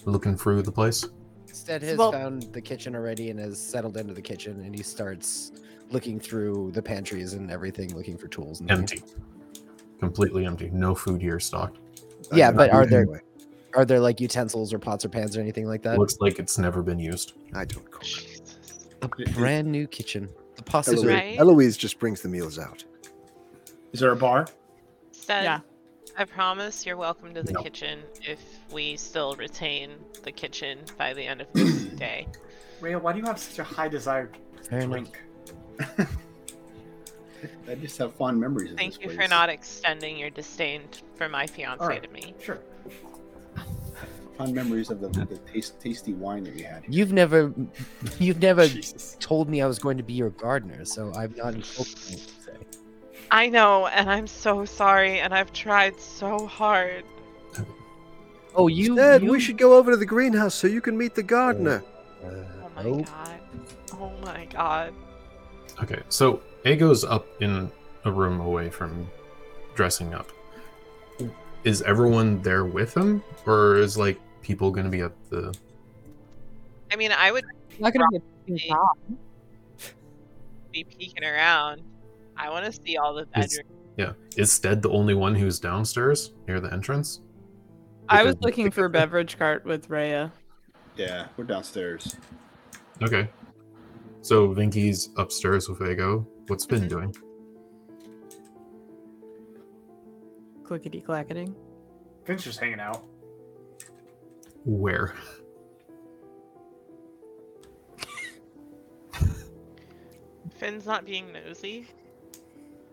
looking 0.06 0.38
through 0.38 0.62
the 0.62 0.72
place? 0.72 1.04
Stead 1.52 1.82
has 1.84 1.98
Well- 1.98 2.14
found 2.14 2.44
the 2.54 2.62
kitchen 2.62 2.96
already 2.96 3.30
and 3.30 3.40
has 3.40 3.60
settled 3.60 3.98
into 3.98 4.14
the 4.14 4.22
kitchen, 4.22 4.62
and 4.62 4.74
he 4.74 4.82
starts 4.84 5.52
looking 5.92 6.20
through 6.20 6.72
the 6.74 6.82
pantries 6.82 7.34
and 7.34 7.52
everything, 7.52 7.94
looking 7.96 8.18
for 8.18 8.28
tools. 8.28 8.62
And 8.62 8.70
things. 8.70 8.92
Empty. 9.02 9.04
Completely 10.00 10.46
empty. 10.46 10.70
No 10.72 10.96
food 10.96 11.22
here 11.22 11.40
stocked. 11.40 11.80
I 12.32 12.38
Yeah, 12.38 12.52
do 12.52 12.58
but 12.58 12.70
are 12.72 12.86
there- 12.86 13.02
anyway. 13.02 13.22
Are 13.74 13.86
there 13.86 14.00
like 14.02 14.20
utensils 14.20 14.74
or 14.74 14.80
pots 14.80 15.06
or 15.06 15.10
pans 15.10 15.38
or 15.38 15.40
anything 15.42 15.66
like 15.66 15.82
that? 15.84 15.98
Looks 15.98 16.18
like 16.20 16.40
it's 16.40 16.58
never 16.58 16.82
been 16.84 17.00
used. 17.00 17.34
I 17.54 17.64
don't 17.64 17.90
cook. 17.90 18.04
Jesus. 18.04 18.90
A 19.02 19.08
brand 19.08 19.72
new 19.72 19.88
kitchen. 19.88 20.28
The 20.58 20.64
possibility. 20.64 21.08
Eloise, 21.10 21.22
Right? 21.22 21.40
Eloise 21.40 21.78
just 21.78 21.98
brings 21.98 22.22
the 22.22 22.28
meals 22.28 22.60
out. 22.60 22.84
Is 23.94 24.02
there 24.02 24.12
a 24.12 24.16
bar? 24.16 24.48
Said, 25.14 25.44
Yeah. 25.44 25.60
I 26.18 26.26
promise 26.26 26.86
you're 26.86 26.98
welcome 26.98 27.34
to 27.34 27.44
the 27.44 27.54
No. 27.54 27.64
kitchen 27.64 28.00
if 28.22 28.40
we 28.74 28.98
still 28.98 29.36
retain 29.36 29.92
the 30.24 30.32
kitchen 30.34 30.80
by 30.98 31.14
the 31.14 31.24
end 31.26 31.40
of 31.40 31.48
this 31.54 31.84
day. 31.96 32.28
Rhea, 32.82 33.00
why 33.00 33.14
do 33.14 33.20
you 33.20 33.26
have 33.26 33.40
such 33.40 33.60
a 33.60 33.64
high 33.64 33.88
desire 33.88 34.30
Fair 34.70 34.82
to 34.82 34.86
enough. 34.94 35.08
Drink? 35.96 36.10
I 37.70 37.76
just 37.76 37.98
have 37.98 38.14
fond 38.16 38.40
memories 38.40 38.72
of 38.72 38.78
Thank 38.78 38.96
this 38.96 39.04
you 39.04 39.10
for 39.20 39.28
not 39.28 39.50
extending 39.50 40.18
your 40.18 40.30
disdain 40.30 40.84
for 41.16 41.28
my 41.28 41.48
fiance 41.48 41.82
Alright. 41.82 42.04
to 42.04 42.10
me. 42.10 42.36
Sure. 42.42 42.60
Fond 44.38 44.54
memories 44.54 44.90
of 44.90 45.02
the, 45.02 45.08
the 45.10 45.38
taste, 45.52 45.80
tasty 45.80 46.14
wine 46.14 46.44
that 46.44 46.56
we 46.56 46.62
had. 46.62 46.84
here. 46.84 46.92
You've 46.92 47.14
never, 47.14 47.54
you've 48.20 48.42
never 48.42 48.68
Jesus. 48.68 49.18
told 49.20 49.50
me 49.50 49.62
I 49.62 49.68
was 49.68 49.80
going 49.80 49.98
to 49.98 50.04
be 50.04 50.14
your 50.14 50.30
gardener, 50.32 50.86
so 50.86 51.12
I'm 51.16 51.34
not. 51.36 51.54
I 51.54 51.58
would 51.58 51.66
say. 51.66 52.22
I 53.30 53.48
know, 53.48 53.88
and 53.88 54.10
I'm 54.10 54.28
so 54.28 54.66
sorry, 54.66 55.20
and 55.20 55.34
I've 55.34 55.54
tried 55.54 56.00
so 56.00 56.46
hard. 56.48 57.04
Oh, 58.54 58.68
you. 58.68 58.94
Instead, 58.94 59.24
you 59.24 59.32
we 59.32 59.40
should 59.40 59.58
go 59.58 59.78
over 59.78 59.92
to 59.92 59.98
the 59.98 60.06
greenhouse 60.06 60.54
so 60.56 60.68
you 60.68 60.82
can 60.82 60.98
meet 60.98 61.16
the 61.16 61.24
gardener. 61.24 61.84
Uh, 62.24 62.30
Oh 62.64 62.70
my 62.76 62.84
oh, 62.84 63.02
god. 63.04 63.40
Oh 63.94 64.12
my 64.24 64.46
god. 64.46 64.94
Okay, 65.82 66.02
so 66.10 66.42
A 66.66 66.76
goes 66.76 67.04
up 67.04 67.26
in 67.42 67.72
a 68.06 68.12
room 68.12 68.40
away 68.42 68.70
from 68.70 69.10
dressing 69.76 70.14
up. 70.14 70.30
Is 71.64 71.82
everyone 71.84 72.42
there 72.42 72.66
with 72.66 72.96
him? 72.96 73.24
Or 73.46 73.76
is 73.78 73.98
like 73.98 74.20
people 74.42 74.72
gonna 74.72 74.90
be 74.90 75.02
at 75.02 75.12
the 75.30 75.54
I 76.92 76.96
mean, 76.96 77.12
I 77.12 77.32
would 77.32 77.46
not 77.80 77.94
gonna 77.94 78.06
be 78.12 78.18
a 78.18 78.22
Probably. 78.70 78.70
Tom. 78.70 79.18
be 80.72 80.84
peeking 80.84 81.24
around. 81.24 81.82
I 82.38 82.50
want 82.50 82.66
to 82.66 82.72
see 82.72 82.98
all 82.98 83.14
the 83.14 83.22
Is- 83.22 83.28
bedrooms. 83.58 83.70
Yeah. 83.98 84.14
Is 84.38 84.52
Stead 84.52 84.82
the 84.82 84.90
only 84.90 85.14
one 85.14 85.36
who's 85.36 85.60
downstairs 85.60 86.34
near 86.48 86.60
the 86.60 86.72
entrance? 86.74 87.22
I 88.10 88.24
was 88.24 88.36
Because- 88.36 88.46
looking 88.46 88.72
for 88.72 88.86
a 88.86 88.90
beverage 88.90 89.38
cart 89.38 89.64
with 89.66 89.88
Raya. 89.90 90.32
Yeah, 90.96 91.28
we're 91.38 91.44
downstairs. 91.46 92.16
Okay. 93.02 93.30
So 94.22 94.50
Vinky's 94.50 95.10
upstairs 95.18 95.68
with 95.68 95.82
Ego. 95.82 96.28
What's 96.48 96.66
Finn 96.66 96.84
Mhm. 96.84 96.90
doing? 96.90 97.16
Clickety 100.64 101.02
clacketing. 101.02 101.56
Finn's 102.26 102.44
just 102.44 102.60
hanging 102.60 102.80
out. 102.80 103.04
Where? 104.64 105.16
Finn's 110.56 110.86
not 110.86 111.06
being 111.06 111.32
nosy. 111.32 111.88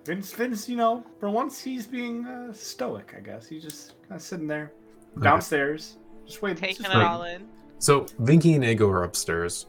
Finn's, 0.04 0.32
Finn's, 0.32 0.68
you 0.68 0.76
know, 0.76 1.04
for 1.20 1.28
once 1.28 1.60
he's 1.60 1.86
being 1.86 2.24
uh, 2.26 2.52
stoic, 2.52 3.14
I 3.16 3.20
guess. 3.20 3.46
He's 3.46 3.62
just 3.62 3.94
kind 4.02 4.14
of 4.18 4.22
sitting 4.22 4.46
there 4.46 4.72
Okay. 5.16 5.24
downstairs, 5.24 5.98
just 6.26 6.40
waiting. 6.40 6.56
Taking 6.58 6.76
just 6.84 6.88
it 6.88 6.96
waiting. 6.96 7.10
all 7.10 7.22
in. 7.24 7.48
So 7.78 8.02
Vinky 8.20 8.54
and 8.54 8.64
Ego 8.64 8.88
are 8.88 9.04
upstairs, 9.04 9.66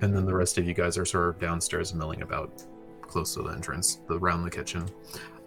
and 0.00 0.14
then 0.14 0.24
the 0.24 0.34
rest 0.34 0.58
of 0.58 0.66
you 0.66 0.74
guys 0.74 0.98
are 0.98 1.04
sort 1.04 1.28
of 1.28 1.38
downstairs 1.38 1.94
milling 1.94 2.22
about 2.22 2.64
close 3.02 3.34
to 3.34 3.42
the 3.42 3.50
entrance, 3.50 4.00
around 4.10 4.44
the 4.44 4.50
kitchen. 4.50 4.88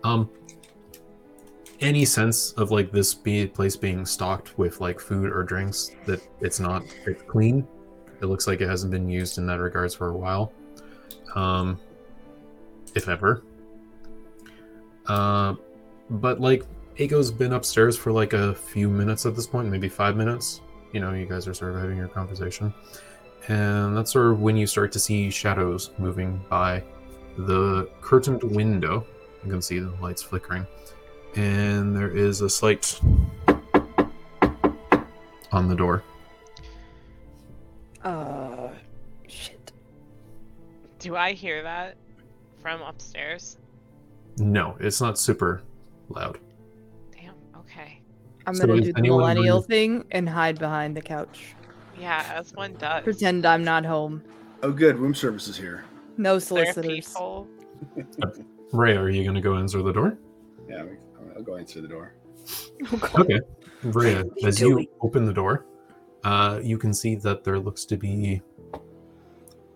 Um, 0.03 0.29
any 1.79 2.05
sense 2.05 2.53
of 2.53 2.71
like 2.71 2.91
this 2.91 3.13
be 3.13 3.45
place 3.45 3.75
being 3.75 4.05
stocked 4.05 4.57
with 4.57 4.79
like 4.81 4.99
food 4.99 5.31
or 5.31 5.43
drinks 5.43 5.91
that 6.05 6.21
it's 6.41 6.59
not 6.59 6.83
it's 7.05 7.21
clean? 7.23 7.67
It 8.21 8.25
looks 8.25 8.47
like 8.47 8.61
it 8.61 8.67
hasn't 8.67 8.91
been 8.91 9.09
used 9.09 9.37
in 9.37 9.45
that 9.47 9.59
regards 9.59 9.93
for 9.93 10.09
a 10.09 10.17
while, 10.17 10.51
um, 11.35 11.79
if 12.95 13.07
ever. 13.07 13.43
Uh, 15.05 15.55
but 16.09 16.41
like 16.41 16.63
Ego's 16.97 17.29
been 17.31 17.53
upstairs 17.53 17.95
for 17.95 18.11
like 18.11 18.33
a 18.33 18.55
few 18.55 18.89
minutes 18.89 19.25
at 19.25 19.35
this 19.35 19.45
point, 19.45 19.67
maybe 19.67 19.87
five 19.87 20.15
minutes 20.15 20.61
you 20.91 20.99
know, 20.99 21.13
you 21.13 21.25
guys 21.25 21.47
are 21.47 21.53
sort 21.53 21.75
of 21.75 21.81
having 21.81 21.97
your 21.97 22.07
conversation. 22.07 22.73
And 23.47 23.95
that's 23.95 24.11
sort 24.11 24.31
of 24.31 24.41
when 24.41 24.57
you 24.57 24.67
start 24.67 24.91
to 24.93 24.99
see 24.99 25.29
shadows 25.29 25.91
moving 25.97 26.43
by 26.49 26.83
the 27.37 27.89
curtained 28.01 28.43
window. 28.43 29.05
You 29.45 29.51
can 29.51 29.61
see 29.61 29.79
the 29.79 29.91
lights 30.01 30.21
flickering. 30.21 30.67
And 31.35 31.95
there 31.95 32.09
is 32.09 32.41
a 32.41 32.49
slight 32.49 32.99
on 35.51 35.67
the 35.69 35.75
door. 35.75 36.03
Uh, 38.03 38.69
shit. 39.27 39.71
Do 40.99 41.15
I 41.15 41.33
hear 41.33 41.63
that 41.63 41.95
from 42.61 42.81
upstairs? 42.81 43.57
No, 44.37 44.75
it's 44.79 44.99
not 45.01 45.17
super 45.17 45.61
loud. 46.09 46.39
Damn. 47.11 47.33
Okay. 47.57 48.01
I'm 48.45 48.55
So 48.55 48.65
gonna 48.67 48.81
do 48.81 48.93
the 48.93 49.01
millennial 49.01 49.57
going- 49.59 49.67
thing 49.67 50.05
and 50.11 50.27
hide 50.27 50.59
behind 50.59 50.95
the 50.97 51.01
couch. 51.01 51.55
Yeah, 51.99 52.23
as 52.35 52.53
one 52.53 52.73
does. 52.73 53.03
Pretend 53.03 53.45
I'm 53.45 53.63
not 53.63 53.85
home. 53.85 54.23
Oh, 54.63 54.71
good. 54.71 54.97
Room 54.97 55.13
service 55.15 55.47
is 55.47 55.57
here. 55.57 55.83
No 56.17 56.39
solicitors. 56.39 57.07
people. 57.07 57.47
Ray, 58.71 58.95
are 58.97 59.09
you 59.09 59.23
going 59.23 59.35
to 59.35 59.41
go 59.41 59.55
answer 59.55 59.81
the 59.81 59.93
door? 59.93 60.17
Yeah, 60.69 60.83
we- 60.83 60.97
I'll 61.35 61.43
go 61.43 61.55
answer 61.57 61.81
the 61.81 61.87
door. 61.87 62.13
Okay. 63.19 63.39
Rhea, 63.83 64.23
What 64.23 64.25
are 64.25 64.39
you 64.41 64.47
as 64.47 64.59
you 64.61 64.69
doing? 64.69 64.87
open 65.01 65.25
the 65.25 65.33
door, 65.33 65.65
uh, 66.23 66.59
you 66.63 66.77
can 66.77 66.93
see 66.93 67.15
that 67.15 67.43
there 67.43 67.59
looks 67.59 67.85
to 67.85 67.97
be 67.97 68.41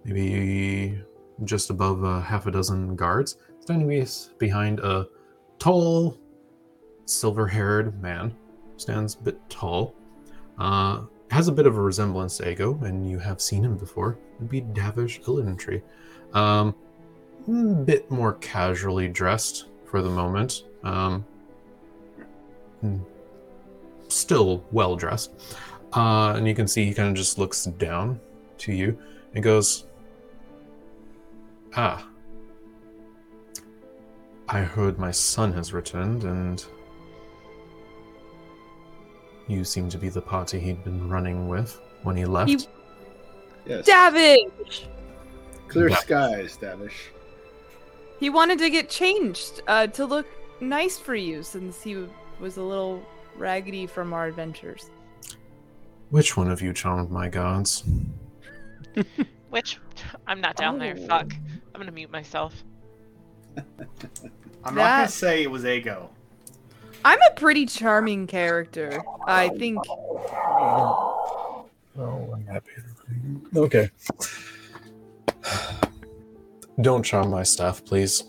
maybe 0.06 1.00
just 1.44 1.70
above 1.70 2.04
uh, 2.04 2.20
half 2.22 2.48
a 2.48 2.52
dozen 2.52 2.96
guards 2.96 3.38
standing 3.60 4.08
behind 4.40 4.80
a 4.80 5.08
tall, 5.60 6.18
silver-haired 7.06 8.02
man. 8.02 8.36
Stands 8.78 9.16
a 9.16 9.20
bit 9.24 9.40
tall. 9.50 9.94
Uh, 10.58 11.02
has 11.32 11.48
a 11.48 11.52
bit 11.52 11.66
of 11.66 11.78
a 11.78 11.82
resemblance 11.82 12.38
to 12.38 12.50
Ego, 12.50 12.78
and 12.84 13.10
you 13.10 13.18
have 13.18 13.42
seen 13.42 13.64
him 13.64 13.78
before. 13.78 14.18
It'd 14.36 14.50
be 14.50 14.62
Davish 14.62 15.24
Illitree. 15.24 15.82
Um, 16.34 16.76
mm, 17.48 17.86
bit 17.86 18.12
more 18.12 18.34
casually 18.34 19.08
dressed 19.08 19.68
for 19.86 20.02
the 20.02 20.10
moment. 20.10 20.64
Um, 20.84 21.26
mm, 22.84 23.00
still 24.10 24.66
well 24.72 24.98
dressed. 24.98 25.32
Uh, 25.94 26.34
and 26.36 26.46
you 26.46 26.54
can 26.54 26.68
see 26.68 26.86
he 26.86 26.94
kind 26.94 27.10
of 27.10 27.16
just 27.16 27.38
looks 27.38 27.64
down 27.64 28.20
to 28.60 28.74
you 28.74 28.98
and 29.34 29.42
goes, 29.42 29.86
Ah, 31.76 32.06
I 34.50 34.60
heard 34.60 35.00
my 35.00 35.12
son 35.12 35.54
has 35.54 35.72
returned, 35.72 36.26
and 36.26 36.66
you 39.48 39.64
seem 39.64 39.90
to 39.90 39.98
be 39.98 40.10
the 40.10 40.22
party 40.22 40.60
he'd 40.60 40.84
been 40.84 41.10
running 41.10 41.48
with 41.48 41.80
when 42.04 42.16
he 42.16 42.26
left. 42.26 42.50
He- 42.50 42.68
Yes. 43.66 43.86
Davish! 43.86 44.86
Clear 45.68 45.90
Yeah. 45.90 45.96
skies, 45.98 46.58
Davish. 46.58 47.10
He 48.20 48.30
wanted 48.32 48.58
to 48.60 48.70
get 48.72 48.90
changed 48.90 49.62
uh, 49.68 49.86
to 49.88 50.06
look 50.06 50.26
nice 50.60 50.98
for 50.98 51.14
you 51.16 51.44
since 51.44 51.82
he 51.82 52.08
was 52.40 52.58
a 52.58 52.62
little 52.64 53.04
raggedy 53.38 53.86
from 53.86 54.14
our 54.14 54.26
adventures. 54.26 54.90
Which 56.10 56.36
one 56.36 56.50
of 56.50 56.62
you 56.62 56.74
charmed 56.74 57.12
my 57.12 57.30
guards? 57.30 57.84
Which 59.52 59.78
I'm 60.28 60.42
not 60.42 60.56
down 60.56 60.80
there. 60.80 60.96
Oh. 60.98 61.08
Fuck. 61.08 61.34
I'm 61.76 61.80
gonna 61.82 61.92
mute 61.92 62.12
myself. 62.12 62.54
I'm 63.58 64.76
not 64.76 64.76
gonna 64.76 65.08
say 65.08 65.44
it 65.44 65.52
was 65.52 65.66
Ego. 65.66 66.10
I'm 67.04 67.20
a 67.22 67.32
pretty 67.36 67.66
charming 67.66 68.28
character. 68.28 69.02
I 69.28 69.50
think 69.50 69.80
Oh, 69.88 71.66
I'm 72.34 72.46
happy. 72.46 72.72
Okay. 73.56 73.90
Don't 76.80 77.04
charm 77.04 77.30
my 77.30 77.44
staff, 77.44 77.84
please. 77.84 78.24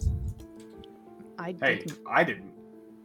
I 1.38 1.54
Hey, 1.60 1.78
didn't. 1.78 1.98
I 2.08 2.24
didn't. 2.24 2.52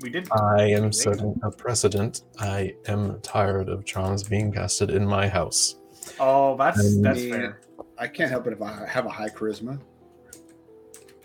We 0.01 0.09
didn't. 0.09 0.31
I 0.31 0.63
am 0.71 0.91
setting 0.91 1.39
a 1.43 1.51
precedent. 1.51 2.21
I 2.39 2.75
am 2.87 3.19
tired 3.21 3.69
of 3.69 3.85
charms 3.85 4.23
being 4.23 4.51
casted 4.51 4.89
in 4.91 5.05
my 5.05 5.27
house. 5.27 5.75
Oh, 6.19 6.55
that's 6.57 6.99
that's 7.01 7.23
Yeah. 7.23 7.31
fair. 7.31 7.61
I 7.97 8.07
can't 8.07 8.29
help 8.29 8.47
it 8.47 8.53
if 8.53 8.61
I 8.61 8.85
have 8.87 9.05
a 9.05 9.09
high 9.09 9.29
charisma. 9.29 9.79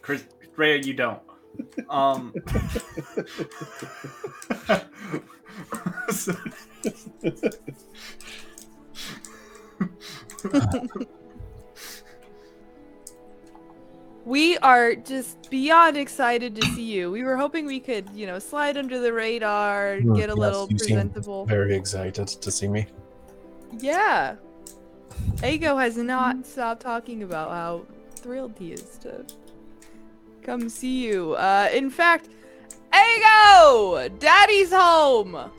Chris, 0.00 0.24
Rhea, 0.56 0.78
you 0.78 0.94
don't. 0.94 1.20
Um. 1.88 2.32
We 14.24 14.56
are 14.58 14.94
just 14.94 15.50
beyond 15.50 15.96
excited 15.96 16.54
to 16.54 16.62
see 16.68 16.84
you. 16.84 17.10
We 17.10 17.24
were 17.24 17.36
hoping 17.36 17.66
we 17.66 17.80
could, 17.80 18.08
you 18.14 18.26
know, 18.26 18.38
slide 18.38 18.76
under 18.76 19.00
the 19.00 19.12
radar, 19.12 19.98
Hmm, 19.98 20.14
get 20.14 20.28
a 20.30 20.32
yes, 20.32 20.38
little 20.38 20.68
you 20.70 20.78
seem 20.78 20.96
presentable. 20.96 21.44
Very 21.44 21.74
excited 21.74 22.28
to 22.28 22.50
see 22.50 22.68
me. 22.68 22.86
Yeah. 23.78 24.36
Ego 25.44 25.76
has 25.76 25.96
not 25.96 26.46
stopped 26.46 26.82
talking 26.82 27.24
about 27.24 27.50
how 27.50 27.84
thrilled 28.14 28.54
he 28.58 28.72
is 28.72 28.96
to 28.98 29.24
come 30.42 30.68
see 30.68 31.04
you. 31.06 31.34
Uh, 31.34 31.68
in 31.72 31.90
fact, 31.90 32.28
Ego! 32.94 34.08
Daddy's 34.18 34.72
home! 34.72 35.50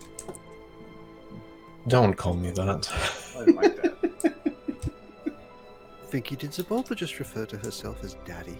Don't 1.87 2.13
call 2.15 2.35
me 2.35 2.51
that. 2.51 2.89
I 3.35 3.39
didn't 3.45 3.55
like 3.55 3.81
that. 3.81 3.93
Vinky, 6.11 6.37
did 6.37 6.51
Zabalta 6.51 6.95
just 6.95 7.19
refer 7.19 7.45
to 7.47 7.57
herself 7.57 8.03
as 8.03 8.15
daddy? 8.25 8.57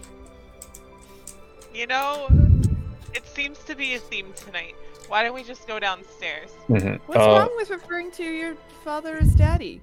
You 1.72 1.86
know, 1.86 2.28
it 3.14 3.26
seems 3.26 3.58
to 3.60 3.74
be 3.74 3.94
a 3.94 3.98
theme 3.98 4.32
tonight. 4.34 4.74
Why 5.08 5.22
don't 5.22 5.34
we 5.34 5.44
just 5.44 5.66
go 5.66 5.78
downstairs? 5.78 6.50
Mhm. 6.68 7.00
What's 7.06 7.20
Uh, 7.20 7.28
wrong 7.28 7.50
with 7.56 7.70
referring 7.70 8.10
to 8.12 8.24
your 8.24 8.56
father 8.82 9.16
as 9.16 9.34
daddy? 9.34 9.80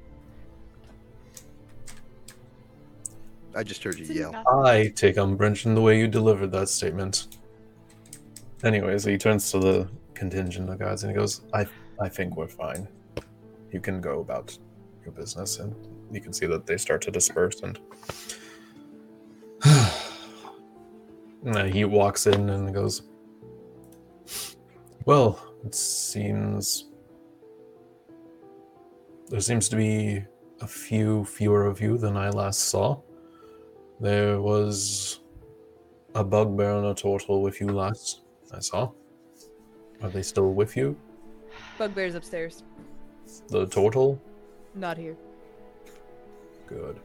I 3.56 3.64
just 3.64 3.84
heard 3.84 3.98
you 3.98 4.06
It's 4.06 4.14
yell. 4.14 4.32
nothing. 4.32 4.46
I 4.66 4.88
take 4.96 5.18
umbrage 5.18 5.66
in 5.66 5.76
the 5.76 5.82
way 5.82 6.00
you 6.00 6.08
delivered 6.08 6.52
that 6.54 6.70
statement. 6.70 7.38
Anyways, 8.64 9.04
he 9.04 9.18
turns 9.18 9.52
to 9.52 9.60
the 9.60 9.90
contingent 10.14 10.70
of 10.70 10.80
guards 10.80 11.04
and 11.04 11.12
he 11.12 11.18
goes, 11.18 11.42
I, 11.54 11.66
I 12.00 12.08
think 12.10 12.38
we're 12.38 12.48
fine. 12.48 12.88
You 13.72 13.80
can 13.82 14.00
go 14.02 14.20
about 14.20 14.58
your 15.04 15.12
business. 15.14 15.60
And 15.60 15.76
you 16.12 16.22
can 16.22 16.32
see 16.34 16.46
that 16.46 16.66
they 16.66 16.78
start 16.78 17.02
to 17.04 17.12
disperse. 17.12 17.62
And, 17.62 17.80
and 21.46 21.74
he 21.74 21.86
walks 21.86 22.28
in 22.28 22.50
and 22.50 22.74
goes, 22.74 23.04
Well, 25.06 25.40
it 25.66 25.74
seems. 25.76 26.88
There 29.30 29.40
seems 29.40 29.70
to 29.70 29.76
be 29.78 30.24
a 30.60 30.68
few 30.68 31.24
fewer 31.26 31.66
of 31.66 31.80
you 31.82 31.98
than 31.98 32.18
I 32.18 32.30
last 32.30 32.66
saw. 32.66 33.00
There 34.02 34.42
was 34.42 35.20
a 36.16 36.24
bugbear 36.24 36.78
and 36.78 36.88
a 36.88 36.96
turtle 36.96 37.44
with 37.44 37.62
you 37.62 37.68
last 37.68 38.22
I 38.52 38.60
saw. 38.60 38.90
Are 40.02 40.10
they 40.10 40.24
still 40.24 40.54
with 40.54 40.76
you? 40.76 40.98
Bugbear's 41.78 42.16
upstairs. 42.16 42.64
The 43.50 43.68
turtle? 43.68 44.20
Not 44.74 44.98
here. 44.98 45.16
Good. 46.66 47.00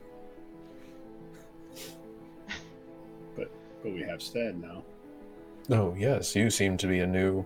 But 3.36 3.50
but 3.82 3.92
we 3.92 4.00
have 4.00 4.22
Stead 4.22 4.58
now. 4.58 4.82
Oh, 5.68 5.94
yes, 5.98 6.34
you 6.34 6.48
seem 6.48 6.78
to 6.78 6.86
be 6.86 7.00
a 7.00 7.06
new. 7.06 7.44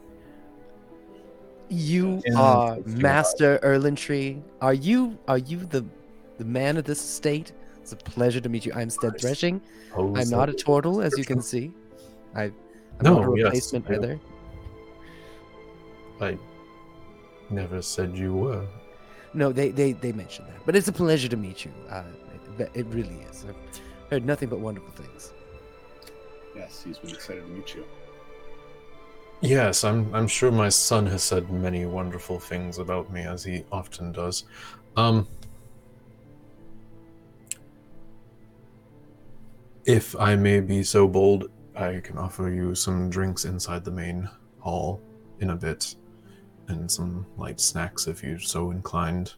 You 1.68 2.18
uh, 2.18 2.20
In 2.24 2.36
are 2.36 2.76
with 2.76 2.86
you. 2.86 3.02
Master 3.02 3.58
Erlentree. 3.64 4.40
Are 4.60 4.74
you 4.74 5.18
are 5.26 5.38
you 5.38 5.58
the 5.64 5.84
the 6.38 6.44
man 6.44 6.76
of 6.76 6.84
this 6.84 7.02
estate? 7.02 7.52
It's 7.80 7.92
a 7.92 7.96
pleasure 7.96 8.40
to 8.40 8.48
meet 8.48 8.66
you. 8.66 8.72
I'm 8.74 8.90
Stead 8.90 9.20
Threshing. 9.20 9.60
Oh, 9.96 10.14
I'm 10.16 10.28
not 10.30 10.48
a 10.48 10.52
turtle, 10.52 11.00
as 11.00 11.16
you 11.18 11.24
can 11.24 11.40
see. 11.40 11.72
I, 12.34 12.44
I'm 12.44 12.52
No, 13.02 13.20
not 13.22 13.28
a 13.32 13.36
yes, 13.38 13.44
replacement 13.44 13.90
I- 13.90 13.94
either. 13.94 14.20
I 16.20 16.38
never 17.48 17.80
said 17.82 18.16
you 18.16 18.34
were. 18.34 18.66
No, 19.32 19.52
they, 19.52 19.70
they, 19.70 19.92
they 19.92 20.12
mentioned 20.12 20.48
that. 20.48 20.66
But 20.66 20.76
it's 20.76 20.88
a 20.88 20.92
pleasure 20.92 21.28
to 21.28 21.36
meet 21.36 21.64
you. 21.64 21.72
Uh, 21.88 22.02
it, 22.58 22.70
it 22.74 22.86
really 22.88 23.20
is. 23.30 23.46
I've 23.48 23.56
heard 24.10 24.26
nothing 24.26 24.48
but 24.48 24.60
wonderful 24.60 24.90
things. 24.92 25.32
Yes, 26.54 26.82
he's 26.84 26.98
been 26.98 27.10
excited 27.10 27.42
to 27.46 27.48
meet 27.48 27.74
you. 27.74 27.84
Yes, 29.40 29.84
I'm 29.84 30.14
I'm 30.14 30.28
sure 30.28 30.50
my 30.52 30.68
son 30.68 31.06
has 31.06 31.22
said 31.22 31.50
many 31.50 31.86
wonderful 31.86 32.38
things 32.38 32.76
about 32.78 33.10
me 33.10 33.22
as 33.22 33.42
he 33.42 33.64
often 33.72 34.12
does. 34.12 34.44
Um 34.98 35.26
If 39.84 40.14
I 40.16 40.36
may 40.36 40.60
be 40.60 40.82
so 40.82 41.08
bold, 41.08 41.50
I 41.74 42.00
can 42.00 42.18
offer 42.18 42.50
you 42.50 42.74
some 42.74 43.08
drinks 43.08 43.44
inside 43.44 43.84
the 43.84 43.90
main 43.90 44.28
hall 44.58 45.00
in 45.40 45.50
a 45.50 45.56
bit 45.56 45.94
and 46.68 46.90
some 46.90 47.26
light 47.36 47.60
snacks 47.60 48.06
if 48.06 48.22
you're 48.22 48.38
so 48.38 48.70
inclined. 48.70 49.34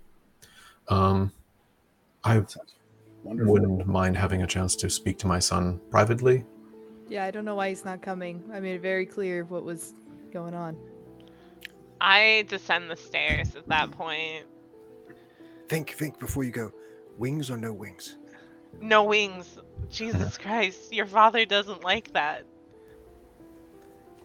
Um 0.88 1.32
I 2.24 2.42
wouldn't 3.24 3.86
mind 3.86 4.16
having 4.16 4.42
a 4.42 4.46
chance 4.46 4.76
to 4.76 4.90
speak 4.90 5.18
to 5.18 5.26
my 5.26 5.38
son 5.38 5.80
privately. 5.90 6.44
Yeah, 7.08 7.24
I 7.24 7.30
don't 7.30 7.44
know 7.44 7.54
why 7.54 7.68
he's 7.68 7.84
not 7.84 8.02
coming. 8.02 8.42
I 8.52 8.60
made 8.60 8.76
it 8.76 8.82
very 8.82 9.06
clear 9.06 9.44
what 9.44 9.64
was 9.64 9.94
going 10.32 10.54
on. 10.54 10.76
I 12.00 12.44
descend 12.48 12.90
the 12.90 12.96
stairs 12.96 13.54
at 13.54 13.68
that 13.68 13.90
point. 13.92 14.44
Think, 15.68 15.90
think 15.90 16.18
before 16.18 16.42
you 16.42 16.50
go. 16.50 16.72
Wings 17.18 17.50
or 17.50 17.56
no 17.56 17.72
wings? 17.72 18.16
No 18.80 19.04
wings. 19.04 19.58
Jesus 19.90 20.38
Christ, 20.38 20.92
your 20.92 21.06
father 21.06 21.44
doesn't 21.44 21.84
like 21.84 22.12
that. 22.14 22.44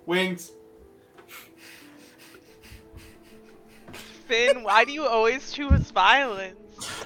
Wings. 0.06 0.52
Finn, 4.28 4.64
why 4.64 4.86
do 4.86 4.92
you 4.92 5.06
always 5.06 5.52
choose 5.52 5.92
violence? 5.92 7.06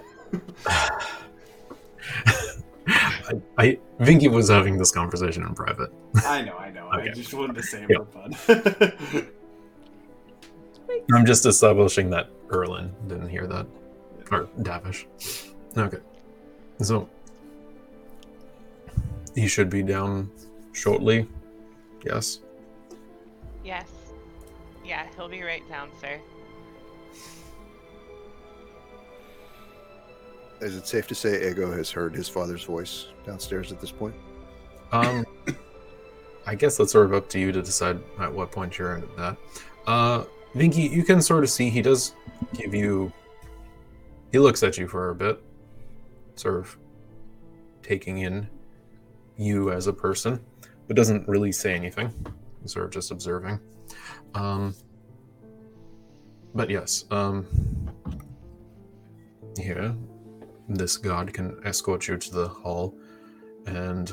I, 2.88 3.42
I 3.58 3.80
Vinky 4.00 4.30
was 4.30 4.50
having 4.50 4.78
this 4.78 4.92
conversation 4.92 5.44
in 5.44 5.54
private. 5.54 5.92
I 6.26 6.42
know, 6.42 6.58
I 6.58 6.72
know. 6.72 6.90
I 6.92 7.10
just 7.10 7.34
wanted 7.34 7.56
to 7.56 7.64
say 7.64 7.86
Yeah. 7.90 7.98
it 8.02 8.08
for 8.12 8.88
fun. 8.88 9.28
I'm 11.14 11.26
just 11.26 11.46
establishing 11.46 12.10
that 12.10 12.30
Erlin 12.52 12.92
didn't 13.08 13.30
hear 13.30 13.48
that. 13.48 13.66
Or 14.32 14.46
Davish. 14.60 15.06
Okay. 15.78 15.98
So 16.82 17.08
he 19.36 19.48
should 19.48 19.70
be 19.70 19.84
down 19.84 20.30
shortly. 20.74 21.28
Yes. 22.06 22.40
Yes. 23.64 23.90
Yeah, 24.84 25.08
he'll 25.16 25.30
be 25.30 25.44
right 25.44 25.68
down, 25.70 25.90
sir. 26.00 26.20
Is 30.60 30.76
it 30.76 30.88
safe 30.88 31.08
to 31.08 31.16
say 31.16 31.50
Ego 31.50 31.72
has 31.72 31.90
heard 31.90 32.16
his 32.16 32.30
father's 32.30 32.64
voice 32.64 33.08
downstairs 33.26 33.72
at 33.72 33.82
this 33.82 33.92
point? 33.92 34.16
Um 34.92 35.26
I 36.46 36.56
guess 36.56 36.78
that's 36.78 36.92
sort 36.92 37.06
of 37.06 37.14
up 37.14 37.30
to 37.30 37.40
you 37.40 37.52
to 37.52 37.62
decide 37.62 38.00
at 38.20 38.32
what 38.34 38.52
point 38.52 38.78
you're 38.78 38.98
at 38.98 39.18
that. 39.18 39.38
Uh, 39.86 40.24
Vinky, 40.56 40.90
you 40.90 41.04
can 41.04 41.22
sort 41.22 41.44
of 41.44 41.50
see 41.50 41.70
he 41.70 41.82
does 41.82 42.16
give 42.54 42.74
you. 42.74 43.12
He 44.32 44.40
looks 44.40 44.64
at 44.64 44.78
you 44.78 44.88
for 44.88 45.10
a 45.10 45.16
bit, 45.16 45.42
sort 46.36 46.56
of 46.56 46.78
taking 47.84 48.20
in 48.20 48.50
you 49.42 49.72
as 49.72 49.88
a 49.88 49.94
person, 49.94 50.40
but 50.88 50.96
doesn't 50.96 51.28
really 51.28 51.52
say 51.52 51.74
anything. 51.74 52.14
He's 52.62 52.74
sort 52.74 52.86
of 52.86 52.92
just 52.92 53.12
observing. 53.12 53.60
Um, 54.36 54.76
but 56.54 56.70
yes, 56.70 57.06
um, 57.12 57.48
here, 59.58 59.96
this 60.70 60.98
guard 60.98 61.34
can 61.34 61.60
escort 61.66 62.08
you 62.08 62.18
to 62.18 62.32
the 62.32 62.48
hall, 62.48 62.96
and 63.66 64.12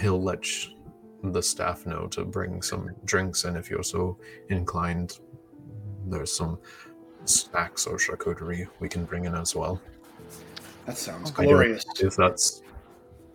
he'll 0.00 0.22
let 0.22 0.44
sh- 0.44 0.68
the 1.22 1.42
staff 1.42 1.86
know 1.86 2.06
to 2.08 2.24
bring 2.24 2.62
some 2.62 2.90
drinks, 3.04 3.44
and 3.44 3.56
if 3.56 3.70
you're 3.70 3.82
so 3.82 4.18
inclined, 4.48 5.20
there's 6.06 6.32
some 6.32 6.58
snacks 7.24 7.86
or 7.86 7.98
charcuterie 7.98 8.66
we 8.80 8.88
can 8.88 9.04
bring 9.04 9.26
in 9.26 9.34
as 9.34 9.54
well. 9.54 9.80
That 10.86 10.96
sounds 10.96 11.32
I 11.36 11.44
glorious. 11.44 11.84
If 12.00 12.16
that's 12.16 12.62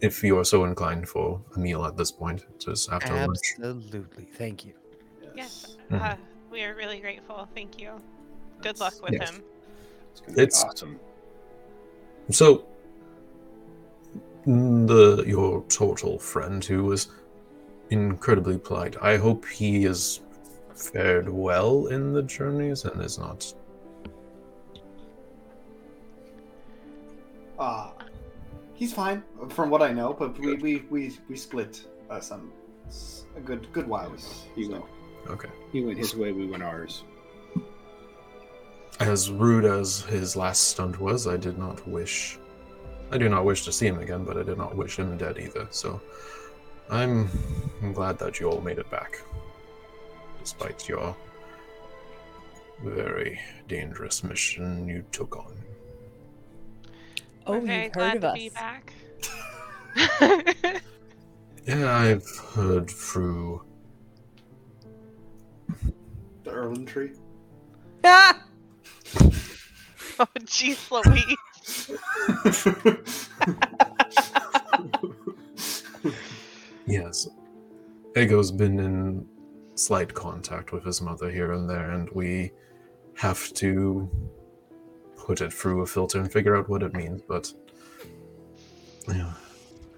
if 0.04 0.22
you 0.22 0.38
are 0.38 0.44
so 0.44 0.66
inclined 0.66 1.08
for 1.08 1.40
a 1.56 1.60
meal 1.60 1.86
at 1.86 1.96
this 1.96 2.12
point, 2.12 2.46
just 2.60 2.92
after 2.92 3.14
lunch. 3.16 3.54
Absolutely. 3.56 4.26
Thank 4.26 4.66
you. 4.66 4.74
Yes, 5.34 5.78
Mhm. 5.90 6.02
uh, 6.02 6.16
we 6.52 6.62
are 6.64 6.76
really 6.76 7.00
grateful. 7.00 7.48
Thank 7.56 7.80
you. 7.80 7.92
Good 8.62 8.80
luck 8.82 8.94
with 9.02 9.14
Yes. 9.14 9.30
him. 9.30 9.44
It's 10.12 10.20
gonna 10.22 10.36
be 10.36 10.42
It's- 10.44 10.64
awesome. 10.64 11.00
So, 12.30 12.66
the 14.46 15.24
your 15.26 15.62
tortle 15.70 16.20
friend 16.20 16.64
who 16.66 16.84
was 16.84 17.08
incredibly 17.90 18.58
polite. 18.58 19.02
I 19.02 19.16
hope 19.16 19.46
he 19.46 19.84
has 19.84 20.20
fared 20.76 21.30
well 21.30 21.88
in 21.88 22.12
the 22.12 22.24
journeys 22.24 22.84
and 22.84 23.02
is 23.02 23.18
not. 23.18 23.54
Uh, 27.58 27.92
he's 28.74 28.94
fine, 28.94 29.24
from 29.50 29.70
what 29.70 29.82
I 29.82 29.92
know. 29.92 30.14
But 30.14 30.38
we 30.40 30.56
we 30.56 30.86
we, 30.90 31.18
we 31.30 31.36
split 31.36 31.84
uh, 32.10 32.20
some 32.20 32.52
a 33.36 33.42
good 33.42 33.72
good 33.74 33.88
whiles. 33.88 34.46
He 34.56 34.66
so. 34.66 34.72
went, 34.72 34.86
Okay. 35.30 35.50
he 35.72 35.82
went 35.82 35.98
his 35.98 36.16
way, 36.16 36.32
we 36.34 36.46
went 36.48 36.64
ours. 36.64 37.04
As 39.00 39.32
rude 39.32 39.66
as 39.66 40.02
his 40.02 40.36
last 40.36 40.68
stunt 40.70 41.00
was, 41.00 41.28
I 41.28 41.38
did 41.38 41.58
not 41.58 41.88
wish. 41.88 42.38
I 43.12 43.18
do 43.18 43.30
not 43.30 43.46
wish 43.46 43.64
to 43.66 43.72
see 43.72 43.88
him 43.88 44.00
again, 44.00 44.24
but 44.24 44.38
I 44.38 44.44
did 44.44 44.58
not 44.58 44.76
wish 44.76 44.98
him 44.98 45.18
dead 45.18 45.38
either. 45.40 45.68
So, 45.72 46.02
I'm, 46.90 47.30
I'm 47.82 47.94
glad 47.94 48.20
that 48.20 48.40
you 48.40 48.50
all 48.50 48.60
made 48.62 48.80
it 48.80 48.90
back, 48.90 49.22
despite 50.40 50.90
your 50.90 51.16
very 52.84 53.40
dangerous 53.68 54.24
mission 54.24 54.88
you 54.88 55.06
took 55.12 55.38
on. 55.38 55.63
Oh, 57.46 57.54
We're 57.54 57.60
you've 57.60 57.68
heard 57.70 57.94
glad 57.94 58.16
of 58.18 58.22
to 58.22 58.28
us. 58.30 58.36
be 58.36 58.50
back. 58.50 58.94
Yeah, 61.66 61.96
I've 61.96 62.28
heard 62.54 62.90
through. 62.90 63.64
The 66.44 66.52
Erlentree. 66.52 67.16
Ah! 68.04 68.44
oh, 70.20 70.28
jeez, 70.42 70.92
Louise. 70.92 71.38
Yes, 76.86 77.28
Ego's 78.18 78.52
been 78.52 78.78
in 78.78 79.26
slight 79.76 80.14
contact 80.14 80.74
with 80.74 80.84
his 80.84 81.02
mother 81.02 81.32
here 81.32 81.54
and 81.54 81.70
there, 81.70 81.92
and 81.92 82.10
we 82.10 82.52
have 83.16 83.54
to 83.54 84.10
put 85.24 85.40
it 85.40 85.54
through 85.54 85.82
a 85.82 85.86
filter 85.86 86.20
and 86.20 86.32
figure 86.32 86.56
out 86.56 86.68
what 86.70 86.84
it 86.84 86.94
means. 86.94 87.22
But 87.28 87.52
yeah, 89.08 89.34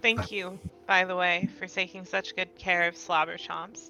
Thank 0.02 0.32
you, 0.32 0.60
by 0.86 1.04
the 1.04 1.16
way, 1.16 1.50
for 1.58 1.66
taking 1.66 2.06
such 2.06 2.36
good 2.36 2.56
care 2.58 2.88
of 2.88 2.96
Slobber 2.96 3.38
Chomps. 3.38 3.90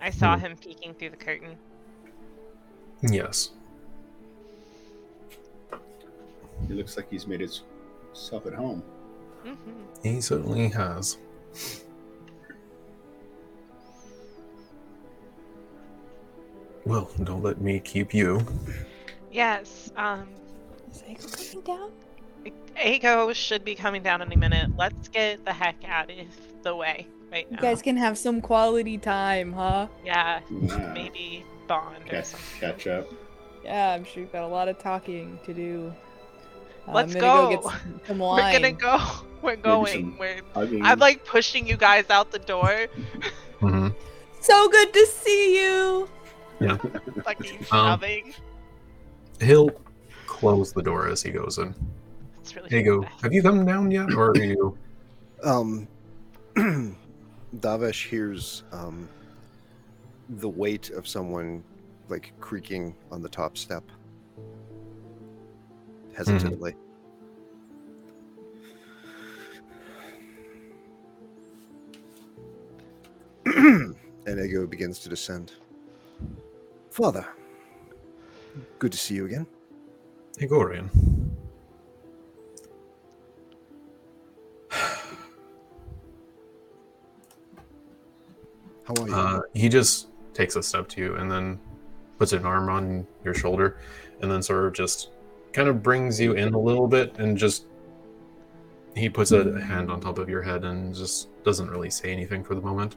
I 0.00 0.10
saw 0.10 0.36
Hmm. 0.36 0.44
him 0.44 0.56
peeking 0.56 0.92
through 0.94 1.10
the 1.10 1.16
curtain. 1.16 1.56
yes, 3.02 3.50
He 6.68 6.74
looks 6.74 6.96
like 6.96 7.08
he's 7.10 7.26
made 7.26 7.40
himself 7.40 8.46
at 8.46 8.52
home. 8.54 8.82
hmm 9.42 9.52
he 10.02 10.20
certainly 10.20 10.68
has. 10.68 11.16
Well, 16.84 17.10
don't 17.22 17.42
let 17.42 17.60
me 17.60 17.80
keep 17.80 18.14
you. 18.14 18.46
Yes, 19.36 19.92
um, 19.98 20.26
Is 20.90 21.02
Ego 21.06 21.28
coming 21.28 21.60
down? 21.62 21.90
Ego 22.82 23.32
should 23.34 23.66
be 23.66 23.74
coming 23.74 24.02
down 24.02 24.22
any 24.22 24.34
minute. 24.34 24.70
Let's 24.78 25.08
get 25.08 25.44
the 25.44 25.52
heck 25.52 25.76
out 25.86 26.10
of 26.10 26.16
the 26.62 26.74
way 26.74 27.06
right 27.30 27.50
now. 27.50 27.58
You 27.58 27.62
guys 27.62 27.82
can 27.82 27.98
have 27.98 28.16
some 28.16 28.40
quality 28.40 28.96
time, 28.96 29.52
huh? 29.52 29.88
yeah, 30.06 30.40
Yeah. 30.50 30.92
maybe 30.94 31.44
bond 31.68 31.96
or 32.06 32.10
Catch, 32.10 32.24
something. 32.24 32.60
catch 32.60 32.86
up. 32.86 33.12
Yeah, 33.62 33.92
I'm 33.92 34.04
sure 34.04 34.22
you've 34.22 34.32
got 34.32 34.44
a 34.44 34.46
lot 34.48 34.68
of 34.68 34.78
talking 34.78 35.38
to 35.44 35.52
do. 35.52 35.92
Uh, 36.88 36.92
Let's 36.92 37.14
I'm 37.14 37.20
go. 37.20 37.50
get 37.50 37.62
some, 37.62 38.00
some 38.06 38.18
We're 38.20 38.52
gonna 38.52 38.72
go. 38.72 38.98
We're 39.42 39.56
going. 39.56 40.16
We're. 40.16 40.40
I'm 40.54 40.98
like 40.98 41.26
pushing 41.26 41.66
you 41.66 41.76
guys 41.76 42.08
out 42.08 42.30
the 42.30 42.38
door. 42.38 42.86
hmm 43.60 43.88
So 44.40 44.68
good 44.70 44.94
to 44.94 45.06
see 45.06 45.60
you. 45.62 46.08
Fucking 47.22 47.58
Um, 47.58 47.64
shoving. 48.00 48.32
He'll 49.40 49.70
close 50.26 50.72
the 50.72 50.82
door 50.82 51.08
as 51.08 51.22
he 51.22 51.30
goes 51.30 51.58
in. 51.58 51.74
It's 52.40 52.54
really 52.56 52.78
Ego, 52.78 53.02
bad. 53.02 53.12
have 53.22 53.32
you 53.32 53.42
come 53.42 53.64
down 53.64 53.90
yet, 53.90 54.12
or 54.12 54.30
are 54.30 54.36
you? 54.36 54.76
Um, 55.44 55.86
Davish 57.56 58.08
hears 58.08 58.62
um, 58.72 59.06
the 60.30 60.48
weight 60.48 60.88
of 60.90 61.06
someone 61.06 61.62
like 62.08 62.32
creaking 62.40 62.96
on 63.12 63.20
the 63.20 63.28
top 63.28 63.58
step 63.58 63.84
hesitantly. 66.16 66.74
and 73.44 73.94
Ego 74.26 74.66
begins 74.66 74.98
to 75.00 75.10
descend. 75.10 75.52
Father, 76.90 77.26
good 78.78 78.92
to 78.92 78.98
see 78.98 79.14
you 79.14 79.26
again. 79.26 79.46
Egorian. 80.38 80.90
How 88.86 88.94
are 89.02 89.08
you? 89.08 89.14
Uh, 89.14 89.40
he 89.54 89.68
just 89.68 90.08
takes 90.34 90.56
a 90.56 90.62
step 90.62 90.88
to 90.88 91.00
you 91.00 91.16
and 91.16 91.30
then 91.30 91.58
puts 92.18 92.32
an 92.32 92.44
arm 92.44 92.68
on 92.68 93.06
your 93.24 93.34
shoulder 93.34 93.78
and 94.20 94.30
then 94.30 94.42
sort 94.42 94.64
of 94.66 94.72
just 94.72 95.10
kind 95.52 95.68
of 95.68 95.82
brings 95.82 96.20
you 96.20 96.32
in 96.32 96.54
a 96.54 96.58
little 96.58 96.86
bit 96.86 97.18
and 97.18 97.36
just 97.36 97.66
he 98.94 99.08
puts 99.08 99.32
a 99.32 99.60
hand 99.60 99.90
on 99.90 100.00
top 100.00 100.18
of 100.18 100.28
your 100.28 100.42
head 100.42 100.64
and 100.64 100.94
just 100.94 101.28
doesn't 101.44 101.68
really 101.68 101.90
say 101.90 102.12
anything 102.12 102.42
for 102.42 102.54
the 102.54 102.60
moment. 102.60 102.96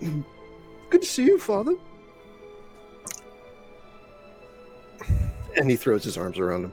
Good 0.00 1.02
to 1.02 1.06
see 1.08 1.24
you, 1.24 1.38
Father. 1.38 1.74
And 5.56 5.70
he 5.70 5.76
throws 5.76 6.04
his 6.04 6.16
arms 6.18 6.38
around 6.38 6.72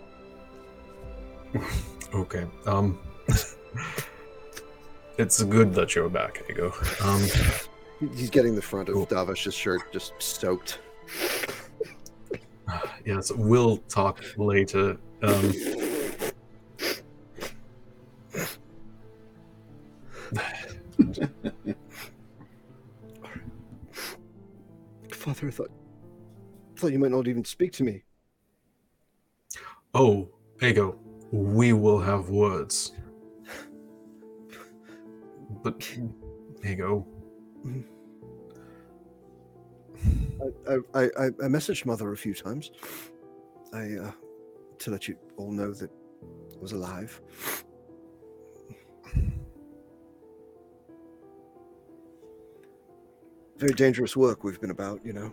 him. 1.54 1.64
okay. 2.14 2.46
Um, 2.66 3.00
it's 5.18 5.44
good 5.44 5.74
that 5.76 5.96
you're 5.96 6.10
back, 6.10 6.44
Ego. 6.50 6.74
Um, 7.04 7.22
He's 8.16 8.32
getting 8.32 8.56
the 8.56 8.62
front 8.62 8.90
of 8.90 8.96
Cool. 8.96 9.06
Davish's 9.06 9.54
shirt 9.54 9.82
just 9.94 10.14
soaked. 10.20 10.80
yes, 13.06 13.32
we'll 13.32 13.78
talk 13.90 14.24
later. 14.38 14.98
Um, 15.22 15.54
thought 26.82 26.92
you 26.92 26.98
might 26.98 27.12
not 27.12 27.28
even 27.28 27.46
speak 27.46 27.72
to 27.74 27.84
me. 27.84 28.04
oh, 29.94 30.28
Ego, 30.64 30.98
we 31.32 31.74
will 31.74 32.00
have 32.00 32.30
words. 32.30 32.94
But 35.62 35.88
Ego. 36.66 37.06
I, 40.68 40.74
I, 40.96 41.04
I, 41.04 41.26
I 41.26 41.48
messaged 41.48 41.86
mother 41.86 42.12
a 42.12 42.18
few 42.18 42.34
times. 42.34 42.72
I 43.74 43.98
uh, 43.98 44.12
to 44.80 44.90
let 44.90 45.08
you 45.08 45.16
all 45.38 45.52
know 45.52 45.72
that 45.74 45.92
I 45.92 46.60
was 46.60 46.72
alive. 46.72 47.22
Very 53.58 53.74
dangerous 53.74 54.18
work 54.18 54.44
we've 54.44 54.60
been 54.60 54.72
about, 54.72 55.06
you 55.06 55.14
know. 55.14 55.32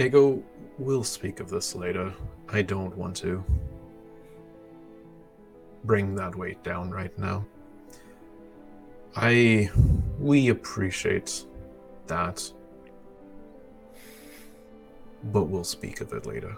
Ego, 0.00 0.42
we'll 0.78 1.04
speak 1.04 1.40
of 1.40 1.50
this 1.50 1.74
later. 1.74 2.10
I 2.48 2.62
don't 2.62 2.96
want 2.96 3.14
to 3.16 3.44
bring 5.84 6.14
that 6.14 6.34
weight 6.34 6.62
down 6.64 6.90
right 6.90 7.16
now. 7.18 7.44
I. 9.14 9.68
We 10.18 10.48
appreciate 10.48 11.44
that. 12.06 12.50
But 15.24 15.44
we'll 15.44 15.64
speak 15.64 16.00
of 16.00 16.14
it 16.14 16.24
later. 16.24 16.56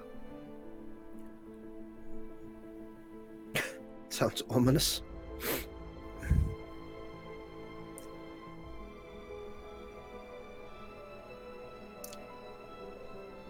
Sounds 4.09 4.45
ominous. 4.51 5.03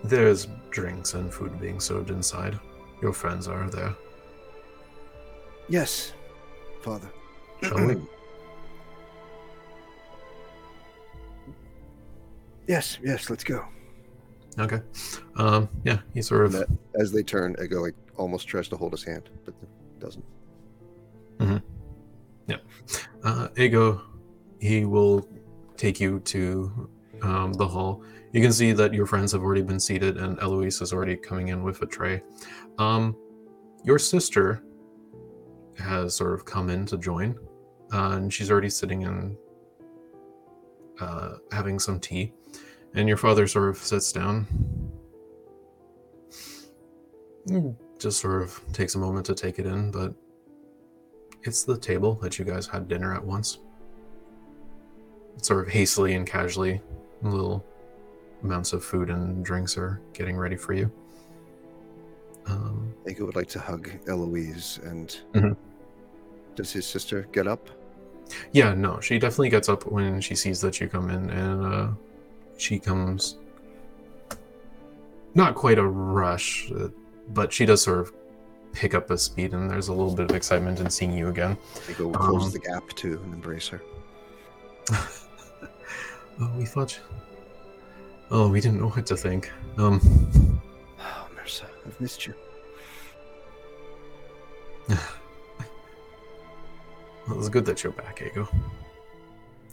There's 0.04 0.48
drinks 0.70 1.14
and 1.14 1.32
food 1.32 1.60
being 1.60 1.80
served 1.80 2.10
inside. 2.10 2.58
Your 3.00 3.12
friends 3.12 3.48
are 3.48 3.68
there. 3.70 3.94
Yes, 5.68 6.12
father. 6.82 7.08
Shall 7.62 7.86
we? 7.86 7.96
Yes, 12.68 12.98
yes, 13.02 13.28
let's 13.28 13.42
go. 13.44 13.64
Okay. 14.58 14.80
Um, 15.36 15.68
yeah, 15.84 15.98
he 16.14 16.22
sort 16.22 16.46
of. 16.46 16.52
That- 16.52 16.68
As 16.98 17.10
they 17.10 17.22
turn, 17.22 17.56
Ego 17.62 17.80
like 17.82 17.94
almost 18.16 18.46
tries 18.46 18.68
to 18.68 18.76
hold 18.76 18.92
his 18.92 19.02
hand, 19.02 19.30
but 19.44 19.54
doesn't. 19.98 20.24
Mm-hmm. 21.38 21.56
Yeah. 22.46 22.56
Uh, 23.24 23.48
Ego, 23.56 24.02
he 24.60 24.84
will 24.84 25.26
take 25.76 26.00
you 26.00 26.20
to 26.20 26.88
um, 27.23 27.53
the 27.55 27.66
hall. 27.66 28.03
You 28.32 28.40
can 28.40 28.53
see 28.53 28.73
that 28.73 28.94
your 28.94 29.07
friends 29.07 29.32
have 29.32 29.43
already 29.43 29.62
been 29.62 29.81
seated, 29.81 30.16
and 30.16 30.39
Eloise 30.40 30.81
is 30.81 30.93
already 30.93 31.16
coming 31.16 31.49
in 31.49 31.62
with 31.62 31.82
a 31.82 31.86
tray. 31.86 32.23
Um, 32.78 33.16
your 33.85 33.99
sister 33.99 34.62
has 35.78 36.15
sort 36.15 36.35
of 36.35 36.44
come 36.44 36.70
in 36.70 36.86
to 36.86 36.97
join, 36.97 37.39
uh, 37.93 38.12
and 38.12 38.32
she's 38.32 38.51
already 38.51 38.70
sitting 38.70 39.05
and 39.05 39.36
uh, 41.01 41.35
having 41.51 41.78
some 41.78 42.01
tea. 42.01 42.32
And 42.94 43.09
your 43.09 43.16
father 43.16 43.47
sort 43.47 43.70
of 43.70 43.78
sits 43.78 44.12
down, 44.12 44.47
just 47.99 48.20
sort 48.20 48.43
of 48.43 48.61
takes 48.73 48.94
a 48.94 48.99
moment 48.99 49.27
to 49.27 49.35
take 49.35 49.59
it 49.59 49.66
in, 49.66 49.90
but 49.90 50.15
it's 51.44 51.65
the 51.65 51.77
table 51.77 52.15
that 52.16 52.39
you 52.39 52.44
guys 52.44 52.66
had 52.66 52.89
dinner 52.89 53.15
at 53.15 53.24
once. 53.24 53.59
Sort 55.43 55.66
of 55.66 55.73
hastily 55.73 56.15
and 56.15 56.27
casually, 56.27 56.81
little 57.23 57.65
amounts 58.43 58.73
of 58.73 58.85
food 58.85 59.09
and 59.11 59.44
drinks 59.44 59.77
are 59.78 60.01
getting 60.12 60.36
ready 60.36 60.57
for 60.57 60.73
you. 60.73 60.90
Um, 62.47 62.93
Ego 63.09 63.24
would 63.27 63.36
like 63.36 63.49
to 63.51 63.61
hug 63.61 63.89
Eloise, 64.09 64.81
and 64.85 65.16
Mhm. 65.32 65.57
does 66.57 66.73
his 66.73 66.86
sister 66.86 67.27
get 67.32 67.47
up? 67.47 67.69
yeah, 68.53 68.73
no, 68.74 68.99
she 69.01 69.19
definitely 69.19 69.51
gets 69.51 69.69
up 69.69 69.85
when 69.86 70.20
she 70.20 70.35
sees 70.35 70.61
that 70.62 70.81
you 70.81 70.89
come 70.89 71.11
in, 71.11 71.31
and 71.31 71.65
uh, 71.66 71.89
she 72.57 72.78
comes. 72.78 73.39
Not 75.35 75.55
quite 75.55 75.78
a 75.78 75.86
rush, 75.86 76.70
uh, 76.73 76.89
but 77.32 77.53
she 77.53 77.65
does 77.66 77.82
sort 77.82 77.99
of 78.01 78.12
pick 78.73 78.94
up 78.94 79.11
a 79.11 79.19
speed, 79.19 79.53
and 79.55 79.70
there's 79.70 79.89
a 79.89 79.93
little 79.93 80.15
bit 80.15 80.28
of 80.31 80.36
excitement 80.36 80.81
in 80.81 80.89
seeing 80.90 81.12
you 81.12 81.28
again. 81.28 81.57
Ego 81.90 82.11
closes 82.12 82.47
Um, 82.47 82.53
the 82.53 82.59
gap 82.59 82.89
too 82.97 83.20
and 83.24 83.35
embrace 83.35 83.69
her. 83.69 83.81
oh, 86.40 86.52
we 86.56 86.64
thought. 86.64 86.98
Oh, 88.30 88.48
we 88.48 88.60
didn't 88.60 88.80
know 88.80 88.88
what 88.88 89.06
to 89.06 89.16
think. 89.16 89.50
Um, 89.78 90.00
Oh, 90.98 91.28
Mercer, 91.34 91.66
I've 91.86 92.00
missed 92.00 92.26
you. 92.26 92.34
well, 94.88 94.98
it's 97.38 97.48
good 97.48 97.64
that 97.66 97.82
you're 97.82 97.92
back, 97.92 98.22
Ego. 98.24 98.48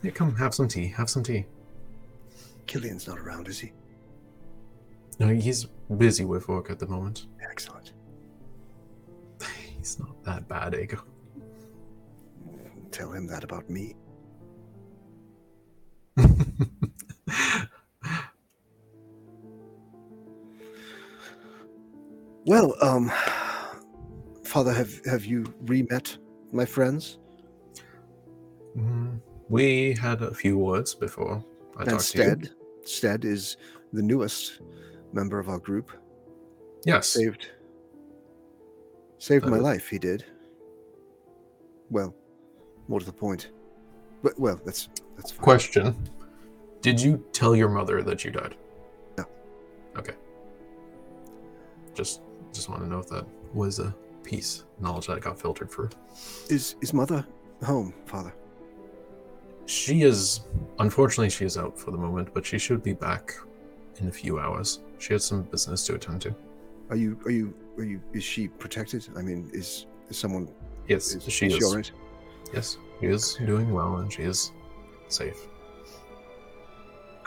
Hey, 0.02 0.12
come, 0.12 0.36
have 0.36 0.54
some 0.54 0.68
tea. 0.68 0.88
Have 0.88 1.10
some 1.10 1.24
tea. 1.24 1.46
Killian's 2.68 3.08
not 3.08 3.20
around, 3.20 3.48
is 3.48 3.60
he? 3.60 3.72
No, 5.20 5.28
he's 5.28 5.66
busy 5.98 6.24
with 6.24 6.48
work 6.48 6.70
at 6.70 6.80
the 6.80 6.88
moment. 6.88 7.26
Excellent. 7.42 7.94
He's 9.78 10.00
not 10.00 10.24
that 10.24 10.48
bad, 10.48 10.76
Ego. 10.76 11.04
Tell 12.92 13.12
him 13.12 13.28
that 13.28 13.44
about 13.44 13.70
me. 13.70 13.96
Well, 22.46 22.74
um, 22.82 23.12
Father, 24.44 24.74
have 24.74 25.06
have 25.06 25.26
you 25.26 25.46
re-met 25.62 26.18
my 26.52 26.66
friends? 26.66 27.20
Mm, 28.76 29.20
we 29.50 29.94
had 29.94 30.22
a 30.22 30.34
few 30.34 30.58
words 30.58 30.96
before 30.96 31.44
I 31.78 31.82
and 31.82 31.92
talked 31.92 32.12
to 32.12 32.18
you. 32.18 32.24
Stead, 32.24 32.50
Stead 32.86 33.26
is 33.26 33.58
the 33.94 34.02
newest 34.02 34.62
member 35.14 35.38
of 35.38 35.50
our 35.50 35.60
group. 35.60 35.92
Yes. 36.86 37.08
Saved, 37.10 37.50
saved 39.18 39.46
my 39.46 39.58
Uh, 39.58 39.62
life. 39.62 39.88
He 39.90 40.00
did. 40.00 40.26
Well, 41.92 42.16
more 42.88 43.00
to 43.00 43.06
the 43.06 43.12
point. 43.12 43.52
But 44.24 44.40
well, 44.40 44.60
that's 44.66 44.90
that's 45.16 45.32
fine. 45.32 45.44
Question: 45.44 46.10
Did 46.82 47.00
you 47.02 47.24
tell 47.34 47.56
your 47.56 47.70
mother 47.70 48.02
that 48.04 48.24
you 48.24 48.32
died? 48.32 48.56
No. 49.18 49.26
Okay. 49.98 50.14
Just, 51.94 52.22
just 52.54 52.70
want 52.70 52.82
to 52.82 52.88
know 52.88 53.00
if 53.00 53.10
that 53.10 53.26
was 53.54 53.80
a 53.80 53.94
piece 54.24 54.64
knowledge 54.80 55.08
that 55.08 55.20
got 55.22 55.40
filtered 55.40 55.70
through. 55.72 55.90
Is 56.50 56.76
is 56.82 56.94
mother 56.94 57.26
home, 57.64 57.94
Father? 58.06 58.34
She 59.66 60.04
is, 60.04 60.42
unfortunately, 60.80 61.30
she 61.30 61.46
is 61.46 61.58
out 61.58 61.78
for 61.78 61.92
the 61.92 61.98
moment, 61.98 62.30
but 62.34 62.46
she 62.46 62.58
should 62.58 62.82
be 62.84 62.94
back 62.94 63.34
in 64.00 64.08
a 64.08 64.12
few 64.12 64.40
hours. 64.40 64.80
She 65.00 65.14
has 65.14 65.24
some 65.26 65.44
business 65.44 65.86
to 65.88 65.96
attend 65.96 66.22
to. 66.24 66.36
Are 66.90 66.96
you 66.96 67.20
are 67.26 67.32
you 67.32 67.54
are 67.78 67.84
you? 67.84 68.02
Is 68.14 68.24
she 68.24 68.48
protected? 68.48 69.08
I 69.18 69.22
mean, 69.22 69.50
is 69.54 69.86
is 70.10 70.18
someone? 70.18 70.48
Yes, 70.88 71.14
Is, 71.14 71.32
she 71.32 71.48
is 71.48 71.54
is. 71.54 71.60
she 71.60 71.76
right? 71.76 71.92
Yes, 72.54 72.78
she 73.00 73.08
is 73.08 73.36
doing 73.46 73.72
well 73.72 73.98
and 73.98 74.12
she 74.12 74.24
is 74.24 74.52
safe. 75.08 75.48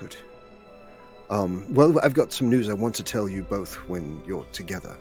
Good. 0.03 0.17
Um, 1.31 1.65
well, 1.73 1.97
I've 2.03 2.13
got 2.13 2.33
some 2.33 2.51
news 2.51 2.69
I 2.69 2.73
want 2.73 2.93
to 2.97 3.05
tell 3.05 3.29
you 3.29 3.45
both 3.45 3.75
when 3.89 4.21
you're 4.27 4.45
together. 4.47 4.97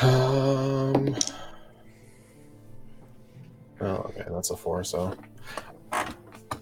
Um. 0.00 1.14
Oh, 3.80 3.86
okay, 3.86 4.24
that's 4.30 4.50
a 4.50 4.56
four, 4.56 4.82
so 4.82 5.14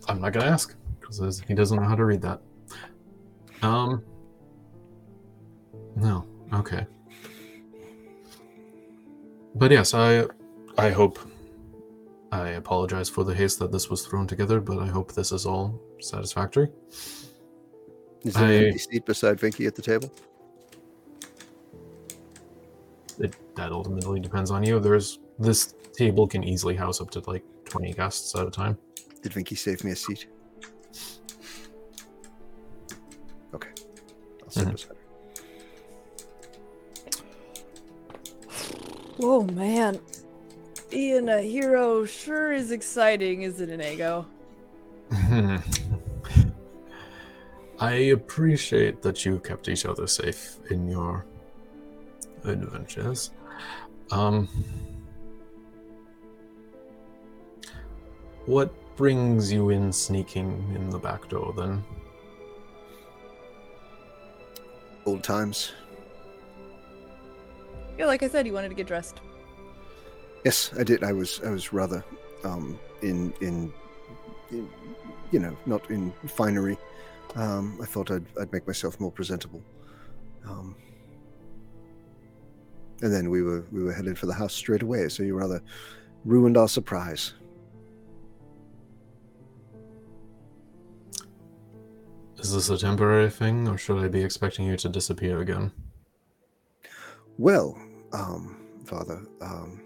I'm 0.09 0.21
not 0.21 0.33
gonna 0.33 0.47
ask 0.47 0.75
because 1.01 1.41
he 1.47 1.55
doesn't 1.55 1.81
know 1.81 1.89
how 1.89 1.95
to 1.95 2.05
read 2.05 2.23
that. 2.23 2.41
Um. 3.63 4.03
No. 5.95 6.32
Okay. 6.53 6.87
But 9.55 9.71
yes, 9.71 9.95
I 9.95 10.27
I 10.79 10.91
hope 10.91 11.19
I 12.31 12.51
apologize 12.51 13.09
for 13.11 13.25
the 13.25 13.35
haste 13.35 13.59
that 13.59 13.71
this 13.73 13.91
was 13.91 14.07
thrown 14.07 14.27
together, 14.27 14.61
but 14.61 14.79
I 14.79 14.87
hope 14.87 15.13
this 15.13 15.33
is 15.33 15.45
all 15.47 15.81
satisfactory. 16.01 16.69
Is 18.25 18.35
there 18.35 18.45
I- 18.45 18.53
an 18.53 18.65
empty 18.67 18.79
seat 18.79 19.05
beside 19.07 19.39
Vinky 19.39 19.67
at 19.67 19.75
the 19.75 19.83
table? 19.83 20.11
It, 23.19 23.35
that 23.57 23.73
ultimately 23.73 24.21
depends 24.21 24.51
on 24.51 24.63
you. 24.65 24.81
There's 24.81 25.19
this 25.39 25.75
table 25.93 26.27
can 26.27 26.43
easily 26.43 26.75
house 26.75 27.01
up 27.01 27.11
to 27.11 27.21
like 27.27 27.45
20 27.67 27.93
guests 27.93 28.35
at 28.35 28.47
a 28.47 28.51
time. 28.51 28.79
Did 29.23 29.33
Vinky 29.33 29.57
save 29.57 29.85
me 29.85 29.91
a 29.93 29.97
seat? 29.97 30.27
Okay. 33.55 33.69
I'll 34.43 34.51
sit 34.51 34.67
Mhm. 34.69 34.73
beside 34.73 34.97
Oh 39.21 39.43
man, 39.43 40.01
being 40.91 41.29
a 41.29 41.41
hero 41.43 42.05
sure 42.05 42.53
is 42.53 42.71
exciting, 42.71 43.43
isn't 43.43 43.69
it, 43.69 43.93
Ego? 43.93 44.27
I 47.79 47.93
appreciate 47.93 49.03
that 49.03 49.25
you 49.25 49.39
kept 49.41 49.69
each 49.69 49.85
other 49.87 50.07
safe 50.07 50.57
in 50.71 50.89
your 50.89 51.27
adventures. 52.45 53.33
Um, 54.11 54.49
what 58.47 58.73
brings 58.97 59.53
you 59.53 59.71
in 59.71 59.93
sneaking 59.93 60.73
in 60.75 60.91
the 60.91 60.99
back 60.99 61.29
door 61.29 61.53
then? 61.57 61.85
Old 65.05 65.25
times. 65.25 65.73
Yeah, 67.99 68.07
like 68.07 68.23
I 68.23 68.29
said, 68.29 68.47
he 68.47 68.53
wanted 68.53 68.71
to 68.71 68.75
get 68.75 68.87
dressed. 68.87 69.21
Yes, 70.45 70.73
I 70.79 70.83
did. 70.83 71.05
I 71.05 71.13
was 71.13 71.41
I 71.45 71.51
was 71.51 71.73
rather 71.73 72.05
um, 72.45 72.79
in, 73.01 73.33
in 73.41 73.73
in 74.51 74.69
you 75.31 75.39
know 75.39 75.57
not 75.67 75.89
in 75.91 76.13
finery. 76.27 76.79
Um, 77.37 77.79
I 77.81 77.87
thought 77.87 78.11
I'd 78.11 78.27
I'd 78.41 78.53
make 78.53 78.67
myself 78.67 78.99
more 78.99 79.13
presentable. 79.13 79.63
Um, 80.45 80.75
and 83.03 83.13
then 83.13 83.31
we 83.31 83.43
were 83.43 83.65
we 83.71 83.83
were 83.83 83.93
headed 83.93 84.19
for 84.19 84.27
the 84.27 84.35
house 84.35 84.55
straight 84.55 84.83
away. 84.83 85.09
So 85.09 85.23
you 85.23 85.37
rather 85.37 85.63
ruined 86.25 86.57
our 86.57 86.69
surprise. 86.69 87.35
Is 92.39 92.53
this 92.53 92.71
a 92.71 92.77
temporary 92.77 93.31
thing, 93.31 93.69
or 93.69 93.79
should 93.79 94.03
I 94.03 94.09
be 94.09 94.25
expecting 94.25 94.67
you 94.67 94.77
to 94.79 94.89
disappear 94.89 95.41
again? 95.41 95.71
Well, 97.43 97.77
um, 98.13 98.57
Father, 98.85 99.21
um, 99.41 99.83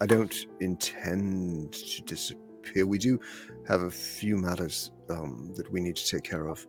I 0.00 0.06
don't 0.06 0.46
intend 0.60 1.72
to 1.72 2.02
disappear. 2.02 2.86
We 2.86 2.98
do 2.98 3.18
have 3.66 3.82
a 3.82 3.90
few 3.90 4.36
matters 4.36 4.92
um, 5.10 5.52
that 5.56 5.68
we 5.72 5.80
need 5.80 5.96
to 5.96 6.06
take 6.06 6.22
care 6.22 6.46
of, 6.46 6.64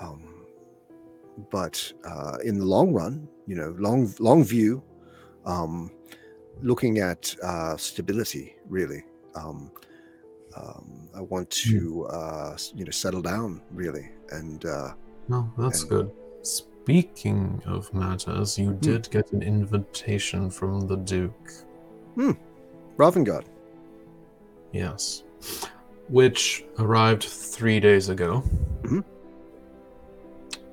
um, 0.00 0.46
but 1.50 1.92
uh, 2.08 2.38
in 2.44 2.58
the 2.58 2.64
long 2.64 2.94
run, 2.94 3.28
you 3.46 3.56
know, 3.56 3.74
long 3.78 4.10
long 4.18 4.42
view, 4.42 4.82
um, 5.44 5.90
looking 6.62 6.96
at 7.00 7.36
uh, 7.42 7.76
stability, 7.76 8.56
really. 8.70 9.02
Um, 9.34 9.70
um, 10.56 11.10
I 11.14 11.20
want 11.20 11.50
to, 11.50 12.06
uh, 12.06 12.56
you 12.74 12.86
know, 12.86 12.90
settle 12.90 13.20
down, 13.20 13.60
really, 13.70 14.08
and 14.30 14.64
uh, 14.64 14.94
No, 15.28 15.52
that's 15.58 15.82
And- 15.82 15.90
good. 15.90 16.10
Speaking 16.82 17.62
of 17.64 17.94
matters, 17.94 18.58
you 18.58 18.72
did 18.72 19.08
get 19.12 19.30
an 19.30 19.40
invitation 19.40 20.50
from 20.50 20.80
the 20.88 20.96
Duke. 20.96 21.52
Ravengard. 22.96 23.44
Yes. 24.72 25.22
Which 26.08 26.64
arrived 26.80 27.22
three 27.22 27.78
days 27.78 28.08
ago. 28.08 28.42
Mhm. 28.82 29.04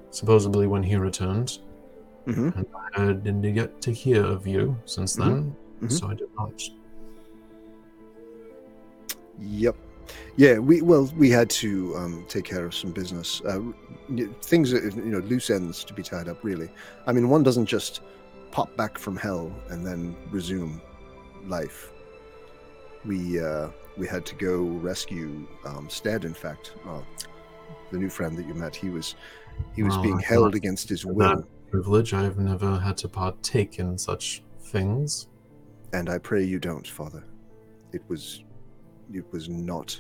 Supposedly 0.09 0.65
when 0.65 0.81
he 0.81 0.95
returned. 0.95 1.59
hmm 2.25 2.49
And 2.55 2.65
I 2.95 3.13
didn't 3.13 3.53
get 3.53 3.79
to 3.81 3.91
hear 3.91 4.23
of 4.25 4.47
you 4.47 4.75
since 4.85 5.13
then, 5.13 5.55
Mhm. 5.81 5.91
so 5.91 6.07
I 6.07 6.15
did 6.15 6.29
not. 6.35 6.59
Yep. 9.39 9.75
Yeah, 10.35 10.57
we 10.59 10.81
well, 10.81 11.11
we 11.17 11.29
had 11.29 11.49
to 11.51 11.95
um, 11.97 12.25
take 12.27 12.45
care 12.45 12.65
of 12.65 12.73
some 12.73 12.91
business 12.91 13.41
uh, 13.45 13.59
things, 14.41 14.71
that, 14.71 14.95
you 14.95 15.11
know, 15.11 15.19
loose 15.19 15.49
ends 15.49 15.83
to 15.83 15.93
be 15.93 16.03
tied 16.03 16.27
up. 16.27 16.43
Really, 16.43 16.69
I 17.07 17.11
mean, 17.11 17.29
one 17.29 17.43
doesn't 17.43 17.65
just 17.65 18.01
pop 18.51 18.75
back 18.75 18.97
from 18.97 19.15
hell 19.15 19.53
and 19.69 19.85
then 19.85 20.15
resume 20.31 20.81
life. 21.45 21.91
We 23.05 23.39
uh, 23.39 23.69
we 23.97 24.07
had 24.07 24.25
to 24.27 24.35
go 24.35 24.61
rescue 24.61 25.47
um, 25.65 25.89
Stead. 25.89 26.25
In 26.25 26.33
fact, 26.33 26.73
uh, 26.87 27.01
the 27.91 27.97
new 27.97 28.09
friend 28.09 28.37
that 28.37 28.47
you 28.47 28.53
met, 28.53 28.75
he 28.75 28.89
was 28.89 29.15
he 29.75 29.83
was 29.83 29.95
Oh, 29.97 30.01
being 30.01 30.19
I 30.19 30.25
held 30.25 30.55
against 30.55 30.89
his 30.89 31.05
will, 31.05 31.45
Privilege, 31.69 32.13
I've 32.13 32.39
never 32.39 32.79
had 32.79 32.97
to 32.97 33.07
partake 33.07 33.77
in 33.77 33.97
such 33.97 34.41
things. 34.59 35.27
and 35.93 36.09
I 36.09 36.17
pray 36.17 36.43
you 36.43 36.59
don't, 36.59 36.87
Father. 36.87 37.23
It 37.91 38.01
was 38.07 38.43
it 39.13 39.25
was 39.31 39.49
not 39.49 39.99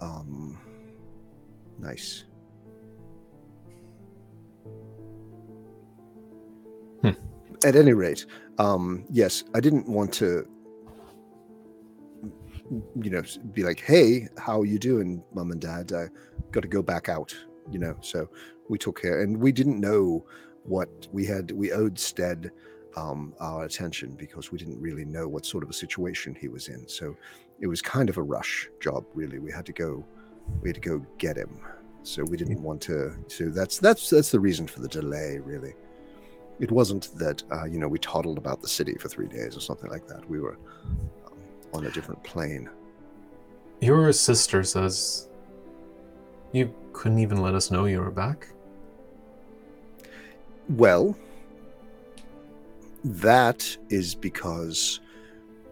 um, 0.00 0.58
nice. 1.78 2.24
Hmm. 7.02 7.10
At 7.64 7.76
any 7.76 7.92
rate, 7.92 8.26
um, 8.58 9.04
yes, 9.10 9.44
I 9.54 9.60
didn't 9.60 9.88
want 9.88 10.12
to, 10.14 10.46
you 13.00 13.10
know, 13.10 13.22
be 13.52 13.62
like, 13.62 13.80
"Hey, 13.80 14.28
how 14.38 14.62
you 14.62 14.78
doing, 14.78 15.22
mum 15.34 15.50
and 15.50 15.60
dad? 15.60 15.92
I 15.92 16.08
got 16.50 16.62
to 16.62 16.68
go 16.68 16.82
back 16.82 17.08
out." 17.08 17.34
You 17.70 17.78
know, 17.78 17.96
so 18.00 18.28
we 18.68 18.78
took 18.78 19.00
care, 19.00 19.22
and 19.22 19.38
we 19.38 19.52
didn't 19.52 19.80
know 19.80 20.26
what 20.64 21.08
we 21.12 21.26
had. 21.26 21.50
We 21.50 21.72
owed 21.72 21.98
Stead 21.98 22.50
um, 22.96 23.34
our 23.40 23.64
attention 23.64 24.14
because 24.16 24.52
we 24.52 24.58
didn't 24.58 24.80
really 24.80 25.04
know 25.04 25.28
what 25.28 25.44
sort 25.44 25.64
of 25.64 25.70
a 25.70 25.74
situation 25.74 26.36
he 26.38 26.48
was 26.48 26.68
in. 26.68 26.86
So 26.88 27.16
it 27.60 27.66
was 27.66 27.80
kind 27.80 28.08
of 28.08 28.16
a 28.16 28.22
rush 28.22 28.68
job, 28.80 29.04
really. 29.14 29.38
We 29.38 29.50
had 29.52 29.66
to 29.66 29.72
go, 29.72 30.04
we 30.60 30.68
had 30.68 30.74
to 30.74 30.80
go 30.80 31.04
get 31.18 31.36
him. 31.36 31.60
So 32.02 32.22
we 32.22 32.36
didn't 32.36 32.62
want 32.62 32.82
to. 32.82 33.14
So 33.28 33.48
that's 33.48 33.78
that's 33.78 34.10
that's 34.10 34.30
the 34.30 34.40
reason 34.40 34.66
for 34.66 34.80
the 34.80 34.88
delay, 34.88 35.38
really. 35.38 35.74
It 36.60 36.70
wasn't 36.70 37.16
that 37.18 37.42
uh, 37.50 37.64
you 37.64 37.78
know 37.78 37.88
we 37.88 37.98
toddled 37.98 38.36
about 38.36 38.60
the 38.60 38.68
city 38.68 38.94
for 39.00 39.08
three 39.08 39.26
days 39.26 39.56
or 39.56 39.60
something 39.60 39.90
like 39.90 40.06
that. 40.08 40.28
We 40.28 40.38
were 40.38 40.58
um, 41.26 41.38
on 41.72 41.86
a 41.86 41.90
different 41.90 42.22
plane. 42.22 42.68
Your 43.80 44.12
sister 44.12 44.62
says 44.62 45.28
you 46.52 46.72
couldn't 46.92 47.18
even 47.18 47.40
let 47.42 47.54
us 47.54 47.70
know 47.70 47.86
you 47.86 48.00
were 48.00 48.10
back. 48.10 48.48
Well, 50.68 51.16
that 53.02 53.76
is 53.90 54.14
because 54.14 55.00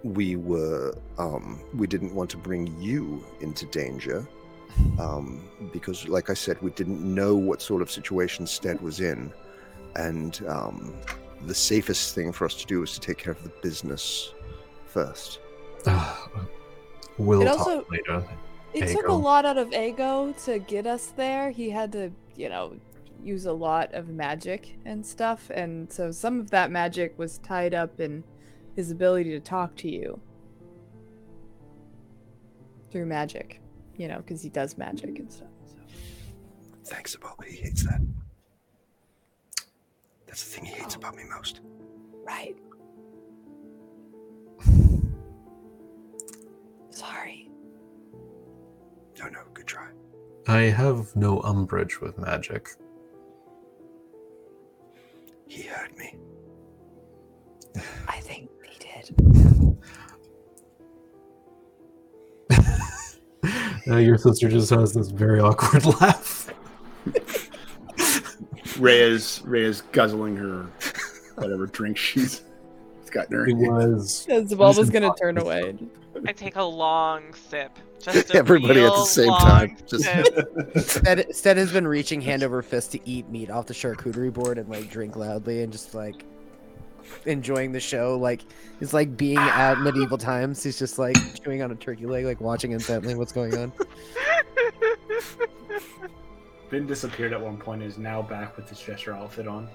we 0.04 0.36
were 0.36 0.94
um, 1.18 1.60
we 1.74 1.86
didn't 1.86 2.14
want 2.14 2.30
to 2.30 2.36
bring 2.36 2.74
you 2.80 3.24
into 3.40 3.66
danger 3.66 4.26
um, 4.98 5.48
because, 5.72 6.08
like 6.08 6.30
I 6.30 6.34
said, 6.34 6.60
we 6.62 6.70
didn't 6.70 7.02
know 7.02 7.34
what 7.34 7.60
sort 7.62 7.82
of 7.82 7.90
situation 7.90 8.46
Stead 8.46 8.80
was 8.80 9.00
in, 9.00 9.32
and 9.96 10.40
um, 10.48 10.94
the 11.46 11.54
safest 11.54 12.14
thing 12.14 12.32
for 12.32 12.44
us 12.44 12.54
to 12.54 12.66
do 12.66 12.80
was 12.80 12.92
to 12.94 13.00
take 13.00 13.18
care 13.18 13.32
of 13.32 13.42
the 13.42 13.52
business 13.62 14.32
first. 14.86 15.40
we'll 17.18 17.42
It 17.42 17.46
talk 17.46 17.58
also- 17.58 17.86
later. 17.90 18.24
It 18.74 18.88
took 18.96 19.06
a 19.08 19.12
lot 19.12 19.44
out 19.44 19.58
of 19.58 19.70
Ego 19.74 20.32
to 20.46 20.58
get 20.58 20.86
us 20.86 21.12
there. 21.14 21.50
He 21.50 21.68
had 21.68 21.92
to, 21.92 22.10
you 22.36 22.48
know, 22.48 22.74
use 23.22 23.44
a 23.44 23.52
lot 23.52 23.92
of 23.92 24.08
magic 24.08 24.78
and 24.86 25.04
stuff, 25.04 25.50
and 25.50 25.92
so 25.92 26.10
some 26.10 26.40
of 26.40 26.48
that 26.50 26.70
magic 26.70 27.18
was 27.18 27.36
tied 27.38 27.74
up 27.74 28.00
in 28.00 28.24
his 28.76 28.90
ability 28.90 29.30
to 29.30 29.40
talk 29.40 29.76
to 29.76 29.90
you 29.90 30.20
through 32.90 33.06
magic, 33.06 33.60
you 33.96 34.08
know, 34.08 34.18
because 34.18 34.42
he 34.42 34.48
does 34.48 34.76
magic 34.76 35.18
and 35.18 35.30
stuff. 35.30 35.48
So. 35.66 35.76
Thanks, 36.84 37.16
Bob. 37.16 37.42
He 37.44 37.56
hates 37.56 37.84
that. 37.84 38.00
That's 40.26 40.44
the 40.44 40.50
thing 40.50 40.64
he 40.64 40.72
hates 40.72 40.96
oh. 40.96 40.98
about 40.98 41.16
me 41.16 41.24
most. 41.28 41.60
Right. 42.24 42.56
Sorry. 46.90 47.50
No, 49.18 49.28
no, 49.28 49.40
good 49.54 49.66
try. 49.66 49.88
I 50.46 50.62
have 50.62 51.14
no 51.14 51.40
umbrage 51.40 52.00
with 52.00 52.18
magic. 52.18 52.68
He 55.46 55.62
heard 55.62 55.96
me. 55.98 56.16
I 58.08 58.20
think 58.20 58.50
he 58.61 58.61
did. 59.00 59.78
Uh, 63.88 63.96
your 63.96 64.18
sister 64.18 64.48
just 64.48 64.70
has 64.70 64.92
this 64.92 65.10
very 65.10 65.40
awkward 65.40 65.84
laugh. 66.00 66.52
Ray 68.78 69.00
is 69.00 69.42
Ray 69.44 69.64
is 69.64 69.82
guzzling 69.92 70.36
her 70.36 70.66
whatever 71.36 71.66
drink 71.66 71.96
she's 71.96 72.42
gotten 73.10 73.36
her. 73.36 73.46
It 73.46 73.54
was 73.56 74.26
Zabal 74.30 74.76
was 74.76 74.90
gonna 74.90 75.12
turn 75.20 75.38
away. 75.38 75.76
I 76.26 76.32
take 76.32 76.56
a 76.56 76.62
long 76.62 77.34
sip. 77.34 77.78
Just 78.00 78.34
a 78.34 78.36
Everybody 78.36 78.80
at 78.82 78.90
the 78.90 79.04
same 79.04 79.32
time, 79.32 79.76
just- 79.86 80.04
sip. 80.04 80.48
Stead, 80.78 81.34
Stead 81.34 81.56
has 81.56 81.72
been 81.72 81.86
reaching 81.86 82.20
hand 82.20 82.42
over 82.42 82.60
fist 82.62 82.92
to 82.92 83.08
eat 83.08 83.28
meat 83.28 83.48
off 83.50 83.66
the 83.66 83.74
charcuterie 83.74 84.32
board 84.32 84.58
and 84.58 84.68
like 84.68 84.90
drink 84.90 85.14
loudly 85.16 85.62
and 85.62 85.72
just 85.72 85.94
like 85.94 86.24
enjoying 87.26 87.72
the 87.72 87.80
show. 87.80 88.16
Like 88.18 88.42
it's 88.80 88.92
like 88.92 89.16
being 89.16 89.38
at 89.38 89.78
medieval 89.80 90.18
times. 90.18 90.62
He's 90.62 90.78
just 90.78 90.98
like 90.98 91.16
chewing 91.42 91.62
on 91.62 91.70
a 91.70 91.74
turkey 91.74 92.06
leg, 92.06 92.24
like 92.24 92.40
watching 92.40 92.72
intently 92.72 93.14
what's 93.14 93.32
going 93.32 93.56
on. 93.56 93.72
Finn 96.70 96.86
disappeared 96.86 97.32
at 97.34 97.40
one 97.40 97.58
point 97.58 97.82
and 97.82 97.90
is 97.90 97.98
now 97.98 98.22
back 98.22 98.56
with 98.56 98.68
his 98.68 98.80
Cheshire 98.80 99.12
outfit 99.12 99.46
on. 99.46 99.68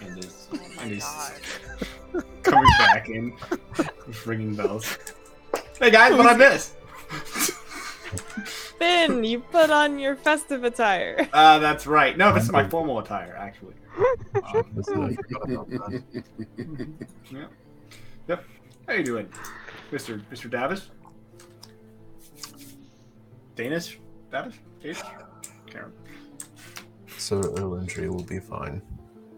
And 0.00 0.24
is, 0.24 0.48
Oh 0.52 0.58
and 0.80 0.92
is 0.92 1.04
coming 2.42 2.64
back 2.78 3.08
in, 3.08 3.36
ringing 4.24 4.54
bells. 4.54 4.98
Hey 5.78 5.90
guys, 5.90 6.14
what 6.14 6.26
I 6.26 6.34
missed? 6.36 6.76
Finn, 8.78 9.22
you 9.22 9.40
put 9.40 9.70
on 9.70 9.98
your 9.98 10.16
festive 10.16 10.64
attire. 10.64 11.28
Uh, 11.32 11.58
that's 11.58 11.86
right. 11.86 12.16
No, 12.16 12.32
this 12.32 12.44
is 12.44 12.52
my 12.52 12.68
formal 12.68 12.98
attire, 12.98 13.36
actually. 13.38 13.74
Um, 13.96 14.64
This 14.74 14.88
is- 14.88 14.94
I 14.94 15.14
forgot 15.14 15.50
about 15.50 15.70
that. 15.70 16.02
yeah. 17.30 17.46
Yep. 18.28 18.44
How 18.88 18.92
you 18.94 19.04
doing, 19.04 19.28
Mister 19.92 20.20
Mister 20.30 20.48
Davis? 20.48 20.90
Danish 23.56 23.98
Davis? 24.32 24.54
Davis? 24.82 25.02
Can't 25.66 25.74
remember. 25.74 25.96
Sir 27.18 27.40
Erlentree 27.40 28.08
will 28.08 28.24
be 28.24 28.38
fine. 28.40 28.82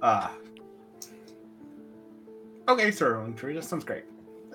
Ah. 0.02 0.32
okay, 2.68 2.90
sir. 2.90 3.30
Tree. 3.36 3.54
That 3.54 3.64
sounds 3.64 3.84
great. 3.84 4.04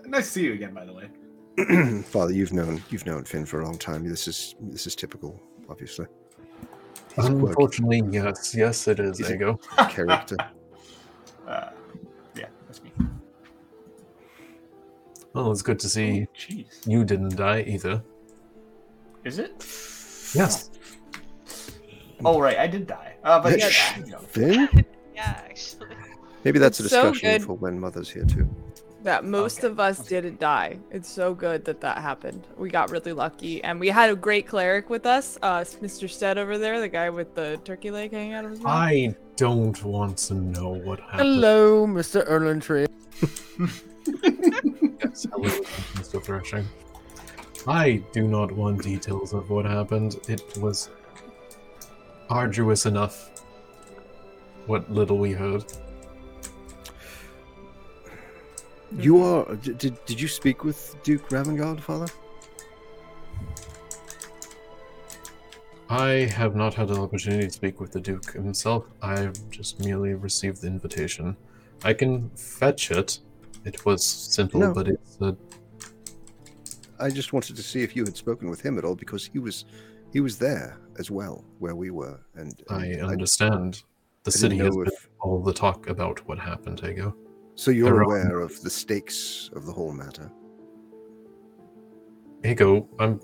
Nice 0.06 0.26
to 0.26 0.32
see 0.32 0.44
you 0.46 0.54
again, 0.54 0.74
by 0.74 0.86
the 0.86 0.94
way. 0.94 2.02
Father, 2.04 2.34
you've 2.34 2.54
known 2.54 2.82
you've 2.90 3.06
known 3.06 3.24
Finn 3.24 3.46
for 3.46 3.62
a 3.62 3.66
long 3.66 3.78
time. 3.78 4.04
This 4.08 4.28
is 4.28 4.56
this 4.60 4.88
is 4.88 4.96
typical, 4.96 5.40
obviously. 5.70 6.08
He's 7.16 7.26
a 7.26 7.30
quirky 7.30 7.48
Unfortunately, 7.48 8.04
yes, 8.12 8.56
yes, 8.56 8.88
it 8.88 9.00
is. 9.00 9.18
He's 9.18 9.28
There 9.28 9.38
you 9.38 9.60
go. 9.78 9.86
character. 9.90 10.38
Uh, 11.48 11.70
yeah, 12.36 12.46
that's 12.68 12.82
me. 12.84 12.92
Well, 15.34 15.52
it's 15.52 15.62
good 15.62 15.80
to 15.80 15.90
see 15.90 16.28
Jeez. 16.38 16.66
you 16.88 17.04
didn't 17.04 17.36
die 17.36 17.64
either. 17.68 18.02
Is 19.26 19.38
it? 19.40 19.52
Yes. 20.34 20.70
Oh, 22.24 22.40
right. 22.40 22.58
I 22.58 22.68
did 22.68 22.88
die. 22.88 23.16
Uh, 23.24 23.40
but 23.42 23.60
yeah, 23.60 23.70
Shh. 23.70 23.98
you 23.98 24.06
know. 24.06 24.20
Finn? 24.20 24.86
Yeah, 25.16 25.42
actually. 25.44 25.88
Maybe 26.46 26.58
that's 26.58 26.80
a 26.80 26.84
It's 26.84 26.92
so 26.94 27.12
discussion 27.12 27.40
good. 27.40 27.46
for 27.48 27.54
when 27.58 27.78
Mother's 27.80 28.10
here 28.10 28.24
too. 28.24 28.48
That 29.04 29.26
most 29.26 29.60
Okay. 29.60 29.68
of 29.68 29.80
us 29.80 30.00
didn't 30.06 30.40
die. 30.40 30.78
It's 30.92 31.10
so 31.10 31.34
good 31.34 31.66
that 31.66 31.82
that 31.82 31.98
happened. 31.98 32.46
We 32.56 32.70
got 32.70 32.92
really 32.92 33.14
lucky, 33.14 33.64
and 33.64 33.80
we 33.80 33.88
had 33.90 34.12
a 34.12 34.16
great 34.16 34.48
cleric 34.48 34.90
with 34.92 35.06
us, 35.08 35.40
uh, 35.42 35.62
Mr. 35.82 36.08
Stead 36.10 36.38
over 36.38 36.58
there, 36.60 36.80
the 36.80 36.88
guy 36.88 37.10
with 37.10 37.34
the 37.34 37.60
turkey 37.64 37.90
leg 37.90 38.12
hanging 38.12 38.34
out 38.34 38.46
of 38.46 38.52
his 38.52 38.60
mouth. 38.62 38.72
I 38.72 39.16
don't 39.38 39.84
want 39.84 40.18
to 40.20 40.36
know 40.36 40.70
what 40.70 41.00
happened. 41.00 41.20
Hello, 41.20 41.88
Mr. 41.88 42.28
Erlentree. 42.30 42.88
Yes, 44.24 45.26
hello, 45.32 45.50
Mr. 45.50 46.24
Threshing. 46.24 46.66
I 47.68 48.04
do 48.14 48.28
not 48.28 48.52
want 48.52 48.82
details 48.84 49.34
of 49.34 49.50
what 49.50 49.66
happened. 49.66 50.18
It 50.28 50.58
was 50.60 50.90
arduous 52.30 52.86
enough. 52.86 53.30
What 54.68 54.92
little 54.92 55.18
we 55.18 55.32
heard. 55.32 55.66
You 58.98 59.24
are. 59.24 59.56
Did 59.56 59.98
did 60.06 60.20
you 60.20 60.28
speak 60.28 60.64
with 60.64 60.96
Duke 61.04 61.30
Ravengard, 61.30 61.80
Father? 61.82 62.08
I 65.90 66.30
have 66.36 66.56
not 66.56 66.74
had 66.74 66.90
an 66.90 66.98
opportunity 66.98 67.48
to 67.48 67.54
speak 67.54 67.82
with 67.82 67.92
the 67.92 68.00
Duke 68.00 68.32
himself. 68.32 68.86
I've 69.02 69.34
just 69.50 69.84
merely 69.84 70.14
received 70.14 70.62
the 70.62 70.68
invitation. 70.68 71.36
I 71.84 71.94
can 71.94 72.30
fetch 72.32 72.92
it. 72.92 73.20
It 73.66 73.86
was 73.86 74.04
simple, 74.06 74.60
No. 74.62 74.74
but 74.74 74.88
it's 74.88 75.18
a 75.22 75.36
I 77.00 77.10
just 77.10 77.34
wanted 77.34 77.56
to 77.56 77.64
see 77.64 77.82
if 77.82 77.96
you 77.96 78.04
had 78.06 78.16
spoken 78.16 78.50
with 78.50 78.62
him 78.62 78.78
at 78.78 78.86
all 78.86 78.96
because 78.96 79.26
he 79.26 79.40
was 79.40 79.66
he 80.14 80.20
was 80.20 80.38
there 80.38 80.78
as 81.00 81.10
well 81.10 81.44
where 81.60 81.76
we 81.76 81.90
were, 81.90 82.20
and, 82.36 82.62
I 82.70 82.86
and 82.88 83.04
understand. 83.04 83.84
The 84.24 84.30
I 84.30 84.32
didn't 84.32 84.40
city 84.40 84.58
has 84.58 84.76
been 84.76 84.88
if- 84.88 85.10
all 85.20 85.42
the 85.42 85.54
talk 85.54 85.88
about 85.90 86.26
what 86.28 86.38
happened, 86.38 86.82
Ego. 86.88 87.16
So 87.62 87.70
you're 87.70 87.94
Around- 87.94 88.06
aware 88.06 88.40
of 88.40 88.60
the 88.64 88.72
stakes 88.72 89.52
of 89.54 89.68
the 89.68 89.72
whole 89.72 89.94
matter. 89.94 90.32
Ego, 92.44 92.90
I'm. 92.98 93.20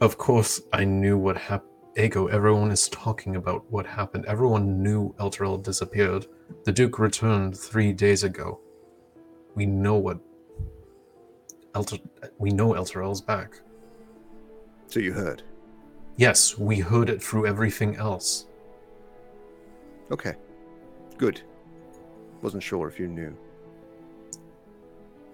Of 0.00 0.16
course, 0.16 0.60
I 0.72 0.84
knew 0.84 1.18
what 1.18 1.36
happened. 1.36 1.72
Ego, 1.96 2.28
everyone 2.28 2.70
is 2.70 2.88
talking 2.90 3.34
about 3.34 3.64
what 3.68 3.84
happened. 3.84 4.26
Everyone 4.26 4.80
knew 4.80 5.12
Elturel 5.18 5.60
disappeared. 5.60 6.28
The 6.62 6.70
Duke 6.70 7.00
returned 7.00 7.58
three 7.58 7.92
days 7.92 8.22
ago. 8.22 8.60
We 9.56 9.66
know 9.66 9.96
what. 9.96 10.20
Elter, 11.72 12.00
we 12.38 12.50
know 12.50 12.74
Elturel's 12.74 13.20
back. 13.20 13.60
So 14.86 15.00
you 15.00 15.14
heard. 15.14 15.42
Yes, 16.16 16.56
we 16.56 16.78
heard 16.78 17.10
it 17.10 17.20
through 17.20 17.48
everything 17.48 17.96
else. 17.96 18.46
Okay. 20.12 20.36
Good. 21.18 21.42
Wasn't 22.42 22.62
sure 22.62 22.88
if 22.88 22.98
you 22.98 23.08
knew. 23.08 23.36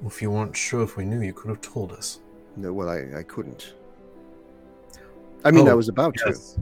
If 0.06 0.20
you 0.20 0.30
weren't 0.30 0.56
sure 0.56 0.82
if 0.82 0.96
we 0.96 1.04
knew, 1.04 1.20
you 1.20 1.32
could 1.32 1.48
have 1.50 1.60
told 1.60 1.92
us. 1.92 2.20
No, 2.56 2.72
well, 2.72 2.88
I, 2.88 3.18
I 3.18 3.22
couldn't. 3.22 3.74
I 5.44 5.50
mean, 5.50 5.68
I 5.68 5.72
Oh, 5.72 5.76
was 5.76 5.88
about 5.88 6.14
to. 6.16 6.24
Yes. 6.28 6.58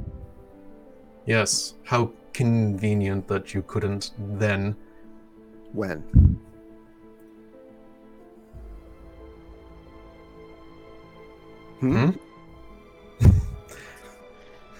Yes. 1.26 1.74
How 1.84 2.12
convenient 2.32 3.28
that 3.28 3.54
you 3.54 3.62
couldn't 3.62 4.10
then. 4.18 4.76
When? 5.72 6.00
Hmm? 11.80 12.10
Hmm? 12.10 12.10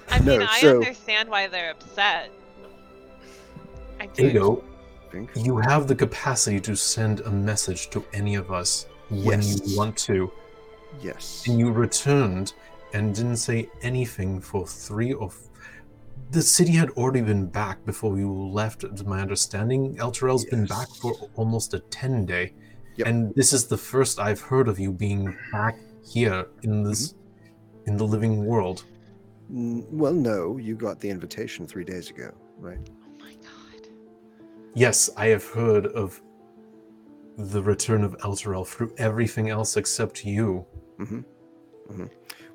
I 0.08 0.18
mean, 0.20 0.40
No, 0.40 0.46
I 0.48 0.60
so- 0.60 0.76
understand 0.78 1.28
why 1.28 1.46
they're 1.48 1.70
upset. 1.70 2.30
I 4.00 4.06
do. 4.06 4.26
Ego, 4.26 4.64
you 5.36 5.58
have 5.58 5.86
the 5.86 5.94
capacity 5.94 6.60
to 6.60 6.74
send 6.76 7.20
a 7.20 7.30
message 7.30 7.90
to 7.90 8.04
any 8.12 8.34
of 8.34 8.50
us 8.50 8.86
when 9.10 9.40
Yes. 9.42 9.60
you 9.70 9.76
want 9.76 9.96
to, 9.98 10.30
Yes. 11.00 11.44
and 11.46 11.58
you 11.58 11.70
returned 11.70 12.54
and 12.94 13.14
didn't 13.14 13.36
say 13.36 13.68
anything 13.82 14.40
for 14.40 14.66
three 14.66 15.12
or. 15.12 15.28
F- 15.28 15.48
the 16.30 16.40
city 16.42 16.72
had 16.72 16.88
already 16.90 17.20
been 17.20 17.46
back 17.46 17.84
before 17.84 18.16
you 18.18 18.32
left, 18.32 18.80
to 18.96 19.04
my 19.04 19.20
understanding. 19.20 19.96
Elturel's 19.98 20.46
been 20.46 20.64
back 20.64 20.88
for 20.88 21.12
almost 21.36 21.74
a 21.74 21.80
10 21.90 22.24
day. 22.24 22.54
Yep. 22.96 23.06
And 23.06 23.34
this 23.34 23.52
is 23.52 23.66
the 23.66 23.76
first 23.76 24.18
I've 24.18 24.40
heard 24.40 24.66
of 24.68 24.78
you 24.78 24.92
being 24.92 25.36
back 25.52 25.76
here 26.02 26.46
in 26.62 26.82
this. 26.82 27.12
Mm-hmm. 27.12 27.18
in 27.90 27.96
the 27.96 28.06
living 28.06 28.46
world. 28.46 28.84
Well, 29.50 30.12
no, 30.14 30.56
you 30.56 30.76
got 30.76 31.00
the 31.00 31.10
invitation 31.10 31.66
three 31.66 31.82
days 31.84 32.10
ago, 32.10 32.30
right? 32.58 32.78
Yes, 34.74 35.10
I 35.16 35.26
have 35.26 35.44
heard 35.44 35.86
of 35.86 36.20
the 37.36 37.62
return 37.62 38.04
of 38.04 38.16
Elturel 38.18 38.66
through 38.66 38.94
everything 38.98 39.50
else 39.50 39.76
except 39.76 40.24
you. 40.24 40.66
Mm-hmm. 40.98 41.20
hmm 41.94 42.04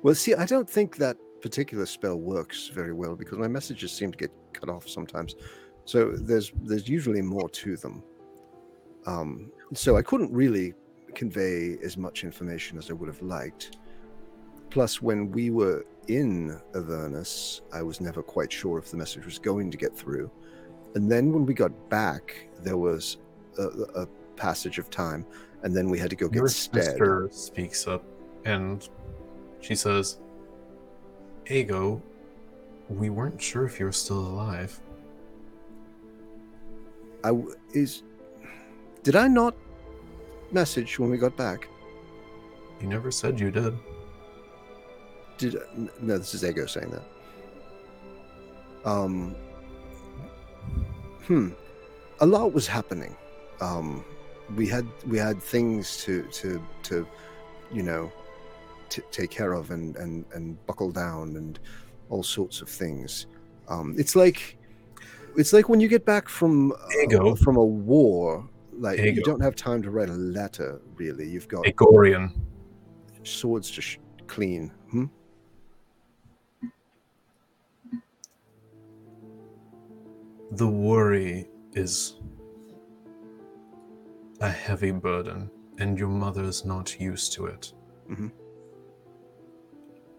Well, 0.02 0.14
see, 0.14 0.34
I 0.34 0.46
don't 0.46 0.68
think 0.68 0.96
that 0.96 1.16
particular 1.40 1.86
spell 1.86 2.16
works 2.16 2.68
very 2.68 2.92
well 2.92 3.14
because 3.14 3.38
my 3.38 3.48
messages 3.48 3.92
seem 3.92 4.10
to 4.12 4.18
get 4.18 4.32
cut 4.52 4.68
off 4.68 4.88
sometimes. 4.88 5.36
So 5.84 6.12
there's 6.12 6.52
there's 6.62 6.88
usually 6.88 7.22
more 7.22 7.48
to 7.48 7.76
them. 7.76 8.02
Um, 9.06 9.50
so 9.74 9.96
I 9.96 10.02
couldn't 10.02 10.32
really 10.32 10.74
convey 11.14 11.78
as 11.82 11.96
much 11.96 12.24
information 12.24 12.78
as 12.78 12.90
I 12.90 12.94
would 12.94 13.08
have 13.08 13.22
liked. 13.22 13.78
Plus, 14.70 15.00
when 15.00 15.30
we 15.30 15.50
were 15.50 15.86
in 16.08 16.60
Avernus, 16.74 17.62
I 17.72 17.82
was 17.82 18.00
never 18.00 18.22
quite 18.22 18.52
sure 18.52 18.78
if 18.78 18.90
the 18.90 18.96
message 18.96 19.24
was 19.24 19.38
going 19.38 19.70
to 19.70 19.78
get 19.78 19.96
through. 19.96 20.30
And 20.94 21.10
then 21.10 21.32
when 21.32 21.46
we 21.46 21.54
got 21.54 21.72
back, 21.90 22.46
there 22.62 22.76
was 22.76 23.18
a, 23.58 23.62
a 24.02 24.06
passage 24.36 24.78
of 24.78 24.90
time, 24.90 25.24
and 25.62 25.74
then 25.76 25.88
we 25.90 25.98
had 25.98 26.10
to 26.10 26.16
go 26.16 26.28
get 26.28 26.36
Your 26.38 26.48
stead. 26.48 26.84
sister 26.84 27.28
speaks 27.32 27.86
up 27.86 28.02
and 28.44 28.88
she 29.60 29.74
says, 29.74 30.18
Ego, 31.48 32.00
we 32.88 33.10
weren't 33.10 33.40
sure 33.40 33.64
if 33.66 33.78
you 33.80 33.86
were 33.86 33.92
still 33.92 34.18
alive. 34.18 34.78
I 37.24 37.28
w- 37.28 37.54
is. 37.72 38.02
Did 39.02 39.16
I 39.16 39.26
not 39.28 39.54
message 40.52 40.98
when 40.98 41.10
we 41.10 41.16
got 41.18 41.36
back? 41.36 41.68
You 42.80 42.86
never 42.86 43.10
said 43.10 43.40
you 43.40 43.50
did. 43.50 43.74
Did 45.36 45.56
no? 46.00 46.18
This 46.18 46.34
is 46.34 46.44
Ego 46.44 46.66
saying 46.66 46.90
that. 46.90 47.02
Um. 48.88 49.34
Hmm. 51.26 51.50
A 52.20 52.26
lot 52.26 52.52
was 52.52 52.66
happening. 52.66 53.16
Um, 53.60 54.04
we 54.56 54.66
had 54.66 54.86
we 55.06 55.18
had 55.18 55.42
things 55.42 55.98
to 56.04 56.22
to 56.32 56.62
to, 56.84 57.06
you 57.72 57.82
know, 57.82 58.10
take 58.88 59.30
care 59.30 59.52
of 59.52 59.70
and 59.70 59.96
and 59.96 60.24
and 60.32 60.64
buckle 60.66 60.90
down 60.90 61.36
and 61.36 61.58
all 62.08 62.22
sorts 62.22 62.62
of 62.62 62.68
things. 62.68 63.26
Um, 63.68 63.94
it's 63.98 64.16
like. 64.16 64.56
It's 65.36 65.52
like 65.52 65.68
when 65.68 65.78
you 65.78 65.86
get 65.86 66.04
back 66.04 66.28
from 66.28 66.72
uh, 66.72 67.34
from 67.36 67.56
a 67.56 67.64
war, 67.64 68.48
like 68.72 68.98
you 68.98 69.22
don't 69.22 69.40
have 69.40 69.54
time 69.54 69.82
to 69.82 69.90
write 69.90 70.08
a 70.08 70.14
letter. 70.14 70.80
Really, 70.96 71.28
you've 71.28 71.46
got 71.46 71.64
Egorian. 71.64 72.32
swords 73.22 73.70
to 73.72 73.80
sh- 73.80 73.98
clean. 74.26 74.72
Hmm? 74.90 75.04
The 80.52 80.66
worry 80.68 81.48
is 81.72 82.16
a 84.40 84.48
heavy 84.48 84.90
burden, 84.92 85.50
and 85.78 85.98
your 85.98 86.08
mother's 86.08 86.64
not 86.64 86.98
used 87.00 87.32
to 87.34 87.46
it. 87.46 87.72
Mhm. 88.08 88.32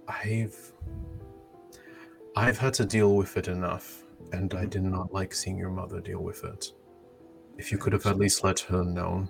I've 0.08 0.74
I've 2.36 2.58
had 2.58 2.74
to 2.76 2.86
deal 2.86 3.16
with 3.16 3.38
it 3.38 3.48
enough, 3.48 4.04
and 4.32 4.54
I 4.54 4.66
did 4.66 4.84
not 4.84 5.12
like 5.12 5.34
seeing 5.34 5.58
your 5.58 5.72
mother 5.72 6.00
deal 6.00 6.20
with 6.22 6.44
it. 6.44 6.72
If 7.58 7.72
you 7.72 7.78
could 7.78 7.94
have 7.94 8.06
at 8.06 8.18
least 8.18 8.44
let 8.44 8.60
her 8.62 8.84
know. 8.84 9.28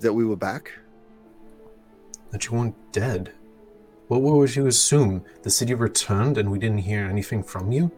That 0.00 0.12
we 0.12 0.24
were 0.24 0.36
back? 0.36 0.72
that 2.30 2.44
you 2.46 2.52
weren't 2.52 2.92
dead. 2.92 3.32
What 4.08 4.22
would 4.22 4.56
you 4.56 4.66
assume? 4.66 5.24
The 5.42 5.50
city 5.50 5.74
returned 5.74 6.38
and 6.38 6.50
we 6.50 6.58
didn't 6.58 6.78
hear 6.78 7.04
anything 7.06 7.42
from 7.42 7.72
you? 7.72 7.90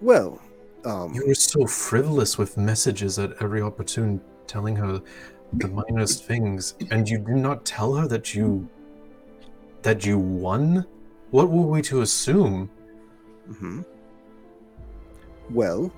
Well, 0.00 0.40
um, 0.84 1.14
You 1.14 1.26
were 1.26 1.34
so 1.34 1.66
frivolous 1.66 2.38
with 2.38 2.56
messages 2.56 3.18
at 3.18 3.32
every 3.42 3.60
opportune, 3.62 4.20
telling 4.46 4.76
her 4.76 5.02
the 5.52 5.68
minest 5.68 6.24
things, 6.24 6.74
and 6.90 7.08
you 7.08 7.18
did 7.18 7.36
not 7.36 7.64
tell 7.64 7.94
her 7.94 8.06
that 8.08 8.34
you 8.34 8.68
that 9.82 10.04
you 10.04 10.18
won. 10.18 10.86
What 11.30 11.50
were 11.50 11.66
we 11.66 11.82
to 11.82 12.02
assume? 12.02 12.70
hmm 13.46 13.82
Well, 15.50 15.92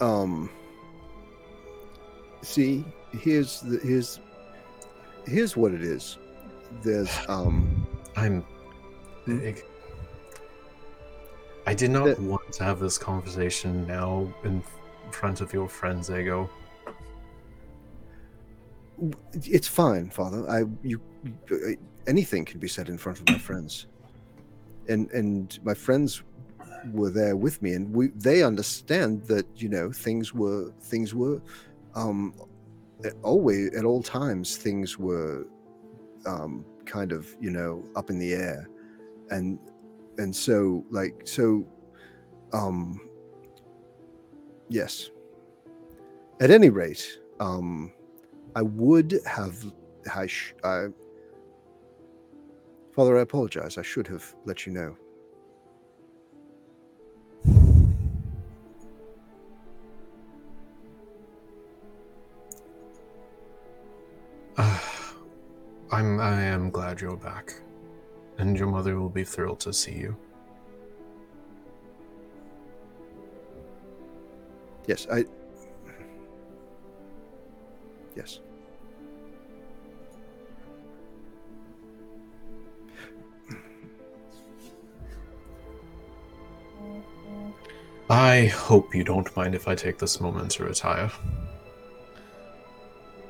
um, 0.00 0.50
see, 2.42 2.84
here's 3.12 3.60
the 3.60 3.78
here's 3.78 4.20
here's 5.26 5.56
what 5.56 5.72
it 5.72 5.82
is. 5.82 6.18
There's 6.82 7.10
um, 7.28 7.86
I'm. 8.16 8.42
Hmm? 9.24 9.50
I, 11.66 11.74
did 11.74 11.90
not 11.90 12.06
That- 12.06 12.20
want 12.20 12.50
to 12.54 12.64
have 12.64 12.80
this 12.80 12.96
conversation 12.96 13.86
now 13.86 14.32
in 14.42 14.62
front 15.10 15.42
of 15.42 15.52
your 15.52 15.68
friends, 15.68 16.10
Ego. 16.10 16.48
it's 19.34 19.68
fine, 19.68 20.08
Father. 20.10 20.48
I 20.48 20.60
you, 20.82 21.00
you 21.50 21.76
anything 22.06 22.44
can 22.44 22.58
be 22.58 22.68
said 22.68 22.88
in 22.88 22.96
front 22.98 23.20
of 23.20 23.28
my 23.28 23.38
friends, 23.38 23.86
and 24.88 25.10
and 25.12 25.58
my 25.62 25.74
friends 25.74 26.22
were 26.92 27.10
there 27.10 27.36
with 27.36 27.60
me, 27.62 27.74
and 27.74 27.94
we 27.94 28.08
they 28.08 28.42
understand 28.42 29.22
that 29.24 29.46
you 29.56 29.68
know 29.68 29.92
things 29.92 30.32
were 30.34 30.72
things 30.80 31.14
were, 31.14 31.40
um, 31.94 32.34
at 33.04 33.14
always 33.22 33.74
at 33.74 33.84
all 33.84 34.02
times 34.02 34.56
things 34.56 34.98
were, 34.98 35.46
um, 36.26 36.64
kind 36.84 37.12
of 37.12 37.34
you 37.40 37.50
know 37.50 37.84
up 37.96 38.10
in 38.10 38.18
the 38.18 38.32
air, 38.32 38.68
and 39.30 39.58
and 40.18 40.34
so 40.34 40.84
like 40.90 41.22
so, 41.24 41.66
um, 42.52 43.00
yes. 44.68 45.10
At 46.40 46.52
any 46.52 46.70
rate, 46.70 47.18
um, 47.40 47.92
I 48.54 48.62
would 48.62 49.20
have. 49.26 49.64
I, 50.14 50.26
sh- 50.26 50.54
I, 50.64 50.86
Father, 52.94 53.18
I 53.18 53.22
apologize. 53.22 53.76
I 53.76 53.82
should 53.82 54.06
have 54.06 54.34
let 54.44 54.66
you 54.66 54.72
know. 54.72 54.96
I'm 65.98 66.20
I 66.20 66.42
am 66.42 66.70
glad 66.70 67.00
you're 67.00 67.16
back. 67.16 67.54
And 68.38 68.56
your 68.56 68.68
mother 68.68 69.00
will 69.00 69.08
be 69.08 69.24
thrilled 69.24 69.58
to 69.60 69.72
see 69.72 69.94
you. 69.94 70.16
Yes, 74.86 75.08
I. 75.10 75.24
Yes. 78.14 78.38
I 88.08 88.46
hope 88.46 88.94
you 88.94 89.02
don't 89.02 89.36
mind 89.36 89.56
if 89.56 89.66
I 89.66 89.74
take 89.74 89.98
this 89.98 90.20
moment 90.20 90.52
to 90.52 90.64
retire. 90.64 91.10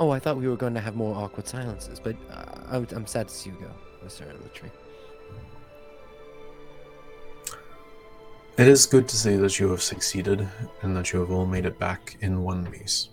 Oh, 0.01 0.11
I 0.11 0.19
thought 0.19 0.37
we 0.37 0.47
were 0.47 0.57
going 0.57 0.75
to 0.75 0.81
have 0.81 0.95
more 0.95 1.17
awkward 1.17 1.49
silences, 1.49 1.99
but 1.99 2.15
uh, 2.31 2.58
I 2.71 2.77
I'm 2.77 3.07
sad 3.07 3.29
to 3.29 3.35
see 3.35 3.51
you 3.51 3.57
go, 3.61 3.71
Mr. 4.07 4.25
Littree. 4.43 4.71
It 8.59 8.67
is 8.67 8.87
good 8.87 9.09
to 9.09 9.17
see 9.17 9.37
that 9.37 9.61
you 9.61 9.71
have 9.71 9.83
succeeded 9.83 10.49
and 10.83 10.97
that 10.97 11.13
you 11.13 11.21
have 11.21 11.31
all 11.31 11.47
made 11.47 11.65
it 11.65 11.79
back 11.79 12.17
in 12.21 12.43
one 12.43 12.67
piece. 12.67 13.11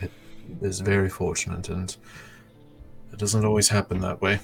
It 0.00 0.10
is 0.62 0.80
very 0.80 1.10
fortunate 1.10 1.68
and 1.68 1.94
it 3.12 3.18
doesn't 3.18 3.44
always 3.44 3.68
happen 3.68 4.00
that 4.00 4.20
way. 4.22 4.40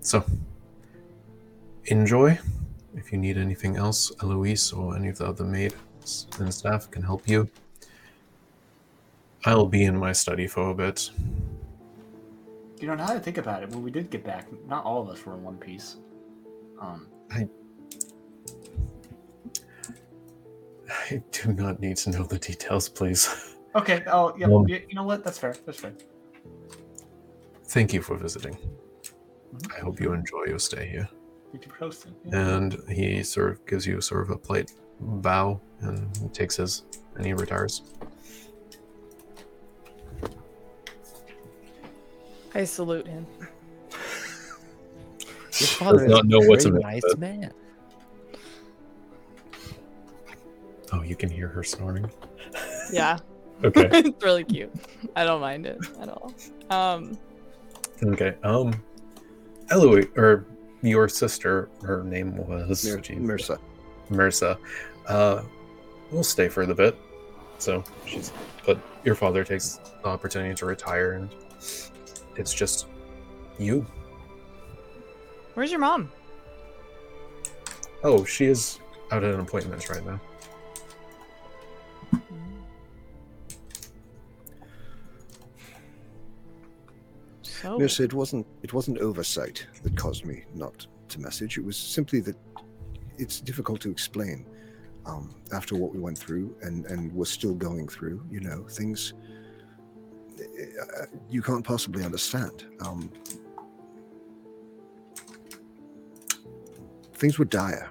So, 0.00 0.24
enjoy. 1.86 2.38
If 2.94 3.10
you 3.10 3.18
need 3.18 3.36
anything 3.36 3.76
else, 3.76 4.12
Eloise 4.22 4.72
or 4.72 4.96
any 4.96 5.08
of 5.08 5.18
the 5.18 5.26
other 5.26 5.44
maids 5.44 6.28
and 6.38 6.54
staff 6.54 6.90
can 6.90 7.02
help 7.02 7.28
you. 7.28 7.50
I'll 9.44 9.66
be 9.66 9.84
in 9.84 9.98
my 9.98 10.12
study 10.12 10.46
for 10.46 10.70
a 10.70 10.74
bit. 10.74 11.10
You 12.78 12.88
know, 12.88 12.94
now 12.94 13.06
that 13.06 13.16
I 13.16 13.20
think 13.20 13.38
about 13.38 13.62
it, 13.62 13.70
when 13.70 13.82
we 13.82 13.90
did 13.90 14.10
get 14.10 14.24
back, 14.24 14.48
not 14.66 14.84
all 14.84 15.00
of 15.00 15.08
us 15.08 15.24
were 15.24 15.34
in 15.34 15.42
one 15.42 15.56
piece. 15.56 15.96
Um, 16.80 17.08
I 17.30 17.48
do 21.32 21.52
not 21.52 21.80
need 21.80 21.96
to 21.98 22.10
know 22.10 22.24
the 22.24 22.38
details, 22.38 22.88
please. 22.88 23.56
okay. 23.74 24.02
Oh, 24.06 24.34
yeah. 24.36 24.46
Um, 24.46 24.66
you 24.68 24.82
know 24.92 25.04
what? 25.04 25.24
That's 25.24 25.38
fair. 25.38 25.54
That's 25.64 25.78
fair. 25.78 25.92
Thank 27.66 27.92
you 27.92 28.02
for 28.02 28.16
visiting. 28.16 28.56
I 29.76 29.80
hope 29.80 30.00
you 30.00 30.12
enjoy 30.12 30.44
your 30.46 30.58
stay 30.58 30.88
here. 30.88 31.08
Hosting. 31.78 32.14
Yeah. 32.24 32.56
And 32.56 32.76
he 32.88 33.22
sort 33.22 33.52
of 33.52 33.66
gives 33.66 33.86
you 33.86 34.00
sort 34.00 34.22
of 34.22 34.30
a 34.30 34.36
polite 34.36 34.72
bow 35.00 35.60
and 35.80 36.16
he 36.16 36.28
takes 36.28 36.56
his 36.56 36.82
and 37.14 37.24
he 37.24 37.32
retires. 37.32 37.82
I 42.54 42.64
salute 42.64 43.06
him. 43.06 43.26
Your 45.58 45.68
father 45.68 45.98
Does 46.06 46.08
not 46.10 46.24
is 46.24 46.30
know 46.30 46.38
a 46.42 46.48
what 46.48 46.60
to 46.60 46.70
very 46.70 46.82
nice 46.82 47.02
it. 47.04 47.18
man. 47.18 47.52
Oh, 50.92 51.02
you 51.02 51.16
can 51.16 51.28
hear 51.30 51.48
her 51.48 51.62
snoring. 51.62 52.10
Yeah. 52.92 53.18
Okay. 53.62 53.88
it's 53.92 54.22
really 54.22 54.42
cute. 54.42 54.70
I 55.14 55.22
don't 55.24 55.40
mind 55.40 55.64
it 55.64 55.78
at 56.00 56.08
all. 56.08 56.34
Um, 56.70 57.16
okay. 58.02 58.34
Um 58.42 58.74
Eloise 59.70 60.08
or 60.16 60.44
your 60.82 61.08
sister, 61.08 61.70
her 61.82 62.02
name 62.02 62.36
was 62.36 62.84
Mir- 62.84 62.98
geez, 63.00 63.16
Mirsa. 63.20 63.58
Mirsa. 64.10 64.58
Uh 65.06 65.42
will 66.10 66.24
stay 66.24 66.48
for 66.48 66.66
the 66.66 66.74
bit. 66.74 66.98
So 67.58 67.84
she's 68.04 68.32
but 68.66 68.76
your 69.04 69.14
father 69.14 69.44
takes 69.44 69.76
the 70.02 70.08
opportunity 70.08 70.52
to 70.56 70.66
retire 70.66 71.12
and 71.12 71.30
it's 72.36 72.52
just 72.52 72.86
you. 73.58 73.86
where's 75.54 75.70
your 75.70 75.80
mom? 75.80 76.10
Oh, 78.02 78.24
she 78.24 78.46
is 78.46 78.80
out 79.10 79.24
at 79.24 79.34
an 79.34 79.40
appointment 79.40 79.88
right 79.88 80.04
now. 80.04 80.20
So 87.64 87.78
Mirsa, 87.78 88.04
it 88.04 88.12
wasn't 88.12 88.46
it 88.62 88.74
wasn't 88.74 88.98
oversight 88.98 89.66
that 89.82 89.96
caused 89.96 90.26
me 90.26 90.44
not 90.54 90.86
to 91.08 91.20
message. 91.20 91.56
It 91.56 91.64
was 91.64 91.78
simply 91.78 92.20
that 92.20 92.36
it's 93.16 93.40
difficult 93.40 93.80
to 93.82 93.90
explain 93.90 94.44
um, 95.06 95.34
after 95.50 95.74
what 95.74 95.94
we 95.94 95.98
went 95.98 96.18
through 96.18 96.54
and 96.60 96.84
and 96.86 97.10
we're 97.14 97.24
still 97.24 97.54
going 97.54 97.88
through. 97.88 98.22
You 98.30 98.40
know, 98.40 98.64
things 98.68 99.14
you 101.28 101.42
can't 101.42 101.64
possibly 101.64 102.04
understand. 102.04 102.66
Um, 102.80 103.10
things 107.14 107.38
were 107.38 107.44
dire 107.44 107.90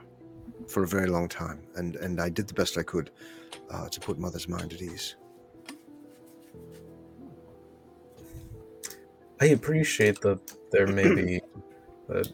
for 0.67 0.83
a 0.83 0.87
very 0.87 1.07
long 1.07 1.27
time, 1.27 1.61
and 1.75 1.95
and 1.97 2.19
I 2.19 2.29
did 2.29 2.47
the 2.47 2.53
best 2.53 2.77
I 2.77 2.83
could 2.83 3.11
uh, 3.69 3.89
to 3.89 3.99
put 3.99 4.19
Mother's 4.19 4.47
mind 4.47 4.73
at 4.73 4.81
ease. 4.81 5.15
I 9.41 9.47
appreciate 9.47 10.21
that 10.21 10.39
there 10.71 10.87
may 10.87 11.13
be 11.13 11.41
that 12.07 12.31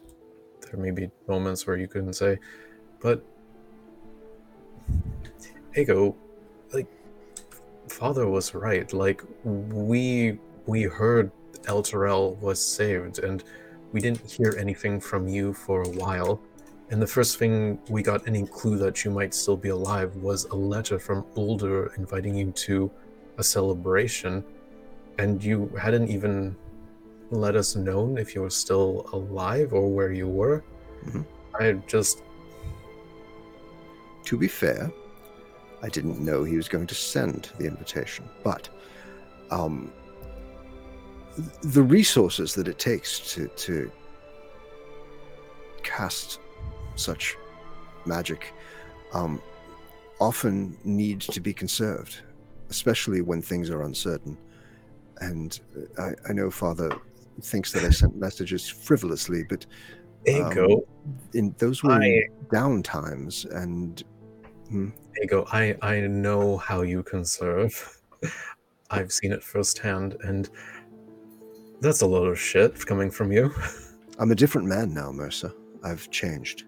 there 0.70 0.80
may 0.80 0.90
be 0.90 1.10
moments 1.26 1.66
where 1.66 1.76
you 1.76 1.88
couldn't 1.88 2.14
say, 2.14 2.38
but 3.00 3.24
Ego, 5.76 6.16
father 8.00 8.26
was 8.26 8.54
right. 8.54 8.90
Like 8.94 9.22
we 9.44 10.38
we 10.66 10.82
heard 10.84 11.30
Elturel 11.64 12.38
was 12.40 12.58
saved 12.58 13.18
and 13.18 13.44
we 13.92 14.00
didn't 14.00 14.24
hear 14.30 14.54
anything 14.58 14.98
from 15.00 15.28
you 15.28 15.52
for 15.52 15.82
a 15.82 15.88
while. 16.02 16.40
And 16.90 17.00
the 17.00 17.06
first 17.06 17.38
thing 17.38 17.78
we 17.88 18.02
got 18.02 18.26
any 18.26 18.46
clue 18.46 18.76
that 18.78 19.04
you 19.04 19.10
might 19.10 19.32
still 19.34 19.56
be 19.56 19.68
alive 19.68 20.16
was 20.16 20.46
a 20.46 20.56
letter 20.56 20.98
from 20.98 21.24
Ulder 21.36 21.92
inviting 21.98 22.34
you 22.34 22.50
to 22.66 22.90
a 23.36 23.44
celebration. 23.44 24.42
And 25.18 25.44
you 25.44 25.70
hadn't 25.78 26.08
even 26.08 26.56
let 27.30 27.54
us 27.54 27.76
know 27.76 28.16
if 28.16 28.34
you 28.34 28.40
were 28.40 28.56
still 28.64 29.08
alive 29.12 29.74
or 29.74 29.86
where 29.96 30.12
you 30.20 30.26
were. 30.26 30.64
Mhm. 31.04 31.24
I 31.54 31.64
just 31.86 32.22
To 34.24 34.36
be 34.36 34.48
fair, 34.48 34.92
I 35.82 35.88
didn't 35.88 36.20
know 36.20 36.44
he 36.44 36.56
was 36.56 36.68
going 36.68 36.86
to 36.88 36.94
send 36.94 37.50
the 37.58 37.66
invitation, 37.66 38.28
but 38.44 38.68
um, 39.50 39.92
the 41.62 41.82
resources 41.82 42.54
that 42.54 42.68
it 42.68 42.78
takes 42.78 43.18
to 43.34 43.48
to 43.48 43.90
cast 45.82 46.40
such 46.96 47.36
magic 48.04 48.52
um, 49.14 49.40
often 50.20 50.76
need 50.84 51.20
to 51.20 51.40
be 51.40 51.52
conserved, 51.52 52.20
especially 52.68 53.22
when 53.22 53.40
things 53.40 53.70
are 53.70 53.82
uncertain. 53.82 54.36
And 55.18 55.58
uh, 55.98 56.02
I, 56.02 56.30
I 56.30 56.32
know 56.32 56.50
Father 56.50 56.90
thinks 57.42 57.72
that 57.72 57.84
I 57.84 57.90
sent 57.90 58.16
messages 58.26 58.68
frivolously, 58.68 59.44
but 59.48 59.64
ego. 60.26 60.84
in 61.32 61.54
those 61.58 61.82
were 61.82 61.92
I- 61.92 62.28
down 62.52 62.82
times, 62.82 63.46
and 63.46 64.02
Ego, 65.22 65.44
I 65.52 65.76
I 65.82 66.00
know 66.00 66.56
how 66.56 66.82
you 66.82 67.02
conserve. 67.02 68.00
I've 68.90 69.12
seen 69.12 69.32
it 69.32 69.42
firsthand, 69.42 70.16
and 70.24 70.48
that's 71.80 72.02
a 72.02 72.06
lot 72.06 72.24
of 72.24 72.38
shit 72.38 72.84
coming 72.86 73.10
from 73.10 73.32
you. 73.32 73.52
I'm 74.18 74.32
a 74.32 74.34
different 74.34 74.66
man 74.66 74.92
now, 74.92 75.10
Mercer. 75.12 75.52
I've 75.82 76.10
changed. 76.10 76.64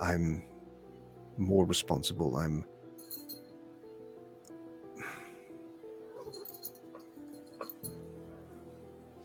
I'm 0.00 0.44
more 1.36 1.64
responsible. 1.64 2.36
I'm. 2.36 2.64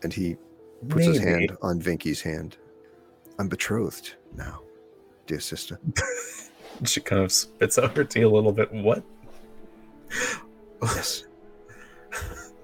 And 0.02 0.12
he 0.12 0.36
puts 0.88 1.06
his 1.06 1.18
hand 1.18 1.56
on 1.62 1.80
Vinky's 1.80 2.20
hand. 2.20 2.56
I'm 3.38 3.48
betrothed 3.48 4.14
now, 4.34 4.62
dear 5.26 5.40
sister. 5.40 5.78
She 6.84 7.00
kind 7.00 7.22
of 7.22 7.32
spits 7.32 7.78
out 7.78 7.96
her 7.96 8.04
tea 8.04 8.22
a 8.22 8.28
little 8.28 8.52
bit. 8.52 8.72
What? 8.72 9.02
Yes. 10.82 11.24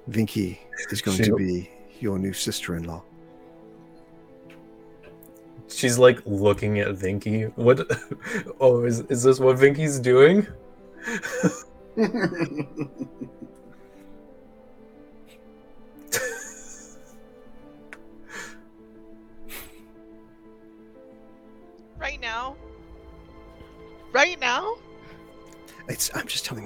Vinky 0.09 0.59
is 0.91 1.01
going 1.03 1.17
She- 1.17 1.25
to 1.25 1.37
be 1.37 1.71
your 2.01 2.19
new 2.19 2.33
sister 2.33 2.77
in 2.77 2.85
law. 2.85 3.03
She's 5.69 5.99
like 5.99 6.21
looking 6.25 6.79
at 6.79 6.95
Vinky. 6.95 7.53
What? 7.57 7.91
Oh, 8.61 8.85
is 8.85 9.01
is 9.09 9.23
this 9.25 9.41
what 9.41 9.57
Vinky's 9.57 9.99
doing? 9.99 10.47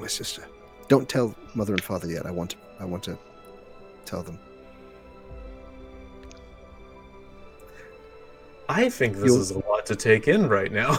my 0.08 0.10
sister. 0.10 0.42
Don't 0.88 1.06
tell 1.06 1.34
mother 1.54 1.74
and 1.74 1.82
father 1.84 2.08
yet. 2.08 2.24
I 2.24 2.30
want 2.30 2.52
to, 2.52 2.56
I 2.80 2.86
want 2.86 3.02
to 3.04 3.18
tell 4.06 4.22
them. 4.22 4.38
I 8.70 8.88
think 8.88 9.16
this 9.16 9.26
You'll- 9.26 9.40
is 9.42 9.50
a 9.50 9.58
lot 9.58 9.84
to 9.84 9.96
take 9.96 10.26
in 10.26 10.48
right 10.48 10.72
now. 10.72 10.96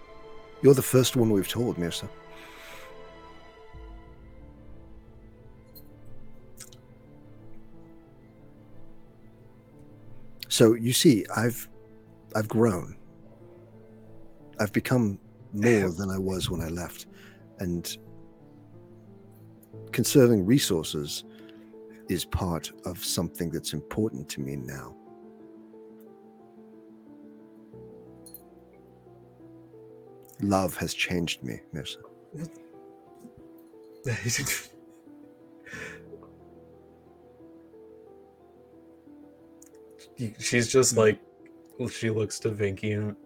You're 0.62 0.74
the 0.74 0.82
first 0.82 1.16
one 1.16 1.30
we've 1.30 1.48
told, 1.48 1.78
Mirza. 1.78 2.10
So 10.50 10.74
you 10.74 10.92
see, 10.92 11.24
I've 11.34 11.66
I've 12.36 12.48
grown. 12.48 12.96
I've 14.60 14.72
become 14.74 15.18
more 15.54 15.88
than 15.98 16.10
I 16.10 16.18
was 16.18 16.50
when 16.50 16.60
I 16.60 16.68
left. 16.68 17.06
And 17.58 17.96
conserving 19.92 20.46
resources 20.46 21.24
is 22.08 22.24
part 22.24 22.72
of 22.84 23.04
something 23.04 23.50
that's 23.50 23.72
important 23.72 24.28
to 24.30 24.40
me 24.40 24.56
now. 24.56 24.94
Love 30.40 30.76
has 30.76 30.92
changed 30.92 31.42
me, 31.44 31.60
Mirza. 31.72 31.98
She's 40.38 40.70
just 40.70 40.96
like 40.96 41.20
she 41.90 42.10
looks 42.10 42.38
to 42.40 42.50
Vinky, 42.50 42.96
and 42.96 43.16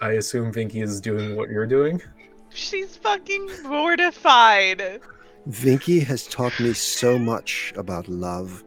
I 0.00 0.12
assume 0.12 0.52
Vinky 0.52 0.82
is 0.82 1.00
doing 1.00 1.36
what 1.36 1.48
you're 1.50 1.66
doing. 1.66 2.02
She's 2.50 2.96
fucking 2.96 3.62
mortified. 3.64 5.00
Vinky 5.48 6.04
has 6.04 6.26
taught 6.26 6.58
me 6.60 6.72
so 6.72 7.18
much 7.18 7.72
about 7.76 8.08
love 8.08 8.64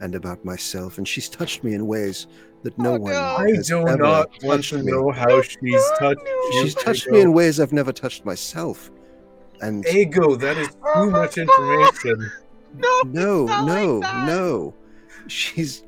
and 0.00 0.14
about 0.14 0.44
myself, 0.44 0.98
and 0.98 1.08
she's 1.08 1.28
touched 1.28 1.64
me 1.64 1.74
in 1.74 1.86
ways 1.86 2.26
that 2.62 2.76
no 2.78 2.94
Oh, 2.94 2.98
one 2.98 3.12
no. 3.12 3.18
I 3.20 3.50
has 3.54 3.68
do 3.68 3.78
ever 3.86 3.96
not 3.96 4.30
want 4.42 4.58
touched 4.62 4.70
to 4.70 4.78
me. 4.82 4.92
know 4.92 5.10
how 5.10 5.40
she's 5.42 5.82
touched. 5.98 6.20
you, 6.26 6.62
She's 6.62 6.74
touched 6.74 7.06
Ego. 7.06 7.12
me 7.14 7.20
in 7.22 7.32
ways 7.32 7.60
I've 7.60 7.72
never 7.72 7.92
touched 7.92 8.24
myself. 8.24 8.90
And 9.60 9.86
Ego, 9.88 10.36
that 10.36 10.56
is 10.56 10.68
Oh 10.84 11.04
too 11.06 11.10
my 11.10 11.20
much 11.20 11.38
information. 11.38 12.30
No, 12.74 13.00
no, 13.06 13.46
not 13.46 13.64
like 13.64 14.26
no, 14.26 14.74
She's 15.26 15.84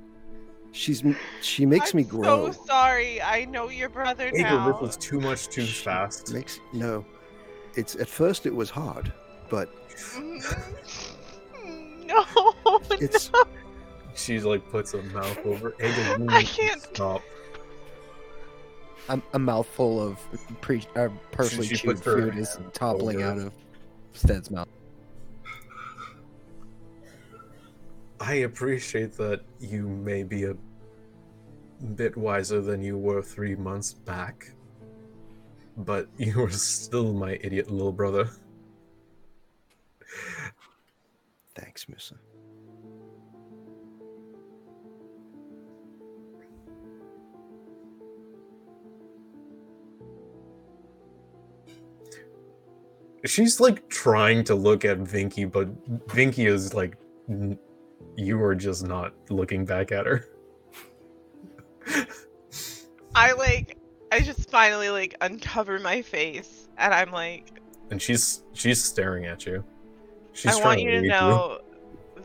she's 0.73 1.05
she 1.43 1.67
makes 1.67 1.93
I'm 1.93 1.99
me 1.99 2.05
grow. 2.05 2.51
so 2.53 2.65
sorry. 2.65 3.21
I 3.21 3.45
know 3.45 3.69
your 3.69 3.91
brother 3.91 4.29
Ego, 4.29 4.43
now. 4.43 4.73
this 4.73 4.81
was 4.81 4.97
too 4.97 5.21
much 5.21 5.49
too 5.49 5.67
fast. 5.67 6.33
Makes 6.33 6.59
no. 6.73 7.05
It's 7.77 7.97
at 7.97 8.09
first 8.09 8.47
it 8.47 8.55
was 8.55 8.71
hard, 8.71 9.13
but 9.51 9.69
no, 12.07 12.25
it's 12.93 13.31
She's 14.15 14.45
like 14.45 14.69
puts 14.71 14.95
a 14.95 15.03
mouth 15.03 15.39
over. 15.45 15.75
I 15.81 16.43
can't- 16.45 16.81
stop. 16.83 17.23
A, 19.09 19.21
a 19.33 19.39
mouthful 19.39 20.01
of 20.01 20.19
pre, 20.61 20.83
uh, 20.95 21.09
partially 21.33 21.67
she 21.67 21.77
chewed 21.77 21.97
puts 21.97 22.07
her 22.07 22.17
food 22.23 22.37
is 22.39 22.55
hand 22.55 22.73
toppling 22.75 23.23
over. 23.23 23.31
out 23.33 23.39
of 23.47 23.53
Stead's 24.13 24.51
mouth. 24.51 24.69
I 28.21 28.35
appreciate 28.35 29.17
that 29.17 29.41
you 29.59 29.89
may 29.89 30.23
be 30.23 30.45
a 30.45 30.55
bit 31.97 32.17
wiser 32.17 32.61
than 32.61 32.83
you 32.83 32.99
were 32.99 33.23
three 33.23 33.57
months 33.57 33.95
back, 33.95 34.53
but 35.79 36.07
you 36.19 36.39
were 36.39 36.51
still 36.51 37.13
my 37.13 37.39
idiot 37.41 37.71
little 37.71 37.93
brother. 37.93 38.29
Thanks, 41.61 41.87
Missa. 41.89 42.17
She's 53.27 53.61
like 53.61 53.87
trying 53.89 54.45
to 54.45 54.55
look 54.55 54.85
at 54.87 54.99
Vinky, 54.99 55.51
but 55.51 55.69
Vinky 56.09 56.47
is 56.49 56.73
like, 56.73 56.97
you 58.17 58.43
are 58.43 58.55
just 58.55 58.87
not 58.87 59.13
looking 59.29 59.67
back 59.67 59.93
at 59.93 60.07
her. 60.07 60.25
I 63.15 63.33
like. 63.33 63.77
I 64.13 64.21
just 64.21 64.51
finally 64.51 64.89
like 64.89 65.15
uncover 65.21 65.79
my 65.79 66.03
face, 66.03 66.69
and 66.79 66.93
I'm 66.93 67.13
like, 67.13 67.61
And 67.91 68.01
she's 68.01 68.43
she's 68.55 68.83
staring 68.83 69.27
at 69.27 69.47
you. 69.47 69.65
She's 70.41 70.57
I 70.57 70.65
want 70.65 70.81
you 70.81 70.91
to 70.91 71.03
know 71.03 71.61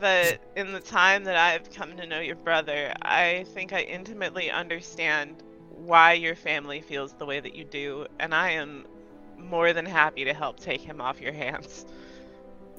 that 0.00 0.40
in 0.56 0.72
the 0.72 0.80
time 0.80 1.24
that 1.24 1.36
I've 1.36 1.70
come 1.70 1.96
to 1.98 2.06
know 2.06 2.20
your 2.20 2.36
brother, 2.36 2.94
I 3.02 3.44
think 3.48 3.74
I 3.74 3.80
intimately 3.82 4.50
understand 4.50 5.42
why 5.70 6.14
your 6.14 6.34
family 6.34 6.80
feels 6.80 7.12
the 7.12 7.26
way 7.26 7.40
that 7.40 7.54
you 7.54 7.64
do, 7.64 8.06
and 8.18 8.34
I 8.34 8.52
am 8.52 8.86
more 9.36 9.74
than 9.74 9.84
happy 9.84 10.24
to 10.24 10.32
help 10.32 10.58
take 10.58 10.80
him 10.80 10.98
off 10.98 11.20
your 11.20 11.34
hands. 11.34 11.84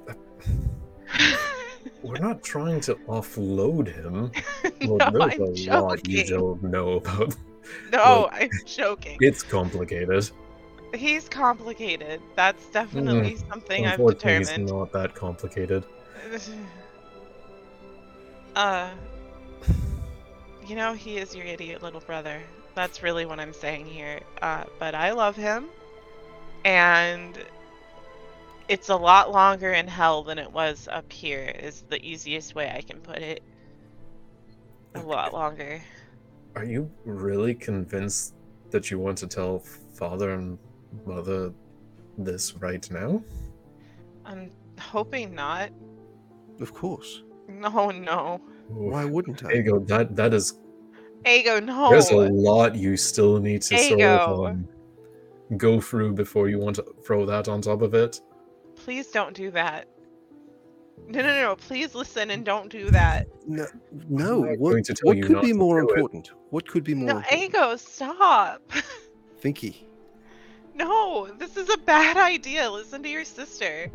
We're 2.01 2.17
not 2.17 2.41
trying 2.41 2.81
to 2.81 2.95
offload 3.07 3.93
him. 3.93 4.31
Well, 4.87 5.11
no, 5.11 5.27
there's 5.27 5.67
I'm 5.67 5.75
a 5.75 5.81
lot 5.81 6.07
you 6.07 6.23
don't 6.25 6.63
know 6.63 6.93
about. 6.93 7.35
No, 7.91 8.21
Look. 8.21 8.33
I'm 8.33 8.49
joking. 8.65 9.17
It's 9.21 9.43
complicated. 9.43 10.29
He's 10.93 11.27
complicated. 11.27 12.21
That's 12.35 12.65
definitely 12.67 13.35
something 13.49 13.85
I've 13.85 14.05
determined. 14.05 14.67
not 14.67 14.91
that 14.93 15.13
complicated. 15.15 15.83
Uh, 18.55 18.89
you 20.65 20.75
know, 20.75 20.91
he 20.93 21.17
is 21.17 21.35
your 21.35 21.45
idiot 21.45 21.83
little 21.83 21.99
brother. 21.99 22.41
That's 22.73 23.03
really 23.03 23.23
what 23.23 23.39
I'm 23.39 23.53
saying 23.53 23.85
here. 23.85 24.19
Uh, 24.41 24.63
but 24.79 24.95
I 24.95 25.11
love 25.11 25.35
him, 25.35 25.67
and 26.65 27.37
it's 28.67 28.89
a 28.89 28.95
lot 28.95 29.31
longer 29.31 29.73
in 29.73 29.87
hell 29.87 30.23
than 30.23 30.39
it 30.39 30.51
was 30.51 30.87
up 30.91 31.13
here. 31.13 31.53
Is 31.59 31.83
the 31.87 32.03
easiest 32.03 32.55
way 32.55 32.73
I 32.75 32.81
can 32.81 32.99
put 32.99 33.17
it. 33.17 33.43
A 34.95 35.01
lot 35.01 35.33
longer. 35.33 35.79
Are 36.55 36.65
you 36.65 36.89
really 37.05 37.53
convinced 37.53 38.33
that 38.71 38.89
you 38.89 38.97
want 38.97 39.19
to 39.19 39.27
tell 39.27 39.59
father 39.93 40.31
and 40.31 40.57
mother 41.05 41.53
this 42.17 42.55
right 42.55 42.89
now? 42.91 43.23
I'm 44.25 44.51
hoping 44.79 45.33
not. 45.35 45.69
Of 46.59 46.73
course. 46.73 47.23
No, 47.47 47.91
no. 47.91 48.41
Why 48.67 49.05
wouldn't 49.05 49.43
I? 49.45 49.53
Ego, 49.53 49.79
that 49.79 50.15
that 50.15 50.33
is 50.33 50.59
Ego, 51.25 51.59
no. 51.59 51.89
there's 51.89 52.11
a 52.11 52.15
lot 52.15 52.75
you 52.75 52.97
still 52.97 53.39
need 53.39 53.61
to 53.63 53.77
sort 53.77 54.01
of 54.01 54.45
um, 54.45 54.67
go 55.57 55.79
through 55.79 56.13
before 56.13 56.49
you 56.49 56.59
want 56.59 56.75
to 56.75 56.85
throw 57.05 57.25
that 57.25 57.47
on 57.47 57.61
top 57.61 57.81
of 57.81 57.93
it. 57.93 58.21
Please 58.75 59.07
don't 59.07 59.33
do 59.35 59.49
that. 59.51 59.87
No, 61.07 61.21
no, 61.21 61.41
no. 61.41 61.55
Please 61.55 61.95
listen 61.95 62.31
and 62.31 62.43
don't 62.43 62.69
do 62.69 62.89
that. 62.91 63.27
No, 63.45 63.65
no. 64.09 64.39
What, 64.39 64.71
going 64.71 64.83
to 64.83 64.93
tell 64.93 65.07
what 65.13 65.21
could 65.21 65.41
be 65.41 65.53
more 65.53 65.81
do 65.81 65.87
it. 65.87 65.91
important? 65.91 66.31
What 66.49 66.67
could 66.67 66.83
be 66.83 66.93
more 66.93 67.07
No, 67.07 67.17
important? 67.17 67.41
Ego, 67.43 67.75
stop. 67.77 68.61
Finky. 69.43 69.86
No, 70.77 71.27
this 71.39 71.57
is 71.57 71.69
a 71.69 71.77
bad 71.77 72.17
idea. 72.17 72.69
Listen 72.69 73.01
to 73.03 73.09
your 73.09 73.25
sister. 73.25 73.89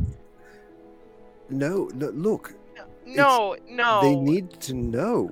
No, 1.49 1.89
no, 1.95 2.09
look. 2.11 2.55
No, 3.07 3.57
no. 3.69 4.01
They 4.03 4.17
need 4.17 4.51
to 4.63 4.75
know. 4.75 5.31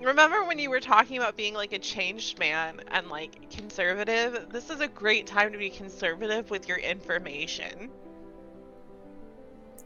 Remember 0.00 0.44
when 0.44 0.58
you 0.58 0.68
were 0.68 0.80
talking 0.80 1.16
about 1.16 1.36
being 1.36 1.54
like 1.54 1.72
a 1.72 1.78
changed 1.78 2.38
man 2.38 2.82
and 2.88 3.08
like 3.08 3.50
conservative? 3.50 4.48
This 4.50 4.68
is 4.68 4.80
a 4.80 4.88
great 4.88 5.26
time 5.26 5.52
to 5.52 5.58
be 5.58 5.70
conservative 5.70 6.50
with 6.50 6.68
your 6.68 6.78
information. 6.78 7.90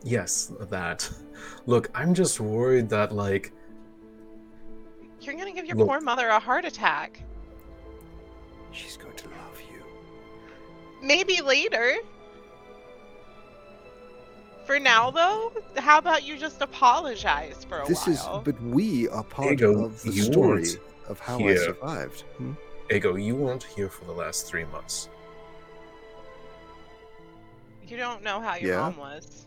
Yes, 0.02 0.52
that. 0.70 1.09
Look, 1.67 1.91
I'm 1.94 2.15
just 2.15 2.41
worried 2.41 2.89
that 2.89 3.12
like 3.12 3.52
You're 5.20 5.35
gonna 5.35 5.52
give 5.52 5.67
your 5.67 5.77
Look. 5.77 5.89
poor 5.89 6.01
mother 6.01 6.28
a 6.28 6.39
heart 6.41 6.65
attack. 6.65 7.23
She's 8.73 8.97
going 8.97 9.08
to 9.08 9.08
love 9.08 9.08
you. 9.08 9.08
Maybe 11.02 11.41
later. 11.41 11.94
For 14.67 14.78
now, 14.78 15.10
though, 15.10 15.52
how 15.77 15.99
about 15.99 16.25
you 16.25 16.36
just 16.36 16.60
apologize 16.60 17.65
for 17.67 17.81
a 17.81 17.86
This 17.86 18.07
is, 18.07 18.23
but 18.44 18.60
we 18.62 19.09
are 19.09 19.25
part 19.25 19.55
Ego, 19.55 19.85
of 19.85 20.02
the 20.02 20.12
story 20.12 20.67
of 21.09 21.18
how 21.20 21.39
I 21.39 21.55
survived. 21.57 22.23
Hmm? 22.36 22.52
Ego, 22.91 23.15
you 23.17 23.35
weren't 23.35 23.62
here 23.62 23.89
for 23.89 24.05
the 24.05 24.12
last 24.12 24.47
three 24.47 24.65
months. 24.67 25.09
You 27.86 27.97
don't 27.97 28.23
know 28.23 28.41
how 28.41 28.57
your 28.57 28.73
Yeah? 28.75 28.81
mom 28.81 28.97
was. 28.99 29.47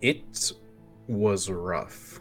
It 0.00 0.52
was 1.06 1.48
rough. 1.48 2.20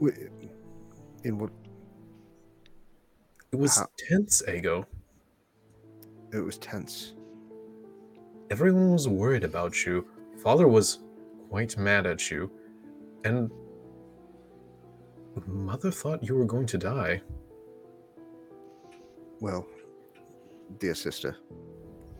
In 0.00 1.38
what? 1.38 1.50
It 3.52 3.56
was 3.56 3.76
How- 3.76 3.86
tense, 4.08 4.42
Ego. 4.48 4.86
It 6.32 6.38
was 6.38 6.58
tense. 6.58 7.14
Everyone 8.50 8.92
was 8.92 9.08
worried 9.08 9.44
about 9.44 9.84
you. 9.84 10.06
Father 10.42 10.66
was 10.68 11.00
quite 11.50 11.76
mad 11.76 12.06
at 12.06 12.30
you. 12.30 12.50
And 13.24 13.50
Mother 15.46 15.90
thought 15.90 16.22
you 16.24 16.34
were 16.36 16.44
going 16.44 16.66
to 16.66 16.78
die. 16.78 17.20
Well, 19.40 19.66
dear 20.78 20.94
sister, 20.94 21.36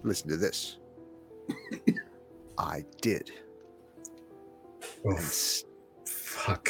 listen 0.03 0.29
to 0.31 0.37
this. 0.37 0.79
I 2.59 2.85
did. 3.01 3.31
Oh, 5.05 5.11
And, 5.11 5.65
fuck. 6.07 6.69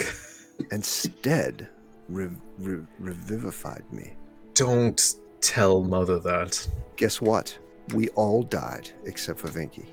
Instead, 0.71 1.69
rev- 2.09 2.37
re- 2.59 2.87
revivified 2.99 3.85
me. 3.93 4.13
Don't 4.55 5.15
tell 5.41 5.83
Mother 5.83 6.19
that. 6.21 6.67
Guess 6.97 7.21
what? 7.21 7.57
We 7.95 8.09
all 8.11 8.43
died 8.43 8.91
except 9.05 9.39
for 9.41 9.49
Vinky. 9.49 9.87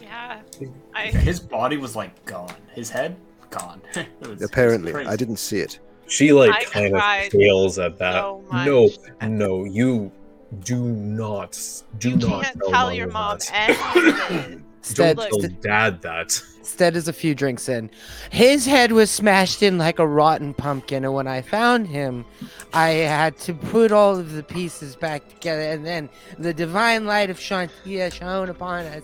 Yeah. 0.00 0.40
Yeah, 0.60 0.68
I. 0.94 1.06
his 1.08 1.40
body 1.40 1.76
was 1.76 1.96
like 1.96 2.24
gone. 2.24 2.54
His 2.74 2.88
head 2.90 3.16
gone. 3.50 3.80
Was- 4.20 4.42
Apparently. 4.42 4.94
I 5.06 5.16
didn't 5.16 5.36
see 5.38 5.58
it. 5.58 5.78
She 6.08 6.32
like 6.32 6.52
I 6.54 6.64
kind 6.64 6.94
of 6.96 7.02
fails 7.32 7.78
at 7.78 7.98
that. 7.98 8.14
so 8.14 8.44
no, 8.52 8.88
no, 9.26 9.64
you 9.64 10.12
do 10.60 10.76
not 10.84 11.58
do 11.98 12.10
You 12.10 12.16
not 12.16 12.44
can't 12.44 12.58
tell, 12.60 12.70
tell 12.70 12.92
your 12.92 13.08
mom 13.08 13.38
that. 13.38 14.28
anything. 14.30 14.64
Stead, 14.86 15.16
Don't 15.16 15.40
tell 15.40 15.50
Dad 15.60 16.02
that. 16.02 16.30
Stead 16.62 16.96
is 16.96 17.08
a 17.08 17.12
few 17.12 17.34
drinks 17.34 17.68
in. 17.68 17.90
His 18.30 18.66
head 18.66 18.92
was 18.92 19.10
smashed 19.10 19.62
in 19.62 19.78
like 19.78 19.98
a 19.98 20.06
rotten 20.06 20.54
pumpkin, 20.54 21.04
and 21.04 21.12
when 21.14 21.26
I 21.26 21.42
found 21.42 21.86
him, 21.88 22.24
I 22.72 22.88
had 22.90 23.36
to 23.40 23.54
put 23.54 23.90
all 23.92 24.16
of 24.16 24.32
the 24.32 24.42
pieces 24.42 24.94
back 24.96 25.28
together, 25.28 25.62
and 25.62 25.84
then 25.84 26.08
the 26.38 26.54
divine 26.54 27.04
light 27.06 27.30
of 27.30 27.38
Shantia 27.38 28.12
shone 28.12 28.48
upon 28.48 28.84
us, 28.86 29.02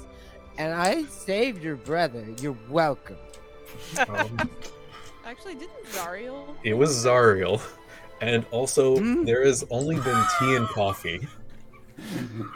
and 0.59 0.73
I 0.73 1.05
saved 1.05 1.63
your 1.63 1.77
brother. 1.77 2.25
You're 2.41 2.57
welcome. 2.69 3.17
Um, 4.09 4.51
Actually, 5.25 5.55
didn't 5.55 5.85
Zariel? 5.87 6.55
it 6.65 6.75
was 6.75 6.91
Zariel, 7.05 7.61
and 8.21 8.45
also 8.51 8.99
Hmm? 8.99 9.25
there 9.25 9.45
has 9.45 9.65
only 9.71 9.97
been 9.97 10.23
tea 10.39 10.55
and 10.57 10.67
coffee. 10.69 11.27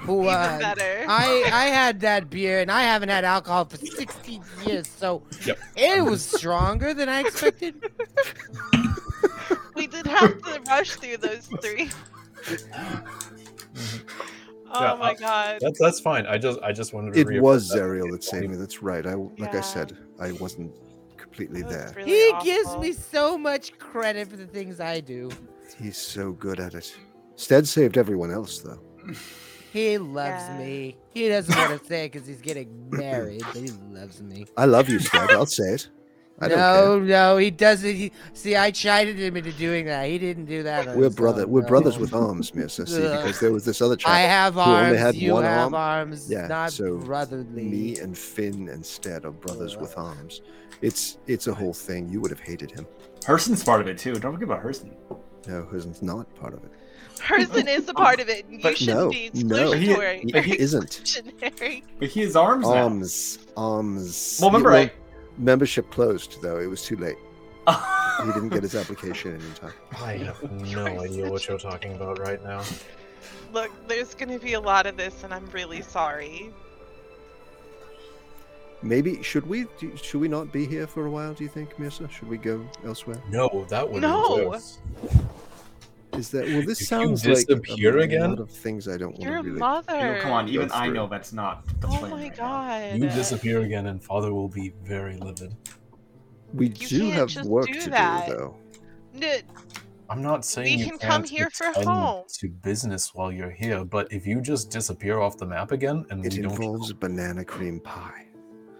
Who, 0.01 0.23
Even 0.23 0.35
uh, 0.35 0.59
better. 0.61 1.05
I 1.09 1.43
I 1.53 1.65
had 1.67 2.01
that 2.01 2.31
beer, 2.31 2.61
and 2.61 2.71
I 2.71 2.83
haven't 2.83 3.09
had 3.11 3.25
alcohol 3.25 3.65
for 3.65 3.77
16 3.77 4.43
years, 4.67 4.87
so 4.89 5.23
Yep. 5.45 5.59
it 5.77 6.05
was 6.05 6.25
stronger 6.25 6.95
than 6.95 7.09
I 7.09 7.21
expected. 7.21 7.75
we 9.75 9.87
did 9.87 10.07
have 10.07 10.41
to 10.43 10.61
rush 10.69 10.93
through 10.97 11.19
those 11.19 11.49
three. 11.61 11.91
Oh 14.73 14.83
Yeah, 14.83 14.95
my 14.97 15.15
god. 15.15 15.59
That's 15.61 15.79
that's 15.79 16.01
fine. 16.01 16.27
I 16.27 16.39
just 16.39 16.59
I 16.61 16.73
just 16.73 16.93
wanted 16.93 17.15
to. 17.15 17.21
It 17.21 17.41
was 17.41 17.69
that. 17.69 17.79
Zariel 17.79 18.11
that 18.11 18.25
saved 18.25 18.51
me. 18.51 18.57
That's 18.57 18.83
right. 18.83 19.07
I, 19.07 19.15
like 19.15 19.55
I 19.55 19.61
said, 19.61 19.97
I 20.21 20.33
wasn't 20.33 20.73
completely 21.17 21.63
was 21.63 21.73
there. 21.73 21.93
really 21.97 22.11
He 22.11 22.33
gives 22.43 22.77
me 22.79 22.93
so 22.93 23.39
much 23.39 23.79
credit 23.79 24.29
for 24.29 24.37
the 24.37 24.47
things 24.47 24.81
I 24.81 25.01
do. 25.01 25.31
He's 25.79 25.97
so 25.97 26.33
good 26.33 26.59
at 26.59 26.75
it. 26.75 26.95
Stead 27.37 27.69
saved 27.69 27.97
everyone 27.97 28.33
else, 28.33 28.59
though. 28.59 28.81
He 29.73 29.99
loves 29.99 30.43
Yeah. 30.49 30.59
me. 30.59 30.97
He 31.13 31.29
doesn't 31.29 31.55
want 31.55 31.81
to 31.81 31.87
say 31.87 32.07
it 32.07 32.13
because 32.13 32.27
he's 32.27 32.41
getting 32.41 32.89
married, 32.91 33.43
but 33.53 33.57
he 33.63 33.71
loves 33.91 34.23
me. 34.23 34.47
I 34.57 34.65
love 34.65 34.89
you, 34.89 34.99
Stead. 35.01 35.31
I'll 35.31 35.45
say 35.47 35.75
it. 35.75 35.89
I 36.39 36.49
no, 36.49 36.99
no, 36.99 37.39
he 37.39 37.51
doesn't. 37.51 37.95
He, 37.95 38.13
see, 38.35 38.57
I 38.57 38.71
chided 38.71 39.17
him 39.17 39.37
into 39.39 39.53
doing 39.53 39.87
that. 39.87 40.07
He 40.09 40.19
didn't 40.19 40.45
do 40.45 40.63
that. 40.65 40.95
We're 40.95 41.05
his 41.05 41.15
brother. 41.15 41.43
own, 41.45 41.51
We're 41.51 41.63
no. 41.63 41.69
brothers 41.69 41.99
with 41.99 42.13
arms, 42.13 42.51
Mirsa. 42.51 42.87
See, 42.87 43.01
because 43.01 43.41
there 43.41 43.53
was 43.53 43.65
this 43.65 43.81
other 43.81 43.97
child. 43.97 44.15
I 44.15 44.21
have 44.21 44.55
who 44.55 44.61
only 44.61 44.75
arms. 44.89 44.99
had 44.99 45.15
you 45.15 45.33
one 45.33 45.45
have 45.45 45.73
arm. 45.73 45.75
arms. 45.75 46.31
Yeah, 46.31 46.47
not 46.47 46.73
so 46.73 46.99
brotherly. 46.99 47.65
Me 47.65 47.97
and 47.99 48.17
Finn 48.17 48.69
instead 48.69 49.25
are 49.25 49.31
brothers 49.31 49.79
with 49.79 49.97
arms. 49.97 50.43
It's 50.83 51.17
it's 51.27 51.47
a 51.47 51.55
whole 51.55 51.73
thing. 51.73 52.11
You 52.11 52.21
would 52.21 52.31
have 52.31 52.41
hated 52.41 52.71
him. 52.71 52.87
Hurston's 53.23 53.65
part 53.65 53.81
of 53.81 53.89
it 53.89 53.97
too. 53.97 54.13
Don't 54.19 54.33
forget 54.35 54.49
about 54.49 54.63
Hurston. 54.63 54.93
No, 55.49 55.63
Hurston's 55.73 56.03
not 56.03 56.33
part 56.35 56.53
of 56.53 56.63
it. 56.65 56.71
Person 57.21 57.67
is 57.69 57.87
a 57.87 57.91
um, 57.91 57.95
part 57.97 58.21
of 58.21 58.29
it. 58.29 58.45
You 58.51 58.61
But 58.63 58.77
shouldn't 58.79 58.99
no, 58.99 59.11
be 59.11 59.31
no. 59.35 59.73
He- 59.73 59.87
exclusionary. 59.89 60.21
He, 60.21 60.33
But 60.33 60.45
he- 60.45 60.59
isn't. 60.61 61.23
But 61.99 62.09
he 62.09 62.21
has 62.21 62.37
arms 62.37 62.67
now. 62.67 62.75
Arms, 62.85 63.39
arms. 63.57 64.39
well, 64.41 64.51
remember, 64.51 64.71
Well, 64.71 64.91
membership 65.39 65.91
closed 65.91 66.41
though. 66.43 66.59
It 66.59 66.67
was 66.67 66.83
too 66.83 66.97
late. 66.97 67.17
He 68.25 68.33
didn't 68.33 68.49
get 68.49 68.63
his 68.63 68.75
application 68.75 69.35
in 69.35 69.43
in 69.43 69.53
time. 69.53 69.75
I 70.01 70.13
have 70.29 70.51
no 70.51 70.87
idea 70.87 71.31
what 71.31 71.47
you're 71.47 71.59
talking 71.59 71.93
about 71.97 72.19
right 72.19 72.43
now. 72.43 72.63
Look, 73.53 73.71
there's 73.89 74.15
gonna 74.15 74.39
be 74.39 74.55
a 74.55 74.61
lot 74.61 74.87
of 74.87 74.97
this, 74.97 75.23
and 75.23 75.35
I'm 75.35 75.45
really 75.53 75.83
sorry. 75.83 76.51
Maybe 78.83 79.23
should 79.23 79.47
we 79.47 79.67
do- 79.79 79.97
should 79.97 80.21
we 80.21 80.29
not 80.29 80.51
be 80.53 80.65
here 80.67 80.87
for 80.87 81.05
a 81.07 81.11
while? 81.11 81.35
Do 81.35 81.45
you 81.45 81.51
think, 81.51 81.77
Mirsa? 81.77 82.11
Should 82.11 82.29
we 82.29 82.39
go 82.39 82.65
elsewhere? 82.87 83.21
No, 83.31 83.67
that 83.69 83.87
would 83.91 84.01
No. 84.01 84.53
exist. 84.53 84.79
Is 86.19 86.31
that 86.31 86.47
well? 86.49 86.63
This 86.63 86.81
If 86.81 86.81
you 86.81 86.87
sounds 86.87 87.25
like 87.27 87.33
a 87.49 87.55
disappear 87.57 87.99
again- 87.99 88.31
lot 88.31 88.41
of 88.41 88.51
things 88.51 88.89
I 88.89 88.97
don't 88.97 89.13
want 89.13 89.23
Your 89.23 89.37
to 89.43 89.43
really. 89.43 89.59
mother. 89.59 90.19
come 90.23 90.33
on, 90.33 90.49
even 90.49 90.71
I 90.73 90.89
know 90.89 91.07
that's 91.07 91.33
not 91.33 91.67
the 91.81 91.87
Oh 91.89 91.91
plan. 91.99 92.11
my 92.11 92.17
right 92.23 92.39
now. 92.39 92.45
god. 92.91 92.99
You 92.99 93.09
disappear 93.09 93.61
again, 93.63 93.87
and 93.87 94.03
father 94.03 94.33
will 94.33 94.49
be 94.49 94.73
very 94.85 95.17
livid. 95.19 95.55
We 96.55 96.69
You 96.69 96.89
do 96.89 97.11
have 97.11 97.35
work 97.45 97.67
do 97.67 97.81
to 97.83 97.91
that. 97.91 98.29
do, 98.29 98.33
though. 98.33 98.57
I'm 100.09 100.23
not 100.23 100.45
saying 100.45 100.79
We 100.79 100.85
you 100.85 100.91
can 100.91 100.99
come 100.99 101.11
can't 101.23 101.29
here 101.29 101.51
for 101.51 101.69
attend 101.71 101.87
home. 101.89 102.25
to 102.39 102.49
business 102.49 103.13
while 103.15 103.33
you're 103.33 103.51
here, 103.51 103.85
but 103.85 104.07
if 104.13 104.25
you 104.27 104.41
just 104.41 104.71
disappear 104.71 105.19
off 105.19 105.37
the 105.37 105.47
map 105.47 105.73
again 105.73 106.07
and 106.11 106.25
It 106.25 106.35
we 106.35 106.43
don't 106.43 106.53
involves 106.53 106.93
banana 106.93 107.45
cream 107.45 107.81
pie. 107.81 108.27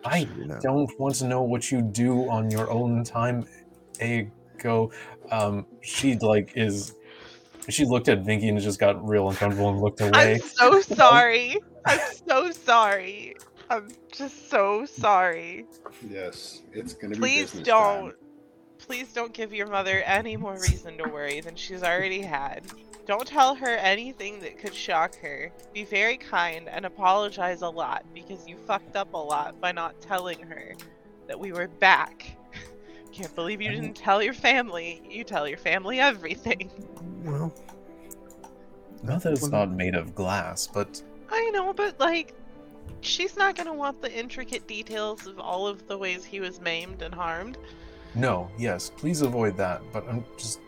I 0.05 0.23
so 0.23 0.29
you 0.39 0.45
know. 0.47 0.59
don't 0.63 1.01
want 1.01 1.17
to 1.17 1.27
know 1.27 1.43
what 1.43 1.73
you 1.73 1.83
do 1.83 2.31
on 2.31 2.49
your 2.49 2.71
own 2.71 3.03
time, 3.03 3.45
Ego. 4.01 4.93
Um, 5.33 5.67
she 5.81 6.17
like 6.19 6.53
is. 6.55 6.95
She 7.69 7.85
looked 7.85 8.09
at 8.09 8.23
Vinky 8.23 8.49
and 8.49 8.61
just 8.61 8.79
got 8.79 9.07
real 9.07 9.29
uncomfortable 9.29 9.71
and 9.71 9.81
looked 9.81 10.01
away. 10.01 10.35
I'm 10.35 10.41
so 10.41 10.81
sorry. 10.81 11.57
I'm 11.85 12.01
so 12.27 12.51
sorry. 12.51 13.37
I'm 13.71 13.89
just 14.13 14.49
so 14.49 14.87
sorry. 14.87 15.67
Yes, 16.09 16.63
it's 16.73 16.95
gonna 16.95 17.15
be 17.15 17.21
Please 17.21 17.53
don't. 17.53 18.11
time. 18.11 18.15
Please 18.79 19.13
don't 19.13 19.33
give 19.33 19.53
your 19.53 19.67
mother 19.67 20.03
any 20.03 20.37
more 20.37 20.55
reason 20.55 20.97
to 20.99 21.09
worry 21.09 21.41
than 21.41 21.57
she's 21.57 21.83
already 21.83 22.21
had. 22.21 22.63
Don't 23.07 23.27
tell 23.27 23.55
her 23.55 23.77
anything 23.77 24.41
that 24.41 24.59
could 24.59 24.75
shock 24.75 25.17
her. 25.17 25.51
Be 25.73 25.85
very 25.85 26.17
kind 26.17 26.69
and 26.69 26.85
apologize 26.87 27.63
a 27.63 27.69
lot 27.69 28.05
because 28.15 28.47
you 28.47 28.57
fucked 28.57 28.97
up 28.97 29.15
a 29.15 29.17
lot 29.17 29.61
by 29.61 29.73
not 29.73 30.01
telling 30.01 30.41
her 30.41 30.75
that 31.27 31.39
we 31.39 31.53
were 31.53 31.69
back. 31.69 32.37
Can't 33.17 33.35
believe 33.35 33.63
you 33.63 33.71
didn't 33.71 33.95
tell 33.95 34.23
your 34.23 34.35
family. 34.35 35.01
You 35.09 35.25
tell 35.25 35.49
your 35.49 35.57
family 35.57 36.01
everything. 36.01 36.71
Well, 37.25 37.51
Mother's 39.03 39.41
well, 39.41 39.53
not 39.53 39.71
made 39.71 39.95
of 39.95 40.15
glass, 40.15 40.67
but 40.67 41.03
I 41.31 41.49
know, 41.55 41.73
but 41.73 41.99
like, 41.99 42.35
she's 43.01 43.35
not 43.35 43.57
gonna 43.57 43.73
want 43.73 44.03
the 44.03 44.13
intricate 44.13 44.69
details 44.69 45.27
of 45.27 45.41
all 45.41 45.67
of 45.67 45.89
the 45.89 45.97
ways 45.97 46.27
he 46.27 46.41
was 46.41 46.61
maimed 46.61 47.01
and 47.01 47.15
harmed. 47.15 47.57
no, 48.15 48.51
yes, 48.59 48.91
please 48.95 49.23
avoid 49.23 49.57
that. 49.57 49.81
But 49.95 50.07
I'm 50.11 50.23
just 50.37 50.61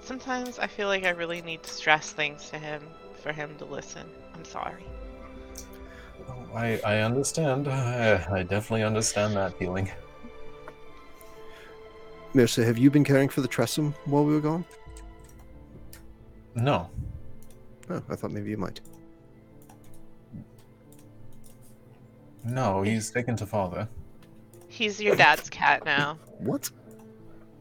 Sometimes 0.00 0.58
I 0.58 0.66
feel 0.66 0.88
like 0.88 1.04
I 1.04 1.10
really 1.10 1.42
need 1.42 1.62
to 1.62 1.70
stress 1.70 2.10
things 2.10 2.50
to 2.50 2.58
him 2.58 2.82
for 3.22 3.32
him 3.32 3.54
to 3.58 3.64
listen. 3.64 4.10
I'm 4.34 4.44
sorry. 4.44 4.84
oh, 6.28 6.56
I 6.56 6.80
I 6.84 6.98
understand. 7.02 7.68
I, 7.68 8.26
I 8.32 8.42
definitely 8.42 8.82
understand 8.82 9.36
that 9.36 9.56
feeling. 9.60 9.92
Mirsa, 12.34 12.64
have 12.64 12.78
you 12.78 12.90
been 12.90 13.04
caring 13.04 13.28
for 13.28 13.40
the 13.42 13.48
Tressum 13.48 13.94
while 14.06 14.24
we 14.24 14.34
were 14.34 14.40
gone? 14.40 14.64
No, 16.54 16.90
Oh, 17.90 18.02
I 18.08 18.16
thought 18.16 18.30
maybe 18.32 18.50
you 18.50 18.56
might. 18.56 18.80
no, 22.44 22.82
he's 22.82 23.10
taken 23.10 23.36
to 23.36 23.46
father. 23.46 23.88
He's 24.68 25.00
your 25.00 25.16
dad's 25.16 25.48
cat 25.48 25.84
now. 25.84 26.18
What? 26.38 26.70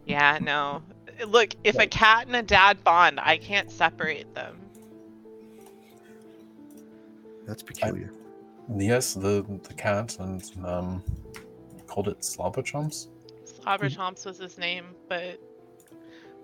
Yeah, 0.06 0.40
no. 0.42 0.82
Look, 1.28 1.56
if 1.64 1.78
a 1.78 1.88
cat 1.88 2.28
and 2.28 2.36
a 2.36 2.42
dad 2.42 2.84
bond, 2.84 3.20
I 3.20 3.38
can't 3.38 3.72
separate 3.72 4.34
them. 4.36 4.60
That's 7.46 7.64
peculiar. 7.64 8.12
Yes, 8.78 9.14
the 9.14 9.46
the 9.68 9.74
cat 9.74 10.18
and 10.20 10.44
um 10.66 11.04
called 11.88 12.08
it 12.08 12.24
Slobber 12.24 12.62
Chomps. 12.62 13.08
Slobber 13.64 13.90
Chomps 13.90 14.26
was 14.26 14.38
his 14.38 14.58
name, 14.58 14.88
but 15.08 15.40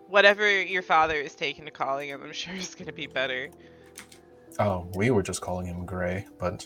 whatever 0.08 0.50
your 0.62 0.82
father 0.82 1.16
is 1.16 1.36
taking 1.36 1.66
to 1.66 1.72
calling 1.72 2.10
him, 2.10 2.24
I'm 2.24 2.32
sure 2.34 2.56
is 2.56 2.76
gonna 2.76 2.94
be 2.94 3.08
better. 3.08 3.50
Oh, 4.58 4.88
we 4.96 5.12
were 5.12 5.22
just 5.24 5.42
calling 5.42 5.66
him 5.66 5.86
Gray, 5.86 6.26
but 6.40 6.66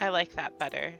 I 0.00 0.10
like 0.10 0.34
that 0.34 0.58
better. 0.58 0.94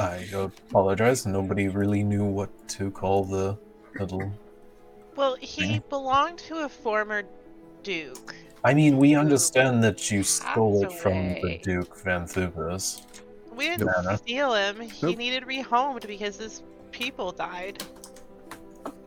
I 0.00 0.26
apologize. 0.32 1.24
Nobody 1.26 1.68
really 1.68 2.02
knew 2.02 2.24
what 2.24 2.50
to 2.70 2.90
call 2.90 3.24
the 3.24 3.56
little. 3.98 4.32
Well, 5.16 5.36
he 5.36 5.78
Mhm. 5.78 5.88
belonged 5.88 6.38
to 6.40 6.64
a 6.64 6.68
former 6.68 7.22
duke. 7.82 8.34
I 8.64 8.74
mean, 8.74 8.96
we 8.96 9.14
understand 9.14 9.84
that 9.84 10.10
you 10.10 10.22
stole 10.24 10.82
it 10.82 10.92
from 10.92 11.34
the 11.34 11.38
away. 11.40 11.60
Duke 11.62 11.96
Van 11.98 12.24
Thupas. 12.26 13.02
We 13.56 13.68
didn't 13.68 13.86
Banana. 13.86 14.16
steal 14.18 14.54
him. 14.54 14.80
He 14.80 15.06
Nope. 15.06 15.18
needed 15.18 15.44
rehomed 15.44 16.06
because 16.06 16.38
his 16.38 16.62
people 16.90 17.32
died. 17.32 17.82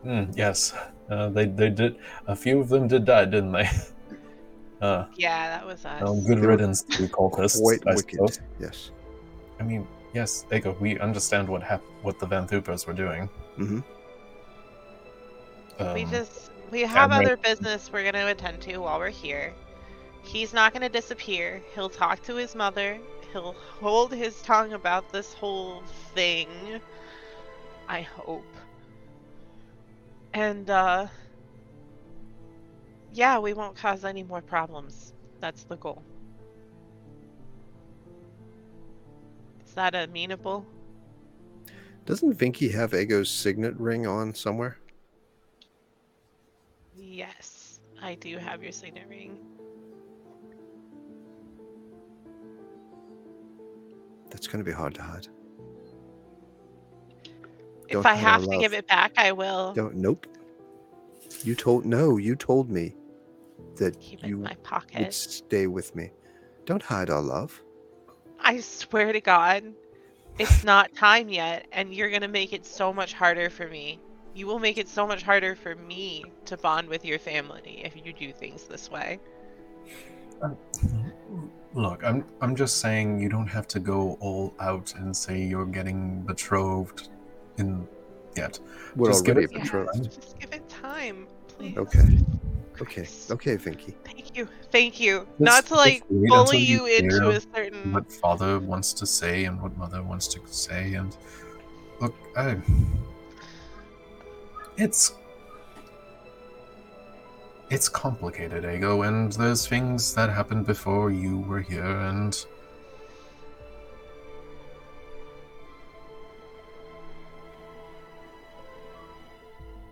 Mm, 0.05 0.35
yes, 0.37 0.73
uh, 1.09 1.29
they 1.29 1.45
they 1.45 1.69
did. 1.69 1.97
A 2.27 2.35
few 2.35 2.59
of 2.61 2.69
them 2.69 2.87
did 2.87 3.05
die, 3.05 3.25
didn't 3.25 3.51
they? 3.51 3.69
Uh, 4.79 5.05
Yeah, 5.15 5.49
that 5.49 5.65
was 5.65 5.83
us. 5.85 5.99
well, 6.03 6.21
good 6.21 6.37
They 6.39 6.45
riddance 6.45 6.83
to 6.83 7.07
cultists. 7.07 7.59
Quite 7.59 7.81
I 7.87 7.95
wicked. 7.95 8.11
suppose. 8.11 8.39
Yes. 8.59 8.91
I 9.59 9.63
mean, 9.63 9.87
yes, 10.13 10.45
Ego, 10.53 10.77
we 10.79 10.99
understand 10.99 11.49
what 11.49 11.63
hap- 11.63 11.81
what 12.03 12.19
the 12.19 12.27
Van 12.27 12.47
Thupas 12.47 12.85
were 12.85 12.93
doing. 12.93 13.27
Mhm. 13.57 13.83
we 15.79 16.03
Um, 16.03 16.09
just 16.11 16.51
we 16.69 16.81
have 16.81 17.09
right. 17.09 17.25
other 17.25 17.37
business 17.37 17.89
we're 17.91 18.03
gonna 18.03 18.27
attend 18.27 18.61
to 18.61 18.77
while 18.77 18.99
we're 18.99 19.09
here. 19.09 19.51
He's 20.21 20.53
not 20.53 20.73
gonna 20.73 20.89
disappear. 20.89 21.59
He'll 21.73 21.89
talk 21.89 22.21
to 22.25 22.35
his 22.35 22.53
mother. 22.53 22.99
He'll 23.31 23.55
hold 23.81 24.13
his 24.13 24.41
tongue 24.41 24.73
about 24.73 25.11
this 25.11 25.33
whole 25.33 25.83
thing. 26.13 26.47
I 27.87 28.01
hope. 28.01 28.45
And 30.33 30.69
uh 30.69 31.07
yeah, 33.13 33.39
we 33.39 33.53
won't 33.53 33.75
cause 33.75 34.05
any 34.05 34.23
more 34.23 34.41
problems. 34.41 35.13
That's 35.39 35.63
the 35.63 35.77
goal. 35.77 36.03
Is 39.65 39.73
that 39.73 39.95
amenable? 39.95 40.65
Doesn't 42.05 42.35
Vinky 42.37 42.71
have 42.73 42.93
Ego's 42.93 43.29
signet 43.29 43.75
ring 43.77 44.07
on 44.07 44.33
somewhere? 44.33 44.77
Yes, 46.95 47.79
I 48.01 48.15
do 48.15 48.37
have 48.37 48.63
your 48.63 48.71
signet 48.71 49.07
ring. 49.09 49.37
That's 54.29 54.47
going 54.47 54.63
to 54.63 54.69
be 54.69 54.75
hard 54.75 54.93
to 54.95 55.01
hide. 55.01 55.27
If 57.87 57.93
Don't 57.93 58.05
I 58.05 58.15
have 58.15 58.43
to 58.43 58.57
give 58.57 58.73
it 58.73 58.87
back, 58.87 59.13
I 59.17 59.31
will. 59.31 59.73
Don't. 59.73 59.95
Nope. 59.95 60.27
You 61.43 61.55
told 61.55 61.85
no. 61.85 62.17
You 62.17 62.35
told 62.35 62.69
me 62.69 62.95
that 63.77 63.99
Keep 63.99 64.19
it 64.19 64.23
in 64.23 64.29
you 64.29 64.37
my 64.37 64.49
would 64.49 64.63
pocket. 64.63 65.13
stay 65.13 65.67
with 65.67 65.95
me. 65.95 66.11
Don't 66.65 66.83
hide 66.83 67.09
our 67.09 67.21
love. 67.21 67.61
I 68.39 68.59
swear 68.59 69.13
to 69.13 69.21
God, 69.21 69.63
it's 70.37 70.63
not 70.63 70.93
time 70.95 71.29
yet, 71.29 71.65
and 71.71 71.93
you're 71.93 72.09
gonna 72.09 72.27
make 72.27 72.53
it 72.53 72.65
so 72.65 72.91
much 72.93 73.13
harder 73.13 73.49
for 73.49 73.67
me. 73.67 73.99
You 74.35 74.47
will 74.47 74.59
make 74.59 74.77
it 74.77 74.87
so 74.87 75.07
much 75.07 75.23
harder 75.23 75.55
for 75.55 75.75
me 75.75 76.23
to 76.45 76.57
bond 76.57 76.89
with 76.89 77.03
your 77.05 77.19
family 77.19 77.81
if 77.83 77.95
you 77.95 78.13
do 78.13 78.31
things 78.33 78.65
this 78.65 78.91
way. 78.91 79.19
Uh, 80.41 80.49
Look, 81.73 82.03
I'm 82.03 82.23
I'm 82.41 82.55
just 82.55 82.77
saying 82.79 83.19
you 83.19 83.29
don't 83.29 83.47
have 83.47 83.67
to 83.69 83.79
go 83.79 84.17
all 84.19 84.53
out 84.59 84.93
and 84.95 85.15
say 85.15 85.43
you're 85.43 85.65
getting 85.65 86.21
betrothed 86.21 87.09
in 87.57 87.87
yet. 88.35 88.59
We're 88.95 89.11
Just 89.11 89.25
give 89.25 89.37
it- 89.37 89.51
betrothed. 89.51 90.03
Just 90.11 90.39
give 90.39 90.51
it 90.53 90.67
time, 90.69 91.27
please. 91.47 91.77
Okay. 91.77 92.19
Okay. 92.79 93.07
Okay, 93.31 93.57
Vinky. 93.57 93.95
Thank 94.05 94.37
you. 94.37 94.47
Thank 94.71 94.99
you. 94.99 95.27
Let's- 95.39 95.39
Not 95.39 95.65
to 95.67 95.73
like 95.75 96.03
bully 96.09 96.59
you 96.59 96.85
you 96.87 96.97
into 96.97 97.29
a 97.29 97.41
certain. 97.41 97.91
What 97.91 98.11
father 98.11 98.59
wants 98.59 98.93
to 98.93 99.05
say 99.05 99.45
and 99.45 99.59
what 99.61 99.75
mother 99.77 100.03
wants 100.03 100.27
to 100.29 100.39
say, 100.45 100.93
and 100.93 101.15
look, 101.99 102.15
I, 102.35 102.57
it's 104.77 105.13
it's 107.69 107.89
complicated, 107.89 108.65
Ego, 108.65 109.01
and 109.01 109.31
there's 109.33 109.67
things 109.67 110.13
that 110.13 110.29
happened 110.29 110.65
before 110.65 111.11
you 111.11 111.39
were 111.39 111.61
here, 111.61 111.83
and 111.83 112.45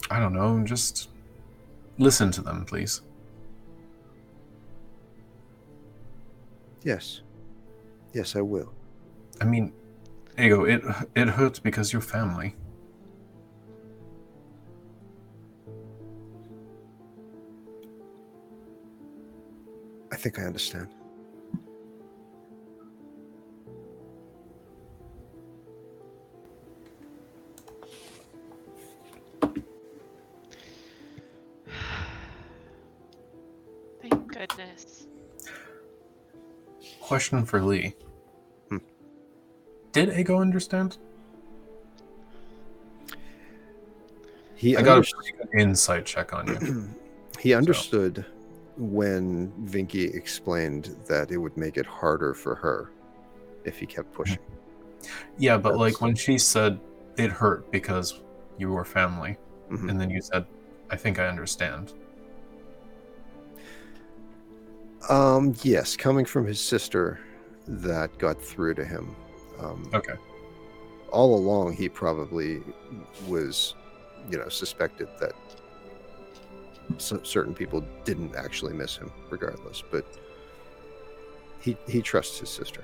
I 0.09 0.19
don't 0.19 0.33
know, 0.33 0.63
just 0.63 1.09
listen 1.97 2.31
to 2.31 2.41
them, 2.41 2.65
please. 2.65 3.01
Yes. 6.83 7.21
Yes, 8.13 8.35
I 8.35 8.41
will. 8.41 8.71
I 9.41 9.45
mean, 9.45 9.73
Ego, 10.37 10.63
it 10.65 10.81
it 11.15 11.27
hurts 11.27 11.59
because 11.59 11.91
you're 11.91 12.01
family. 12.01 12.55
I 20.15 20.17
think 20.17 20.39
I 20.39 20.43
understand. 20.43 20.87
Thank 34.01 34.27
goodness. 34.31 35.07
Question 37.01 37.43
for 37.45 37.61
Lee. 37.61 37.93
Hmm. 38.69 38.77
Did 39.91 40.17
Ego 40.17 40.39
understand? 40.39 40.97
He 44.55 44.77
I 44.77 44.81
got 44.81 44.99
a 44.99 45.01
pretty 45.01 45.33
good 45.37 45.49
insight 45.59 46.05
check 46.05 46.31
on 46.31 46.47
you. 46.47 46.87
he 47.41 47.53
understood 47.53 48.25
when 48.77 49.51
Vinky 49.65 50.13
explained 50.13 50.95
that 51.07 51.31
it 51.31 51.37
would 51.37 51.55
make 51.57 51.77
it 51.77 51.85
harder 51.85 52.33
for 52.33 52.55
her 52.55 52.91
if 53.63 53.77
he 53.77 53.85
kept 53.85 54.11
pushing. 54.13 54.39
Yeah, 55.37 55.57
but 55.57 55.77
like 55.77 56.01
when 56.01 56.15
she 56.15 56.37
said 56.37 56.79
it 57.17 57.31
hurt 57.31 57.71
because 57.71 58.21
you 58.57 58.71
were 58.71 58.85
family, 58.85 59.37
Mhm. 59.69 59.89
and 59.89 59.99
then 59.99 60.09
you 60.09 60.21
said, 60.21 60.45
"I 60.89 60.95
think 60.95 61.19
I 61.19 61.27
understand." 61.27 61.93
Um, 65.09 65.53
yes, 65.61 65.95
coming 65.95 66.25
from 66.25 66.45
his 66.45 66.59
sister, 66.59 67.19
that 67.67 68.17
got 68.17 68.41
through 68.41 68.73
to 68.75 68.85
him. 68.85 69.15
Um, 69.59 69.89
Okay. 69.93 70.15
all 71.11 71.35
along, 71.35 71.73
he 71.73 71.87
probably 71.87 72.63
was, 73.27 73.75
you 74.29 74.37
know, 74.37 74.49
suspected 74.49 75.07
that 75.19 75.33
certain 76.97 77.53
people 77.53 77.83
didn't 78.03 78.35
actually 78.35 78.73
miss 78.73 78.95
him, 78.97 79.11
regardless. 79.29 79.83
But 79.89 80.05
he 81.59 81.77
he 81.87 82.01
trusts 82.01 82.39
his 82.39 82.49
sister. 82.49 82.83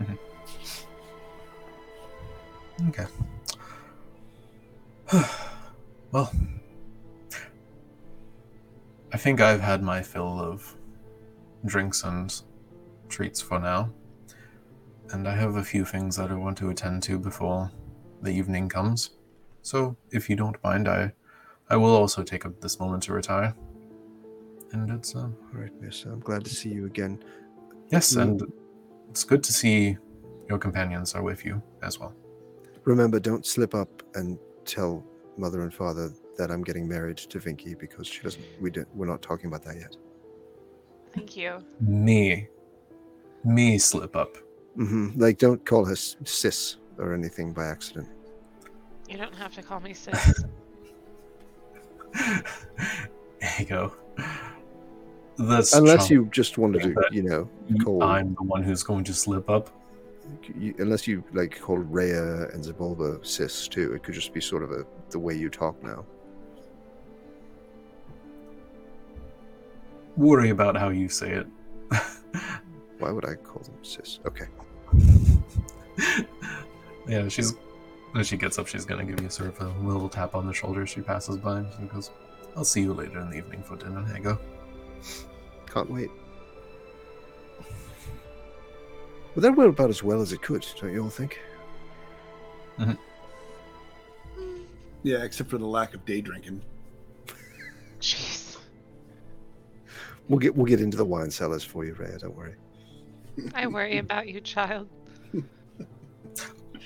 Mm-hmm. 0.00 0.16
Okay. 2.88 3.06
well, 6.12 6.32
I 9.12 9.18
think 9.18 9.40
I've 9.40 9.60
had 9.60 9.82
my 9.82 10.02
fill 10.02 10.40
of 10.40 10.74
drinks 11.66 12.02
and 12.04 12.34
treats 13.08 13.40
for 13.40 13.58
now. 13.60 13.90
And 15.10 15.28
I 15.28 15.34
have 15.34 15.56
a 15.56 15.64
few 15.64 15.84
things 15.84 16.16
that 16.16 16.30
I 16.30 16.34
want 16.34 16.56
to 16.58 16.70
attend 16.70 17.02
to 17.04 17.18
before 17.18 17.70
the 18.22 18.30
evening 18.30 18.68
comes. 18.68 19.10
So, 19.60 19.96
if 20.10 20.30
you 20.30 20.36
don't 20.36 20.62
mind, 20.64 20.88
I 20.88 21.12
I 21.72 21.76
will 21.76 21.96
also 21.96 22.22
take 22.22 22.44
up 22.44 22.60
this 22.60 22.78
moment 22.78 23.02
to 23.04 23.14
retire. 23.14 23.54
And 24.72 24.90
it's 24.90 25.16
uh, 25.16 25.20
All 25.20 25.34
right, 25.54 25.72
Miss. 25.80 26.04
I'm 26.04 26.20
glad 26.20 26.44
to 26.44 26.54
see 26.54 26.68
you 26.68 26.84
again. 26.86 27.18
yes, 27.90 28.14
Mm. 28.14 28.22
and 28.22 28.42
it's 29.10 29.24
good 29.24 29.42
to 29.42 29.52
see 29.52 29.96
your 30.50 30.58
companions 30.58 31.14
are 31.14 31.22
with 31.22 31.44
you 31.46 31.62
as 31.82 31.98
well. 31.98 32.14
Remember, 32.84 33.18
don't 33.18 33.46
slip 33.46 33.74
up 33.74 34.02
and 34.14 34.38
tell 34.66 35.02
mother 35.38 35.62
and 35.62 35.72
father 35.72 36.12
that 36.36 36.50
I'm 36.50 36.62
getting 36.62 36.86
married 36.86 37.16
to 37.16 37.38
Vinky 37.38 37.78
because 37.78 38.06
she 38.06 38.20
doesn't. 38.22 38.44
We 38.60 38.70
don't. 38.70 38.88
We're 38.94 39.06
not 39.06 39.22
talking 39.22 39.46
about 39.46 39.62
that 39.64 39.76
yet. 39.76 39.96
Thank 41.14 41.36
you. 41.36 41.64
Me, 41.80 42.48
me 43.44 43.78
slip 43.78 44.14
up. 44.16 44.36
hmm 44.76 45.08
Like, 45.16 45.38
don't 45.38 45.64
call 45.64 45.84
her 45.86 45.96
sis 45.96 46.76
or 46.98 47.14
anything 47.14 47.52
by 47.54 47.66
accident. 47.66 48.08
You 49.08 49.16
don't 49.18 49.34
have 49.34 49.54
to 49.54 49.62
call 49.62 49.80
me 49.80 49.94
sis. 49.94 50.44
there 52.12 53.56
you 53.58 53.64
go. 53.66 53.92
That's 55.38 55.72
Unless 55.72 56.10
you 56.10 56.28
just 56.30 56.58
wanted 56.58 56.82
to, 56.82 56.94
you 57.10 57.22
know, 57.22 57.48
call. 57.82 58.02
I'm 58.02 58.34
the 58.34 58.42
one 58.42 58.62
who's 58.62 58.82
going 58.82 59.04
to 59.04 59.14
slip 59.14 59.48
up. 59.48 59.70
you, 60.58 60.74
unless 60.78 61.06
you 61.06 61.24
like 61.32 61.60
call 61.60 61.78
Rhea 61.78 62.48
and 62.50 62.62
Zabulba 62.62 63.24
sis 63.24 63.66
too. 63.66 63.94
It 63.94 64.02
could 64.02 64.14
just 64.14 64.32
be 64.32 64.40
sort 64.40 64.62
of 64.62 64.72
a 64.72 64.84
the 65.10 65.18
way 65.18 65.34
you 65.34 65.48
talk 65.48 65.82
now. 65.82 66.04
Worry 70.16 70.50
about 70.50 70.76
how 70.76 70.90
you 70.90 71.08
say 71.08 71.32
it. 71.32 71.46
Why 72.98 73.10
would 73.10 73.24
I 73.24 73.34
call 73.34 73.62
them 73.62 73.74
sis? 73.82 74.20
Okay. 74.26 74.46
yeah, 77.08 77.28
she's 77.28 77.54
when 78.12 78.24
she 78.24 78.36
gets 78.36 78.58
up, 78.58 78.66
she's 78.66 78.84
gonna 78.84 79.04
give 79.04 79.20
you 79.20 79.28
sort 79.28 79.48
of 79.48 79.60
a 79.60 79.86
little 79.86 80.08
tap 80.08 80.34
on 80.34 80.46
the 80.46 80.52
shoulder. 80.52 80.86
She 80.86 81.00
passes 81.00 81.36
by 81.38 81.58
and 81.58 81.68
she 81.78 81.86
goes, 81.86 82.10
"I'll 82.56 82.64
see 82.64 82.82
you 82.82 82.92
later 82.92 83.18
in 83.20 83.30
the 83.30 83.36
evening 83.36 83.62
for 83.62 83.76
dinner, 83.76 84.02
Hago." 84.02 84.38
Can't 85.66 85.90
wait. 85.90 86.10
Well, 89.34 89.40
that 89.42 89.56
went 89.56 89.70
about 89.70 89.88
as 89.88 90.02
well 90.02 90.20
as 90.20 90.32
it 90.32 90.42
could, 90.42 90.66
don't 90.78 90.92
you 90.92 91.04
all 91.04 91.10
think? 91.10 91.40
Mm-hmm. 92.78 92.92
Yeah, 95.02 95.24
except 95.24 95.48
for 95.48 95.56
the 95.56 95.66
lack 95.66 95.94
of 95.94 96.04
day 96.04 96.20
drinking. 96.20 96.62
Jeez. 98.00 98.58
We'll 100.28 100.38
get 100.38 100.54
we'll 100.54 100.66
get 100.66 100.80
into 100.80 100.98
the 100.98 101.04
wine 101.04 101.30
cellars 101.30 101.64
for 101.64 101.84
you, 101.84 101.94
Rhea. 101.94 102.18
Don't 102.18 102.36
worry. 102.36 102.54
I 103.54 103.66
worry 103.66 103.98
about 103.98 104.28
you, 104.28 104.40
child. 104.42 104.88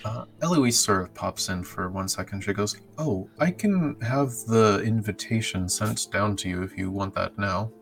Uh, 0.04 0.24
Eloise 0.42 0.78
sort 0.78 1.02
of 1.02 1.14
pops 1.14 1.48
in 1.48 1.64
for 1.64 1.90
one 1.90 2.08
second. 2.08 2.42
She 2.42 2.52
goes, 2.52 2.76
"Oh, 2.98 3.28
I 3.38 3.50
can 3.50 4.00
have 4.00 4.30
the 4.46 4.80
invitation 4.84 5.68
sent 5.68 6.10
down 6.12 6.36
to 6.36 6.48
you 6.48 6.62
if 6.62 6.76
you 6.78 6.90
want 6.90 7.14
that 7.14 7.36
now." 7.38 7.72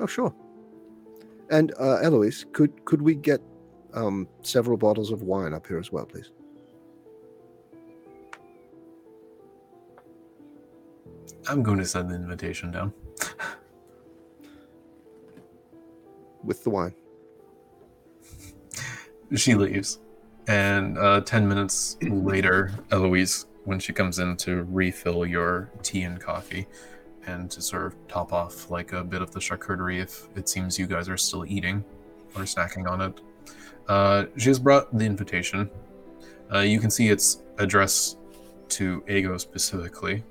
Oh, 0.00 0.06
sure. 0.06 0.34
And 1.50 1.72
uh, 1.78 1.98
Eloise, 2.02 2.46
could 2.52 2.84
could 2.84 3.02
we 3.02 3.14
get 3.14 3.40
um, 3.92 4.28
several 4.42 4.76
bottles 4.76 5.10
of 5.10 5.22
wine 5.22 5.52
up 5.52 5.66
here 5.66 5.78
as 5.78 5.90
well, 5.90 6.06
please? 6.06 6.30
I'm 11.48 11.62
going 11.62 11.78
to 11.78 11.84
send 11.84 12.10
the 12.10 12.14
invitation 12.14 12.70
down. 12.70 12.92
With 16.42 16.64
the 16.64 16.70
wine. 16.70 16.94
She 19.34 19.54
leaves, 19.54 19.98
and 20.46 20.98
uh, 20.98 21.20
ten 21.22 21.46
minutes 21.48 21.96
later, 22.02 22.70
Eloise, 22.90 23.46
when 23.64 23.78
she 23.78 23.92
comes 23.92 24.18
in 24.18 24.36
to 24.38 24.64
refill 24.70 25.24
your 25.24 25.70
tea 25.82 26.02
and 26.02 26.20
coffee, 26.20 26.66
and 27.26 27.50
to 27.50 27.62
sort 27.62 27.86
of 27.86 27.94
top 28.08 28.32
off 28.32 28.70
like 28.70 28.92
a 28.92 29.02
bit 29.02 29.22
of 29.22 29.30
the 29.30 29.40
charcuterie 29.40 30.02
if 30.02 30.28
it 30.36 30.48
seems 30.48 30.78
you 30.78 30.86
guys 30.86 31.08
are 31.08 31.16
still 31.16 31.46
eating 31.46 31.82
or 32.36 32.42
snacking 32.42 32.88
on 32.88 33.00
it, 33.00 33.20
uh, 33.88 34.24
she 34.36 34.48
has 34.50 34.58
brought 34.58 34.96
the 34.96 35.04
invitation. 35.04 35.70
Uh, 36.52 36.58
you 36.58 36.78
can 36.78 36.90
see 36.90 37.08
it's 37.08 37.42
addressed 37.58 38.18
to 38.68 39.02
Ego 39.08 39.38
specifically, 39.38 40.22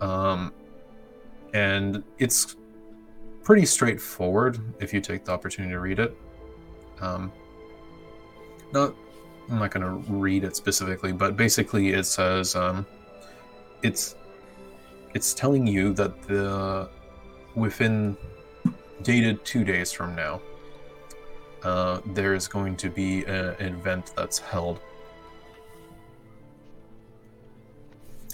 um, 0.00 0.52
and 1.52 2.02
it's 2.18 2.56
pretty 3.42 3.66
straightforward 3.66 4.58
if 4.80 4.94
you 4.94 5.00
take 5.00 5.24
the 5.24 5.32
opportunity 5.32 5.72
to 5.72 5.80
read 5.80 5.98
it. 5.98 6.16
Um, 7.00 7.32
not 8.72 8.94
I'm 9.50 9.58
not 9.58 9.70
gonna 9.70 9.96
read 10.08 10.44
it 10.44 10.56
specifically, 10.56 11.12
but 11.12 11.36
basically 11.36 11.90
it 11.90 12.04
says 12.04 12.56
um, 12.56 12.86
it's 13.82 14.14
it's 15.14 15.34
telling 15.34 15.66
you 15.66 15.92
that 15.94 16.22
the 16.22 16.88
within 17.54 18.16
dated 19.02 19.44
two 19.44 19.64
days 19.64 19.92
from 19.92 20.14
now, 20.14 20.40
uh, 21.62 22.00
there 22.06 22.34
is 22.34 22.48
going 22.48 22.76
to 22.76 22.88
be 22.88 23.24
a, 23.24 23.56
an 23.58 23.74
event 23.74 24.12
that's 24.16 24.38
held 24.38 24.80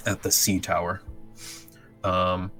at 0.07 0.23
the 0.23 0.31
Sea 0.31 0.60
Tower. 0.60 1.02
Um, 2.05 2.50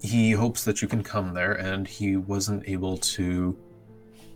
he 0.00 0.30
hopes 0.30 0.64
that 0.64 0.82
you 0.82 0.88
can 0.88 1.02
come 1.02 1.34
there, 1.34 1.52
and 1.52 1.86
he 1.86 2.16
wasn't 2.16 2.68
able 2.68 2.96
to. 2.98 3.56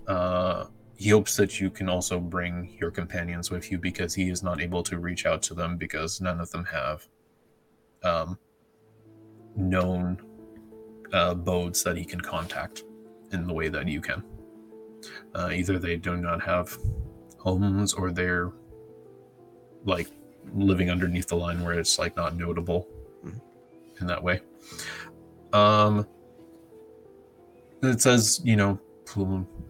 Uh, 0.07 0.65
he 1.01 1.09
hopes 1.09 1.35
that 1.35 1.59
you 1.59 1.71
can 1.71 1.89
also 1.89 2.21
bring 2.21 2.77
your 2.79 2.91
companions 2.91 3.51
with 3.51 3.73
you 3.73 3.79
because 3.79 4.13
he 4.13 4.29
is 4.29 4.43
not 4.43 4.61
able 4.61 4.83
to 4.83 4.99
reach 4.99 5.25
out 5.25 5.41
to 5.41 5.55
them 5.55 5.79
because 5.79 6.21
none 6.21 6.39
of 6.39 6.51
them 6.51 6.63
have 6.67 7.09
um, 8.05 8.39
known 9.57 10.21
uh, 11.15 11.33
bodes 11.33 11.83
that 11.85 11.97
he 11.97 12.05
can 12.05 12.21
contact 12.21 12.85
in 13.33 13.47
the 13.47 13.53
way 13.55 13.71
that 13.71 13.89
you 13.89 14.03
can. 14.03 14.23
Uh, 15.35 15.49
either 15.55 15.79
they 15.79 15.97
do 15.97 16.19
not 16.19 16.43
have 16.43 16.77
homes 17.39 17.95
or 17.95 18.11
they're 18.11 18.53
like 19.87 20.09
living 20.53 20.91
underneath 20.91 21.29
the 21.29 21.35
line 21.35 21.65
where 21.65 21.79
it's 21.79 21.99
like 21.99 22.15
not 22.15 22.37
notable 22.37 22.87
Mhm. 23.25 23.41
in 24.03 24.07
that 24.07 24.23
way. 24.23 24.43
Um, 25.55 26.07
it 27.83 28.03
says, 28.03 28.43
you 28.45 28.57
know, 28.57 28.79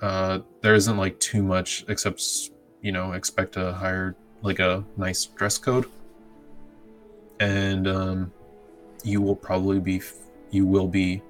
uh, 0.02 0.40
there 0.60 0.74
isn't 0.74 0.96
like 0.96 1.18
too 1.20 1.42
much 1.42 1.84
except, 1.88 2.22
you 2.82 2.92
know, 2.92 3.12
expect 3.12 3.56
a 3.56 3.72
higher, 3.72 4.16
like 4.42 4.58
a 4.58 4.84
nice 4.96 5.26
dress 5.26 5.58
code. 5.58 5.86
And 7.40 7.88
um, 7.88 8.32
you 9.04 9.20
will 9.20 9.36
probably 9.36 9.78
be, 9.80 9.96
f- 9.98 10.14
you 10.50 10.66
will 10.66 10.88
be 10.88 11.22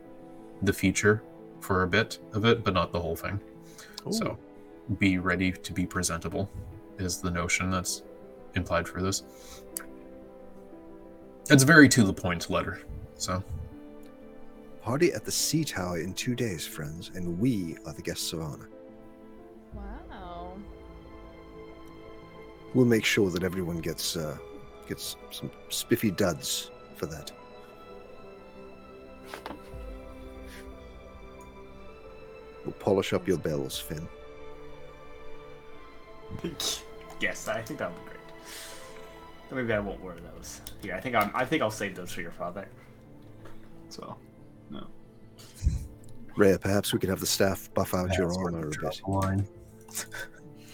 the 0.62 0.72
feature 0.72 1.22
for 1.60 1.82
a 1.82 1.86
bit 1.86 2.18
of 2.32 2.44
it, 2.44 2.64
but 2.64 2.74
not 2.74 2.92
the 2.92 3.00
whole 3.00 3.16
thing. 3.16 3.40
So 4.10 4.38
be 4.98 5.18
ready 5.18 5.52
to 5.52 5.72
be 5.72 5.86
presentable 5.86 6.50
is 6.98 7.20
the 7.20 7.30
notion 7.30 7.70
that's 7.70 8.02
implied 8.54 8.88
for 8.88 9.02
this. 9.02 9.22
It's 11.50 11.62
very 11.62 11.88
to 11.90 12.02
the 12.02 12.12
point 12.12 12.48
letter. 12.50 12.80
So 13.16 13.42
Party 14.82 15.12
at 15.12 15.24
the 15.24 15.32
Sea 15.32 15.64
Tower 15.64 16.00
in 16.00 16.14
two 16.14 16.34
days, 16.34 16.66
friends, 16.66 17.10
and 17.14 17.38
we 17.38 17.76
are 17.86 17.92
the 17.92 18.02
guests 18.02 18.32
of 18.32 18.40
honor. 18.40 18.68
Wow. 19.74 20.54
We'll 22.72 22.86
make 22.86 23.04
sure 23.04 23.30
that 23.30 23.42
everyone 23.42 23.78
gets 23.78 24.16
uh, 24.16 24.38
gets 24.88 25.16
some 25.30 25.50
spiffy 25.68 26.10
duds 26.10 26.70
for 26.96 27.06
that. 27.06 27.30
We'll 32.64 32.72
polish 32.74 33.12
up 33.12 33.28
your 33.28 33.38
bells, 33.38 33.78
Finn. 33.78 34.08
yes, 37.20 37.48
I 37.48 37.62
think 37.62 37.78
that 37.80 37.90
would 37.92 38.04
be 38.04 38.10
great. 38.10 38.16
Maybe 39.52 39.72
I 39.72 39.80
won't 39.80 40.02
wear 40.02 40.14
those. 40.14 40.60
Yeah, 40.82 40.96
I 40.96 41.00
think 41.00 41.16
I'm. 41.16 41.30
I 41.34 41.44
think 41.44 41.62
I'll 41.62 41.70
save 41.70 41.94
those 41.96 42.12
for 42.12 42.20
your 42.22 42.30
father. 42.30 42.66
So, 43.88 44.16
no. 44.70 44.86
Rhea, 46.36 46.58
perhaps 46.58 46.92
we 46.92 46.98
could 46.98 47.08
have 47.10 47.20
the 47.20 47.26
staff 47.26 47.72
buff 47.74 47.94
out 47.94 48.16
your 48.16 48.28
That's 48.28 48.38
where 48.38 48.46
armor 48.46 48.60
we 48.62 48.68
a 48.68 48.70
draw 48.70 48.90
bit. 48.90 49.00
the 49.04 49.10
line. 49.10 49.48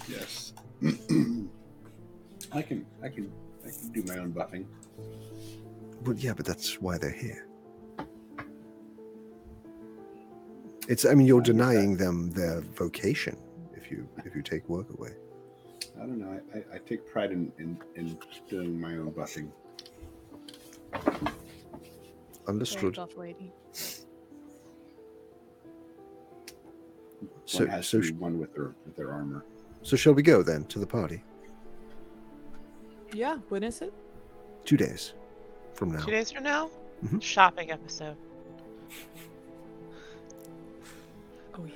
Yes. 0.08 0.52
I 2.52 2.62
can 2.62 2.86
I 3.02 3.08
can 3.08 3.33
I 3.65 3.70
can 3.70 3.92
do 3.92 4.02
my 4.05 4.18
own 4.18 4.33
buffing. 4.33 4.66
Well, 6.05 6.15
yeah, 6.16 6.34
but 6.34 6.47
that's 6.47 6.81
why 6.81 6.99
they're 6.99 7.10
here. 7.10 7.49
It's. 10.89 11.05
I 11.05 11.15
mean, 11.15 11.26
you're 11.26 11.41
I 11.41 11.44
denying 11.44 11.97
them 11.97 12.31
their 12.31 12.60
vocation 12.60 13.36
if 13.75 13.91
you 13.91 14.08
if 14.25 14.36
you 14.36 14.42
take 14.42 14.68
work 14.68 14.86
away. 14.91 15.10
I 15.97 16.00
don't 16.00 16.18
know. 16.18 16.41
I, 16.55 16.58
I, 16.58 16.76
I 16.76 16.78
take 16.78 17.10
pride 17.10 17.33
in, 17.33 17.50
in, 17.58 17.78
in 17.94 18.18
doing 18.49 18.78
my 18.78 18.92
own 18.97 19.10
buffing. 19.12 19.50
Understood. 22.49 22.94
buff 22.97 23.16
lady. 23.16 23.52
So, 27.44 27.60
one 27.60 27.68
has 27.68 27.86
so, 27.86 28.00
to 28.00 28.07
sh- 28.07 28.10
be 28.10 28.16
one 28.16 28.39
with 28.39 28.55
their 28.55 28.75
with 28.84 28.97
their 28.97 29.12
armor. 29.12 29.44
so 29.83 29.97
shall 29.97 30.12
we 30.15 30.23
go 30.23 30.42
then 30.42 30.65
to 30.66 30.78
the 30.78 30.86
party? 30.86 31.23
Yeah, 33.12 33.36
when 33.49 33.62
is 33.62 33.81
it? 33.83 33.92
Two 34.65 34.76
days 34.76 35.15
from 35.75 35.92
now. 35.92 36.05
Two 36.05 36.10
days 36.10 36.31
from 36.33 36.42
now, 36.44 36.70
Mhm. 37.05 37.23
shopping 37.23 37.70
episode. 37.70 38.16
Oh 41.55 41.65
yeah. 41.65 41.73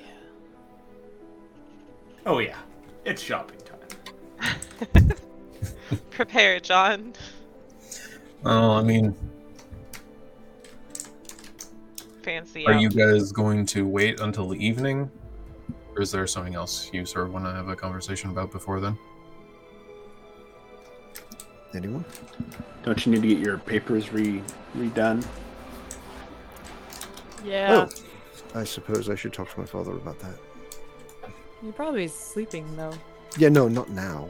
Oh 2.27 2.39
yeah, 2.41 2.59
it's 3.05 3.23
shopping 3.23 3.59
time. 3.61 5.15
Prepare, 6.11 6.61
John. 6.61 7.15
Oh, 8.45 8.73
I 8.73 8.83
mean, 8.83 9.15
Fancy. 12.23 12.67
are 12.67 12.75
out. 12.75 12.81
you 12.81 12.89
guys 12.91 13.33
going 13.33 13.67
to 13.67 13.87
wait 13.87 14.21
until 14.21 14.49
the 14.49 14.65
evening? 14.65 15.11
Or 15.95 16.03
is 16.03 16.11
there 16.11 16.27
something 16.27 16.55
else 16.55 16.91
you 16.93 17.05
sort 17.05 17.27
of 17.27 17.33
want 17.33 17.45
to 17.47 17.53
have 17.53 17.69
a 17.69 17.77
conversation 17.77 18.31
about 18.31 18.51
before 18.53 18.81
then? 18.81 18.99
Anyone? 21.75 22.05
Don't 22.83 23.05
you 23.07 23.13
need 23.13 23.23
to 23.23 23.29
get 23.29 23.39
your 23.39 23.59
papers 23.59 24.13
re 24.13 24.43
redone? 24.77 25.25
Yeah. 27.45 27.87
Oh, 27.89 28.59
I 28.59 28.65
suppose 28.65 29.09
I 29.09 29.15
should 29.15 29.33
talk 29.33 29.53
to 29.53 29.61
my 29.61 29.67
father 29.67 29.93
about 29.93 30.19
that. 30.21 30.35
You're 31.63 31.73
probably 31.73 32.09
sleeping 32.09 32.77
though. 32.77 32.93
Yeah, 33.39 33.49
no, 33.49 33.69
not 33.69 33.91
now. 33.91 34.29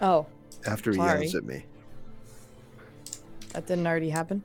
Oh, 0.00 0.26
After 0.66 0.90
he 0.90 0.96
Sorry. 0.98 1.22
yells 1.22 1.34
at 1.34 1.44
me 1.44 1.64
that 3.56 3.66
didn't 3.66 3.86
already 3.86 4.10
happen. 4.10 4.42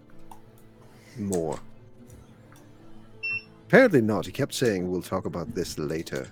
more. 1.17 1.59
Apparently 3.71 4.01
not. 4.01 4.25
He 4.25 4.33
kept 4.33 4.53
saying 4.53 4.91
we'll 4.91 5.01
talk 5.01 5.23
about 5.25 5.55
this 5.55 5.79
later, 5.79 6.27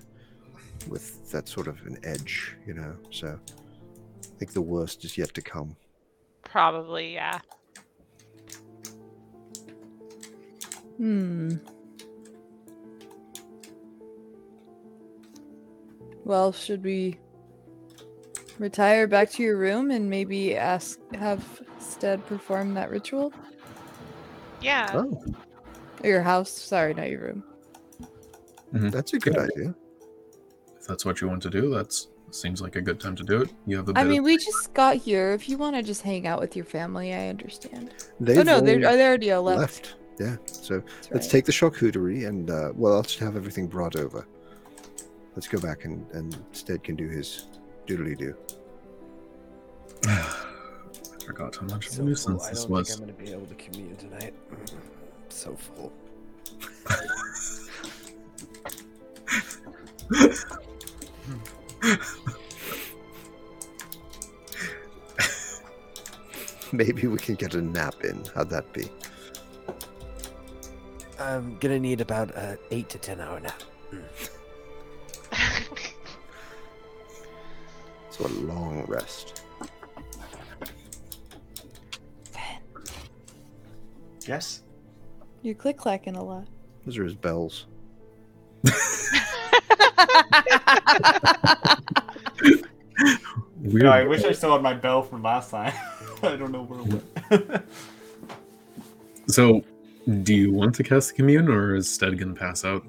with 0.90 1.32
that 1.32 1.48
sort 1.48 1.68
of 1.68 1.80
an 1.85 1.98
edge, 2.03 2.58
you 2.68 2.74
know. 2.74 2.93
So 3.11 3.40
I 3.40 4.38
think 4.38 4.51
the 4.51 4.59
worst 4.61 5.06
is 5.06 5.18
yet 5.18 5.34
to 5.35 5.42
come. 5.42 5.77
Probably, 6.43 7.14
yeah. 7.14 7.40
Hmm. 10.98 11.56
Well, 16.26 16.51
should 16.51 16.84
we 16.84 17.19
retire 18.58 19.08
back 19.08 19.32
to 19.32 19.43
your 19.43 19.56
room 19.56 19.92
and 19.92 20.09
maybe 20.09 20.58
ask 20.58 21.00
have 21.16 21.61
Stead 21.80 22.26
perform 22.26 22.74
that 22.74 22.90
ritual? 22.90 23.32
Yeah. 24.59 24.92
Oh, 24.93 25.22
Or 26.03 26.09
your 26.09 26.21
house? 26.21 26.49
Sorry, 26.51 26.93
not 26.93 27.09
your 27.09 27.21
room. 27.21 27.43
that's 28.71 29.13
a 29.13 29.19
good 29.19 29.35
Yeah. 29.35 29.41
idea. 29.43 29.75
If 30.79 30.87
that's 30.87 31.05
what 31.05 31.21
you 31.21 31.27
want 31.27 31.41
to 31.43 31.49
do, 31.49 31.69
that's 31.69 32.07
seems 32.31 32.61
like 32.61 32.75
a 32.75 32.81
good 32.81 32.99
time 32.99 33.15
to 33.15 33.23
do 33.23 33.41
it. 33.41 33.49
You 33.65 33.77
have 33.77 33.89
a 33.89 33.93
bit 33.93 33.99
I 33.99 34.03
of 34.03 34.07
mean, 34.07 34.21
we 34.23 34.37
just 34.37 34.71
got 34.75 34.95
here. 34.97 35.31
If 35.31 35.49
you 35.49 35.57
want 35.57 35.75
to 35.75 35.81
just 35.81 36.03
hang 36.03 36.27
out 36.27 36.39
with 36.39 36.55
your 36.55 36.65
family, 36.65 37.11
I 37.13 37.27
understand. 37.27 37.91
They've 38.19 38.37
oh 38.37 38.43
no, 38.43 38.61
they're, 38.61 38.75
all 38.87 38.95
they 38.95 39.07
already 39.07 39.33
left. 39.33 39.59
left. 39.59 39.95
Yeah. 40.19 40.35
So 40.45 40.79
That's 40.79 41.11
let's 41.11 41.25
right. 41.25 41.31
take 41.31 41.45
the 41.45 41.51
charcuterie 41.51 42.27
and 42.27 42.51
uh, 42.51 42.71
well, 42.75 42.93
I'll 42.93 43.01
just 43.01 43.17
have 43.19 43.35
everything 43.35 43.65
brought 43.67 43.95
over. 43.95 44.27
Let's 45.35 45.47
go 45.47 45.59
back 45.59 45.85
and 45.85 46.05
and 46.11 46.37
Stead 46.51 46.83
can 46.83 46.95
do 46.95 47.07
his 47.07 47.47
doodly 47.87 48.15
do. 48.17 48.35
I 50.05 50.35
forgot 51.25 51.55
how 51.55 51.65
much 51.65 51.87
of 51.87 51.93
a 51.93 51.95
So 51.95 52.03
nuisance 52.03 52.25
full. 52.43 52.45
I 52.45 52.49
this 52.51 52.61
don't 52.61 52.71
was. 52.71 52.89
think 52.89 52.99
I'm 53.01 53.05
going 53.07 53.17
to 53.17 53.23
be 53.31 53.35
able 53.35 53.47
to 53.47 53.55
commune 53.55 53.95
tonight. 53.97 54.33
So 55.30 55.56
full. 55.56 55.93
Maybe 66.72 67.08
we 67.08 67.17
can 67.17 67.35
get 67.35 67.56
a 67.56 67.61
nap 67.61 68.03
in. 68.03 68.24
How'd 68.35 68.49
that 68.49 68.72
be? 68.74 68.90
I'm 71.19 71.58
going 71.59 71.74
to 71.74 71.80
need 71.80 72.01
about 72.01 72.35
an 72.35 72.58
8 72.72 72.90
to 72.90 72.98
10 72.98 73.22
hour 73.22 73.40
nap. 73.40 73.64
So 78.19 78.25
a 78.25 78.27
long 78.27 78.83
rest. 78.88 79.43
Yes. 84.27 84.64
You're 85.42 85.56
click 85.56 85.77
clacking 85.77 86.16
a 86.16 86.24
lot. 86.24 86.45
Those 86.85 86.98
are 86.98 87.03
his 87.03 87.16
bells. 87.16 87.66
Weird. 93.61 93.84
No, 93.84 93.92
I 93.92 94.03
wish 94.06 94.24
I 94.24 94.32
still 94.32 94.53
had 94.53 94.61
my 94.61 94.74
bell 94.74 95.01
from 95.01 95.22
last 95.24 95.51
time. 95.51 95.74
I 96.24 96.35
don't 96.35 96.51
know 96.51 96.64
where 96.64 96.80
it 96.82 97.50
went. 97.50 97.66
So, 99.27 99.64
do 100.24 100.34
you 100.34 100.51
want 100.51 100.74
to 100.76 100.84
cast 100.84 101.09
the 101.09 101.16
commune, 101.18 101.50
or 101.50 101.76
is 101.76 101.88
Stead 101.88 102.18
gonna 102.18 102.34
pass 102.34 102.66
out? 102.66 102.84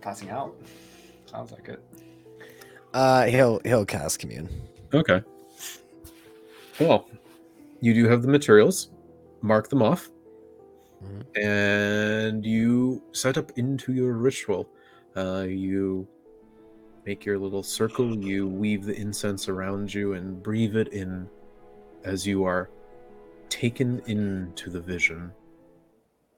Passing 0.00 0.28
out. 0.28 0.52
Sounds 1.26 1.52
like 1.52 1.68
it. 1.68 1.80
Uh, 2.92 3.26
he'll 3.26 3.60
he'll 3.64 3.84
cast 3.84 4.18
commune. 4.18 4.48
Okay. 4.92 5.22
Well, 6.80 7.08
you 7.80 7.94
do 7.94 8.08
have 8.08 8.22
the 8.22 8.28
materials. 8.28 8.88
Mark 9.42 9.68
them 9.68 9.80
off, 9.80 10.10
Mhm. 11.04 11.42
and 11.42 12.46
you 12.46 13.02
set 13.12 13.36
up 13.36 13.56
into 13.58 13.92
your 13.92 14.14
ritual. 14.14 14.68
Uh, 15.16 15.46
you 15.48 16.08
make 17.06 17.24
your 17.24 17.38
little 17.38 17.62
circle. 17.62 18.16
You 18.24 18.48
weave 18.48 18.84
the 18.84 18.94
incense 18.96 19.48
around 19.48 19.92
you 19.92 20.14
and 20.14 20.42
breathe 20.42 20.76
it 20.76 20.88
in, 20.88 21.28
as 22.04 22.26
you 22.26 22.44
are 22.44 22.70
taken 23.48 24.00
into 24.06 24.70
the 24.70 24.80
vision. 24.80 25.32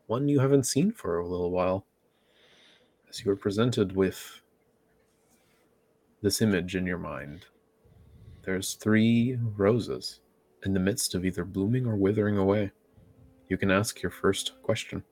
One 0.07 0.29
you 0.29 0.41
haven't 0.41 0.65
seen 0.65 0.93
for 0.93 1.19
a 1.19 1.27
little 1.27 1.51
while. 1.51 1.87
As 3.09 3.25
you 3.25 3.31
are 3.31 3.37
presented 3.37 3.95
with 3.95 4.43
this 6.23 6.43
image 6.43 6.75
in 6.77 6.87
your 6.87 6.99
mind. 6.99 7.47
There's 8.43 8.75
three 8.75 9.39
roses 9.57 10.21
in 10.65 10.73
the 10.73 10.81
midst 10.81 11.15
of 11.15 11.25
either 11.25 11.45
blooming 11.45 11.87
or 11.87 11.97
withering 11.97 12.37
away. 12.39 12.73
You 13.49 13.57
can 13.57 13.71
ask 13.71 14.03
your 14.03 14.11
first 14.11 14.53
question. 14.63 15.05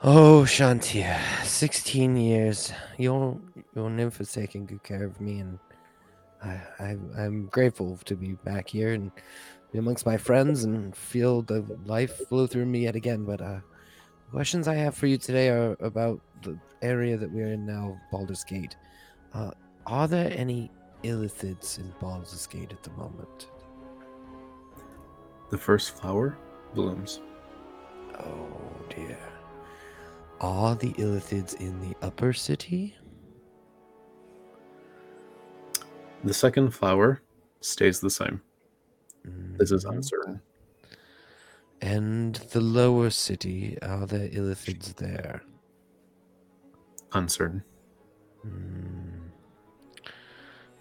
Oh, 0.00 0.44
Chauntea, 0.46 1.18
16 1.44 2.16
years. 2.16 2.72
Your 2.98 3.38
your 3.74 3.90
nymph 3.90 4.18
has 4.18 4.32
taken 4.32 4.64
good 4.64 4.82
care 4.82 5.04
of 5.04 5.20
me, 5.20 5.40
and 5.40 5.58
I, 6.42 6.60
I 6.78 6.96
I'm 7.18 7.46
grateful 7.46 7.98
to 8.04 8.14
be 8.14 8.34
back 8.44 8.68
here 8.68 8.94
and 8.94 9.10
be 9.72 9.78
amongst 9.78 10.06
my 10.06 10.16
friends 10.16 10.64
and 10.64 10.96
feel 10.96 11.42
the 11.42 11.64
life 11.84 12.28
flow 12.28 12.46
through 12.46 12.66
me 12.66 12.84
yet 12.84 12.96
again. 12.96 13.24
But 13.24 13.42
uh, 13.42 13.60
questions 14.30 14.68
I 14.68 14.76
have 14.76 14.94
for 14.94 15.08
you 15.08 15.18
today 15.18 15.48
are 15.48 15.76
about 15.80 16.20
the 16.42 16.56
area 16.80 17.16
that 17.16 17.30
we're 17.30 17.52
in 17.52 17.66
now, 17.66 18.00
Baldur's 18.10 18.44
Gate. 18.44 18.76
Uh, 19.34 19.50
are 19.86 20.06
there 20.06 20.32
any 20.34 20.70
illithids 21.02 21.78
in 21.78 21.92
Baldur's 22.00 22.46
Gate 22.46 22.72
at 22.72 22.82
the 22.82 22.90
moment? 22.90 23.48
The 25.50 25.58
first 25.58 25.98
flower 25.98 26.38
blooms. 26.74 27.20
Oh 28.18 28.46
dear. 28.88 29.18
Are 30.40 30.74
the 30.74 30.92
illithids 30.94 31.60
in 31.60 31.80
the 31.80 31.96
upper 32.00 32.32
city? 32.32 32.94
The 36.24 36.34
second 36.34 36.70
flower 36.70 37.22
stays 37.60 38.00
the 38.00 38.10
same. 38.10 38.40
This 39.56 39.72
is 39.72 39.84
uncertain. 39.84 40.40
And 41.80 42.36
the 42.52 42.60
lower 42.60 43.10
city, 43.10 43.78
are 43.82 44.06
there 44.06 44.28
illithids 44.28 44.94
there? 44.96 45.42
Uncertain. 47.12 47.62
Hmm. 48.42 49.28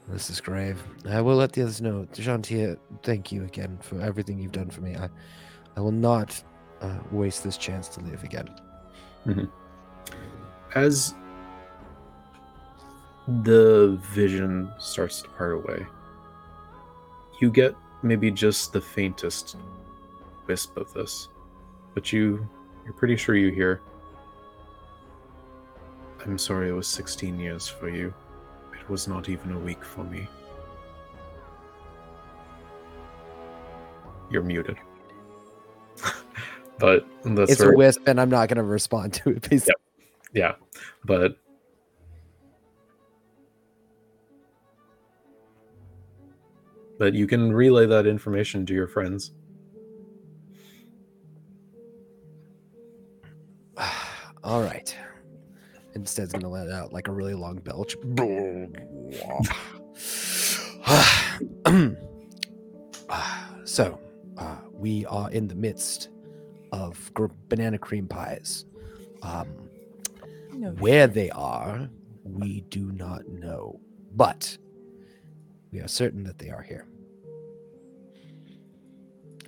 This 0.10 0.30
is 0.30 0.40
grave. 0.40 0.82
I 1.08 1.22
will 1.22 1.36
let 1.36 1.52
the 1.54 1.64
others 1.64 1.82
know. 1.82 2.08
Gentil, 2.14 2.78
thank 3.04 3.32
you 3.32 3.44
again 3.44 3.78
for 3.82 4.00
everything 4.02 4.40
you've 4.40 4.54
done 4.54 4.70
for 4.70 4.82
me. 4.82 4.96
I, 4.96 5.10
I 5.78 5.80
will 5.80 5.92
not 5.92 6.44
uh, 6.82 6.98
waste 7.12 7.44
this 7.44 7.56
chance 7.56 7.88
to 7.90 8.02
live 8.02 8.24
again. 8.24 8.50
As 10.76 11.14
the 13.44 14.00
vision 14.12 14.72
starts 14.80 15.22
to 15.22 15.30
part 15.30 15.54
away, 15.54 15.86
you 17.40 17.52
get 17.52 17.76
maybe 18.02 18.32
just 18.32 18.74
the 18.74 18.82
faintest 18.82 19.56
wisp 20.48 20.76
of 20.78 20.92
this, 20.94 21.30
but 21.94 22.12
you 22.12 22.48
you're 22.84 22.94
pretty 22.94 23.16
sure 23.16 23.36
you 23.36 23.52
hear. 23.52 23.82
I'm 26.26 26.38
sorry 26.38 26.70
it 26.70 26.74
was 26.74 26.88
16 26.88 27.40
years 27.40 27.68
for 27.68 27.90
you. 27.90 28.14
It 28.74 28.90
was 28.90 29.08
not 29.08 29.30
even 29.30 29.52
a 29.52 29.60
week 29.60 29.84
for 29.84 30.04
me. 30.04 30.28
You're 34.30 34.44
muted. 34.44 34.78
but 36.80 37.06
that's 37.24 37.52
it's 37.52 37.62
a 37.62 37.72
wisp, 37.72 38.02
and 38.08 38.20
I'm 38.20 38.30
not 38.30 38.50
going 38.50 38.58
to 38.58 38.64
respond 38.64 39.14
to 39.14 39.30
it. 39.32 39.50
Basically. 39.50 39.74
yeah, 40.34 40.56
but 41.06 41.38
but 47.00 47.14
you 47.14 47.28
can 47.28 47.54
relay 47.54 47.86
that 47.86 48.08
information 48.08 48.66
to 48.66 48.74
your 48.74 48.88
friends. 48.88 49.32
All 54.44 54.62
right. 54.62 54.94
Instead, 55.96 56.26
Instead's 56.26 56.34
going 56.34 56.44
to 56.44 56.50
let 56.50 56.70
out 56.70 56.92
like 56.94 57.08
a 57.08 57.12
really 57.12 57.34
long 57.34 57.58
belch. 57.58 57.96
so, 63.66 64.00
uh, 64.38 64.58
we 64.72 65.06
are 65.06 65.30
in 65.32 65.48
the 65.48 65.56
midst 65.56 66.10
of 66.72 67.12
gr- 67.14 67.28
banana 67.50 67.78
cream 67.78 68.08
pies. 68.08 68.66
Um, 69.22 69.48
No 70.54 70.72
where 70.72 71.08
they 71.08 71.30
are, 71.32 71.90
we 72.24 72.62
do 72.70 72.92
not 72.92 73.28
know, 73.28 73.80
but 74.16 74.58
we 75.72 75.80
are 75.80 75.88
certain 75.88 76.24
that 76.24 76.40
they 76.40 76.50
are 76.50 76.62
here. 76.62 76.88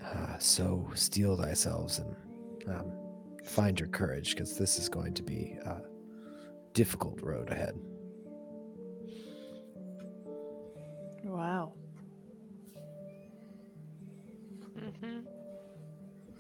Uh, 0.04 0.38
so 0.40 0.90
steel 0.96 1.36
thyself 1.36 2.00
and 2.00 2.16
um, 2.68 2.92
find 3.46 3.80
your 3.80 3.90
courage, 3.90 4.36
because 4.36 4.58
this 4.58 4.80
is 4.80 4.90
going 4.90 5.14
to 5.14 5.24
be 5.24 5.58
a 5.66 5.82
difficult 6.74 7.22
road 7.22 7.50
ahead. 7.50 7.74
Wow. 11.24 11.74
Hmm 15.02 15.20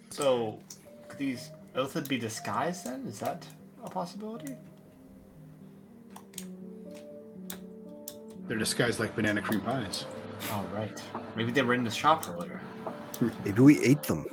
So, 0.10 0.60
could 1.08 1.19
these 1.19 1.52
Illithid 1.76 2.08
be 2.08 2.18
disguised 2.18 2.86
then? 2.86 3.06
Is 3.08 3.19
that 3.19 3.45
a 3.84 3.90
possibility? 3.90 4.56
They're 8.48 8.58
disguised 8.58 9.00
like 9.00 9.16
banana 9.16 9.42
cream 9.42 9.61
pies. 9.61 10.06
Oh, 10.52 10.66
right. 10.74 11.02
Maybe 11.36 11.52
they 11.52 11.61
were 11.61 11.76
in 11.76 11.84
the 11.84 11.92
shop 11.92 12.26
earlier. 12.28 12.60
Maybe 13.45 13.61
we 13.61 13.84
ate 13.84 14.03
them. 14.03 14.26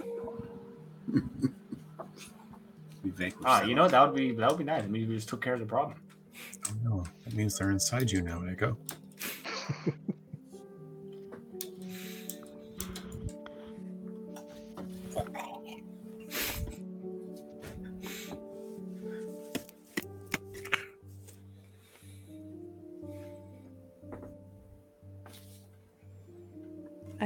We 3.17 3.33
Ah, 3.45 3.63
you 3.63 3.77
know 3.77 3.87
that 3.87 4.01
would 4.03 4.17
be 4.17 4.33
that 4.33 4.49
would 4.49 4.59
be 4.59 4.65
nice. 4.65 4.83
I 4.83 4.89
mean, 4.89 5.09
we 5.09 5.15
just 5.15 5.29
took 5.29 5.41
care 5.41 5.55
of 5.55 5.61
the 5.61 5.67
problem. 5.67 5.97
Oh 6.69 6.75
no, 6.83 7.05
that 7.25 7.35
means 7.35 7.57
they're 7.57 7.71
inside 7.71 8.11
you 8.11 8.21
now, 8.21 8.43
Ego. 8.51 8.77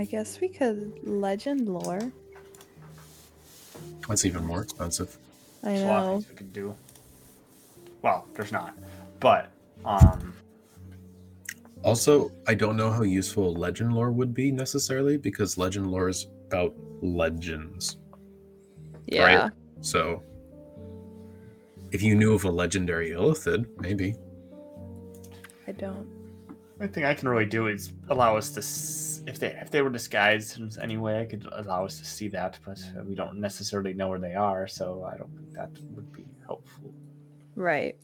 I 0.00 0.04
guess 0.06 0.40
we 0.40 0.48
could 0.48 0.98
legend 1.02 1.68
lore. 1.68 2.10
That's 4.08 4.24
even 4.24 4.46
more 4.46 4.62
expensive. 4.62 5.18
I 5.62 5.72
There's 5.72 5.82
a 5.82 5.86
lot 5.86 5.98
of 5.98 6.04
know. 6.06 6.12
things 6.14 6.28
we 6.30 6.36
could 6.36 6.52
do. 6.54 6.74
Well, 8.00 8.26
there's 8.32 8.50
not, 8.50 8.74
but 9.20 9.50
um, 9.84 10.32
Also, 11.84 12.32
I 12.48 12.54
don't 12.54 12.78
know 12.78 12.90
how 12.90 13.02
useful 13.02 13.54
legend 13.54 13.92
lore 13.92 14.10
would 14.10 14.32
be 14.32 14.50
necessarily 14.50 15.18
because 15.18 15.58
legend 15.58 15.90
lore 15.90 16.08
is 16.08 16.28
about 16.46 16.74
legends. 17.02 17.98
Yeah. 19.04 19.50
So, 19.82 20.22
if 21.92 22.02
you 22.02 22.14
knew 22.14 22.32
of 22.32 22.44
a 22.44 22.50
legendary 22.50 23.10
Illithid, 23.10 23.66
maybe. 23.78 24.14
I 25.66 25.72
don't. 25.72 26.19
The 26.80 26.84
only 26.84 26.94
thing 26.94 27.04
I 27.04 27.12
can 27.12 27.28
really 27.28 27.44
do 27.44 27.66
is 27.66 27.92
allow 28.08 28.38
us 28.38 28.48
to, 28.52 28.60
s- 28.60 29.22
if 29.26 29.38
they 29.38 29.48
if 29.48 29.70
they 29.70 29.82
were 29.82 29.90
disguised 29.90 30.58
in 30.58 30.70
any 30.82 30.96
way, 30.96 31.20
I 31.20 31.26
could 31.26 31.46
allow 31.52 31.84
us 31.84 31.98
to 31.98 32.06
see 32.06 32.28
that, 32.28 32.58
but 32.64 32.78
we 33.04 33.14
don't 33.14 33.36
necessarily 33.38 33.92
know 33.92 34.08
where 34.08 34.18
they 34.18 34.34
are, 34.34 34.66
so 34.66 35.06
I 35.06 35.18
don't 35.18 35.30
think 35.36 35.52
that 35.52 35.68
would 35.94 36.10
be 36.10 36.24
helpful. 36.46 36.94
Right. 37.54 37.96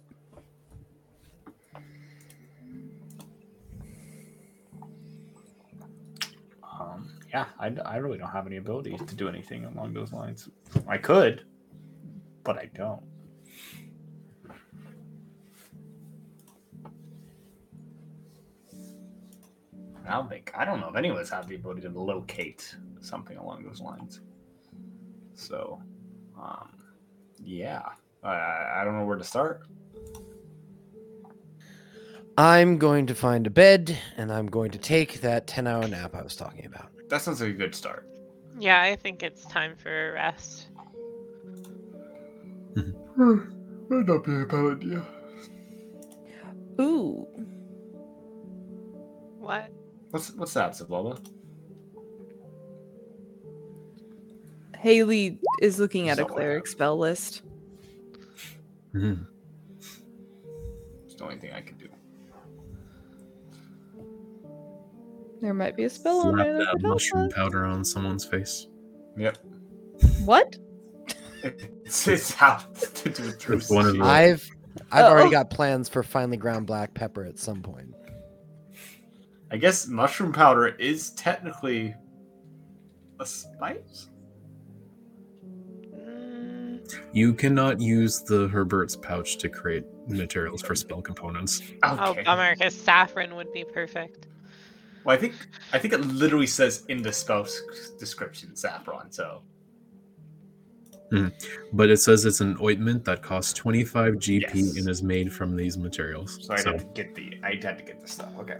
Um, 6.62 7.10
yeah, 7.32 7.46
I, 7.58 7.68
I 7.84 7.96
really 7.96 8.18
don't 8.18 8.30
have 8.30 8.46
any 8.46 8.56
abilities 8.56 9.00
to 9.06 9.14
do 9.14 9.28
anything 9.28 9.64
along 9.64 9.94
those 9.94 10.12
lines. 10.12 10.48
I 10.86 10.98
could, 10.98 11.44
but 12.44 12.58
I 12.58 12.66
don't. 12.74 13.02
I 20.08 20.12
don't 20.12 20.28
think 20.28 20.52
I 20.56 20.64
don't 20.64 20.80
know 20.80 20.88
if 20.88 20.96
any 20.96 21.08
of 21.08 21.16
us 21.16 21.30
have 21.30 21.48
the 21.48 21.56
ability 21.56 21.82
to 21.82 21.88
locate 21.90 22.74
something 23.00 23.36
along 23.36 23.64
those 23.64 23.80
lines. 23.80 24.20
So, 25.34 25.80
um, 26.40 26.68
yeah, 27.42 27.82
I, 28.22 28.80
I 28.80 28.82
don't 28.84 28.98
know 28.98 29.04
where 29.04 29.18
to 29.18 29.24
start. 29.24 29.62
I'm 32.38 32.78
going 32.78 33.06
to 33.06 33.14
find 33.14 33.46
a 33.46 33.50
bed 33.50 33.98
and 34.16 34.30
I'm 34.32 34.46
going 34.46 34.70
to 34.72 34.78
take 34.78 35.20
that 35.22 35.46
10 35.46 35.66
hour 35.66 35.88
nap 35.88 36.14
I 36.14 36.22
was 36.22 36.36
talking 36.36 36.66
about. 36.66 36.90
That 37.08 37.22
sounds 37.22 37.40
like 37.40 37.50
a 37.50 37.54
good 37.54 37.74
start. 37.74 38.06
Yeah, 38.58 38.80
I 38.82 38.96
think 38.96 39.22
it's 39.22 39.44
time 39.46 39.74
for 39.76 40.10
a 40.10 40.12
rest. 40.12 40.68
Might 43.16 44.06
not 44.06 44.24
be 44.24 44.34
a 44.34 44.44
bad 44.44 44.76
idea. 44.76 45.06
Ooh. 46.80 47.26
What? 49.38 49.70
What's 50.10 50.32
what's 50.34 50.54
that, 50.54 50.72
Zabloba? 50.72 51.18
Haley 54.78 55.38
is 55.60 55.78
looking 55.80 56.08
at 56.08 56.18
a 56.18 56.24
cleric 56.24 56.66
spell 56.66 56.96
list. 56.98 57.42
Mhm. 58.94 59.26
It's 61.04 61.14
the 61.16 61.24
only 61.24 61.36
thing 61.38 61.52
I 61.52 61.60
can 61.60 61.76
do. 61.76 61.88
There 65.42 65.54
might 65.54 65.76
be 65.76 65.84
a 65.84 65.90
spell 65.90 66.20
on 66.20 66.36
there 66.36 66.58
that 66.58 66.78
that 66.80 66.82
mushroom 66.82 67.26
us. 67.26 67.32
powder 67.34 67.64
on 67.64 67.84
someone's 67.84 68.24
face. 68.24 68.66
Yep. 69.16 69.38
What? 70.24 70.56
It's, 71.42 72.08
it's 72.08 72.32
how 72.32 72.56
to 72.56 73.08
do 73.10 73.24
it 73.28 73.48
It's 73.48 73.70
one 73.70 73.84
of 73.86 73.90
steam. 73.92 74.02
I've 74.02 74.48
I've 74.90 75.04
Oh. 75.06 75.08
already 75.10 75.30
got 75.30 75.50
plans 75.50 75.88
for 75.88 76.02
finely 76.02 76.36
ground 76.36 76.66
black 76.66 76.94
pepper 76.94 77.24
at 77.24 77.38
some 77.38 77.62
point. 77.62 77.94
I 79.50 79.56
guess 79.56 79.86
mushroom 79.86 80.32
powder 80.32 80.66
is 80.68 81.10
technically 81.10 81.94
a 83.20 83.26
spice. 83.26 84.08
Mm, 85.94 86.80
You 87.12 87.32
cannot 87.32 87.80
use 87.80 88.22
the 88.22 88.48
Heward's 88.48 88.96
pouch 88.96 89.36
to 89.38 89.48
create 89.48 89.84
materials 90.08 90.62
for 90.62 90.74
spell 90.74 91.00
components. 91.00 91.62
Oh, 91.82 92.10
Okay. 92.10 92.22
bummer, 92.24 92.54
because 92.54 92.74
saffron 92.74 93.34
would 93.36 93.52
be 93.52 93.64
perfect. 93.64 94.26
Well, 95.04 95.16
I 95.16 95.20
think 95.20 95.34
I 95.72 95.78
think 95.78 95.94
it 95.94 96.00
literally 96.00 96.48
says 96.48 96.84
in 96.88 97.00
the 97.02 97.12
spell 97.12 97.46
description 97.98 98.56
saffron. 98.56 99.12
So 99.12 99.42
But 101.72 101.90
it 101.90 101.98
says 101.98 102.24
it's 102.24 102.40
an 102.40 102.56
ointment 102.60 103.04
that 103.04 103.22
costs 103.22 103.52
25 103.52 104.14
GP 104.14 104.40
Yes. 104.42 104.76
and 104.76 104.88
is 104.88 105.04
made 105.04 105.32
from 105.32 105.54
these 105.54 105.78
materials. 105.78 106.44
so 106.44 106.52
I 106.54 106.56
So, 106.56 106.72
had 106.72 106.80
to 106.80 106.86
get 106.86 107.14
the 107.14 107.38
I 107.44 107.50
had 107.54 107.78
to 107.78 107.84
get 107.84 108.00
the 108.02 108.08
stuff. 108.08 108.32
Okay. 108.40 108.58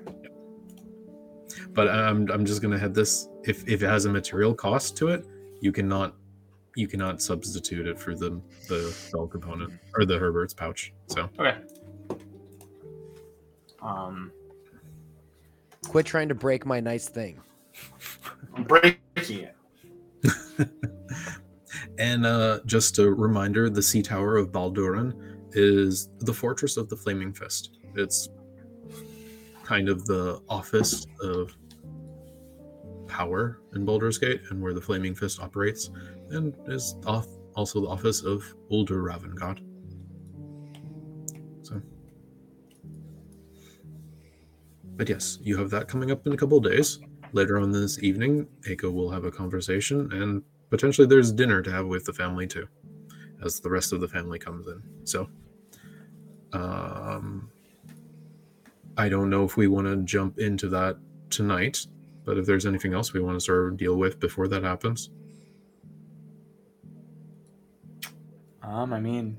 But 1.73 1.89
I'm 1.89 2.31
I'm 2.31 2.45
just 2.45 2.63
gonna 2.63 2.79
head 2.79 2.95
this. 2.95 3.29
If 3.45 3.67
if 3.69 3.83
it 3.83 3.87
has 3.87 4.05
a 4.05 4.11
material 4.11 4.55
cost 4.55 4.97
to 4.99 5.09
it, 5.09 5.27
you 5.61 5.73
cannot 5.73 6.15
you 6.75 6.89
cannot 6.89 7.23
substitute 7.23 7.87
it 7.87 7.99
for 7.99 8.15
the 8.15 8.41
the 8.69 8.91
spell 8.91 9.27
component 9.27 9.73
or 9.95 10.05
the 10.05 10.19
Heward's 10.19 10.55
pouch. 10.55 10.93
So 11.07 11.29
Okay. 11.39 11.57
Um. 13.83 14.33
Quit 15.89 16.07
trying 16.07 16.29
to 16.29 16.35
break 16.35 16.67
my 16.67 16.81
nice 16.81 17.09
thing. 17.09 17.41
I'm 18.55 18.65
breaking 18.65 18.99
it. 19.19 19.57
And 21.99 22.27
uh, 22.27 22.61
just 22.67 22.99
a 22.99 23.11
reminder 23.11 23.71
the 23.71 23.83
Sea 23.83 24.03
Tower 24.03 24.37
of 24.37 24.53
Balduran 24.53 25.15
is 25.53 26.11
the 26.21 26.33
fortress 26.33 26.77
of 26.77 26.89
the 26.89 26.97
Flaming 26.97 27.33
Fist. 27.33 27.79
It's 27.95 28.29
kind 29.67 29.89
of 29.89 30.07
the 30.07 30.41
office 30.49 31.07
of 31.21 31.57
power 33.09 33.61
in 33.75 33.85
Baldur's 33.85 34.19
Gate 34.19 34.41
and 34.51 34.63
where 34.63 34.73
the 34.73 34.81
Flaming 34.81 35.15
Fist 35.15 35.41
operates, 35.41 35.91
and 36.31 36.55
is 36.67 36.95
off, 37.05 37.27
also 37.55 37.81
the 37.81 37.89
office 37.89 38.23
of 38.23 38.45
Ulder 38.71 39.03
Ravengard. 39.03 39.61
So. 41.63 41.83
But 44.97 45.09
yes, 45.09 45.39
you 45.43 45.57
have 45.57 45.71
that 45.71 45.89
coming 45.89 46.11
up 46.11 46.27
in 46.27 46.33
a 46.33 46.37
couple 46.37 46.61
days. 46.61 47.01
Later 47.33 47.59
on 47.59 47.71
this 47.73 48.03
evening, 48.03 48.47
Ego 48.69 48.91
will 48.91 49.11
have 49.11 49.25
a 49.25 49.31
conversation, 49.31 50.13
and 50.13 50.43
potentially 50.71 51.07
there's 51.07 51.33
dinner 51.33 51.61
to 51.61 51.71
have 51.71 51.87
with 51.87 52.05
the 52.05 52.13
family 52.13 52.47
too, 52.47 52.69
as 53.45 53.61
the 53.61 53.71
rest 53.71 53.93
of 53.93 54.01
the 54.01 54.09
family 54.09 54.39
comes 54.39 54.67
in. 54.69 54.83
So, 55.05 55.29
um, 56.53 57.51
I 58.97 59.09
don't 59.09 59.31
know 59.31 59.45
if 59.45 59.57
we 59.57 59.67
want 59.69 59.87
to 59.87 59.97
jump 60.05 60.39
into 60.39 60.69
that 60.71 60.97
tonight, 61.31 61.87
but 62.25 62.39
if 62.39 62.47
there's 62.47 62.67
anything 62.67 62.95
else 62.95 63.13
we 63.13 63.21
want 63.21 63.37
to 63.37 63.41
sort 63.45 63.69
of 63.69 63.77
deal 63.77 63.97
with 63.97 64.19
before 64.21 64.49
that 64.49 64.63
happens, 64.63 65.11
Um, 68.63 68.93
I 68.93 69.01
mean, 69.01 69.39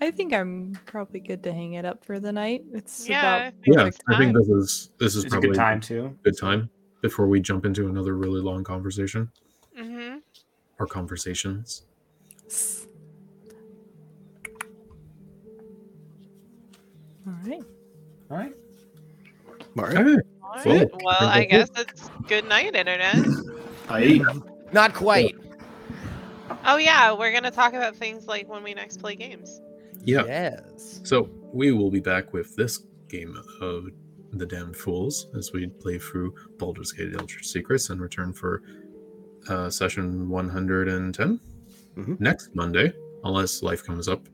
I 0.00 0.10
think 0.10 0.32
I'm 0.32 0.72
probably 0.86 1.20
good 1.20 1.42
to 1.44 1.52
hang 1.52 1.74
it 1.74 1.84
up 1.84 2.04
for 2.04 2.18
the 2.18 2.32
night. 2.32 2.64
It's 2.72 3.08
Yeah, 3.08 3.48
about 3.48 3.54
yeah, 3.66 3.86
it's 3.86 3.98
I 4.08 4.18
think 4.18 4.34
this 4.36 4.48
is 4.48 4.90
this 4.98 5.14
is 5.16 5.24
it's 5.24 5.34
a 5.34 5.40
good 5.40 5.54
time 5.54 5.80
too. 5.80 6.16
good 6.24 6.38
time 6.38 6.70
before 7.02 7.26
we 7.26 7.40
jump 7.40 7.66
into 7.66 7.88
another 7.88 8.16
really 8.16 8.40
long 8.40 8.64
conversation 8.64 9.30
Mm-hmm. 9.78 10.18
or 10.78 10.86
conversations. 10.86 11.86
all 17.26 17.32
right. 17.44 17.62
All 18.32 18.38
right. 18.38 18.54
All 19.76 19.84
right. 19.84 19.96
Okay. 19.98 20.20
Alright, 20.42 20.90
Cool. 20.90 21.00
Well, 21.04 21.28
I 21.28 21.44
guess 21.44 21.68
it's 21.76 22.10
good 22.28 22.46
night, 22.48 22.74
internet. 22.74 23.26
I 23.90 24.20
Not 24.72 24.94
quite. 24.94 25.34
Oh 26.64 26.76
yeah, 26.78 27.12
we're 27.12 27.32
gonna 27.32 27.50
talk 27.50 27.74
about 27.74 27.94
things 27.96 28.26
like 28.26 28.48
when 28.48 28.62
we 28.62 28.72
next 28.72 29.00
play 29.00 29.16
games. 29.16 29.60
Yeah. 30.04 30.24
Yes. 30.24 31.00
So 31.04 31.28
we 31.52 31.72
will 31.72 31.90
be 31.90 32.00
back 32.00 32.32
with 32.32 32.56
this 32.56 32.78
game 33.08 33.36
of 33.60 33.88
the 34.32 34.46
Damned 34.46 34.76
Fools 34.76 35.26
as 35.36 35.52
we 35.52 35.66
play 35.66 35.98
through 35.98 36.34
Baldur's 36.58 36.92
Gate: 36.92 37.14
Eldritch 37.18 37.46
Secrets 37.46 37.90
and 37.90 38.00
return 38.00 38.32
for 38.32 38.62
uh, 39.48 39.68
session 39.68 40.28
110 40.30 41.38
Mhm. 41.96 42.18
next 42.20 42.54
Monday, 42.54 42.94
unless 43.24 43.62
life 43.62 43.84
comes 43.84 44.08
up, 44.08 44.26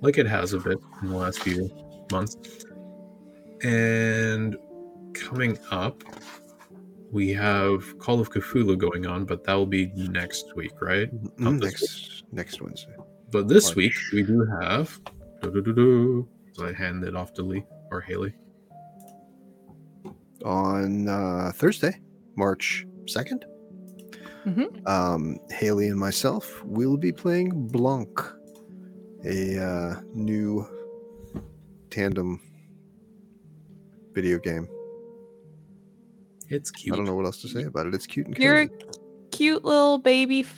like 0.00 0.18
it 0.18 0.26
has 0.26 0.52
a 0.52 0.60
bit 0.60 0.78
in 1.02 1.08
the 1.08 1.16
last 1.16 1.40
few 1.40 1.68
months. 2.12 2.36
And 3.62 4.56
coming 5.14 5.58
up, 5.70 6.02
we 7.10 7.32
have 7.34 7.98
Call 7.98 8.20
of 8.20 8.30
Cthulhu 8.30 8.78
going 8.78 9.06
on, 9.06 9.24
but 9.24 9.44
that 9.44 9.54
will 9.54 9.66
be 9.66 9.86
next 9.96 10.54
week, 10.56 10.72
right? 10.80 11.12
Not 11.38 11.54
Mm, 11.54 11.60
this 11.60 11.72
next 11.72 12.24
next 12.32 12.62
Wednesday. 12.62 12.94
But 13.32 13.48
this 13.48 13.66
March. 13.68 13.76
week 13.76 13.94
we 14.12 14.22
do 14.22 14.44
have. 14.60 14.98
So 15.42 16.66
I 16.66 16.72
hand 16.72 17.04
it 17.04 17.16
off 17.16 17.32
to 17.34 17.42
Lee 17.42 17.64
or 17.90 18.00
Haley. 18.00 18.34
on 20.44 21.06
uh, 21.06 21.52
Thursday, 21.54 22.00
March 22.36 22.86
2nd. 23.04 23.44
Mhm. 24.46 24.88
Um, 24.88 25.38
Haley 25.50 25.88
and 25.88 25.98
myself 26.00 26.64
will 26.64 26.96
be 26.96 27.12
playing 27.12 27.68
Blanc, 27.68 28.08
a 29.26 29.58
uh, 29.62 30.00
new 30.14 30.66
tandem 31.90 32.40
video 34.12 34.38
game. 34.38 34.68
It's 36.48 36.70
cute. 36.70 36.94
I 36.94 36.96
don't 36.96 37.06
know 37.06 37.14
what 37.14 37.26
else 37.26 37.40
to 37.42 37.48
say 37.48 37.62
about 37.64 37.86
it. 37.86 37.94
It's 37.94 38.06
cute 38.06 38.26
and 38.26 38.36
You're 38.38 38.62
a 38.62 38.68
cute 39.30 39.64
little 39.64 39.98
baby 39.98 40.40
f- 40.40 40.54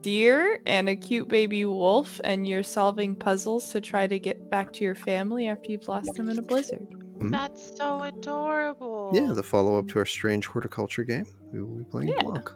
deer 0.00 0.60
and 0.66 0.88
a 0.88 0.96
cute 0.96 1.28
baby 1.28 1.64
wolf, 1.66 2.20
and 2.24 2.46
you're 2.46 2.62
solving 2.62 3.14
puzzles 3.14 3.70
to 3.72 3.80
try 3.80 4.06
to 4.06 4.18
get 4.18 4.50
back 4.50 4.72
to 4.74 4.84
your 4.84 4.94
family 4.94 5.48
after 5.48 5.70
you've 5.72 5.86
lost 5.88 6.14
them 6.14 6.28
in 6.30 6.38
a 6.38 6.42
blizzard. 6.42 6.86
Mhm. 7.18 7.30
That's 7.30 7.76
so 7.76 8.02
adorable. 8.02 9.10
Yeah, 9.14 9.32
the 9.32 9.42
follow 9.42 9.78
up 9.78 9.88
to 9.88 9.98
our 9.98 10.06
strange 10.06 10.46
horticulture 10.46 11.04
game. 11.04 11.26
We 11.52 11.62
will 11.62 11.76
be 11.76 11.84
playing 11.84 12.08
Yeah. 12.08 12.22
Blanc 12.22 12.50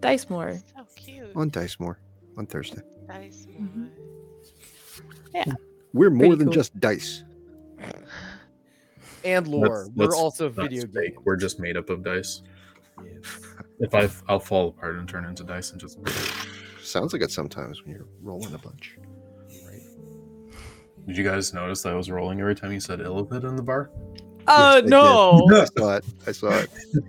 Dice 0.00 0.28
more. 0.30 0.54
So 0.76 0.84
cute. 0.96 1.30
on 1.34 1.50
Dicemore 1.50 1.96
on 2.36 2.46
Thursday. 2.46 2.82
Dice 3.08 3.46
more. 3.58 3.88
We're 5.92 6.10
more 6.10 6.18
Pretty 6.20 6.34
than 6.36 6.46
cool. 6.48 6.54
just 6.54 6.78
dice. 6.80 7.24
And 9.24 9.46
lore. 9.48 9.88
That's- 9.96 10.08
We're 10.10 10.16
also 10.16 10.48
video 10.48 10.82
fake. 10.82 10.92
games. 11.14 11.16
We're 11.24 11.36
just 11.36 11.58
made 11.60 11.76
up 11.76 11.90
of 11.90 12.02
dice. 12.04 12.42
If 13.80 13.94
I, 13.94 14.08
I'll 14.28 14.40
fall 14.40 14.68
apart 14.70 14.96
and 14.96 15.08
turn 15.08 15.24
into 15.24 15.44
dice 15.44 15.70
and 15.72 15.80
just. 15.80 15.98
Sounds 16.82 17.12
like 17.12 17.22
it 17.22 17.30
sometimes 17.30 17.82
when 17.84 17.94
you're 17.94 18.06
rolling 18.22 18.52
a 18.54 18.58
bunch. 18.58 18.96
Right. 19.64 19.80
Did 21.06 21.16
you 21.16 21.24
guys 21.24 21.52
notice 21.54 21.82
that 21.82 21.92
I 21.92 21.96
was 21.96 22.10
rolling 22.10 22.40
every 22.40 22.54
time 22.56 22.72
you 22.72 22.80
said 22.80 22.98
Illithid 23.00 23.44
in 23.48 23.54
the 23.56 23.62
bar? 23.62 23.90
Uh, 24.46 24.74
I 24.76 24.80
did. 24.80 24.90
no! 24.90 25.46
I 25.52 25.64
saw 25.66 25.96
it. 25.96 26.04
I 26.26 26.32
saw 26.32 26.48
it. 26.48 26.70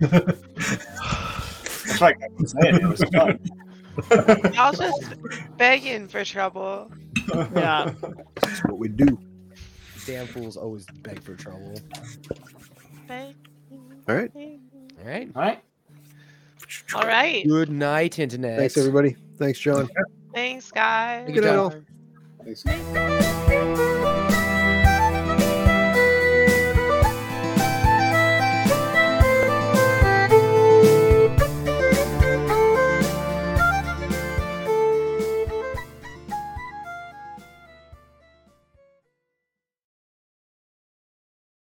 That's 1.86 2.00
right. 2.00 2.16
I 2.22 2.28
can 2.36 2.46
say 2.46 2.58
it. 2.60 2.74
It 2.76 2.86
was 2.86 3.02
fun. 3.04 3.40
Y'all 4.54 4.72
just 4.72 5.14
begging 5.56 6.08
for 6.08 6.24
trouble. 6.24 6.90
Yeah. 7.54 7.92
That's 8.34 8.64
what 8.64 8.78
we 8.78 8.88
do. 8.88 9.16
Damn 10.06 10.26
fools 10.26 10.56
always 10.56 10.86
beg 11.02 11.22
for 11.22 11.34
trouble. 11.34 11.74
All 13.08 13.16
right. 13.16 13.34
All 14.08 14.14
right. 14.14 14.32
All 14.34 15.42
right. 15.42 15.62
All 16.94 17.02
right. 17.02 17.46
Good 17.46 17.70
night, 17.70 18.18
internet. 18.18 18.58
Thanks, 18.58 18.76
everybody. 18.76 19.16
Thanks, 19.38 19.58
John. 19.58 19.88
Thanks, 20.34 20.70
guys. 20.70 21.26
Good 21.26 21.34
Good 21.34 21.44
night, 21.44 21.50
job. 21.52 21.72
all. 21.72 21.82
Thanks. 22.44 23.96